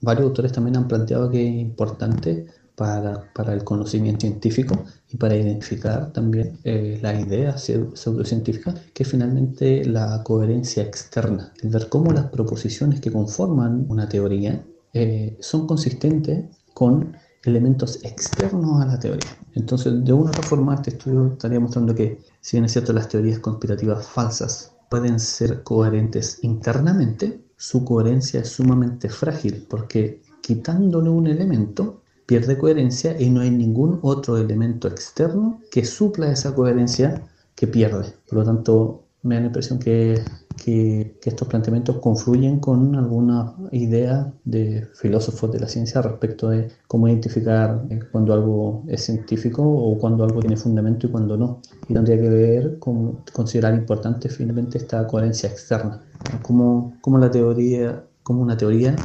varios 0.00 0.26
autores 0.26 0.52
también 0.52 0.76
han 0.76 0.88
planteado 0.88 1.30
que 1.30 1.46
es 1.46 1.54
importante 1.54 2.46
para, 2.74 3.30
el 3.52 3.64
conocimiento 3.64 4.22
científico 4.22 4.84
y 5.08 5.16
para 5.16 5.36
identificar 5.36 6.12
también 6.12 6.58
eh, 6.64 6.98
las 7.02 7.20
ideas 7.20 7.62
pseudocientíficas, 7.62 8.74
que 8.94 9.02
es 9.02 9.08
finalmente 9.08 9.84
la 9.84 10.22
coherencia 10.24 10.82
externa, 10.82 11.52
el 11.62 11.68
ver 11.68 11.88
cómo 11.88 12.12
las 12.12 12.26
proposiciones 12.30 13.00
que 13.00 13.12
conforman 13.12 13.84
una 13.88 14.08
teoría 14.08 14.64
eh, 14.94 15.36
son 15.40 15.66
consistentes 15.66 16.44
con 16.72 17.16
elementos 17.44 18.02
externos 18.02 18.80
a 18.80 18.86
la 18.86 18.98
teoría. 18.98 19.30
Entonces, 19.54 20.04
de 20.04 20.12
una 20.12 20.30
u 20.30 20.42
forma, 20.42 20.74
este 20.76 20.90
estudio 20.90 21.32
estaría 21.32 21.60
mostrando 21.60 21.94
que, 21.94 22.20
si 22.40 22.56
bien 22.56 22.64
es 22.64 22.72
cierto, 22.72 22.92
las 22.92 23.08
teorías 23.08 23.38
conspirativas 23.38 24.06
falsas 24.06 24.72
pueden 24.88 25.20
ser 25.20 25.62
coherentes 25.62 26.38
internamente, 26.42 27.40
su 27.56 27.84
coherencia 27.84 28.40
es 28.40 28.48
sumamente 28.48 29.08
frágil 29.08 29.66
porque 29.68 30.22
quitándole 30.40 31.10
un 31.10 31.26
elemento 31.26 32.02
pierde 32.26 32.58
coherencia 32.58 33.20
y 33.20 33.30
no 33.30 33.40
hay 33.40 33.50
ningún 33.50 33.98
otro 34.02 34.36
elemento 34.38 34.88
externo 34.88 35.60
que 35.70 35.84
supla 35.84 36.32
esa 36.32 36.54
coherencia 36.54 37.26
que 37.54 37.66
pierde. 37.66 38.14
Por 38.28 38.38
lo 38.38 38.44
tanto, 38.44 39.03
me 39.24 39.34
da 39.34 39.40
la 39.40 39.46
impresión 39.48 39.78
que 39.78 40.22
que, 40.56 41.16
estos 41.24 41.48
planteamientos 41.48 41.98
confluyen 41.98 42.60
con 42.60 42.94
alguna 42.94 43.54
idea 43.72 44.32
de 44.44 44.86
filósofos 44.94 45.52
de 45.52 45.60
la 45.60 45.68
ciencia 45.68 46.02
respecto 46.02 46.50
de 46.50 46.70
cómo 46.86 47.08
identificar 47.08 47.84
eh, 47.90 48.00
cuando 48.10 48.32
algo 48.32 48.84
es 48.88 49.04
científico 49.04 49.62
o 49.62 49.98
cuando 49.98 50.24
algo 50.24 50.40
tiene 50.40 50.56
fundamento 50.56 51.06
y 51.06 51.10
cuando 51.10 51.36
no. 51.36 51.60
Y 51.88 51.94
tendría 51.94 52.20
que 52.20 52.28
ver 52.28 52.78
con 52.78 53.20
considerar 53.32 53.74
importante 53.74 54.28
finalmente 54.28 54.78
esta 54.78 55.06
coherencia 55.06 55.48
externa, 55.48 56.02
cómo, 56.42 56.96
cómo 57.00 57.18
la 57.18 57.30
teoría, 57.30 58.04
como 58.22 58.42
una 58.42 58.56
teoría 58.56 58.96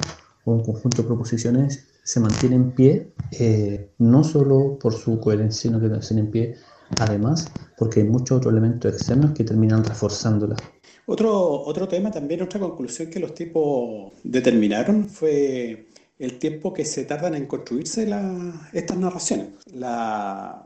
o 0.46 0.54
un 0.54 0.64
conjunto 0.64 1.02
de 1.02 1.08
proposiciones 1.08 1.86
se 2.04 2.20
mantiene 2.20 2.56
en 2.56 2.72
pie, 2.72 3.14
eh, 3.32 3.92
no 4.00 4.24
solo 4.24 4.80
por 4.80 4.94
su 4.94 5.20
coherencia, 5.20 5.70
sino 5.70 5.80
que 5.80 5.88
se 5.88 5.94
mantiene 5.94 6.22
en 6.22 6.32
pie 6.32 6.56
además 7.00 7.52
porque 7.78 8.02
hay 8.02 8.08
muchos 8.08 8.38
otros 8.38 8.52
elementos 8.52 8.94
externos 8.94 9.32
que 9.32 9.44
terminan 9.44 9.84
reforzándola. 9.84 10.56
Otro, 11.06 11.62
otro 11.64 11.88
tema 11.88 12.12
también, 12.12 12.42
otra 12.42 12.60
conclusión 12.60 13.10
que 13.10 13.20
los 13.20 13.34
tipos 13.34 14.14
determinaron 14.24 15.10
fue 15.10 15.88
el 16.20 16.38
tiempo 16.38 16.74
que 16.74 16.86
se 16.86 17.06
tardan 17.06 17.34
en 17.36 17.48
construirse 17.48 18.08
estas 18.74 18.98
narraciones. 18.98 19.48
La, 19.74 20.66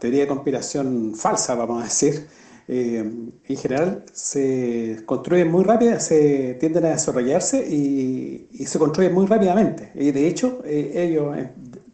teoría 0.00 0.22
de 0.22 0.26
conspiración 0.26 1.14
falsa, 1.14 1.54
vamos 1.54 1.80
a 1.80 1.84
decir, 1.84 2.26
eh, 2.68 2.98
en 2.98 3.56
general 3.56 4.04
se 4.12 5.02
construye 5.06 5.44
muy 5.44 5.64
rápido, 5.64 5.98
se 6.00 6.54
tienden 6.60 6.84
a 6.86 6.90
desarrollarse 6.90 7.64
y, 7.66 8.48
se 8.66 8.78
construyen 8.78 9.14
muy 9.14 9.26
rápidamente. 9.26 9.92
Y 9.94 10.10
de 10.10 10.28
hecho, 10.28 10.60
eh, 10.64 10.92
ellos 10.94 11.36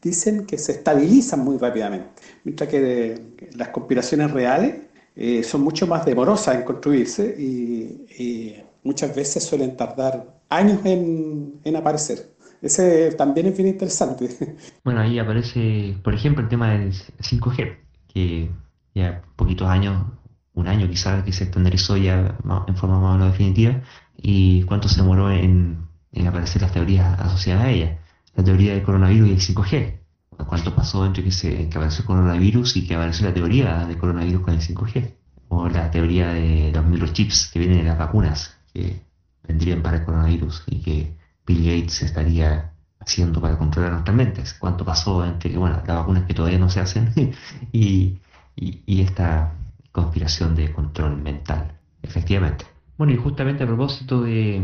dicen 0.08 0.46
que 0.46 0.58
se 0.58 0.72
estabilizan 0.72 1.44
muy 1.44 1.58
rápidamente, 1.58 2.22
mientras 2.44 2.68
que 2.68 3.20
las 3.54 3.68
conspiraciones 3.68 4.30
reales 4.30 4.74
eh, 5.20 5.42
son 5.42 5.62
mucho 5.62 5.86
más 5.88 6.06
demorosas 6.06 6.54
en 6.54 6.62
construirse 6.62 7.34
y, 7.36 8.54
muchas 8.84 9.14
veces 9.14 9.44
suelen 9.44 9.76
tardar 9.76 10.40
años 10.48 10.78
en, 10.84 11.60
aparecer. 11.76 12.36
Ese 12.62 13.12
también 13.12 13.48
es 13.48 13.56
bien 13.56 13.68
interesante. 13.68 14.28
Bueno, 14.84 15.00
ahí 15.00 15.18
aparece, 15.18 15.96
por 16.02 16.14
ejemplo, 16.14 16.42
el 16.42 16.48
tema 16.48 16.70
del 16.70 16.92
5G, 16.92 17.76
que 18.14 18.50
ya 18.94 19.22
poquitos 19.36 19.68
años, 19.68 20.06
un 20.54 20.68
año 20.68 20.88
quizás, 20.88 21.24
que 21.24 21.32
se 21.32 21.44
estandarizó 21.44 21.96
ya 21.96 22.38
en 22.66 22.76
forma 22.76 23.00
más 23.00 23.16
o 23.16 23.18
menos 23.18 23.32
definitiva, 23.32 23.82
y 24.16 24.62
cuánto 24.62 24.88
se 24.88 25.02
demoró 25.02 25.30
en, 25.30 25.88
aparecer 26.26 26.62
las 26.62 26.72
teorías 26.72 27.18
asociadas 27.20 27.64
a 27.64 27.70
ella. 27.70 27.98
La 28.38 28.44
teoría 28.44 28.72
del 28.72 28.82
coronavirus 28.82 29.28
y 29.28 29.32
el 29.32 29.40
5G 29.40 29.98
cuánto 30.46 30.74
pasó 30.74 31.04
entre 31.04 31.24
que, 31.24 31.32
se, 31.32 31.68
que 31.68 31.76
apareció 31.76 32.02
el 32.02 32.06
coronavirus 32.06 32.76
y 32.76 32.86
que 32.86 32.94
apareció 32.94 33.26
la 33.26 33.34
teoría 33.34 33.86
de 33.86 33.98
coronavirus 33.98 34.42
con 34.42 34.54
el 34.54 34.60
5G, 34.60 35.14
o 35.48 35.68
la 35.68 35.90
teoría 35.90 36.28
de 36.28 36.72
los 36.72 36.84
microchips 36.84 37.50
que 37.52 37.58
vienen 37.58 37.78
de 37.78 37.84
las 37.84 37.98
vacunas 37.98 38.58
que 38.72 39.00
vendrían 39.46 39.82
para 39.82 39.98
el 39.98 40.04
coronavirus 40.04 40.64
y 40.66 40.80
que 40.80 41.16
Bill 41.46 41.64
Gates 41.64 42.02
estaría 42.02 42.72
haciendo 43.00 43.40
para 43.40 43.56
controlar 43.56 43.92
nuestras 43.92 44.16
mentes. 44.16 44.54
¿Cuánto 44.54 44.84
pasó 44.84 45.24
entre 45.24 45.56
bueno, 45.56 45.76
las 45.76 45.96
vacunas 45.96 46.24
que 46.24 46.34
todavía 46.34 46.58
no 46.58 46.68
se 46.68 46.80
hacen 46.80 47.12
y, 47.72 48.18
y, 48.56 49.00
esta 49.00 49.54
conspiración 49.92 50.54
de 50.54 50.72
control 50.72 51.16
mental? 51.16 51.72
Efectivamente. 52.02 52.66
Bueno, 52.96 53.12
y 53.12 53.16
justamente 53.16 53.64
a 53.64 53.66
propósito 53.66 54.22
de 54.22 54.62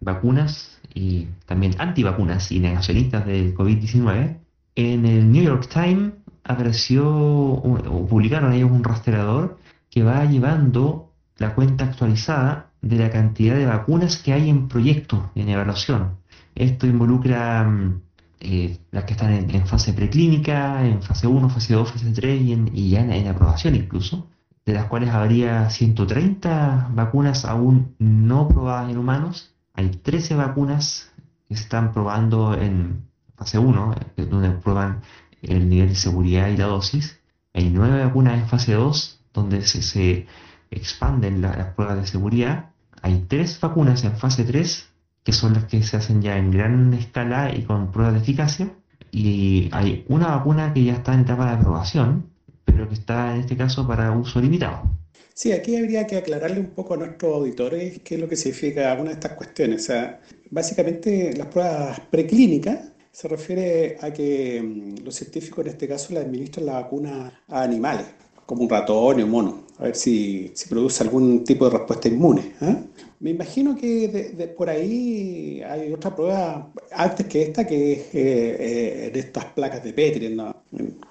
vacunas 0.00 0.75
y 0.96 1.28
también 1.44 1.74
antivacunas 1.78 2.50
y 2.50 2.58
negacionistas 2.58 3.26
del 3.26 3.54
COVID-19, 3.54 4.38
en 4.76 5.06
el 5.06 5.30
New 5.30 5.44
York 5.44 5.68
Times 5.68 6.14
apareció 6.42 7.06
o 7.08 8.06
publicaron 8.08 8.52
ellos 8.52 8.70
un 8.70 8.82
rastreador 8.82 9.58
que 9.90 10.02
va 10.02 10.24
llevando 10.24 11.12
la 11.36 11.54
cuenta 11.54 11.84
actualizada 11.84 12.70
de 12.80 12.96
la 12.96 13.10
cantidad 13.10 13.56
de 13.56 13.66
vacunas 13.66 14.16
que 14.18 14.32
hay 14.32 14.48
en 14.48 14.68
proyecto, 14.68 15.30
en 15.34 15.48
evaluación. 15.48 16.16
Esto 16.54 16.86
involucra 16.86 17.64
mm, 17.64 18.00
eh, 18.40 18.78
las 18.90 19.04
que 19.04 19.12
están 19.12 19.32
en, 19.32 19.66
fase 19.66 19.92
preclínica, 19.92 20.86
en 20.86 21.02
fase 21.02 21.26
1, 21.26 21.50
fase 21.50 21.74
2, 21.74 21.92
fase 21.92 22.12
3 22.12 22.42
y, 22.72 22.90
ya 22.90 23.00
en, 23.00 23.28
aprobación 23.28 23.74
incluso, 23.74 24.28
de 24.64 24.72
las 24.72 24.86
cuales 24.86 25.10
habría 25.10 25.68
130 25.68 26.90
vacunas 26.92 27.44
aún 27.44 27.94
no 27.98 28.48
probadas 28.48 28.90
en 28.90 28.98
humanos. 28.98 29.55
Hay 29.76 29.90
13 29.90 30.34
vacunas 30.36 31.12
que 31.48 31.54
están 31.54 31.92
probando 31.92 32.54
en 32.54 33.06
fase 33.36 33.58
1, 33.58 33.94
donde 34.16 34.50
prueban 34.50 35.02
el 35.42 35.68
nivel 35.68 35.90
de 35.90 35.94
seguridad 35.94 36.48
y 36.48 36.56
la 36.56 36.66
dosis. 36.66 37.20
Hay 37.52 37.68
nueve 37.70 38.02
vacunas 38.04 38.40
en 38.40 38.48
fase 38.48 38.72
2, 38.72 39.20
donde 39.34 39.62
se, 39.62 40.26
expanden 40.70 41.42
las 41.42 41.74
pruebas 41.74 41.98
de 42.00 42.06
seguridad. 42.06 42.70
Hay 43.02 43.26
tres 43.28 43.60
vacunas 43.60 44.02
en 44.04 44.16
fase 44.16 44.44
3, 44.44 44.88
que 45.22 45.32
son 45.32 45.52
las 45.52 45.64
que 45.64 45.82
se 45.82 45.98
hacen 45.98 46.22
ya 46.22 46.38
en 46.38 46.50
gran 46.50 46.94
escala 46.94 47.54
y 47.54 47.62
con 47.62 47.92
pruebas 47.92 48.14
de 48.14 48.20
eficacia. 48.20 48.72
Y 49.12 49.68
hay 49.72 50.06
una 50.08 50.28
vacuna 50.28 50.72
que 50.72 50.84
ya 50.84 50.94
está 50.94 51.12
en 51.12 51.20
etapa 51.20 51.46
de 51.46 51.56
aprobación, 51.56 52.30
pero 52.76 52.88
que 52.88 52.94
está 52.94 53.34
en 53.34 53.40
este 53.40 53.56
caso 53.56 53.86
para 53.86 54.12
uso 54.12 54.38
limitado. 54.38 54.82
Sí, 55.32 55.50
aquí 55.52 55.76
habría 55.76 56.06
que 56.06 56.16
aclararle 56.16 56.60
un 56.60 56.70
poco 56.70 56.92
a 56.94 56.98
nuestros 56.98 57.34
auditores 57.34 58.00
qué 58.04 58.16
es 58.16 58.20
lo 58.20 58.28
que 58.28 58.36
significa 58.36 58.92
alguna 58.92 59.10
de 59.10 59.14
estas 59.14 59.32
cuestiones. 59.32 59.82
O 59.82 59.86
sea, 59.86 60.20
básicamente 60.50 61.34
las 61.36 61.46
pruebas 61.46 62.00
preclínicas 62.10 62.92
se 63.10 63.28
refiere 63.28 63.96
a 64.00 64.12
que 64.12 64.60
mm, 64.62 65.04
los 65.04 65.14
científicos 65.14 65.64
en 65.64 65.72
este 65.72 65.88
caso 65.88 66.12
le 66.12 66.20
administran 66.20 66.66
la 66.66 66.74
vacuna 66.74 67.40
a 67.48 67.62
animales, 67.62 68.06
como 68.44 68.62
un 68.62 68.68
ratón 68.68 69.20
o 69.20 69.24
un 69.24 69.30
mono, 69.30 69.64
a 69.78 69.84
ver 69.84 69.96
si, 69.96 70.50
si 70.54 70.68
produce 70.68 71.02
algún 71.02 71.44
tipo 71.44 71.64
de 71.64 71.78
respuesta 71.78 72.08
inmune. 72.08 72.52
¿eh? 72.60 72.76
Me 73.20 73.30
imagino 73.30 73.74
que 73.74 74.08
de, 74.36 74.48
por 74.48 74.68
ahí 74.68 75.62
hay 75.62 75.92
otra 75.94 76.14
prueba 76.14 76.70
antes 76.92 77.26
que 77.26 77.42
esta, 77.42 77.66
que 77.66 77.92
es 77.92 78.00
eh, 78.12 79.10
de 79.12 79.20
estas 79.20 79.46
placas 79.46 79.82
de 79.82 79.94
Petri 79.94 80.26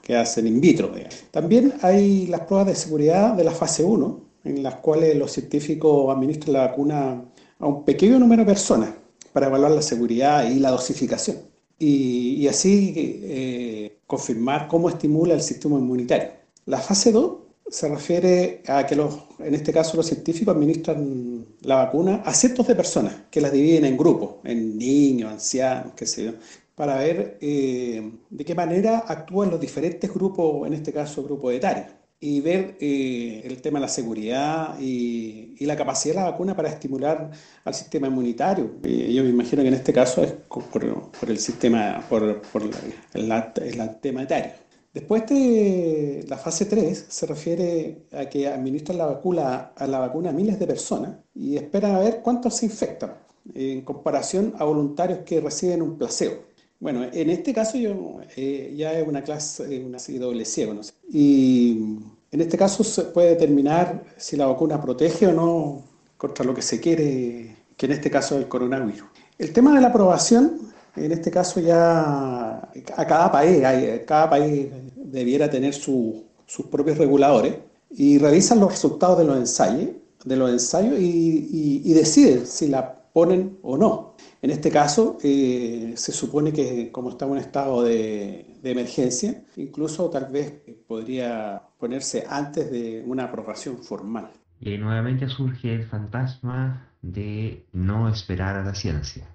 que 0.02 0.16
hacen 0.16 0.48
in 0.48 0.62
vitro. 0.62 0.92
También 1.32 1.74
hay 1.82 2.28
las 2.28 2.42
pruebas 2.42 2.68
de 2.68 2.76
seguridad 2.76 3.34
de 3.34 3.44
la 3.44 3.52
fase 3.52 3.84
1, 3.84 4.20
en 4.44 4.64
las 4.64 4.76
cuales 4.76 5.16
los 5.16 5.32
científicos 5.32 6.16
administran 6.16 6.54
la 6.54 6.68
vacuna 6.68 7.24
a 7.60 7.68
un 7.68 7.84
pequeño 7.84 8.20
número 8.20 8.44
de 8.44 8.48
personas 8.48 8.90
para 9.34 9.48
evaluar 9.48 9.72
la 9.72 9.82
seguridad 9.82 10.50
y 10.50 10.60
la 10.60 10.72
dosificación 10.72 11.38
y, 11.80 12.48
así 12.48 12.94
eh, 12.96 13.98
confirmar 14.08 14.68
cómo 14.68 14.90
estimula 14.90 15.34
el 15.34 15.42
sistema 15.42 15.78
inmunitario. 15.78 16.30
La 16.66 16.80
fase 16.80 17.12
2 17.12 17.32
se 17.68 17.90
refiere 17.90 18.62
a 18.68 18.86
que 18.86 18.96
los, 18.96 19.18
en 19.40 19.56
este 19.56 19.74
caso 19.74 19.98
los 19.98 20.06
científicos 20.06 20.56
administran 20.56 21.46
la 21.62 21.78
vacuna 21.78 22.22
a 22.26 22.34
cientos 22.34 22.68
de 22.68 22.76
personas 22.76 23.16
que 23.30 23.42
las 23.42 23.52
dividen 23.52 23.86
en 23.86 23.98
grupos, 23.98 24.36
en 24.44 24.78
niños, 24.78 25.32
ancianos, 25.32 25.94
qué 25.96 26.06
sé 26.06 26.26
yo, 26.26 26.32
para 26.76 26.98
ver 26.98 27.38
eh, 27.42 28.12
de 28.30 28.46
qué 28.46 28.54
manera 28.54 29.06
actúan 29.08 29.50
los 29.50 29.60
diferentes 29.60 30.14
grupos, 30.14 30.68
en 30.68 30.74
este 30.74 30.92
caso 30.94 31.24
grupos 31.24 31.54
etarios 31.54 31.88
y 32.20 32.42
ver 32.42 32.78
eh, 32.80 33.42
el 33.44 33.62
tema 33.62 33.80
de 33.80 33.86
la 33.86 33.88
seguridad 33.88 34.80
y, 34.80 35.64
la 35.66 35.76
capacidad 35.76 36.16
de 36.16 36.22
la 36.22 36.30
vacuna 36.30 36.56
para 36.56 36.70
estimular 36.70 37.32
al 37.64 37.74
sistema 37.74 38.08
inmunitario. 38.08 38.76
yo 38.84 39.24
me 39.24 39.30
imagino 39.30 39.64
que 39.64 39.68
en 39.68 39.74
este 39.74 39.92
caso 39.92 40.24
es 40.24 40.32
por, 40.32 40.84
el 41.28 41.40
sistema, 41.40 42.06
por, 42.08 42.24
el, 42.24 43.92
tema 44.00 44.24
etario. 44.24 44.52
Después 44.94 45.26
de 45.26 46.24
la 46.28 46.38
fase 46.38 46.66
3 46.66 47.06
se 47.10 47.26
refiere 47.26 48.06
a 48.12 48.30
que 48.30 48.48
administran 48.48 49.00
la 49.00 49.08
vacuna 49.08 49.72
a 49.76 49.88
la 49.88 50.00
vacuna 50.00 50.30
a 50.30 50.34
miles 50.34 50.60
de 50.60 50.68
personas 50.68 51.18
y 51.34 51.58
esperan 51.58 51.96
a 51.96 52.00
ver 52.00 52.22
cuántos 52.22 52.56
se 52.56 52.68
infectan 52.68 53.16
en 53.54 53.82
comparación 53.82 54.54
a 54.60 54.66
voluntarios 54.66 55.20
que 55.26 55.42
reciben 55.42 55.82
un 55.82 55.98
placebo. 55.98 56.55
Bueno, 56.80 57.06
en 57.12 57.30
este 57.30 57.54
caso 57.54 57.78
yo 57.78 58.20
eh, 58.36 58.74
ya 58.76 58.94
es 58.94 59.08
una 59.08 59.24
clase, 59.24 59.80
una 59.80 59.98
doble 60.20 60.46
ciego, 60.46 60.74
no. 60.74 60.82
Y 61.12 61.98
en 62.32 62.42
este 62.42 62.58
caso 62.58 62.84
se 62.84 63.04
puede 63.04 63.30
determinar 63.30 64.04
si 64.18 64.36
la 64.36 64.46
vacuna 64.46 64.82
protege 64.82 65.28
o 65.28 65.34
no 65.34 65.84
contra 66.18 66.44
lo 66.44 66.54
que 66.54 66.62
se 66.62 66.80
quiere, 66.80 67.56
que 67.78 67.86
en 67.86 67.92
este 67.94 68.12
caso 68.12 68.36
es 68.36 68.42
el 68.42 68.48
coronavirus. 68.48 69.08
El 69.38 69.54
tema 69.54 69.74
de 69.74 69.82
la 69.82 69.88
aprobación, 69.88 70.60
en 70.96 71.12
este 71.12 71.32
caso 71.32 71.60
ya 71.60 72.70
a 72.96 73.06
cada 73.08 73.32
país, 73.32 73.64
cada 74.06 74.30
país 74.30 74.68
debiera 74.96 75.50
tener 75.50 75.74
sus 75.74 76.24
propios 76.70 76.98
reguladores 76.98 77.56
y 77.90 78.18
revisan 78.18 78.60
los 78.60 78.72
resultados 78.72 79.18
de 79.20 79.24
los 79.26 79.38
ensayos, 79.38 79.92
de 80.26 80.36
los 80.36 80.50
ensayos 80.52 81.00
y, 81.00 81.82
y 81.86 81.94
deciden 81.94 82.46
si 82.46 82.68
la 82.68 82.96
ponen 83.14 83.58
o 83.62 83.78
no. 83.78 84.05
En 84.42 84.52
este 84.52 84.70
caso, 84.70 85.18
eh, 85.24 85.94
se 85.96 86.12
supone 86.12 86.54
que 86.54 86.92
como 86.92 87.10
estamos 87.10 87.38
en 87.38 87.44
estado 87.44 87.84
de, 87.84 88.60
emergencia, 88.64 89.44
incluso 89.58 90.10
tal 90.10 90.32
vez 90.32 90.62
podría 90.88 91.62
ponerse 91.78 92.26
antes 92.28 92.72
de 92.72 93.04
una 93.06 93.26
aprobación 93.26 93.78
formal. 93.84 94.32
Y 94.60 94.78
nuevamente 94.78 95.28
surge 95.28 95.74
el 95.76 95.84
fantasma 95.86 96.90
de 97.02 97.66
no 97.74 98.10
esperar 98.10 98.56
a 98.56 98.64
la 98.64 98.74
ciencia. 98.74 99.35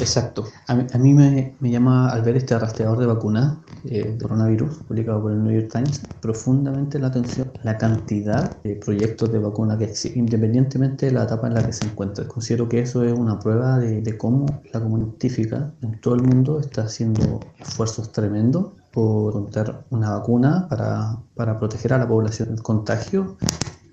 Exacto. 0.00 0.44
A 0.66 0.74
mí, 0.74 1.14
me, 1.14 1.70
llama, 1.70 2.10
al 2.10 2.22
ver 2.22 2.36
este 2.36 2.58
rastreador 2.58 2.98
de 2.98 3.06
vacunas 3.06 3.58
eh, 3.84 4.04
de 4.04 4.18
coronavirus, 4.18 4.78
publicado 4.88 5.22
por 5.22 5.32
el 5.32 5.42
New 5.42 5.52
York 5.52 5.70
Times, 5.72 6.02
profundamente 6.20 6.98
la 6.98 7.08
atención 7.08 7.50
la 7.62 7.76
cantidad 7.78 8.56
de 8.62 8.76
proyectos 8.76 9.30
de 9.32 9.38
vacuna 9.38 9.78
que 9.78 9.84
existen, 9.84 10.20
independientemente 10.20 11.06
de 11.06 11.12
la 11.12 11.24
etapa 11.24 11.46
en 11.46 11.54
la 11.54 11.64
que 11.64 11.72
se 11.72 11.86
encuentra. 11.86 12.26
Considero 12.26 12.68
que 12.68 12.80
eso 12.80 13.04
es 13.04 13.12
una 13.12 13.38
prueba 13.38 13.78
de, 13.78 14.00
de 14.00 14.18
cómo 14.18 14.46
la 14.72 14.80
comunidad 14.80 15.08
científica 15.08 15.72
en 15.82 16.00
todo 16.00 16.14
el 16.14 16.22
mundo 16.22 16.60
está 16.60 16.82
haciendo 16.82 17.40
esfuerzos 17.58 18.12
tremendos 18.12 18.72
por 18.92 19.34
encontrar 19.34 19.84
una 19.90 20.10
vacuna 20.18 20.66
para, 20.68 21.18
para 21.34 21.58
proteger 21.58 21.92
a 21.92 21.98
la 21.98 22.08
población 22.08 22.48
del 22.48 22.62
contagio 22.62 23.36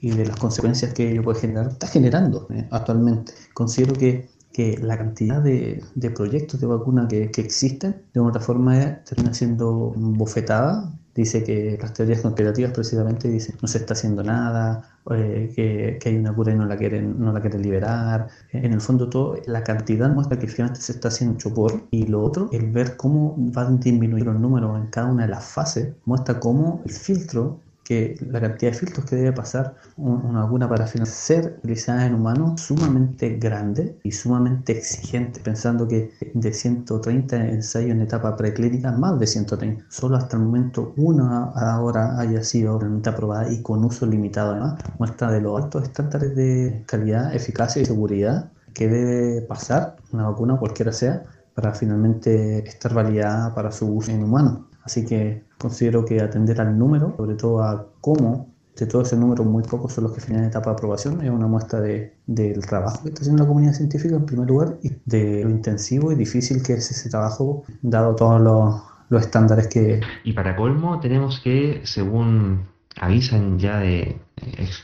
y 0.02 0.12
de 0.12 0.26
las 0.26 0.38
consecuencias 0.38 0.94
que 0.94 1.12
ello 1.12 1.24
puede 1.24 1.40
generar, 1.40 1.68
está 1.68 1.88
generando 1.88 2.48
eh, 2.50 2.68
actualmente. 2.72 3.34
Considero 3.54 3.94
que, 3.94 4.30
que 4.58 4.76
la 4.80 4.98
cantidad 4.98 5.40
de, 5.40 5.84
de, 5.94 6.10
proyectos 6.10 6.60
de 6.60 6.66
vacuna 6.66 7.08
que, 7.08 7.30
que, 7.30 7.42
existen, 7.42 8.02
de 8.12 8.20
otra 8.20 8.42
forma, 8.42 9.04
termina 9.04 9.32
siendo 9.32 9.94
bofetada. 9.96 10.92
Dice 11.14 11.44
que 11.44 11.78
las 11.80 11.94
teorías 11.94 12.22
conspirativas 12.22 12.72
precisamente 12.72 13.28
dicen 13.28 13.56
no 13.62 13.68
se 13.68 13.78
está 13.78 13.94
haciendo 13.94 14.24
nada, 14.24 14.98
eh, 15.12 15.54
que, 15.56 16.00
que, 16.02 16.10
hay 16.10 16.18
una 16.18 16.34
cura 16.34 16.54
y 16.54 16.56
no 16.56 16.66
la 16.66 16.76
quieren, 16.76 17.20
no 17.20 17.32
la 17.32 17.40
quieren 17.40 17.62
liberar. 17.62 18.30
En 18.52 18.74
el 18.74 18.82
fondo 18.82 19.08
todo, 19.08 19.38
la 19.46 19.64
cantidad 19.64 20.10
muestra 20.12 20.40
que 20.40 20.48
finalmente 20.48 20.82
se 20.82 20.94
está 20.94 21.10
haciendo 21.10 21.34
mucho 21.34 21.54
por 21.54 21.84
y 21.92 22.08
lo 22.08 22.24
otro, 22.24 22.50
el 22.52 22.72
ver 22.72 22.98
cómo 22.98 23.36
van 23.38 23.80
disminuyendo 23.80 24.34
los 24.34 24.42
números 24.42 24.76
en 24.76 24.88
cada 24.88 25.12
una 25.12 25.26
de 25.26 25.30
las 25.30 25.46
fases, 25.46 25.94
muestra 26.06 26.40
cómo 26.40 26.82
el 26.84 26.92
filtro 26.92 27.60
que 27.88 28.18
la 28.30 28.42
cantidad 28.42 28.74
de 28.74 28.78
filtros 28.78 29.06
que 29.06 29.16
debe 29.16 29.32
pasar 29.32 29.76
una 29.96 30.42
vacuna 30.44 30.68
para 30.68 30.86
ser 30.88 31.56
utilizada 31.60 32.06
en 32.06 32.16
humanos 32.16 32.60
sumamente 32.60 33.38
grande 33.38 33.98
y 34.04 34.12
sumamente 34.12 34.74
exigente, 34.74 35.40
pensando 35.40 35.88
que 35.88 36.12
de 36.34 36.54
130 36.54 37.38
ensayos 37.48 37.92
en 37.92 38.02
etapa 38.02 38.36
preclínica, 38.36 38.92
más 38.92 39.18
de 39.18 39.26
130, 39.26 39.86
solo 39.88 40.18
hasta 40.18 40.36
el 40.36 40.44
momento 40.44 40.94
una 40.98 41.46
ahora 41.56 42.20
haya 42.20 42.44
sido 42.44 42.78
realmente 42.78 43.10
aprobada 43.10 43.50
y 43.50 43.62
con 43.62 43.86
uso 43.86 44.06
limitado 44.06 44.52
además, 44.52 44.84
muestra 45.00 45.32
de 45.32 45.40
los 45.40 45.64
altos 45.64 45.84
estándares 45.84 46.36
de 46.36 46.84
calidad, 46.88 47.34
eficacia 47.34 47.82
y 47.82 47.86
seguridad 47.86 48.52
que 48.74 48.90
debe 48.90 49.44
pasar 49.44 49.96
una 50.12 50.28
vacuna, 50.30 50.58
cualquiera 50.58 50.92
sea, 50.92 51.24
para 51.56 51.74
finalmente 51.74 52.68
estar 52.68 52.94
validada 52.94 53.56
para 53.56 53.72
su 53.72 53.88
uso 53.88 54.12
en 54.12 54.24
humanos. 54.24 54.66
Así 54.84 55.06
que 55.06 55.47
considero 55.58 56.06
que 56.06 56.22
atender 56.22 56.60
al 56.62 56.78
número, 56.78 57.16
sobre 57.18 57.36
todo 57.36 57.62
a 57.64 57.88
cómo 58.02 58.48
de 58.76 58.86
todo 58.86 59.02
ese 59.02 59.18
número 59.18 59.44
muy 59.44 59.64
pocos 59.64 59.94
son 59.94 60.04
los 60.04 60.14
que 60.14 60.22
finalizan 60.22 60.50
etapa 60.50 60.70
de 60.70 60.74
aprobación, 60.74 61.22
es 61.24 61.32
una 61.32 61.48
muestra 61.48 61.82
de, 61.82 62.14
del 62.28 62.66
trabajo 62.66 63.02
que 63.02 63.10
está 63.10 63.22
haciendo 63.22 63.44
la 63.44 63.48
comunidad 63.48 63.74
científica 63.74 64.16
en 64.16 64.26
primer 64.26 64.48
lugar 64.48 64.78
y 64.84 64.92
de 65.06 65.44
lo 65.44 65.50
intensivo 65.50 66.12
y 66.12 66.16
difícil 66.16 66.62
que 66.62 66.74
es 66.74 66.92
ese 66.92 67.10
trabajo 67.10 67.64
dado 67.82 68.16
todos 68.16 68.40
los, 68.40 68.82
los 69.10 69.22
estándares 69.22 69.68
que... 69.68 70.02
Y 70.24 70.34
para 70.34 70.56
colmo 70.56 71.00
tenemos 71.00 71.40
que, 71.40 71.82
según 71.86 72.68
avisan 73.00 73.58
ya 73.58 73.80
de 73.80 74.20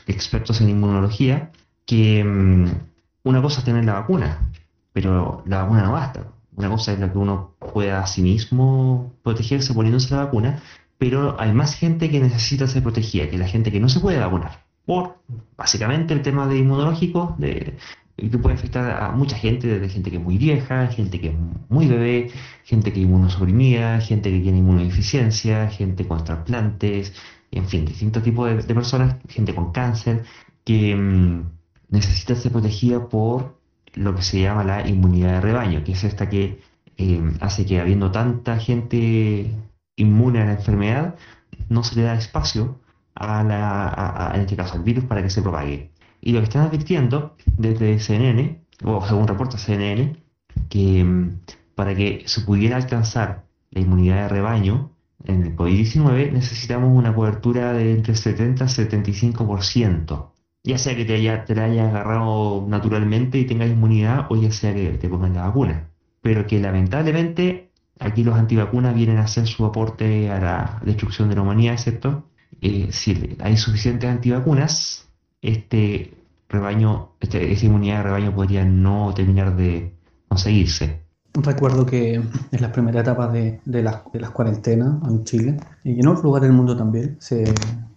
expertos 0.06 0.60
en 0.60 0.70
inmunología, 0.70 1.52
que 1.86 2.24
mm, 2.24 2.66
una 3.24 3.42
cosa 3.42 3.60
es 3.60 3.64
tener 3.64 3.84
la 3.84 3.94
vacuna, 3.94 4.50
pero 4.92 5.42
la 5.46 5.62
vacuna 5.62 5.84
no 5.84 5.92
basta. 5.92 6.33
Una 6.56 6.68
cosa 6.68 6.92
es 6.92 7.00
lo 7.00 7.10
que 7.10 7.18
uno 7.18 7.54
pueda 7.58 8.00
a 8.00 8.06
sí 8.06 8.22
mismo 8.22 9.12
protegerse 9.22 9.74
poniéndose 9.74 10.14
la 10.14 10.24
vacuna, 10.24 10.62
pero 10.98 11.38
hay 11.40 11.52
más 11.52 11.74
gente 11.74 12.10
que 12.10 12.20
necesita 12.20 12.66
ser 12.66 12.82
protegida 12.82 13.28
que 13.28 13.38
la 13.38 13.48
gente 13.48 13.72
que 13.72 13.80
no 13.80 13.88
se 13.88 14.00
puede 14.00 14.18
vacunar. 14.18 14.64
Por 14.86 15.18
básicamente 15.56 16.14
el 16.14 16.22
tema 16.22 16.46
de 16.46 16.58
inmunológico, 16.58 17.34
de, 17.38 17.76
que 18.16 18.38
puede 18.38 18.54
afectar 18.54 19.02
a 19.02 19.10
mucha 19.12 19.36
gente, 19.36 19.66
desde 19.66 19.88
gente 19.88 20.10
que 20.10 20.18
es 20.18 20.22
muy 20.22 20.38
vieja, 20.38 20.86
gente 20.88 21.20
que 21.20 21.28
es 21.28 21.34
muy 21.68 21.88
bebé, 21.88 22.30
gente 22.64 22.92
que 22.92 23.00
es 23.00 23.06
inmunosuprimida, 23.06 24.00
gente 24.00 24.30
que 24.30 24.40
tiene 24.40 24.58
inmunodeficiencia, 24.58 25.68
gente 25.68 26.06
con 26.06 26.22
trasplantes, 26.22 27.12
en 27.50 27.66
fin, 27.66 27.84
distintos 27.84 28.22
tipos 28.22 28.66
de, 28.66 28.74
personas, 28.74 29.16
gente 29.28 29.54
con 29.54 29.72
cáncer, 29.72 30.24
que 30.64 30.94
mm, 30.94 31.42
necesita 31.90 32.34
ser 32.36 32.52
protegida 32.52 33.08
por 33.08 33.58
lo 33.94 34.14
que 34.14 34.22
se 34.22 34.40
llama 34.40 34.64
la 34.64 34.86
inmunidad 34.86 35.34
de 35.34 35.40
rebaño, 35.40 35.84
que 35.84 35.92
es 35.92 36.04
esta 36.04 36.28
que 36.28 36.60
eh, 36.96 37.32
hace 37.40 37.66
que 37.66 37.80
habiendo 37.80 38.10
tanta 38.10 38.58
gente 38.58 39.50
inmune 39.96 40.40
a 40.40 40.46
la 40.46 40.52
enfermedad, 40.52 41.16
no 41.68 41.82
se 41.82 41.96
le 41.96 42.02
da 42.02 42.14
espacio 42.14 42.80
a 43.14 43.42
la, 43.44 44.32
en 44.34 44.40
este 44.42 44.56
caso 44.56 44.74
al 44.74 44.82
virus 44.82 45.04
para 45.04 45.22
que 45.22 45.30
se 45.30 45.42
propague. 45.42 45.90
Y 46.20 46.32
lo 46.32 46.40
que 46.40 46.44
están 46.44 46.66
advirtiendo 46.66 47.36
desde 47.56 47.98
CNN, 47.98 48.60
o 48.84 49.06
según 49.06 49.28
reporta 49.28 49.58
CNN, 49.58 50.16
que 50.68 51.04
mm, 51.04 51.40
para 51.74 51.94
que 51.94 52.24
se 52.26 52.40
pudiera 52.42 52.76
alcanzar 52.76 53.44
la 53.70 53.80
inmunidad 53.80 54.22
de 54.22 54.28
rebaño 54.28 54.94
en 55.24 55.42
el 55.42 55.56
COVID-19 55.56 56.32
necesitamos 56.32 56.90
una 56.96 57.14
cobertura 57.14 57.72
de 57.72 57.92
entre 57.92 58.14
70 58.14 58.64
y 58.64 58.68
75%. 58.68 60.33
Ya 60.64 60.78
sea 60.78 60.96
que 60.96 61.04
te 61.04 61.14
haya, 61.14 61.44
te 61.44 61.60
haya 61.60 61.88
agarrado 61.88 62.64
naturalmente 62.66 63.38
y 63.38 63.44
tengas 63.44 63.68
inmunidad 63.68 64.26
o 64.30 64.36
ya 64.36 64.50
sea 64.50 64.74
que 64.74 64.92
te 64.92 65.08
pongan 65.08 65.34
la 65.34 65.46
vacuna. 65.46 65.90
Pero 66.22 66.46
que 66.46 66.58
lamentablemente 66.58 67.70
aquí 68.00 68.24
los 68.24 68.34
antivacunas 68.34 68.94
vienen 68.94 69.18
a 69.18 69.24
hacer 69.24 69.46
su 69.46 69.64
aporte 69.66 70.30
a 70.30 70.40
la 70.40 70.80
destrucción 70.84 71.28
de 71.28 71.36
la 71.36 71.42
humanidad, 71.42 71.76
¿cierto? 71.76 72.24
Eh, 72.62 72.88
si 72.90 73.36
hay 73.40 73.56
suficientes 73.58 74.08
antivacunas, 74.08 75.06
este 75.42 76.14
rebaño, 76.48 77.10
este, 77.20 77.52
esa 77.52 77.66
inmunidad 77.66 77.98
de 77.98 78.02
rebaño 78.04 78.34
podría 78.34 78.64
no 78.64 79.12
terminar 79.14 79.56
de 79.56 79.92
conseguirse. 80.28 81.04
Recuerdo 81.34 81.84
que 81.84 82.14
en 82.14 82.60
las 82.60 82.70
primeras 82.70 83.02
etapas 83.02 83.32
de, 83.32 83.60
de, 83.64 83.82
las, 83.82 84.02
de 84.12 84.20
las 84.20 84.30
cuarentenas 84.30 85.02
en 85.08 85.24
Chile 85.24 85.56
y 85.82 85.98
en 85.98 86.06
otros 86.06 86.24
lugares 86.24 86.48
del 86.48 86.56
mundo 86.56 86.76
también 86.76 87.16
se, 87.18 87.44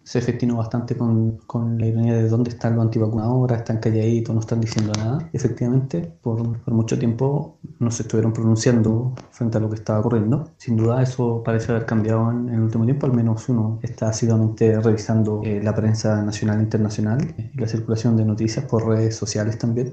se 0.07 0.21
festinó 0.21 0.55
bastante 0.55 0.95
con, 0.95 1.39
con, 1.47 1.77
la 1.77 1.85
ironía 1.85 2.15
de 2.15 2.29
dónde 2.29 2.51
están 2.51 2.77
los 2.77 2.85
antivacunadores, 2.85 3.57
están 3.57 3.79
calladitos, 3.79 4.33
no 4.33 4.39
están 4.39 4.61
diciendo 4.61 4.93
nada. 4.97 5.29
Efectivamente, 5.33 5.99
por, 6.21 6.59
por, 6.59 6.73
mucho 6.73 6.97
tiempo 6.97 7.57
no 7.79 7.91
se 7.91 8.03
estuvieron 8.03 8.31
pronunciando 8.31 9.13
frente 9.31 9.57
a 9.57 9.59
lo 9.59 9.69
que 9.69 9.75
estaba 9.75 9.99
ocurriendo. 9.99 10.49
Sin 10.55 10.77
duda 10.77 11.03
eso 11.03 11.43
parece 11.43 11.73
haber 11.73 11.85
cambiado 11.85 12.31
en, 12.31 12.47
el 12.47 12.61
último 12.61 12.85
tiempo, 12.85 13.05
al 13.05 13.11
menos 13.11 13.49
uno 13.49 13.79
está 13.83 14.07
asiduamente 14.07 14.79
revisando 14.79 15.41
eh, 15.43 15.59
la 15.61 15.75
prensa 15.75 16.23
nacional 16.23 16.59
e 16.59 16.63
internacional 16.63 17.35
y 17.37 17.59
la 17.59 17.67
circulación 17.67 18.15
de 18.15 18.23
noticias 18.23 18.63
por 18.63 18.87
redes 18.87 19.13
sociales 19.13 19.57
también. 19.57 19.91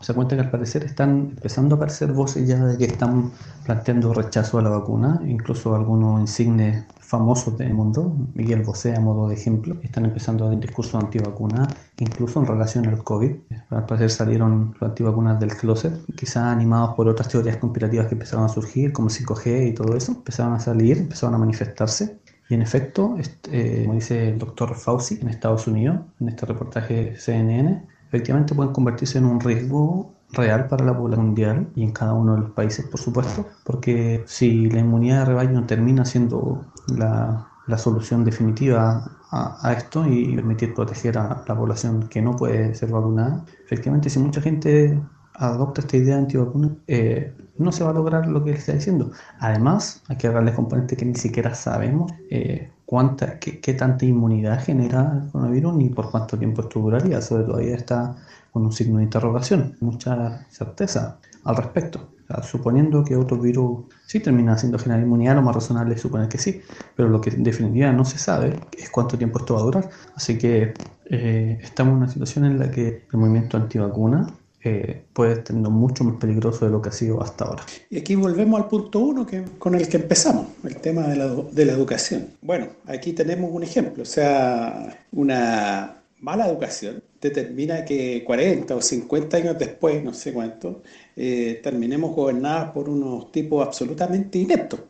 Se 0.00 0.14
cuenta 0.14 0.36
que 0.36 0.42
al 0.42 0.50
parecer 0.50 0.84
están 0.84 1.30
empezando 1.30 1.74
a 1.74 1.76
aparecer 1.78 2.12
voces 2.12 2.46
ya 2.46 2.64
de 2.64 2.78
que 2.78 2.84
están 2.84 3.32
planteando 3.64 4.14
rechazo 4.14 4.60
a 4.60 4.62
la 4.62 4.70
vacuna, 4.70 5.20
incluso 5.26 5.74
algunos 5.74 6.20
insignes 6.20 6.84
famosos 7.06 7.56
del 7.56 7.72
mundo, 7.72 8.16
Miguel 8.34 8.62
Bosé 8.62 8.94
a 8.96 9.00
modo 9.00 9.28
de 9.28 9.34
ejemplo, 9.34 9.76
están 9.82 10.04
empezando 10.04 10.44
a 10.44 10.48
dar 10.48 10.58
discurso 10.58 10.98
antivacuna, 10.98 11.68
incluso 11.98 12.40
en 12.40 12.46
relación 12.46 12.86
al 12.88 13.02
COVID. 13.04 13.32
Al 13.70 13.86
parecer 13.86 14.10
salieron 14.10 14.74
los 14.80 14.90
antivacunas 14.90 15.38
del 15.38 15.54
closet, 15.56 15.94
quizás 16.16 16.44
animados 16.44 16.94
por 16.96 17.08
otras 17.08 17.28
teorías 17.28 17.58
conspirativas 17.58 18.08
que 18.08 18.14
empezaron 18.14 18.44
a 18.44 18.48
surgir, 18.48 18.92
como 18.92 19.08
5G 19.08 19.68
y 19.68 19.72
todo 19.72 19.96
eso, 19.96 20.12
empezaron 20.12 20.54
a 20.54 20.60
salir, 20.60 20.98
empezaron 20.98 21.34
a 21.36 21.38
manifestarse. 21.38 22.18
Y 22.48 22.54
en 22.54 22.62
efecto, 22.62 23.16
este, 23.18 23.82
como 23.82 23.94
dice 23.94 24.28
el 24.30 24.38
doctor 24.38 24.74
Fauci 24.74 25.18
en 25.20 25.28
Estados 25.28 25.66
Unidos, 25.66 25.98
en 26.20 26.28
este 26.28 26.46
reportaje 26.46 27.16
CNN, 27.16 27.84
efectivamente 28.08 28.54
pueden 28.54 28.72
convertirse 28.72 29.18
en 29.18 29.26
un 29.26 29.40
riesgo 29.40 30.15
real 30.36 30.68
para 30.68 30.84
la 30.84 30.96
población 30.96 31.26
mundial 31.26 31.68
y 31.74 31.82
en 31.82 31.92
cada 31.92 32.12
uno 32.14 32.34
de 32.34 32.40
los 32.42 32.50
países, 32.50 32.86
por 32.86 33.00
supuesto, 33.00 33.46
porque 33.64 34.22
si 34.26 34.70
la 34.70 34.80
inmunidad 34.80 35.20
de 35.20 35.24
rebaño 35.26 35.66
termina 35.66 36.04
siendo 36.04 36.64
la, 36.88 37.48
la 37.66 37.78
solución 37.78 38.24
definitiva 38.24 39.10
a, 39.30 39.72
esto 39.72 40.06
y 40.06 40.34
permitir 40.36 40.74
proteger 40.74 41.18
a 41.18 41.44
la 41.46 41.56
población 41.56 42.08
que 42.08 42.22
no 42.22 42.36
puede 42.36 42.74
ser 42.74 42.90
vacunada, 42.90 43.44
efectivamente 43.64 44.08
si 44.08 44.18
mucha 44.18 44.40
gente 44.40 45.00
adopta 45.34 45.80
esta 45.82 45.96
idea 45.96 46.16
antivacuna, 46.16 46.70
eh, 46.86 47.34
no 47.58 47.72
se 47.72 47.84
va 47.84 47.90
a 47.90 47.92
lograr 47.92 48.26
lo 48.26 48.42
que 48.44 48.52
está 48.52 48.72
diciendo. 48.72 49.10
Además, 49.38 50.02
hay 50.08 50.16
que 50.16 50.28
darle 50.28 50.54
componente 50.54 50.96
que 50.96 51.04
ni 51.04 51.14
siquiera 51.14 51.54
sabemos 51.54 52.12
eh, 52.30 52.70
cuánta, 52.86 53.38
qué, 53.38 53.60
qué, 53.60 53.74
tanta 53.74 54.04
inmunidad 54.04 54.62
genera 54.64 55.22
el 55.24 55.30
coronavirus 55.30 55.74
ni 55.74 55.88
por 55.90 56.10
cuánto 56.10 56.38
tiempo 56.38 56.62
esto 56.62 56.80
duraría. 56.80 57.20
Sobre 57.20 57.44
todavía 57.44 57.76
está 57.76 58.16
con 58.56 58.64
un 58.64 58.72
signo 58.72 58.96
de 58.96 59.04
interrogación, 59.04 59.76
mucha 59.80 60.46
certeza 60.48 61.18
al 61.44 61.56
respecto. 61.56 62.08
Suponiendo 62.42 63.04
que 63.04 63.14
otro 63.14 63.36
virus 63.36 63.84
sí 64.06 64.18
termina 64.18 64.54
haciendo 64.54 64.78
generar 64.78 65.02
inmunidad, 65.02 65.34
lo 65.34 65.42
más 65.42 65.54
razonable 65.54 65.94
es 65.94 66.00
suponer 66.00 66.26
que 66.30 66.38
sí, 66.38 66.62
pero 66.96 67.10
lo 67.10 67.20
que 67.20 67.28
en 67.28 67.42
definitiva 67.42 67.92
no 67.92 68.06
se 68.06 68.16
sabe 68.16 68.58
es 68.78 68.88
cuánto 68.88 69.18
tiempo 69.18 69.40
esto 69.40 69.56
va 69.56 69.60
a 69.60 69.64
durar. 69.64 69.90
Así 70.14 70.38
que 70.38 70.72
eh, 71.04 71.58
estamos 71.62 71.92
en 71.92 71.98
una 71.98 72.08
situación 72.08 72.46
en 72.46 72.58
la 72.58 72.70
que 72.70 73.04
el 73.12 73.18
movimiento 73.18 73.58
antivacuna 73.58 74.26
eh, 74.64 75.04
puede 75.12 75.34
estar 75.34 75.54
mucho 75.54 76.04
más 76.04 76.16
peligroso 76.16 76.64
de 76.64 76.70
lo 76.70 76.80
que 76.80 76.88
ha 76.88 76.92
sido 76.92 77.22
hasta 77.22 77.44
ahora. 77.44 77.62
Y 77.90 77.98
aquí 77.98 78.14
volvemos 78.14 78.58
al 78.58 78.68
punto 78.68 79.00
uno 79.00 79.26
que, 79.26 79.44
con 79.58 79.74
el 79.74 79.86
que 79.86 79.98
empezamos, 79.98 80.46
el 80.64 80.76
tema 80.78 81.02
de 81.02 81.16
la, 81.16 81.26
de 81.26 81.64
la 81.66 81.72
educación. 81.72 82.28
Bueno, 82.40 82.68
aquí 82.86 83.12
tenemos 83.12 83.50
un 83.52 83.64
ejemplo, 83.64 84.02
o 84.02 84.06
sea, 84.06 84.96
una 85.12 85.96
mala 86.26 86.48
educación 86.48 87.04
determina 87.20 87.84
que 87.84 88.24
40 88.24 88.74
o 88.74 88.80
50 88.82 89.36
años 89.36 89.56
después, 89.58 90.02
no 90.02 90.12
sé 90.12 90.32
cuánto, 90.32 90.82
eh, 91.14 91.60
terminemos 91.62 92.14
gobernadas 92.16 92.72
por 92.72 92.88
unos 92.88 93.30
tipos 93.30 93.64
absolutamente 93.64 94.38
ineptos, 94.38 94.80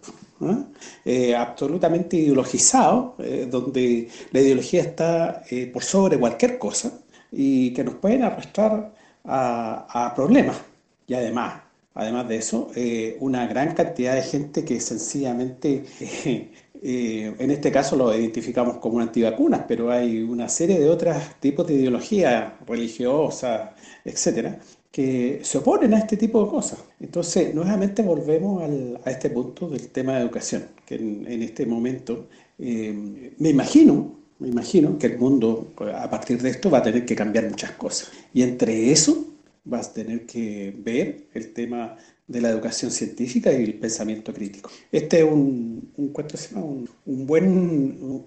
¿eh? 1.04 1.34
Absolutamente 1.34 2.16
ideologizados, 2.16 3.14
eh, 3.18 3.46
donde 3.50 4.08
la 4.32 4.40
ideología 4.40 4.80
está 4.80 5.42
por 5.72 5.82
sobre 5.84 6.18
cualquier 6.18 6.58
cosa 6.58 7.00
y 7.30 7.72
que 7.74 7.84
nos 7.84 7.96
pueden 7.96 8.22
arrastrar 8.22 8.94
a, 9.24 10.06
a 10.06 10.14
problemas. 10.14 10.56
Y 11.06 11.14
además, 11.14 11.62
además 11.94 12.28
de 12.28 12.36
eso, 12.36 12.70
una 13.20 13.46
gran 13.46 13.74
cantidad 13.74 14.14
de 14.14 14.22
gente 14.22 14.64
que 14.64 14.80
sencillamente 14.80 15.84
eh, 16.88 17.34
en 17.36 17.50
este 17.50 17.72
caso 17.72 17.96
lo 17.96 18.16
identificamos 18.16 18.76
como 18.76 19.00
antivacunas, 19.00 19.64
pero 19.66 19.90
hay 19.90 20.22
una 20.22 20.48
serie 20.48 20.78
de 20.78 20.88
otros 20.88 21.16
tipos 21.40 21.66
de 21.66 21.74
ideologías 21.74 22.52
religiosas, 22.64 23.70
etcétera, 24.04 24.60
que 24.92 25.40
se 25.42 25.58
oponen 25.58 25.94
a 25.94 25.98
este 25.98 26.16
tipo 26.16 26.44
de 26.44 26.48
cosas. 26.48 26.78
Entonces, 27.00 27.52
nuevamente 27.52 28.02
volvemos 28.02 28.62
a 29.04 29.10
este 29.10 29.30
punto 29.30 29.68
del 29.68 29.88
tema 29.88 30.14
de 30.14 30.22
educación, 30.22 30.66
que 30.86 30.94
en, 30.94 31.26
en 31.26 31.42
este 31.42 31.66
momento 31.66 32.28
eh, 32.56 33.32
me 33.36 33.48
imagino, 33.48 34.16
me 34.38 34.46
imagino 34.46 34.96
que 34.96 35.08
el 35.08 35.18
mundo 35.18 35.72
a 35.92 36.08
partir 36.08 36.40
de 36.40 36.50
esto 36.50 36.70
va 36.70 36.78
a 36.78 36.82
tener 36.84 37.04
que 37.04 37.16
cambiar 37.16 37.50
muchas 37.50 37.72
cosas. 37.72 38.12
Y 38.32 38.42
entre 38.42 38.92
eso 38.92 39.26
vas 39.64 39.88
a 39.88 39.92
tener 39.92 40.24
que 40.24 40.72
ver 40.78 41.26
el 41.34 41.52
tema 41.52 41.96
de 42.26 42.40
la 42.40 42.50
educación 42.50 42.90
científica 42.90 43.52
y 43.52 43.64
el 43.64 43.74
pensamiento 43.74 44.32
crítico. 44.34 44.70
Este 44.90 45.20
es 45.20 45.24
un, 45.24 45.92
un, 45.96 47.26
buen, 47.26 47.46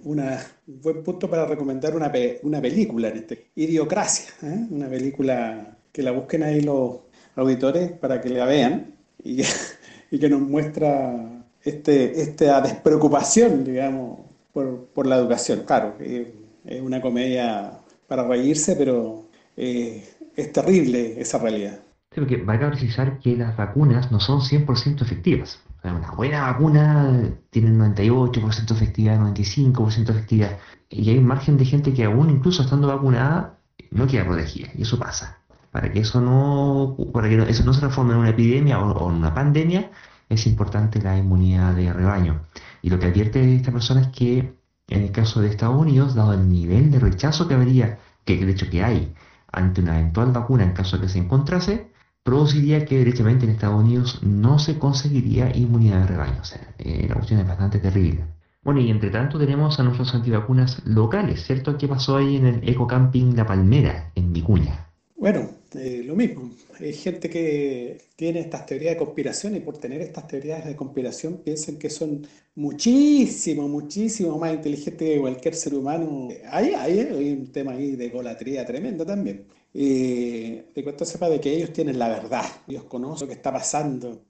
un 0.04 0.38
buen 0.66 1.04
punto 1.04 1.30
para 1.30 1.46
recomendar 1.46 1.96
una, 1.96 2.12
una 2.44 2.62
película, 2.62 3.10
este, 3.10 3.48
Idiocracia, 3.56 4.34
¿eh? 4.44 4.68
una 4.70 4.90
película 4.90 5.78
que 5.92 6.02
la 6.02 6.12
busquen 6.12 6.44
ahí 6.44 6.62
los 6.62 7.00
auditores 7.36 7.92
para 7.92 8.22
que 8.22 8.30
la 8.30 8.46
vean 8.46 8.96
y, 9.24 9.42
y 10.12 10.20
que 10.20 10.30
nos 10.30 10.42
muestra 10.42 11.44
este, 11.64 12.22
esta 12.22 12.62
despreocupación, 12.62 13.64
digamos, 13.66 14.20
por, 14.54 14.86
por 14.88 15.08
la 15.08 15.18
educación. 15.18 15.64
Claro, 15.66 15.96
es 16.00 16.82
una 16.82 17.02
comedia 17.02 17.80
para 18.08 18.28
reírse, 18.28 18.76
pero 18.76 19.26
eh, 19.58 20.04
es 20.36 20.52
terrible 20.54 21.20
esa 21.20 21.38
realidad. 21.38 21.80
Sí, 22.20 22.26
porque 22.26 22.44
va 22.44 22.56
a 22.56 22.72
precisar 22.72 23.20
que 23.20 23.38
las 23.38 23.56
vacunas 23.56 24.12
no 24.12 24.20
son 24.20 24.42
100% 24.42 25.02
efectivas. 25.02 25.60
Una 25.84 26.12
buena 26.12 26.42
vacuna 26.42 27.30
tiene 27.50 27.72
98% 27.72 28.72
efectividad, 28.72 29.20
95% 29.20 30.10
efectividad. 30.10 30.58
Y 30.90 31.10
hay 31.10 31.18
un 31.18 31.28
margen 31.28 31.58
de 31.58 31.66
gente 31.66 31.94
que 31.94 32.04
aún 32.04 32.30
incluso 32.30 32.64
estando 32.64 32.88
vacunada 32.88 33.60
no 33.92 34.08
queda 34.08 34.26
protegida. 34.26 34.70
Y 34.76 34.82
eso 34.82 35.00
pasa. 35.00 35.38
Para 35.72 35.92
que 35.92 36.00
eso 36.00 36.20
no, 36.20 36.98
para 37.14 37.30
que 37.30 37.38
eso 37.50 37.64
no 37.64 37.74
se 37.74 37.80
transforme 37.80 38.14
en 38.14 38.20
una 38.20 38.30
epidemia 38.30 38.80
o, 38.80 38.92
o 38.92 39.10
en 39.10 39.18
una 39.18 39.34
pandemia, 39.34 39.92
es 40.28 40.48
importante 40.48 41.02
la 41.02 41.18
inmunidad 41.18 41.76
de 41.76 41.94
rebaño. 41.94 42.42
Y 42.82 42.90
lo 42.90 43.00
que 43.00 43.06
advierte 43.06 43.56
esta 43.56 43.72
persona 43.72 44.02
es 44.02 44.08
que 44.08 44.56
en 44.90 45.04
el 45.04 45.12
caso 45.12 45.42
de 45.42 45.50
Estados 45.50 45.80
Unidos, 45.80 46.16
dado 46.16 46.34
el 46.34 46.50
nivel 46.50 46.92
de 46.92 47.00
rechazo 47.00 47.48
que 47.48 47.54
habría, 47.54 48.00
que 48.26 48.44
de 48.44 48.52
hecho 48.52 48.70
que 48.70 48.84
hay, 48.84 49.14
ante 49.52 49.82
una 49.82 50.00
eventual 50.00 50.32
vacuna 50.32 50.64
en 50.64 50.74
caso 50.74 50.98
de 50.98 51.04
que 51.04 51.10
se 51.10 51.20
encontrase, 51.20 51.89
produciría 52.24 52.86
que 52.86 52.98
directamente 52.98 53.46
en 53.46 53.52
Estados 53.52 53.82
Unidos 53.82 54.20
no 54.22 54.60
se 54.60 54.78
conseguiría 54.78 55.56
inmunidad 55.56 56.02
de 56.02 56.08
rebaño. 56.08 56.42
O 56.42 56.46
sea, 56.46 56.76
eh, 56.78 57.06
la 57.08 57.16
cuestión 57.16 57.40
es 57.40 57.48
bastante 57.48 57.80
terrible. 57.80 58.26
Bueno, 58.62 58.82
y 58.82 58.90
entre 58.90 59.10
tanto 59.10 59.40
tenemos 59.40 59.80
a 59.80 59.84
nuestros 59.84 60.14
antivacunas 60.14 60.86
locales, 60.86 61.44
¿cierto? 61.46 61.78
¿Qué 61.78 61.88
pasó 61.88 62.18
ahí 62.18 62.36
en 62.36 62.46
el 62.46 62.70
Eco 62.70 62.88
Camping 62.88 63.36
La 63.36 63.46
Palmera, 63.46 64.12
en 64.16 64.34
Vicuña? 64.34 64.92
Bueno, 65.16 65.50
eh, 65.76 66.02
lo 66.06 66.16
mismo. 66.16 66.50
Hay 66.80 66.94
gente 66.94 67.30
que 67.30 68.00
tiene 68.16 68.40
estas 68.42 68.66
teorías 68.66 68.94
de 68.94 68.98
conspiración 68.98 69.56
y 69.56 69.60
por 69.60 69.78
tener 69.78 70.02
estas 70.02 70.28
teorías 70.28 70.66
de 70.66 70.76
conspiración 70.76 71.38
piensan 71.44 71.78
que 71.78 71.90
son 71.90 72.28
muchísimo, 72.56 73.68
muchísimo 73.68 74.38
más 74.38 74.54
inteligentes 74.54 75.08
que 75.08 75.20
cualquier 75.20 75.56
ser 75.56 75.76
humano. 75.76 76.30
Hay, 76.52 76.74
hay, 76.74 77.00
hay 77.00 77.32
un 77.34 77.52
tema 77.52 77.72
ahí 77.74 77.96
de 77.96 78.10
golatría 78.10 78.66
tremendo 78.66 79.06
también. 79.06 79.46
Eh, 79.74 80.72
de 80.74 80.84
cuento 80.84 81.06
sepa 81.06 81.30
de 81.30 81.40
que 81.40 81.54
ellos 81.54 81.72
tienen 81.72 82.00
la 82.00 82.08
verdad, 82.10 82.44
ellos 82.68 82.84
conocen 82.86 83.28
lo 83.28 83.30
que 83.30 83.36
está 83.36 83.54
pasando, 83.54 84.22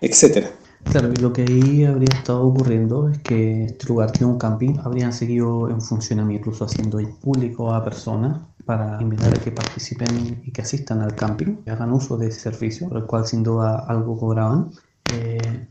etcétera. 0.00 0.50
Claro, 0.84 1.12
y 1.12 1.16
lo 1.16 1.32
que 1.32 1.42
ahí 1.42 1.84
habría 1.84 2.08
estado 2.16 2.42
ocurriendo 2.46 3.08
es 3.08 3.18
que 3.18 3.64
este 3.64 3.86
lugar 3.88 4.12
tiene 4.12 4.32
un 4.32 4.38
camping, 4.38 4.76
habrían 4.82 5.12
seguido 5.12 5.68
en 5.68 5.80
funcionamiento, 5.80 6.48
incluso 6.48 6.64
haciendo 6.64 6.98
público 7.20 7.72
a 7.72 7.84
personas 7.84 8.40
para 8.64 9.00
invitar 9.02 9.34
a 9.34 9.40
que 9.40 9.52
participen 9.52 10.42
y 10.44 10.50
que 10.52 10.62
asistan 10.62 11.00
al 11.00 11.14
camping, 11.14 11.56
que 11.64 11.70
hagan 11.70 11.92
uso 11.92 12.16
de 12.16 12.28
ese 12.28 12.40
servicio, 12.40 12.88
por 12.88 12.98
el 12.98 13.06
cual 13.06 13.26
sin 13.26 13.42
duda 13.42 13.84
algo 13.88 14.16
cobraban. 14.18 14.70
eh, 15.12 15.68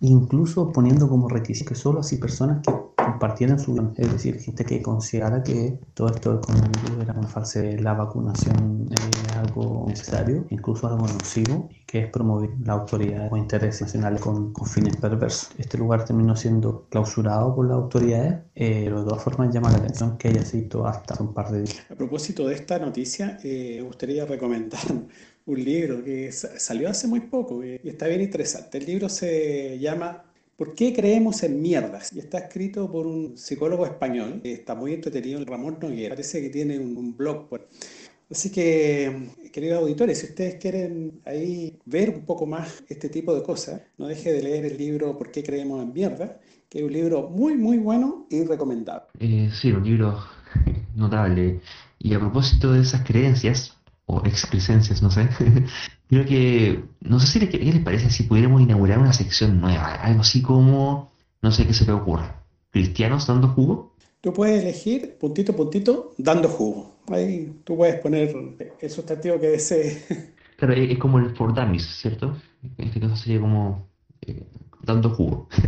incluso 0.00 0.72
poniendo 0.72 1.08
como 1.08 1.28
requisito 1.28 1.68
que 1.68 1.74
solo 1.76 2.00
así 2.00 2.16
personas 2.16 2.60
que 2.62 2.72
compartieran 3.04 3.58
su 3.58 3.72
es 3.96 4.12
decir, 4.12 4.38
gente 4.40 4.64
que 4.64 4.82
considerara 4.82 5.42
que 5.42 5.78
todo 5.94 6.08
esto 6.08 6.32
del 6.32 6.40
coronavirus 6.40 7.02
era 7.02 7.12
una 7.14 7.28
falsa, 7.28 7.62
la 7.62 7.94
vacunación 7.94 8.88
es 8.90 9.36
algo 9.36 9.86
necesario, 9.88 10.46
incluso 10.50 10.86
algo 10.86 11.06
nocivo, 11.06 11.68
que 11.86 12.00
es 12.00 12.10
promover 12.10 12.50
la 12.64 12.74
autoridad 12.74 13.28
o 13.30 13.36
intereses 13.36 13.82
nacionales 13.82 14.20
con, 14.20 14.52
fines 14.66 14.96
perversos. 14.96 15.50
Este 15.58 15.76
lugar 15.78 16.04
terminó 16.04 16.36
siendo 16.36 16.86
clausurado 16.88 17.54
por 17.54 17.66
las 17.66 17.76
autoridades, 17.76 18.40
eh, 18.54 18.82
pero 18.84 19.02
de 19.02 19.08
todas 19.08 19.22
formas 19.22 19.52
llama 19.52 19.70
la 19.70 19.78
atención 19.78 20.16
que 20.16 20.28
haya 20.28 20.44
sido 20.44 20.86
hasta 20.86 21.20
un 21.22 21.34
par 21.34 21.50
de 21.50 21.62
días. 21.62 21.82
A 21.90 21.94
propósito 21.94 22.46
de 22.46 22.54
esta 22.54 22.78
noticia, 22.78 23.38
eh, 23.42 23.76
me 23.78 23.82
gustaría 23.82 24.24
recomendar 24.24 24.80
un 25.46 25.64
libro 25.64 26.02
que 26.04 26.30
salió 26.32 26.88
hace 26.88 27.08
muy 27.08 27.20
poco 27.20 27.64
y 27.64 27.80
está 27.84 28.06
bien 28.06 28.20
interesante. 28.20 28.78
El 28.78 28.86
libro 28.86 29.08
se 29.08 29.78
llama 29.78 30.24
¿Por 30.56 30.74
qué 30.74 30.92
creemos 30.92 31.42
en 31.42 31.60
mierdas? 31.60 32.12
Y 32.12 32.18
está 32.18 32.38
escrito 32.38 32.90
por 32.90 33.06
un 33.06 33.36
psicólogo 33.36 33.86
español, 33.86 34.40
que 34.42 34.52
está 34.52 34.74
muy 34.74 34.92
entretenido, 34.92 35.44
Ramón 35.44 35.78
Noguera. 35.80 36.14
Parece 36.14 36.42
que 36.42 36.50
tiene 36.50 36.78
un, 36.78 37.16
blog. 37.16 37.48
Así 38.30 38.50
que, 38.50 39.30
queridos 39.52 39.78
auditores, 39.78 40.18
si 40.18 40.26
ustedes 40.26 40.56
quieren 40.56 41.20
ahí 41.24 41.78
ver 41.84 42.10
un 42.10 42.24
poco 42.24 42.46
más 42.46 42.84
este 42.88 43.08
tipo 43.08 43.34
de 43.34 43.42
cosas, 43.42 43.82
no 43.98 44.06
deje 44.06 44.32
de 44.32 44.42
leer 44.42 44.64
el 44.66 44.78
libro 44.78 45.18
¿Por 45.18 45.30
qué 45.30 45.42
creemos 45.42 45.82
en 45.82 45.92
mierdas? 45.92 46.30
Que 46.68 46.78
es 46.78 46.84
un 46.84 46.92
libro 46.92 47.28
muy, 47.28 47.56
muy 47.56 47.78
bueno 47.78 48.26
y 48.30 48.44
recomendable. 48.44 49.08
Eh, 49.20 49.50
sí, 49.52 49.72
un 49.72 49.84
libro 49.84 50.18
notable. 50.94 51.60
Y 51.98 52.14
a 52.14 52.20
propósito 52.20 52.72
de 52.72 52.80
esas 52.80 53.04
creencias, 53.04 53.76
o 54.06 54.22
excrescencias, 54.24 55.02
no 55.02 55.10
sé, 55.10 55.28
creo 56.08 56.24
que, 56.26 56.84
no 57.00 57.20
sé 57.20 57.26
si 57.26 57.46
qué 57.48 57.58
les 57.58 57.82
parece 57.82 58.10
si 58.10 58.24
pudiéramos 58.24 58.60
inaugurar 58.60 58.98
una 58.98 59.12
sección 59.12 59.60
nueva, 59.60 59.94
algo 59.94 60.20
así 60.22 60.42
como, 60.42 61.12
no 61.40 61.50
sé 61.50 61.66
qué 61.66 61.74
se 61.74 61.84
te 61.84 61.92
ocurra, 61.92 62.42
cristianos 62.70 63.26
dando 63.26 63.48
jugo. 63.48 63.94
Tú 64.20 64.32
puedes 64.32 64.62
elegir 64.62 65.16
puntito, 65.18 65.54
puntito, 65.54 66.12
dando 66.16 66.48
jugo. 66.48 66.92
Ahí 67.08 67.52
tú 67.64 67.76
puedes 67.76 67.96
poner 68.00 68.32
el 68.80 68.90
sustantivo 68.90 69.38
que 69.40 69.48
desees. 69.48 70.06
Claro, 70.56 70.74
es 70.74 70.96
como 70.98 71.18
el 71.18 71.34
for 71.34 71.52
dummies, 71.52 71.84
¿cierto? 71.84 72.36
En 72.78 72.86
este 72.86 73.00
caso 73.00 73.16
sería 73.16 73.40
como 73.40 73.88
eh, 74.20 74.44
dando 74.82 75.10
jugo. 75.10 75.48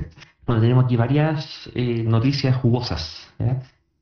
Bueno, 0.46 0.60
tenemos 0.60 0.84
aquí 0.84 0.94
varias 0.94 1.70
eh, 1.74 2.02
noticias 2.02 2.54
jugosas. 2.56 3.26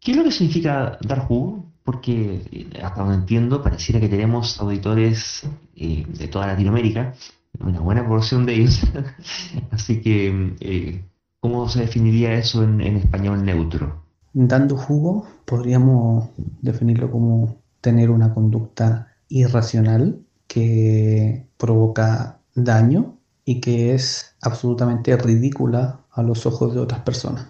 ¿Qué 0.00 0.10
es 0.10 0.16
lo 0.16 0.24
que 0.24 0.32
significa 0.32 0.98
dar 1.00 1.20
jugo? 1.20 1.71
Porque 1.84 2.42
eh, 2.52 2.80
hasta 2.82 3.02
donde 3.02 3.16
entiendo 3.16 3.62
pareciera 3.62 4.00
que 4.00 4.08
tenemos 4.08 4.60
auditores 4.60 5.42
eh, 5.76 6.06
de 6.06 6.28
toda 6.28 6.46
Latinoamérica, 6.46 7.14
una 7.60 7.80
buena 7.80 8.06
porción 8.06 8.46
de 8.46 8.54
ellos, 8.54 8.82
así 9.70 10.00
que 10.00 10.54
eh, 10.60 11.04
¿cómo 11.40 11.68
se 11.68 11.80
definiría 11.80 12.34
eso 12.34 12.62
en, 12.62 12.80
español 12.80 13.44
neutro? 13.44 14.02
Dando 14.32 14.76
jugo 14.76 15.26
podríamos 15.44 16.30
definirlo 16.60 17.10
como 17.10 17.56
tener 17.80 18.10
una 18.10 18.32
conducta 18.32 19.08
irracional 19.28 20.20
que 20.46 21.46
provoca 21.58 22.38
daño 22.54 23.16
y 23.44 23.60
que 23.60 23.94
es 23.94 24.36
absolutamente 24.40 25.16
ridícula 25.16 26.00
a 26.12 26.22
los 26.22 26.46
ojos 26.46 26.74
de 26.74 26.80
otras 26.80 27.00
personas. 27.00 27.48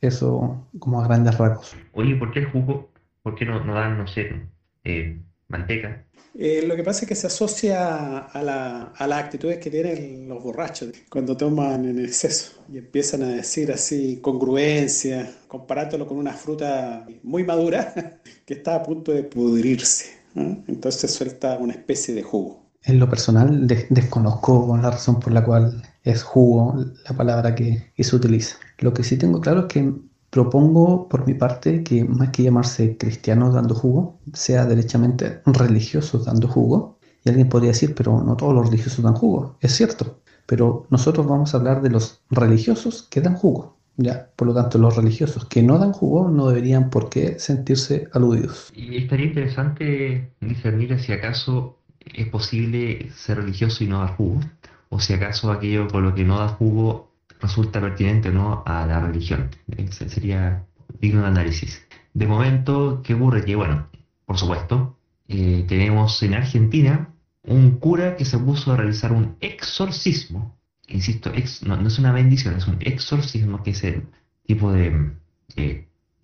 Eso 0.00 0.68
como 0.78 1.00
a 1.00 1.06
grandes 1.06 1.36
rasgos. 1.36 1.76
Oye, 1.92 2.16
¿por 2.16 2.32
qué 2.32 2.40
el 2.40 2.50
jugo 2.50 2.91
¿Por 3.22 3.34
qué 3.34 3.44
no, 3.44 3.64
no 3.64 3.74
dan, 3.74 3.98
no 3.98 4.06
sé, 4.06 4.48
eh, 4.84 5.20
manteca? 5.48 6.06
Eh, 6.34 6.64
lo 6.66 6.74
que 6.76 6.82
pasa 6.82 7.02
es 7.02 7.08
que 7.08 7.14
se 7.14 7.26
asocia 7.26 8.18
a, 8.18 8.42
la, 8.42 8.84
a 8.96 9.06
las 9.06 9.22
actitudes 9.22 9.58
que 9.58 9.70
tienen 9.70 10.28
los 10.28 10.42
borrachos 10.42 10.90
cuando 11.10 11.36
toman 11.36 11.84
en 11.84 11.98
exceso 11.98 12.64
y 12.72 12.78
empiezan 12.78 13.22
a 13.22 13.28
decir 13.28 13.70
así 13.70 14.18
congruencia, 14.22 15.30
comparándolo 15.46 16.06
con 16.06 16.16
una 16.16 16.32
fruta 16.32 17.06
muy 17.22 17.44
madura 17.44 18.20
que 18.46 18.54
está 18.54 18.76
a 18.76 18.82
punto 18.82 19.12
de 19.12 19.24
pudrirse. 19.24 20.22
Entonces 20.34 21.10
suelta 21.12 21.58
una 21.58 21.74
especie 21.74 22.14
de 22.14 22.22
jugo. 22.22 22.62
En 22.84 22.98
lo 22.98 23.08
personal 23.08 23.66
desconozco 23.66 24.76
la 24.80 24.90
razón 24.90 25.20
por 25.20 25.32
la 25.32 25.44
cual 25.44 25.82
es 26.02 26.22
jugo 26.22 26.74
la 27.08 27.16
palabra 27.16 27.54
que, 27.54 27.92
que 27.94 28.04
se 28.04 28.16
utiliza. 28.16 28.56
Lo 28.78 28.92
que 28.94 29.04
sí 29.04 29.18
tengo 29.18 29.40
claro 29.40 29.60
es 29.60 29.66
que 29.66 29.92
Propongo 30.32 31.10
por 31.10 31.26
mi 31.26 31.34
parte 31.34 31.84
que 31.84 32.04
más 32.06 32.30
que 32.30 32.42
llamarse 32.42 32.96
cristianos 32.96 33.52
dando 33.52 33.74
jugo, 33.74 34.18
sea 34.32 34.64
derechamente 34.64 35.42
religiosos 35.44 36.24
dando 36.24 36.48
jugo. 36.48 36.98
Y 37.22 37.28
alguien 37.28 37.50
podría 37.50 37.72
decir, 37.72 37.94
pero 37.94 38.22
no 38.22 38.34
todos 38.34 38.54
los 38.54 38.70
religiosos 38.70 39.04
dan 39.04 39.12
jugo. 39.12 39.58
Es 39.60 39.72
cierto, 39.72 40.22
pero 40.46 40.86
nosotros 40.88 41.26
vamos 41.26 41.52
a 41.52 41.58
hablar 41.58 41.82
de 41.82 41.90
los 41.90 42.22
religiosos 42.30 43.02
que 43.10 43.20
dan 43.20 43.34
jugo. 43.34 43.76
Ya, 43.98 44.30
por 44.34 44.48
lo 44.48 44.54
tanto, 44.54 44.78
los 44.78 44.96
religiosos 44.96 45.44
que 45.44 45.62
no 45.62 45.78
dan 45.78 45.92
jugo 45.92 46.30
no 46.30 46.48
deberían 46.48 46.88
por 46.88 47.10
qué 47.10 47.38
sentirse 47.38 48.08
aludidos. 48.14 48.72
Y 48.74 48.96
estaría 48.96 49.26
interesante 49.26 50.32
discernir 50.40 50.98
si 50.98 51.12
acaso 51.12 51.76
es 52.00 52.26
posible 52.30 53.10
ser 53.10 53.36
religioso 53.36 53.84
y 53.84 53.86
no 53.86 53.98
dar 53.98 54.16
jugo, 54.16 54.40
o 54.88 54.98
si 54.98 55.12
acaso 55.12 55.52
aquello 55.52 55.88
con 55.88 56.04
lo 56.04 56.14
que 56.14 56.24
no 56.24 56.38
da 56.38 56.48
jugo 56.48 57.11
resulta 57.42 57.80
pertinente 57.80 58.30
no 58.30 58.62
a 58.64 58.86
la 58.86 59.00
religión. 59.00 59.50
Ese 59.76 60.08
sería 60.08 60.64
digno 61.00 61.22
de 61.22 61.28
análisis. 61.28 61.86
De 62.14 62.26
momento, 62.26 63.02
¿qué 63.02 63.14
ocurre? 63.14 63.44
Que, 63.44 63.56
bueno, 63.56 63.88
por 64.24 64.38
supuesto, 64.38 64.96
eh, 65.28 65.64
tenemos 65.68 66.22
en 66.22 66.34
Argentina 66.34 67.12
un 67.42 67.78
cura 67.78 68.16
que 68.16 68.24
se 68.24 68.38
puso 68.38 68.72
a 68.72 68.76
realizar 68.76 69.12
un 69.12 69.36
exorcismo. 69.40 70.56
Insisto, 70.86 71.32
no, 71.66 71.86
es 71.86 71.98
una 71.98 72.12
bendición, 72.12 72.54
es 72.54 72.66
un 72.68 72.76
exorcismo, 72.80 73.62
que 73.62 73.70
es 73.70 73.82
el 73.84 74.06
tipo 74.46 74.72
de, 74.72 74.90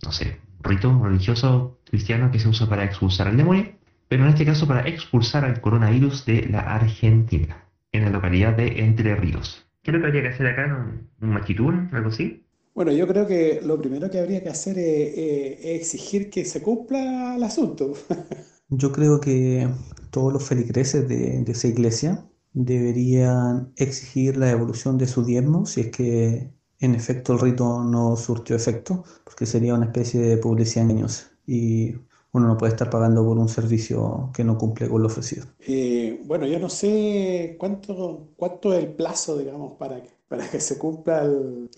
no 0.04 0.12
sé, 0.12 0.40
rito 0.60 1.00
religioso 1.02 1.78
cristiano 1.84 2.30
que 2.30 2.38
se 2.38 2.48
usa 2.48 2.68
para 2.68 2.84
expulsar 2.84 3.28
al 3.28 3.36
demonio, 3.36 3.72
pero 4.08 4.24
en 4.24 4.30
este 4.30 4.44
caso 4.44 4.66
para 4.66 4.86
expulsar 4.86 5.44
al 5.44 5.60
coronavirus 5.60 6.24
de 6.26 6.46
la 6.48 6.60
Argentina, 6.60 7.64
en 7.92 8.04
la 8.04 8.10
localidad 8.10 8.56
de 8.56 8.84
Entre 8.84 9.14
Ríos. 9.16 9.67
¿Qué 9.82 9.90
es 9.90 9.94
lo 9.94 10.00
que 10.00 10.06
habría 10.06 10.22
que 10.22 10.28
hacer 10.28 10.46
acá? 10.46 11.00
¿Un 11.20 11.28
maquitún? 11.28 11.88
¿Algo 11.92 12.08
así? 12.08 12.44
Bueno, 12.74 12.92
yo 12.92 13.08
creo 13.08 13.26
que 13.26 13.60
lo 13.64 13.76
primero 13.76 14.08
que 14.08 14.20
habría 14.20 14.42
que 14.42 14.50
hacer 14.50 14.78
es, 14.78 15.64
exigir 15.64 16.30
que 16.30 16.44
se 16.44 16.62
cumpla 16.62 17.34
el 17.34 17.42
asunto. 17.42 17.94
yo 18.68 18.92
creo 18.92 19.20
que 19.20 19.68
todos 20.10 20.32
los 20.32 20.46
feligreses 20.46 21.08
de, 21.08 21.42
esa 21.48 21.68
iglesia 21.68 22.24
deberían 22.52 23.72
exigir 23.76 24.36
la 24.36 24.50
evolución 24.50 24.96
de 24.96 25.06
su 25.06 25.24
diezmo 25.24 25.66
si 25.66 25.80
es 25.82 25.90
que 25.90 26.52
en 26.80 26.94
efecto 26.94 27.32
el 27.32 27.40
rito 27.40 27.82
no 27.82 28.14
surtió 28.16 28.54
efecto, 28.54 29.04
porque 29.24 29.46
sería 29.46 29.74
una 29.74 29.86
especie 29.86 30.20
de 30.20 30.36
publicidad 30.36 30.84
engañosa. 30.84 31.32
Y 31.46 31.96
uno 32.32 32.46
no 32.46 32.58
puede 32.58 32.72
estar 32.72 32.90
pagando 32.90 33.24
por 33.24 33.38
un 33.38 33.48
servicio 33.48 34.30
que 34.34 34.44
no 34.44 34.58
cumple 34.58 34.88
con 34.88 35.00
lo 35.02 35.08
ofrecido. 35.08 35.46
Eh, 35.60 36.20
bueno, 36.24 36.46
yo 36.46 36.58
no 36.58 36.68
sé 36.68 37.56
cuánto, 37.58 38.28
cuánto 38.36 38.72
es 38.72 38.84
el 38.84 38.92
plazo, 38.92 39.38
digamos, 39.38 39.78
para 39.78 40.02
que, 40.02 40.10
para 40.28 40.48
que 40.48 40.60
se 40.60 40.78
cumpla 40.78 41.26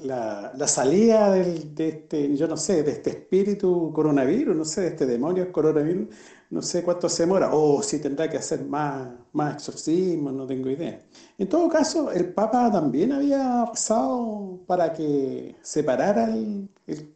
la, 0.01 0.53
la, 0.57 0.69
salida 0.69 1.33
del, 1.33 1.75
de 1.75 1.89
este, 1.89 2.37
yo 2.37 2.49
no 2.49 2.57
sé, 2.57 2.83
de 2.83 2.93
este 2.93 3.11
espíritu 3.11 3.93
coronavirus, 3.95 4.57
no 4.57 4.65
sé, 4.65 4.83
de 4.83 4.89
este 4.89 5.07
demonio 5.07 5.51
coronavirus, 5.53 6.09
no 6.51 6.63
sé 6.63 6.83
cuánto 6.83 7.09
se 7.09 7.23
demora, 7.23 7.51
o 7.53 7.81
si 7.83 8.01
tendrá 8.01 8.29
que 8.29 8.37
hacer 8.37 8.65
más, 8.65 9.09
más 9.33 9.55
exorcismos, 9.55 10.33
no 10.33 10.47
tengo 10.47 10.69
idea. 10.69 11.01
En 11.39 11.49
todo 11.49 11.69
caso, 11.69 12.11
el 12.11 12.33
Papa 12.33 12.71
también 12.73 13.13
había 13.13 13.65
pasado 13.67 14.61
para 14.67 14.93
que 14.93 15.55
se 15.63 15.85
parara 15.85 16.29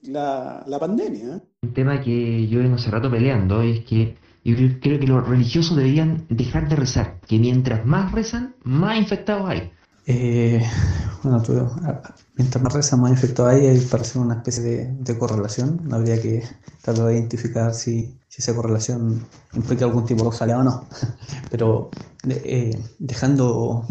la, 0.02 0.64
la, 0.66 0.78
pandemia. 0.78 1.42
Un 1.62 1.74
tema 1.74 2.00
que 2.00 2.46
yo 2.46 2.60
vengo 2.60 2.76
hace 2.76 2.90
rato 2.90 3.10
peleando 3.10 3.60
es 3.60 3.84
que 3.84 4.16
yo 4.44 4.54
creo 4.80 5.00
que 5.00 5.06
los 5.06 5.26
religiosos 5.26 5.76
deberían 5.76 6.26
dejar 6.28 6.68
de 6.68 6.76
rezar, 6.76 7.18
que 7.26 7.38
mientras 7.38 7.84
más 7.84 8.12
rezan, 8.12 8.54
más 8.62 8.98
infectados 8.98 9.48
hay. 9.48 9.72
Eh, 10.06 10.62
bueno, 11.22 11.42
mientras 12.36 12.62
más 12.62 12.72
rezan, 12.72 13.00
más 13.00 13.10
infectados 13.10 13.52
hay, 13.52 13.66
ahí 13.66 13.80
parece 13.90 14.18
una 14.18 14.34
especie 14.34 14.62
de, 14.62 14.86
de 14.92 15.18
correlación. 15.18 15.88
Habría 15.92 16.20
que 16.20 16.42
tratar 16.82 17.06
de 17.06 17.14
identificar 17.14 17.74
si 17.74 18.14
si 18.34 18.42
esa 18.42 18.56
correlación 18.56 19.24
implica 19.54 19.84
algún 19.84 20.06
tipo 20.06 20.24
de 20.24 20.30
causalidad 20.30 20.60
o 20.60 20.64
no. 20.64 20.88
Pero 21.52 21.88
eh, 22.28 22.76
dejando 22.98 23.86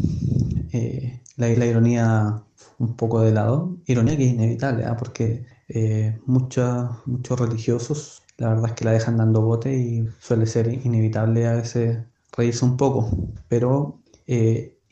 eh, 0.74 1.22
la, 1.38 1.48
ironía 1.48 2.44
un 2.78 2.96
poco 2.98 3.22
de 3.22 3.32
lado, 3.32 3.78
ironía 3.86 4.18
que 4.18 4.26
es 4.26 4.34
inevitable, 4.34 4.84
¿ah? 4.84 4.98
porque 4.98 5.46
eh, 5.70 6.20
muchos 6.26 7.40
religiosos 7.40 8.22
la 8.38 8.50
verdad 8.50 8.72
es 8.72 8.74
que 8.74 8.84
la 8.84 8.92
dejan 8.92 9.16
dando 9.16 9.42
bote 9.42 9.74
y 9.74 10.10
suele 10.20 10.46
ser 10.46 10.68
inevitable 10.68 11.48
a 11.48 11.54
veces 11.54 12.00
reírse 12.36 12.66
un 12.66 12.76
poco, 12.76 13.18
pero 13.48 14.02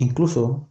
incluso 0.02 0.68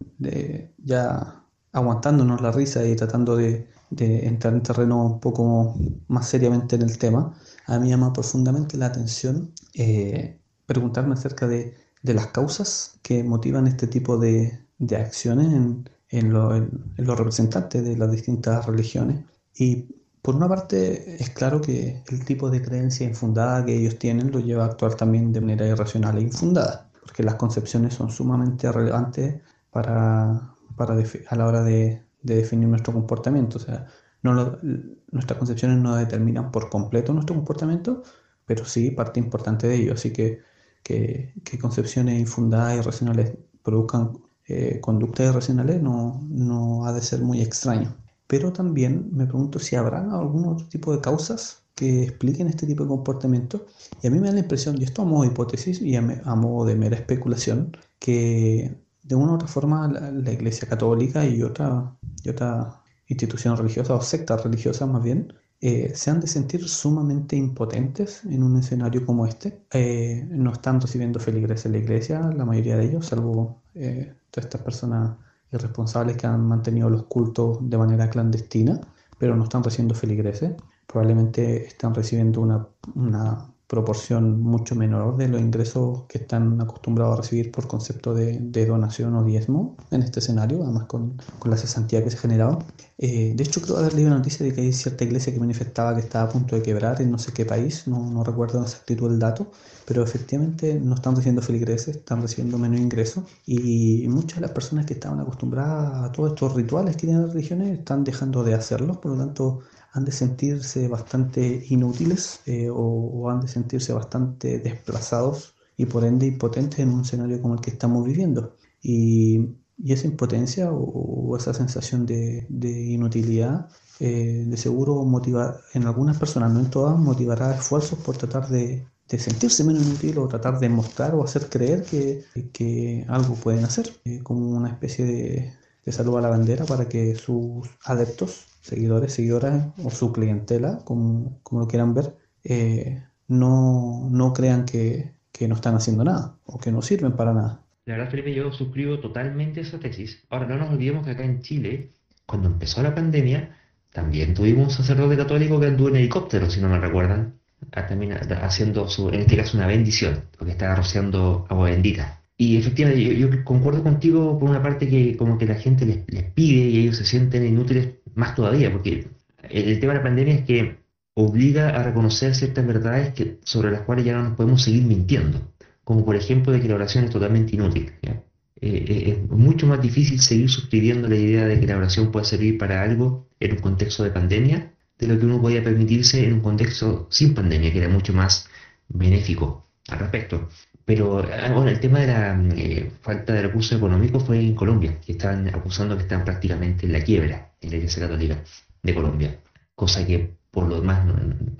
ya 0.78 1.44
aguantándonos 1.72 2.40
la 2.40 2.50
risa 2.52 2.84
y 2.84 2.96
tratando 2.96 3.36
de, 3.36 3.68
entrar 3.96 4.54
en 4.54 4.62
terreno 4.62 5.04
un 5.04 5.20
poco 5.20 5.74
más 6.08 6.28
seriamente 6.28 6.76
en 6.76 6.82
el 6.82 6.98
tema, 6.98 7.34
a 7.66 7.78
mí 7.78 7.88
llama 7.88 8.12
profundamente 8.12 8.76
la 8.76 8.86
atención 8.86 9.52
eh, 9.74 10.38
preguntarme 10.66 11.14
acerca 11.14 11.46
de, 11.46 11.74
las 12.02 12.28
causas 12.28 12.98
que 13.02 13.22
motivan 13.22 13.66
este 13.66 13.86
tipo 13.86 14.16
de, 14.18 14.58
acciones 14.96 15.46
en, 15.48 15.88
en, 16.08 16.32
los 16.32 17.18
representantes 17.18 17.84
de 17.84 17.96
las 17.96 18.10
distintas 18.10 18.66
religiones. 18.66 19.24
Y 19.54 19.86
por 20.22 20.34
una 20.34 20.48
parte 20.48 21.22
es 21.22 21.30
claro 21.30 21.60
que 21.60 22.02
el 22.08 22.24
tipo 22.24 22.50
de 22.50 22.62
creencia 22.62 23.06
infundada 23.06 23.64
que 23.64 23.76
ellos 23.76 23.98
tienen 23.98 24.32
lo 24.32 24.40
lleva 24.40 24.64
a 24.64 24.68
actuar 24.68 24.94
también 24.94 25.32
de 25.32 25.40
manera 25.40 25.66
irracional 25.66 26.18
e 26.18 26.22
infundada, 26.22 26.89
porque 27.10 27.24
las 27.24 27.34
concepciones 27.34 27.94
son 27.94 28.08
sumamente 28.08 28.70
relevantes 28.70 29.42
para, 29.72 30.54
para 30.76 30.94
a 30.94 31.36
la 31.36 31.46
hora 31.46 31.60
de, 31.64 32.04
definir 32.22 32.68
nuestro 32.68 32.92
comportamiento. 32.92 33.58
O 33.58 33.60
sea, 33.60 33.86
nuestras 34.22 35.36
concepciones 35.36 35.78
no 35.78 35.96
determinan 35.96 36.52
por 36.52 36.70
completo 36.70 37.12
nuestro 37.12 37.34
comportamiento, 37.34 38.04
pero 38.46 38.64
sí 38.64 38.92
parte 38.92 39.18
importante 39.18 39.66
de 39.66 39.74
ello. 39.74 39.94
Así 39.94 40.12
que 40.12 40.40
que, 40.84 41.34
concepciones 41.60 42.20
infundadas 42.20 42.76
y 42.76 42.78
irracionales 42.78 43.36
produzcan 43.64 44.12
eh, 44.46 44.78
conductas 44.80 45.26
irracionales 45.30 45.82
no, 45.82 46.20
no 46.28 46.86
ha 46.86 46.92
de 46.92 47.02
ser 47.02 47.22
muy 47.22 47.40
extraño. 47.42 47.96
Pero 48.28 48.52
también 48.52 49.10
me 49.12 49.26
pregunto 49.26 49.58
si 49.58 49.74
habrá 49.74 49.98
algún 49.98 50.46
otro 50.46 50.68
tipo 50.68 50.92
de 50.94 51.00
causas 51.00 51.59
que 51.80 52.02
expliquen 52.04 52.46
este 52.48 52.66
tipo 52.66 52.82
de 52.82 52.90
comportamiento. 52.90 53.66
Y 54.02 54.06
a 54.06 54.10
mí 54.10 54.20
me 54.20 54.26
da 54.28 54.34
la 54.34 54.40
impresión, 54.40 54.78
y 54.78 54.84
esto 54.84 55.00
a 55.00 55.06
modo 55.06 55.22
de 55.22 55.28
hipótesis 55.28 55.80
y 55.80 55.96
a, 55.96 56.02
modo 56.02 56.66
de 56.66 56.74
mera 56.76 56.96
especulación, 56.96 57.74
que 57.98 58.76
de 59.02 59.14
una 59.14 59.32
u 59.32 59.34
otra 59.36 59.48
forma 59.48 59.88
la, 59.88 60.32
Iglesia 60.32 60.68
Católica 60.68 61.24
y 61.24 61.42
otra, 61.42 61.96
y 62.22 62.28
otra 62.28 62.82
institución 63.08 63.56
religiosa 63.56 63.94
o 63.94 64.02
sectas 64.02 64.44
religiosas 64.44 64.88
más 64.88 65.02
bien 65.02 65.32
eh, 65.62 65.92
se 65.94 66.10
han 66.10 66.20
de 66.20 66.26
sentir 66.26 66.68
sumamente 66.68 67.34
impotentes 67.36 68.24
en 68.24 68.42
un 68.42 68.58
escenario 68.58 69.04
como 69.06 69.26
este. 69.26 69.62
Eh, 69.72 70.26
no 70.30 70.52
están 70.52 70.80
recibiendo 70.80 71.18
feligreses 71.18 71.66
en 71.66 71.72
la 71.72 71.78
iglesia, 71.78 72.20
la 72.36 72.44
mayoría 72.44 72.76
de 72.76 72.84
ellos, 72.86 73.06
salvo 73.06 73.62
eh, 73.74 74.14
todas 74.30 74.46
estas 74.46 74.60
personas 74.62 75.16
irresponsables 75.52 76.16
que 76.18 76.26
han 76.26 76.46
mantenido 76.46 76.90
los 76.90 77.04
cultos 77.04 77.58
de 77.62 77.78
manera 77.78 78.10
clandestina, 78.10 78.80
pero 79.18 79.34
no 79.34 79.44
están 79.44 79.62
recibiendo 79.64 79.94
feligreses. 79.94 80.52
Probablemente 80.90 81.66
están 81.66 81.94
recibiendo 81.94 82.40
una, 82.40 82.66
una 82.94 83.50
proporción 83.70 84.42
mucho 84.42 84.74
menor 84.74 85.16
de 85.16 85.28
los 85.28 85.40
ingresos 85.40 86.02
que 86.08 86.18
están 86.18 86.60
acostumbrados 86.60 87.14
a 87.14 87.22
recibir 87.22 87.52
por 87.52 87.68
concepto 87.68 88.12
de, 88.12 88.66
donación 88.66 89.14
o 89.14 89.22
diezmo 89.22 89.76
en 89.92 90.02
este 90.02 90.18
escenario, 90.18 90.64
además 90.64 90.86
con, 90.86 91.16
con 91.38 91.52
la 91.52 91.56
cesantía 91.56 92.02
que 92.02 92.10
se 92.10 92.16
ha 92.16 92.20
generado. 92.20 92.58
Eh, 92.98 93.32
de 93.36 93.44
hecho, 93.44 93.62
creo 93.62 93.76
haber 93.76 93.94
leído 93.94 94.08
una 94.08 94.18
noticia 94.18 94.44
de 94.44 94.52
que 94.52 94.62
hay 94.62 94.72
cierta 94.72 95.04
iglesia 95.04 95.32
que 95.32 95.38
manifestaba 95.38 95.94
que 95.94 96.00
estaba 96.00 96.28
a 96.28 96.32
punto 96.32 96.56
de 96.56 96.62
quebrar 96.62 97.00
en 97.00 97.12
no 97.12 97.18
sé 97.18 97.32
qué 97.32 97.44
país, 97.44 97.86
no, 97.86 98.10
no 98.10 98.24
recuerdo 98.24 98.58
en 98.58 98.64
exactitud 98.64 99.12
el 99.12 99.20
dato, 99.20 99.52
pero 99.86 100.02
efectivamente 100.02 100.80
no 100.80 100.96
están 100.96 101.14
recibiendo 101.14 101.40
feligreses, 101.40 101.98
están 101.98 102.22
recibiendo 102.22 102.58
menos 102.58 102.80
ingresos 102.80 103.22
y 103.46 104.04
muchas 104.08 104.40
de 104.40 104.42
las 104.42 104.50
personas 104.50 104.84
que 104.84 104.94
estaban 104.94 105.20
acostumbradas 105.20 106.10
a 106.10 106.12
todos 106.12 106.30
estos 106.30 106.54
rituales 106.54 106.96
que 106.96 107.06
tienen 107.06 107.22
las 107.22 107.32
religiones 107.34 107.78
están 107.78 108.02
dejando 108.02 108.42
de 108.42 108.54
hacerlos, 108.54 108.98
por 108.98 109.12
lo 109.12 109.18
tanto 109.18 109.60
han 109.92 110.04
de 110.04 110.12
sentirse 110.12 110.88
bastante 110.88 111.64
inútiles 111.68 112.40
eh, 112.46 112.68
o, 112.70 113.28
han 113.30 113.40
de 113.40 113.48
sentirse 113.48 113.92
bastante 113.92 114.58
desplazados 114.58 115.54
y 115.76 115.86
por 115.86 116.04
ende 116.04 116.26
impotentes 116.26 116.80
en 116.80 116.90
un 116.90 117.02
escenario 117.02 117.40
como 117.42 117.54
el 117.54 117.60
que 117.60 117.70
estamos 117.70 118.04
viviendo. 118.04 118.56
Y, 118.82 119.56
esa 119.86 120.06
impotencia 120.06 120.70
o, 120.70 121.36
esa 121.38 121.54
sensación 121.54 122.04
de, 122.04 122.46
inutilidad 122.60 123.68
eh, 123.98 124.44
de 124.46 124.56
seguro 124.58 125.04
motiva 125.04 125.58
en 125.72 125.86
algunas 125.86 126.18
personas, 126.18 126.52
no 126.52 126.60
en 126.60 126.70
todas, 126.70 126.98
motivará 126.98 127.54
esfuerzos 127.56 127.98
por 128.00 128.16
tratar 128.16 128.48
de, 128.48 128.86
sentirse 129.08 129.64
menos 129.64 129.82
inútil 129.86 130.18
o 130.18 130.28
tratar 130.28 130.60
de 130.60 130.68
mostrar 130.68 131.14
o 131.14 131.24
hacer 131.24 131.48
creer 131.48 131.84
que, 131.84 133.06
algo 133.08 133.34
pueden 133.36 133.64
hacer, 133.64 133.90
eh, 134.04 134.20
como 134.22 134.50
una 134.50 134.68
especie 134.68 135.04
de, 135.06 135.52
de 135.84 135.92
salud 135.92 136.18
a 136.18 136.20
la 136.20 136.28
bandera 136.28 136.66
para 136.66 136.86
que 136.88 137.16
sus 137.16 137.68
adeptos 137.84 138.49
seguidores, 138.60 139.12
seguidoras 139.12 139.68
o 139.82 139.90
su 139.90 140.12
clientela, 140.12 140.80
como, 140.84 141.40
como 141.42 141.62
lo 141.62 141.68
quieran 141.68 141.94
ver, 141.94 142.14
eh, 142.44 143.02
no, 143.28 144.08
no 144.10 144.32
crean 144.32 144.64
que, 144.64 145.12
que, 145.32 145.48
no 145.48 145.54
están 145.54 145.74
haciendo 145.74 146.04
nada 146.04 146.36
o 146.44 146.58
que 146.58 146.72
no 146.72 146.82
sirven 146.82 147.12
para 147.12 147.32
nada. 147.32 147.62
La 147.86 147.96
verdad, 147.96 148.10
Felipe, 148.10 148.34
yo 148.34 148.52
suscribo 148.52 149.00
totalmente 149.00 149.60
esa 149.60 149.78
tesis. 149.78 150.22
Ahora, 150.30 150.46
no 150.46 150.58
nos 150.58 150.70
olvidemos 150.70 151.04
que 151.04 151.12
acá 151.12 151.24
en 151.24 151.40
Chile, 151.40 151.92
cuando 152.26 152.48
empezó 152.48 152.82
la 152.82 152.94
pandemia, 152.94 153.56
también 153.92 154.34
tuvimos 154.34 154.66
un 154.66 154.84
sacerdote 154.84 155.16
católico 155.16 155.58
que 155.58 155.66
anduvo 155.66 155.88
en 155.88 155.96
helicóptero, 155.96 156.48
si 156.48 156.60
no 156.60 156.68
me 156.68 156.78
recuerdan, 156.78 157.40
también 157.70 158.12
haciendo, 158.12 158.88
su, 158.88 159.08
en 159.08 159.20
este 159.20 159.36
caso, 159.36 159.56
una 159.56 159.66
bendición, 159.66 160.24
porque 160.36 160.52
estaba 160.52 160.74
rociando 160.74 161.46
agua 161.48 161.70
bendita. 161.70 162.19
Y 162.40 162.56
efectivamente, 162.56 163.18
yo, 163.18 163.28
concuerdo 163.44 163.82
contigo 163.82 164.38
por 164.38 164.48
una 164.48 164.62
parte 164.62 164.88
que 164.88 165.14
como 165.14 165.36
que 165.36 165.44
la 165.44 165.56
gente 165.56 165.84
les, 165.84 165.98
pide 166.32 166.70
y 166.70 166.78
ellos 166.78 166.96
se 166.96 167.04
sienten 167.04 167.44
inútiles 167.44 167.96
más 168.14 168.34
todavía, 168.34 168.72
porque 168.72 169.08
el, 169.42 169.78
tema 169.78 169.92
de 169.92 169.98
la 169.98 170.02
pandemia 170.02 170.34
es 170.36 170.46
que 170.46 170.78
obliga 171.12 171.68
a 171.68 171.82
reconocer 171.82 172.34
ciertas 172.34 172.66
verdades 172.66 173.12
que, 173.12 173.40
sobre 173.44 173.70
las 173.70 173.82
cuales 173.82 174.06
ya 174.06 174.14
no 174.14 174.22
nos 174.22 174.36
podemos 174.38 174.62
seguir 174.62 174.84
mintiendo, 174.84 175.52
como 175.84 176.02
por 176.02 176.16
ejemplo 176.16 176.50
de 176.50 176.62
que 176.62 176.68
la 176.68 176.76
oración 176.76 177.04
es 177.04 177.10
totalmente 177.10 177.56
inútil. 177.56 177.92
Eh, 178.02 178.14
eh, 178.62 179.18
es 179.22 179.30
mucho 179.30 179.66
más 179.66 179.82
difícil 179.82 180.18
seguir 180.18 180.48
suscribiendo 180.48 181.08
la 181.08 181.16
idea 181.16 181.44
de 181.44 181.60
que 181.60 181.66
la 181.66 181.76
oración 181.76 182.10
puede 182.10 182.24
servir 182.24 182.56
para 182.56 182.80
algo 182.80 183.28
en 183.38 183.52
un 183.52 183.58
contexto 183.58 184.02
de 184.02 184.12
pandemia 184.12 184.72
de 184.98 185.06
lo 185.06 185.18
que 185.18 185.26
uno 185.26 185.42
podía 185.42 185.62
permitirse 185.62 186.24
en 186.24 186.32
un 186.32 186.40
contexto 186.40 187.06
sin 187.10 187.34
pandemia, 187.34 187.70
que 187.70 187.80
era 187.80 187.90
mucho 187.90 188.14
más 188.14 188.48
benéfico 188.88 189.66
al 189.88 189.98
respecto. 189.98 190.48
Pero 190.90 191.20
ah, 191.20 191.52
bueno, 191.52 191.70
el 191.70 191.78
tema 191.78 192.00
de 192.00 192.08
la 192.08 192.36
eh, 192.56 192.90
falta 193.00 193.32
de 193.32 193.42
recursos 193.42 193.78
económicos 193.78 194.24
fue 194.24 194.40
en 194.40 194.56
Colombia, 194.56 194.98
que 195.00 195.12
están 195.12 195.46
acusando 195.46 195.96
que 195.96 196.02
están 196.02 196.24
prácticamente 196.24 196.84
en 196.84 196.92
la 196.92 197.04
quiebra 197.04 197.52
en 197.60 197.70
la 197.70 197.76
Iglesia 197.76 198.02
Católica 198.02 198.42
de 198.82 198.92
Colombia, 198.92 199.38
cosa 199.76 200.04
que 200.04 200.34
por 200.50 200.66
lo 200.66 200.80
demás 200.80 201.06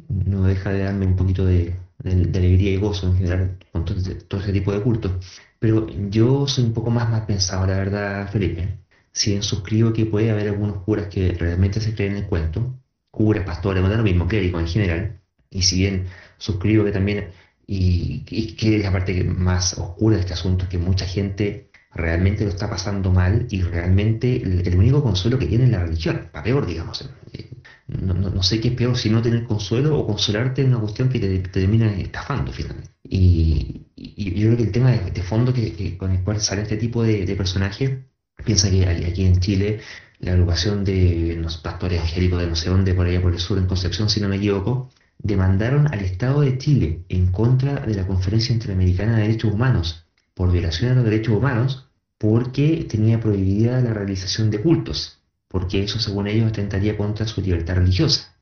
no, 0.09 0.43
deja 0.43 0.73
de 0.73 0.83
darme 0.83 1.07
un 1.07 1.15
poquito 1.15 1.47
de, 1.47 1.77
alegría 2.05 2.73
y 2.73 2.77
gozo 2.79 3.07
en 3.07 3.19
general 3.19 3.57
con 3.71 3.85
todo, 3.85 4.41
ese 4.41 4.53
tipo 4.53 4.73
de 4.73 4.81
cultos. 4.81 5.13
Pero 5.61 5.87
yo 6.09 6.49
soy 6.49 6.65
un 6.65 6.73
poco 6.73 6.91
más 6.91 7.09
mal 7.09 7.25
pensado, 7.25 7.65
la 7.69 7.77
verdad, 7.77 8.29
Felipe. 8.33 8.79
Si 9.13 9.31
bien 9.31 9.45
suscribo 9.45 9.93
que 9.93 10.07
puede 10.07 10.33
haber 10.33 10.49
algunos 10.49 10.79
curas 10.79 11.07
que 11.07 11.35
realmente 11.35 11.81
se 11.81 11.95
creen 11.95 12.17
en 12.17 12.25
el 12.25 12.27
cuento, 12.27 12.75
curas, 13.13 13.45
pastores, 13.45 13.81
bueno, 13.81 13.97
lo 13.97 14.03
mismo, 14.03 14.27
clérigos 14.27 14.61
en 14.61 14.67
general, 14.67 15.21
y 15.51 15.63
si 15.63 15.79
bien 15.79 16.07
suscribo 16.37 16.85
que 16.85 16.91
también 16.93 17.29
y, 17.73 18.55
que 18.57 18.77
es 18.77 18.83
la 18.83 18.91
parte 18.91 19.23
más 19.23 19.79
oscura 19.79 20.17
de 20.17 20.23
este 20.23 20.33
asunto, 20.33 20.69
que 20.69 20.77
mucha 20.77 21.07
gente 21.07 21.71
realmente 21.93 22.45
lo 22.45 22.51
está 22.51 22.69
pasando 22.69 23.13
mal 23.13 23.47
y 23.49 23.63
realmente 23.63 24.43
el, 24.43 24.77
único 24.77 25.03
consuelo 25.05 25.39
que 25.39 25.47
tiene 25.47 25.65
es 25.65 25.71
la 25.71 25.85
religión, 25.85 26.29
para 26.33 26.43
peor, 26.43 26.67
digamos. 26.67 27.09
Eh, 27.33 27.49
no, 27.87 28.43
sé 28.43 28.61
qué 28.61 28.69
es 28.69 28.75
peor 28.75 28.97
si 28.97 29.09
no 29.09 29.23
tener 29.23 29.45
consuelo 29.45 29.97
o 29.97 30.07
consolarte 30.07 30.63
en 30.63 30.71
una 30.71 30.81
cuestión 30.81 31.09
que 31.11 31.21
te, 31.21 31.39
termina 31.39 31.93
estafando 31.93 32.53
finalmente. 32.53 32.91
Y, 33.05 33.87
yo 33.97 34.49
creo 34.49 34.57
que 34.57 34.63
el 34.65 34.73
tema 34.73 34.91
de, 34.91 35.23
fondo 35.23 35.53
que, 35.53 35.97
con 35.97 36.11
el 36.11 36.25
cual 36.25 36.41
sale 36.41 36.63
este 36.63 36.77
tipo 36.77 37.05
de, 37.05 37.25
personajes, 37.37 37.99
piensa 38.45 38.69
que 38.69 38.85
aquí 38.85 39.25
en 39.25 39.39
Chile 39.39 39.81
la 40.19 40.33
agrupación 40.33 40.85
de 40.85 41.37
los 41.41 41.59
pastores 41.59 42.01
angélicos 42.01 42.41
de 42.41 42.49
no 42.49 42.57
sé 42.57 42.69
dónde, 42.69 42.95
por 42.95 43.07
allá 43.07 43.23
por 43.23 43.33
el 43.33 43.39
sur, 43.39 43.59
en 43.59 43.67
Concepción, 43.67 44.11
si 44.11 44.21
no 44.21 44.29
me 44.29 44.37
equivoco, 44.37 44.91
demandaron 45.23 45.93
al 45.93 46.01
Estado 46.01 46.41
de 46.41 46.59
Chile 46.59 47.05
en 47.09 47.31
contra 47.31 47.81
de 47.81 47.95
la 47.95 48.07
Conferencia 48.07 48.53
Interamericana 48.53 49.17
de 49.17 49.23
Derechos 49.23 49.53
Humanos 49.53 50.07
por 50.35 50.51
violación 50.53 50.93
a 50.93 50.95
los 50.95 51.05
derechos 51.05 51.37
humanos 51.37 51.91
porque 52.19 52.87
tenía 52.89 53.21
prohibida 53.21 53.81
la 53.81 53.95
realización 53.95 54.51
de 54.51 54.61
cultos, 54.61 55.21
porque 55.49 55.83
eso 55.83 55.99
según 55.99 56.27
ellos 56.27 56.49
atentaría 56.49 56.97
contra 56.97 57.27
su 57.27 57.41
libertad 57.41 57.77
religiosa. 57.77 58.37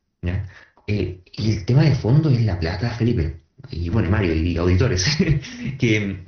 Eh, 0.87 1.21
y 1.31 1.51
el 1.51 1.65
tema 1.65 1.83
de 1.83 1.95
fondo 1.95 2.29
es 2.29 2.43
la 2.43 2.59
plata, 2.59 2.89
Felipe, 2.91 3.41
y 3.69 3.89
bueno, 3.89 4.09
Mario 4.09 4.33
y 4.33 4.57
auditores, 4.57 5.05
que 5.79 6.23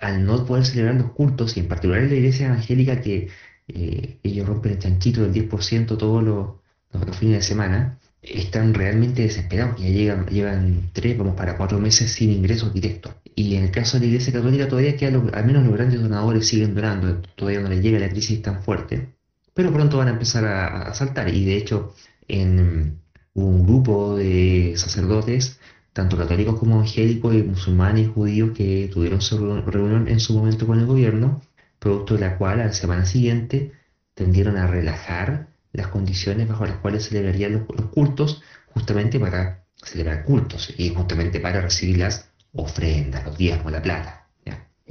al 0.00 0.24
no 0.26 0.44
poder 0.44 0.66
celebrar 0.66 0.96
los 0.96 1.12
cultos, 1.12 1.56
y 1.56 1.60
en 1.60 1.68
particular 1.68 2.02
en 2.02 2.10
la 2.10 2.16
iglesia 2.16 2.46
evangélica 2.46 3.00
que 3.00 3.28
eh, 3.68 4.18
ellos 4.22 4.46
rompen 4.46 4.72
el 4.72 4.78
chanchito 4.78 5.22
del 5.22 5.32
10% 5.48 5.96
todos 5.96 6.22
los 6.22 7.16
fines 7.16 7.36
de 7.36 7.42
semana, 7.42 7.98
están 8.22 8.72
realmente 8.74 9.22
desesperados, 9.22 9.80
ya 9.80 9.88
llegan, 9.88 10.26
llevan 10.26 10.90
tres, 10.92 11.18
vamos 11.18 11.34
para 11.34 11.56
cuatro 11.56 11.78
meses 11.80 12.12
sin 12.12 12.30
ingresos 12.30 12.72
directos. 12.72 13.14
Y 13.34 13.56
en 13.56 13.64
el 13.64 13.70
caso 13.70 13.96
de 13.98 14.02
la 14.02 14.06
Iglesia 14.06 14.32
Católica 14.32 14.68
todavía 14.68 14.96
que 14.96 15.06
al 15.06 15.46
menos 15.46 15.64
los 15.64 15.74
grandes 15.74 16.00
donadores 16.00 16.46
siguen 16.46 16.74
donando, 16.74 17.20
todavía 17.36 17.60
no 17.60 17.68
les 17.68 17.82
llega 17.82 17.98
la 17.98 18.08
crisis 18.08 18.40
tan 18.42 18.62
fuerte, 18.62 19.14
pero 19.54 19.72
pronto 19.72 19.98
van 19.98 20.08
a 20.08 20.12
empezar 20.12 20.44
a, 20.44 20.94
saltar. 20.94 21.28
Y 21.34 21.44
de 21.44 21.56
hecho, 21.56 21.94
en 22.28 23.00
un 23.34 23.66
grupo 23.66 24.16
de 24.16 24.74
sacerdotes, 24.76 25.58
tanto 25.92 26.16
católicos 26.16 26.58
como 26.58 26.76
evangélicos, 26.76 27.34
y 27.34 27.42
musulmanes 27.42 28.06
y 28.06 28.10
judíos, 28.10 28.52
que 28.56 28.88
tuvieron 28.92 29.20
su 29.20 29.38
reunión 29.62 30.08
en 30.08 30.20
su 30.20 30.34
momento 30.34 30.66
con 30.66 30.78
el 30.78 30.86
gobierno, 30.86 31.42
producto 31.78 32.14
de 32.14 32.20
la 32.20 32.38
cual 32.38 32.60
a 32.60 32.66
la 32.66 32.72
semana 32.72 33.04
siguiente 33.06 33.72
tendieron 34.14 34.56
a 34.56 34.66
relajar 34.66 35.51
las 35.72 35.88
condiciones 35.88 36.48
bajo 36.48 36.66
las 36.66 36.76
cuales 36.76 37.04
celebrarían 37.04 37.66
los, 37.68 37.86
cultos, 37.90 38.42
justamente 38.74 39.18
para 39.18 39.64
celebrar 39.76 40.24
cultos 40.24 40.72
y 40.76 40.90
justamente 40.90 41.40
para 41.40 41.60
recibir 41.60 41.98
las 41.98 42.30
ofrendas, 42.52 43.24
los 43.24 43.36
diezmos, 43.36 43.72
la 43.72 43.82
plata. 43.82 44.18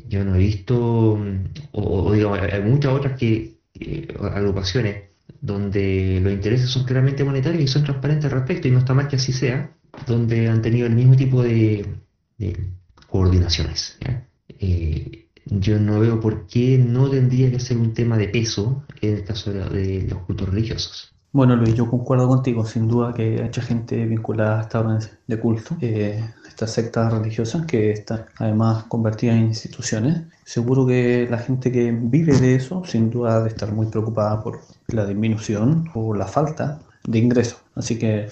Yo 0.08 0.26
no 0.26 0.36
he 0.36 0.40
visto, 0.40 1.18
mm, 1.18 1.44
o, 1.74 2.12
digo, 2.14 2.34
hay 2.34 2.62
muchas 2.62 2.94
otras 2.94 3.18
que 3.18 3.60
eh, 3.80 4.08
agrupaciones 4.34 5.12
donde 5.40 6.20
los 6.22 6.34
intereses 6.34 6.70
son 6.70 6.86
claramente 6.86 7.24
monetarios 7.24 7.64
y 7.64 7.68
son 7.68 7.84
transparentes 7.84 8.26
al 8.26 8.32
respecto, 8.32 8.68
y 8.68 8.72
no 8.72 8.80
está 8.80 8.94
mal 8.94 9.08
que 9.08 9.16
así 9.16 9.32
sea, 9.34 9.72
donde 10.08 10.50
han 10.50 10.62
tenido 10.62 10.88
el 10.88 10.96
mismo 10.96 11.16
tipo 11.16 11.42
de, 11.44 11.86
coordinaciones. 13.08 13.98
Eh, 14.60 15.28
yo 15.52 15.80
no 15.80 16.00
veo 16.00 16.20
por 16.20 16.48
qué 16.48 16.78
no 16.78 17.10
tendría 17.10 17.52
que 17.52 17.60
ser 17.60 17.78
un 17.78 17.94
tema 17.94 18.18
de 18.18 18.30
peso 18.30 18.84
en 19.02 19.18
el 19.18 19.24
caso 19.26 19.52
de, 19.52 20.08
los 20.10 20.20
cultos 20.20 20.50
religiosos. 20.50 21.14
Bueno, 21.34 21.56
Luis, 21.56 21.76
yo 21.76 21.90
concuerdo 21.90 22.28
contigo, 22.28 22.66
sin 22.66 22.88
duda 22.88 23.14
que 23.14 23.38
hay 23.38 23.44
mucha 23.44 23.62
gente 23.62 24.06
vinculada 24.06 24.60
a 24.60 24.62
esta 24.64 24.80
orden 24.80 25.00
de 25.28 25.40
culto, 25.40 25.78
eh, 25.82 26.24
estas 26.48 26.74
sectas 26.74 27.14
religiosas 27.14 27.66
que 27.66 27.92
están 27.92 28.26
además 28.38 28.86
convertidas 28.86 29.38
en 29.38 29.46
instituciones. 29.46 30.22
Seguro 30.44 30.86
que 30.86 31.28
la 31.30 31.38
gente 31.38 31.72
que 31.72 31.92
vive 31.92 32.38
de 32.38 32.56
eso, 32.56 32.84
sin 32.86 33.10
duda, 33.10 33.38
debe 33.38 33.50
estar 33.50 33.72
muy 33.72 33.88
preocupada 33.88 34.42
por 34.42 34.62
la 34.88 35.06
disminución 35.06 35.90
o 35.94 36.14
la 36.14 36.28
falta 36.28 36.80
de 37.06 37.20
ingresos. 37.20 37.60
Así 37.76 37.98
que 37.98 38.28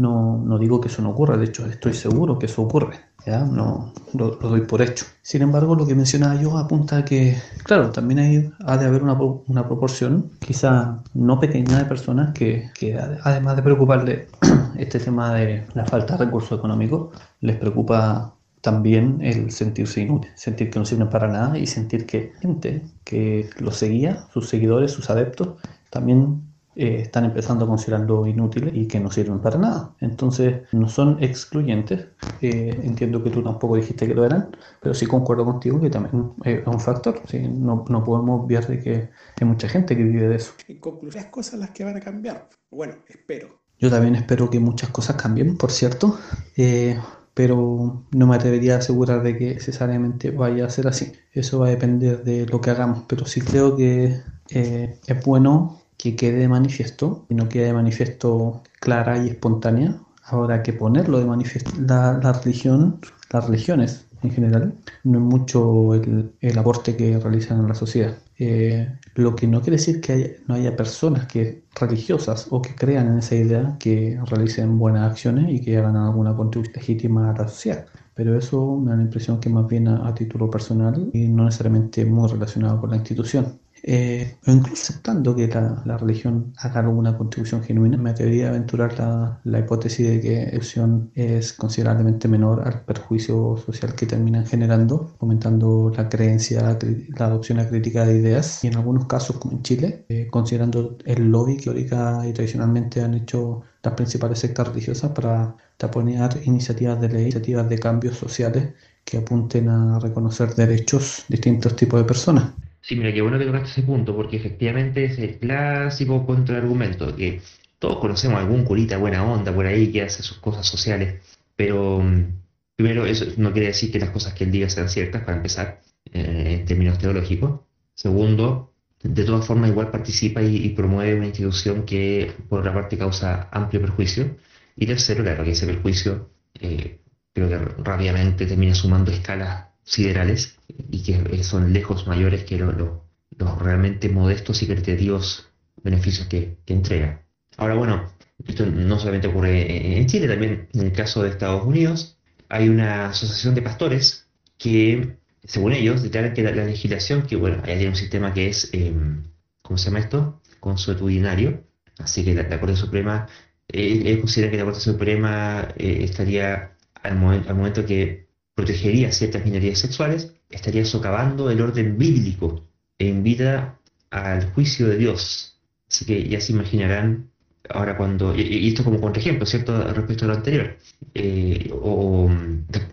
no, 0.00 0.38
no 0.38 0.58
digo 0.58 0.80
que 0.80 0.88
eso 0.88 1.02
no 1.02 1.10
ocurra, 1.10 1.36
de 1.36 1.44
hecho 1.46 1.66
estoy 1.66 1.94
seguro 1.94 2.38
que 2.38 2.46
eso 2.46 2.62
ocurre. 2.62 2.98
¿ya? 3.26 3.44
No 3.44 3.92
lo, 4.14 4.30
doy 4.36 4.62
por 4.62 4.82
hecho. 4.82 5.04
Sin 5.22 5.42
embargo, 5.42 5.74
lo 5.74 5.86
que 5.86 5.94
mencionaba 5.94 6.40
yo 6.40 6.56
apunta 6.56 6.98
a 6.98 7.04
que, 7.04 7.36
claro, 7.64 7.90
también 7.90 8.18
hay, 8.18 8.50
ha 8.64 8.76
de 8.76 8.86
haber 8.86 9.02
una, 9.02 9.14
una 9.14 9.66
proporción, 9.66 10.30
quizá 10.40 11.02
no 11.14 11.38
pequeña, 11.38 11.78
de 11.78 11.84
personas 11.84 12.32
que, 12.32 12.70
que 12.74 12.98
además 12.98 13.56
de 13.56 13.62
preocuparle 13.62 14.28
este 14.78 14.98
tema 14.98 15.34
de 15.34 15.66
la 15.74 15.84
falta 15.84 16.16
de 16.16 16.24
recursos 16.24 16.58
económicos, 16.58 17.10
les 17.40 17.56
preocupa 17.56 18.34
también 18.60 19.20
el 19.22 19.50
sentirse 19.50 20.02
inútil, 20.02 20.30
sentir 20.34 20.70
que 20.70 20.78
no 20.78 20.84
sirven 20.84 21.08
para 21.08 21.28
nada 21.28 21.58
y 21.58 21.66
sentir 21.66 22.06
que 22.06 22.32
gente 22.40 22.84
que 23.04 23.48
los 23.58 23.76
seguía, 23.76 24.26
sus 24.32 24.48
seguidores, 24.48 24.92
sus 24.92 25.08
adeptos, 25.08 25.54
también 25.88 26.49
eh, 26.80 27.02
están 27.02 27.26
empezando 27.26 27.66
a 27.66 27.68
considerarlo 27.68 28.26
inútiles 28.26 28.72
y 28.74 28.88
que 28.88 28.98
no 28.98 29.10
sirven 29.10 29.40
para 29.40 29.58
nada. 29.58 29.94
Entonces, 30.00 30.62
no 30.72 30.88
son 30.88 31.22
excluyentes. 31.22 32.06
Eh, 32.40 32.74
entiendo 32.82 33.22
que 33.22 33.28
tú 33.28 33.42
tampoco 33.42 33.76
dijiste 33.76 34.08
que 34.08 34.14
lo 34.14 34.24
eran, 34.24 34.56
pero 34.80 34.94
sí 34.94 35.04
concuerdo 35.04 35.44
contigo 35.44 35.78
que 35.78 35.90
también 35.90 36.32
es 36.42 36.66
un 36.66 36.80
factor. 36.80 37.20
¿sí? 37.28 37.40
No, 37.40 37.84
no, 37.86 38.02
podemos 38.02 38.40
obviar 38.40 38.66
de 38.66 38.80
que 38.80 39.10
hay 39.38 39.46
mucha 39.46 39.68
gente 39.68 39.94
que 39.94 40.02
vive 40.02 40.26
de 40.26 40.36
eso. 40.36 40.54
En 40.68 40.80
conclusión, 40.80 41.24
cosas 41.30 41.60
las 41.60 41.68
que 41.72 41.84
van 41.84 41.98
a 41.98 42.00
cambiar. 42.00 42.48
Bueno, 42.70 42.94
espero. 43.08 43.60
Yo 43.78 43.90
también 43.90 44.14
espero 44.14 44.48
que 44.48 44.58
muchas 44.58 44.88
cosas 44.88 45.16
cambien, 45.16 45.58
por 45.58 45.72
cierto. 45.72 46.18
Eh, 46.56 46.98
pero 47.34 48.06
no 48.10 48.26
me 48.26 48.36
atrevería 48.36 48.76
a 48.76 48.78
asegurar 48.78 49.22
de 49.22 49.36
que 49.36 49.52
necesariamente 49.52 50.30
vaya 50.30 50.64
a 50.64 50.70
ser 50.70 50.88
así. 50.88 51.12
Eso 51.34 51.58
va 51.58 51.66
a 51.66 51.70
depender 51.70 52.24
de 52.24 52.46
lo 52.46 52.62
que 52.62 52.70
hagamos, 52.70 53.04
pero 53.06 53.26
sí 53.26 53.42
creo 53.42 53.76
que 53.76 54.22
es 54.48 55.24
bueno 55.26 55.79
que 56.00 56.16
quede 56.16 56.38
de 56.38 56.48
manifiesto 56.48 57.26
y 57.28 57.34
no 57.34 57.48
quede 57.50 57.66
de 57.66 57.72
manifiesto 57.74 58.62
clara 58.80 59.22
y 59.22 59.28
espontánea. 59.28 60.00
Ahora 60.24 60.62
que 60.62 60.72
ponerlo 60.72 61.18
de 61.18 61.26
manifiesto, 61.26 61.72
la, 61.78 62.32
religión, 62.32 63.00
las 63.30 63.46
religiones 63.46 64.06
en 64.22 64.30
general, 64.30 64.74
no 65.04 65.18
es 65.18 65.24
mucho 65.24 65.94
el, 65.94 66.58
aporte 66.58 66.96
que 66.96 67.18
realizan 67.18 67.60
en 67.60 67.68
la 67.68 67.74
sociedad. 67.74 68.16
Eh, 68.38 68.88
lo 69.14 69.36
que 69.36 69.46
no 69.46 69.60
quiere 69.60 69.76
decir 69.76 70.00
que 70.00 70.40
no 70.46 70.54
haya 70.54 70.74
personas 70.74 71.26
que 71.26 71.64
religiosas 71.78 72.46
o 72.50 72.62
que 72.62 72.74
crean 72.74 73.08
en 73.08 73.18
esa 73.18 73.34
idea 73.34 73.76
que 73.78 74.18
realicen 74.24 74.78
buenas 74.78 75.10
acciones 75.10 75.50
y 75.50 75.60
que 75.60 75.76
hagan 75.76 75.96
alguna 75.96 76.34
contribución 76.34 76.76
legítima 76.76 77.30
a 77.30 77.36
la 77.36 77.48
sociedad. 77.48 77.86
Pero 78.14 78.38
eso 78.38 78.76
me 78.76 78.90
da 78.90 78.96
la 78.96 79.02
impresión 79.02 79.40
que 79.40 79.50
más 79.50 79.66
bien 79.66 79.88
a 79.88 80.14
título 80.14 80.50
personal 80.50 81.10
y 81.12 81.28
no 81.28 81.44
necesariamente 81.44 82.04
muy 82.04 82.28
relacionado 82.30 82.80
con 82.80 82.90
la 82.90 82.96
institución. 82.96 83.58
Eh, 83.82 84.36
incluso 84.46 84.82
aceptando 84.82 85.34
que 85.34 85.48
la, 85.48 85.96
religión 85.96 86.52
haga 86.58 86.80
alguna 86.80 87.16
contribución 87.16 87.62
genuina, 87.62 87.96
me 87.96 88.10
atrevería 88.10 88.46
a 88.46 88.50
aventurar 88.50 88.98
la, 89.44 89.58
hipótesis 89.58 90.06
de 90.08 90.20
que 90.20 90.56
opción 90.56 91.10
es 91.14 91.52
considerablemente 91.54 92.28
menor 92.28 92.66
al 92.66 92.84
perjuicio 92.84 93.56
social 93.56 93.94
que 93.94 94.06
terminan 94.06 94.46
generando, 94.46 95.14
fomentando 95.18 95.92
la 95.96 96.08
creencia, 96.08 96.78
la 97.18 97.26
adopción 97.26 97.58
a 97.60 97.68
crítica 97.68 98.04
de 98.04 98.18
ideas 98.18 98.62
y 98.64 98.68
en 98.68 98.76
algunos 98.76 99.06
casos, 99.06 99.38
como 99.38 99.56
en 99.56 99.62
Chile, 99.62 100.04
eh, 100.08 100.28
considerando 100.30 100.96
el 101.04 101.30
lobby 101.30 101.56
que 101.56 101.70
ahorita 101.70 102.26
y 102.28 102.32
tradicionalmente 102.32 103.02
han 103.02 103.14
hecho 103.14 103.62
las 103.82 103.94
principales 103.94 104.38
sectas 104.38 104.68
religiosas 104.68 105.12
para 105.12 105.56
taponear 105.76 106.38
iniciativas 106.44 107.00
de 107.00 107.08
ley, 107.08 107.22
iniciativas 107.22 107.68
de 107.68 107.78
cambios 107.78 108.16
sociales 108.16 108.74
que 109.04 109.18
apunten 109.18 109.68
a 109.68 109.98
reconocer 109.98 110.54
derechos 110.54 111.24
de 111.28 111.36
distintos 111.36 111.76
tipos 111.76 112.00
de 112.00 112.06
personas. 112.06 112.52
Sí, 112.82 112.96
mira, 112.96 113.12
qué 113.12 113.20
bueno 113.22 113.38
que 113.38 113.44
tocaste 113.44 113.68
ese 113.68 113.82
punto, 113.82 114.14
porque 114.16 114.36
efectivamente 114.36 115.04
es 115.04 115.18
el 115.18 115.38
clásico 115.38 116.26
contraargumento, 116.26 117.14
que 117.14 117.42
todos 117.78 117.98
conocemos 117.98 118.38
algún 118.38 118.64
curita 118.64 118.96
buena 118.98 119.24
onda 119.24 119.54
por 119.54 119.66
ahí 119.66 119.92
que 119.92 120.02
hace 120.02 120.22
sus 120.22 120.38
cosas 120.38 120.66
sociales, 120.66 121.20
pero 121.56 122.00
mm, 122.00 122.40
primero 122.76 123.04
eso 123.06 123.26
no 123.36 123.52
quiere 123.52 123.68
decir 123.68 123.92
que 123.92 123.98
las 123.98 124.10
cosas 124.10 124.34
que 124.34 124.44
él 124.44 124.50
diga 124.52 124.68
sean 124.70 124.88
ciertas, 124.88 125.22
para 125.22 125.36
empezar, 125.36 125.82
eh, 126.12 126.58
en 126.60 126.64
términos 126.66 126.98
teológicos. 126.98 127.60
Segundo, 127.94 128.72
de 129.02 129.24
todas 129.24 129.46
formas 129.46 129.70
igual 129.70 129.90
participa 129.90 130.42
y, 130.42 130.70
promueve 130.70 131.14
una 131.16 131.26
institución 131.26 131.84
que 131.84 132.32
por 132.48 132.60
otra 132.60 132.74
parte 132.74 132.98
causa 132.98 133.48
amplio 133.52 133.80
perjuicio. 133.82 134.36
Y 134.76 134.86
tercero, 134.86 135.22
claro, 135.22 135.44
que 135.44 135.52
ese 135.52 135.66
perjuicio 135.66 136.30
eh, 136.60 137.00
creo 137.32 137.48
que 137.48 137.58
rápidamente 137.82 138.46
termina 138.46 138.74
sumando 138.74 139.10
escalas 139.10 139.69
siderales 139.84 140.56
y 140.90 141.02
que 141.02 141.42
son 141.44 141.72
lejos 141.72 142.06
mayores 142.06 142.44
que 142.44 142.58
los 142.58 143.58
realmente 143.58 144.08
modestos 144.08 144.62
y 144.62 144.66
creativos 144.66 145.48
beneficios 145.82 146.26
que, 146.26 146.58
entrega. 146.66 147.22
Ahora, 147.56 147.74
bueno, 147.74 148.10
esto 148.46 148.66
no 148.66 148.98
solamente 148.98 149.28
ocurre 149.28 149.98
en 149.98 150.06
Chile, 150.06 150.28
también 150.28 150.68
en 150.72 150.80
el 150.80 150.92
caso 150.92 151.22
de 151.22 151.30
Estados 151.30 151.64
Unidos, 151.64 152.18
hay 152.48 152.68
una 152.68 153.10
asociación 153.10 153.54
de 153.54 153.62
pastores 153.62 154.28
que, 154.58 155.16
según 155.44 155.72
ellos, 155.72 156.02
declaran 156.02 156.34
que 156.34 156.42
la, 156.42 156.52
legislación, 156.52 157.22
que 157.22 157.36
bueno, 157.36 157.62
hay 157.64 157.86
un 157.86 157.96
sistema 157.96 158.32
que 158.32 158.48
es, 158.48 158.70
em, 158.72 159.24
¿cómo 159.62 159.78
se 159.78 159.86
llama 159.86 160.00
esto? 160.00 160.40
Consuetudinario, 160.60 161.64
así 161.98 162.24
que 162.24 162.34
la, 162.34 162.60
Corte 162.60 162.76
Suprema, 162.76 163.26
eh, 163.68 164.02
ellos 164.04 164.20
consideran 164.20 164.50
que 164.50 164.58
la 164.58 164.64
Corte 164.64 164.80
Suprema 164.80 165.68
eh, 165.76 165.98
estaría 166.02 166.76
al, 167.02 167.12
al 167.48 167.54
momento 167.54 167.86
que 167.86 168.29
protegería 168.60 169.10
ciertas 169.10 169.44
minorías 169.44 169.78
sexuales, 169.78 170.34
estaría 170.50 170.84
socavando 170.84 171.50
el 171.50 171.62
orden 171.62 171.96
bíblico 171.96 172.66
e 172.98 173.06
invita 173.06 173.78
al 174.10 174.52
juicio 174.52 174.86
de 174.86 174.98
Dios. 174.98 175.58
Así 175.88 176.04
que 176.04 176.28
ya 176.28 176.40
se 176.40 176.52
imaginarán 176.52 177.30
ahora 177.70 177.96
cuando, 177.96 178.36
y, 178.36 178.68
esto 178.68 178.84
como 178.84 179.00
contraejemplo, 179.00 179.46
¿cierto?, 179.46 179.82
respecto 179.94 180.24
a 180.26 180.28
lo 180.28 180.34
anterior, 180.34 180.76
eh, 181.14 181.70
o 181.72 182.30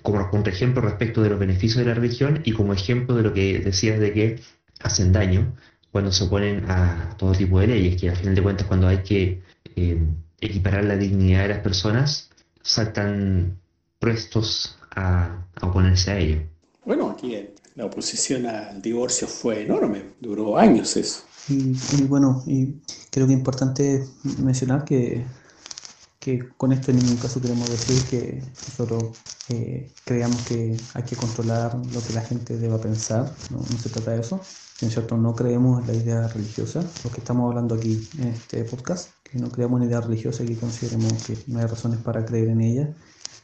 como 0.01 0.29
contraejemplo 0.29 0.81
respecto 0.81 1.21
de 1.21 1.29
los 1.29 1.39
beneficios 1.39 1.79
de 1.79 1.85
la 1.85 1.93
religión 1.93 2.41
y 2.45 2.53
como 2.53 2.73
ejemplo 2.73 3.15
de 3.15 3.23
lo 3.23 3.33
que 3.33 3.59
decías 3.59 3.99
de 3.99 4.13
que 4.13 4.39
hacen 4.79 5.11
daño 5.11 5.53
cuando 5.91 6.11
se 6.11 6.23
oponen 6.23 6.65
a 6.69 7.15
todo 7.17 7.33
tipo 7.33 7.59
de 7.59 7.67
leyes, 7.67 7.99
que 7.99 8.09
al 8.09 8.15
final 8.15 8.35
de 8.35 8.43
cuentas 8.43 8.67
cuando 8.67 8.87
hay 8.87 8.99
que 8.99 9.41
eh, 9.75 9.99
equiparar 10.39 10.85
la 10.85 10.95
dignidad 10.95 11.41
de 11.43 11.47
las 11.49 11.59
personas, 11.59 12.29
saltan 12.61 13.57
prestos 13.99 14.77
a, 14.97 15.45
oponerse 15.61 16.11
a 16.11 16.17
ello. 16.17 16.41
Bueno, 16.85 17.09
aquí 17.09 17.37
la 17.75 17.85
oposición 17.85 18.45
al 18.45 18.81
divorcio 18.81 19.27
fue 19.27 19.63
enorme, 19.63 20.03
duró 20.19 20.57
años 20.57 20.97
eso. 20.97 21.23
Y, 21.49 22.03
bueno, 22.03 22.43
y 22.45 22.73
creo 23.09 23.25
que 23.25 23.33
es 23.33 23.39
importante 23.39 24.05
mencionar 24.43 24.83
que, 24.83 25.23
que 26.19 26.49
con 26.57 26.73
esto 26.73 26.91
en 26.91 26.97
ningún 26.97 27.15
caso 27.17 27.41
queremos 27.41 27.69
decir 27.69 28.03
que 28.09 28.41
nosotros 28.67 29.17
eh, 29.49 29.89
creamos 30.03 30.41
que 30.41 30.75
hay 30.93 31.03
que 31.03 31.15
controlar 31.15 31.75
lo 31.75 32.01
que 32.01 32.13
la 32.13 32.21
gente 32.21 32.57
deba 32.57 32.81
pensar, 32.81 33.31
no, 33.49 33.63
se 33.63 33.89
trata 33.89 34.11
de 34.11 34.21
eso. 34.21 34.41
En 34.81 34.91
cierto, 34.91 35.17
no 35.17 35.33
creemos 35.33 35.81
en 35.81 35.87
la 35.87 35.93
idea 35.93 36.27
religiosa, 36.27 36.83
lo 37.03 37.09
que 37.09 37.19
estamos 37.19 37.49
hablando 37.49 37.75
aquí 37.75 38.07
en 38.19 38.27
este 38.27 38.63
podcast, 38.65 39.09
que 39.23 39.39
no 39.39 39.49
creamos 39.49 39.81
en 39.81 39.87
idea 39.87 40.01
religiosa 40.01 40.43
y 40.43 40.47
que 40.47 40.57
consideremos 40.57 41.13
que 41.23 41.37
no 41.47 41.59
hay 41.59 41.65
razones 41.65 41.99
para 41.99 42.25
creer 42.25 42.49
en 42.49 42.61
ella 42.61 42.93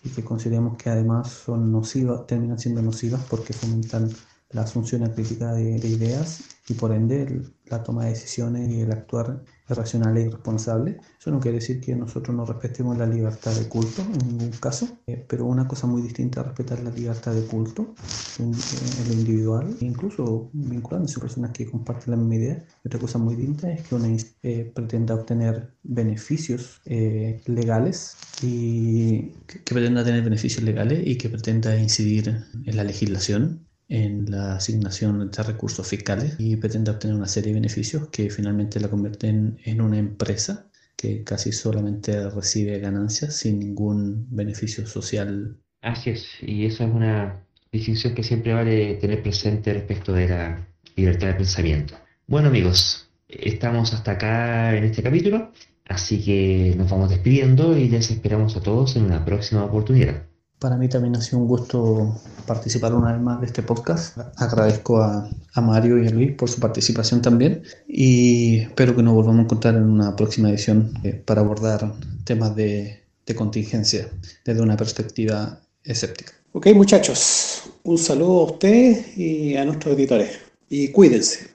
y 0.03 0.09
que 0.09 0.23
consideramos 0.23 0.77
que 0.77 0.89
además 0.89 1.29
son 1.29 1.71
nocivas, 1.71 2.27
terminan 2.27 2.59
siendo 2.59 2.81
nocivas 2.81 3.21
porque 3.29 3.53
fomentan 3.53 4.09
la 4.51 4.61
asunción 4.63 5.09
crítica 5.11 5.53
de, 5.53 5.79
de 5.79 5.87
ideas 5.87 6.43
y 6.67 6.73
por 6.73 6.91
ende 6.91 7.41
la 7.65 7.83
toma 7.83 8.05
de 8.05 8.11
decisiones 8.11 8.69
y 8.69 8.81
el 8.81 8.91
actuar 8.91 9.43
racional 9.69 10.17
e 10.17 10.23
irresponsable. 10.23 10.99
Eso 11.19 11.31
no 11.31 11.39
quiere 11.39 11.59
decir 11.59 11.79
que 11.79 11.95
nosotros 11.95 12.35
no 12.35 12.45
respetemos 12.45 12.97
la 12.97 13.05
libertad 13.05 13.53
de 13.53 13.67
culto 13.67 14.01
en 14.01 14.27
ningún 14.27 14.51
caso, 14.59 14.87
eh, 15.07 15.25
pero 15.27 15.45
una 15.45 15.67
cosa 15.67 15.87
muy 15.87 16.01
distinta 16.01 16.41
a 16.41 16.43
respetar 16.43 16.83
la 16.83 16.91
libertad 16.91 17.33
de 17.33 17.45
culto 17.45 17.93
en, 18.39 18.51
lo 18.51 19.13
individual, 19.13 19.75
incluso 19.81 20.49
vinculándose 20.53 21.19
a 21.19 21.21
personas 21.21 21.51
que 21.51 21.69
comparten 21.69 22.11
la 22.11 22.17
misma 22.17 22.35
idea. 22.35 22.65
Otra 22.85 22.99
cosa 22.99 23.17
muy 23.17 23.35
distinta 23.35 23.71
es 23.71 23.87
que 23.87 23.95
una 23.95 24.07
eh, 24.43 24.71
pretenda 24.73 25.15
obtener 25.15 25.73
beneficios 25.83 26.81
eh, 26.85 27.41
legales 27.45 28.17
y 28.41 29.29
que, 29.47 29.63
que 29.63 29.73
pretenda 29.73 30.03
tener 30.03 30.23
beneficios 30.23 30.63
legales 30.63 31.01
y 31.05 31.17
que 31.17 31.29
pretenda 31.29 31.77
incidir 31.77 32.43
en 32.65 32.75
la 32.75 32.83
legislación 32.83 33.67
en 33.93 34.31
la 34.31 34.55
asignación 34.55 35.29
de 35.29 35.43
recursos 35.43 35.87
fiscales 35.87 36.35
y 36.39 36.55
pretende 36.55 36.89
obtener 36.89 37.15
una 37.15 37.27
serie 37.27 37.49
de 37.49 37.59
beneficios 37.59 38.07
que 38.07 38.31
finalmente 38.31 38.79
la 38.79 38.87
convierten 38.87 39.59
en 39.63 39.81
una 39.81 39.99
empresa 39.99 40.65
que 40.97 41.23
casi 41.23 41.51
solamente 41.51 42.27
recibe 42.31 42.79
ganancias 42.79 43.35
sin 43.35 43.59
ningún 43.59 44.25
beneficio 44.31 44.87
social. 44.87 45.57
Así 45.83 46.09
es, 46.09 46.25
y 46.41 46.65
eso 46.65 46.85
es 46.85 46.89
una 46.91 47.45
distinción 47.71 48.15
que 48.15 48.23
siempre 48.23 48.53
vale 48.53 48.95
tener 48.95 49.21
presente 49.21 49.71
respecto 49.73 50.11
de 50.11 50.27
la 50.27 50.67
libertad 50.95 51.27
de 51.27 51.35
pensamiento. 51.35 51.93
Bueno 52.25 52.47
amigos, 52.47 53.11
estamos 53.27 53.93
hasta 53.93 54.13
acá 54.13 54.75
en 54.75 54.85
este 54.85 55.03
capítulo, 55.03 55.51
así 55.85 56.19
que 56.23 56.73
nos 56.75 56.89
vamos 56.89 57.11
despidiendo 57.11 57.77
y 57.77 57.89
les 57.89 58.09
esperamos 58.09 58.57
a 58.57 58.61
todos 58.61 58.95
en 58.95 59.03
una 59.03 59.23
próxima 59.23 59.63
oportunidad. 59.63 60.32
Para 60.59 60.77
mí 60.77 60.87
también 60.87 61.15
ha 61.15 61.21
sido 61.21 61.39
un 61.39 61.47
gusto 61.47 62.15
participar 62.45 62.93
una 62.93 63.11
vez 63.11 63.21
más 63.21 63.41
de 63.41 63.47
este 63.47 63.63
podcast. 63.63 64.17
Agradezco 64.37 65.01
a, 65.01 65.29
Mario 65.61 66.01
y 66.01 66.07
a 66.07 66.11
Luis 66.11 66.31
por 66.33 66.49
su 66.49 66.59
participación 66.59 67.21
también 67.21 67.63
y 67.87 68.59
espero 68.59 68.95
que 68.95 69.03
nos 69.03 69.13
volvamos 69.13 69.39
a 69.39 69.43
encontrar 69.43 69.75
en 69.75 69.83
una 69.83 70.15
próxima 70.15 70.49
edición 70.49 70.93
eh, 71.03 71.13
para 71.13 71.41
abordar 71.41 71.93
temas 72.23 72.55
de, 72.55 73.03
de 73.25 73.35
contingencia 73.35 74.09
desde 74.45 74.61
una 74.61 74.77
perspectiva 74.77 75.59
escéptica. 75.83 76.33
Ok 76.53 76.67
muchachos, 76.75 77.63
un 77.83 77.97
saludo 77.97 78.41
a 78.41 78.51
ustedes 78.51 79.17
y 79.17 79.55
a 79.57 79.65
nuestros 79.65 79.95
editores 79.95 80.39
y 80.69 80.89
cuídense. 80.89 81.52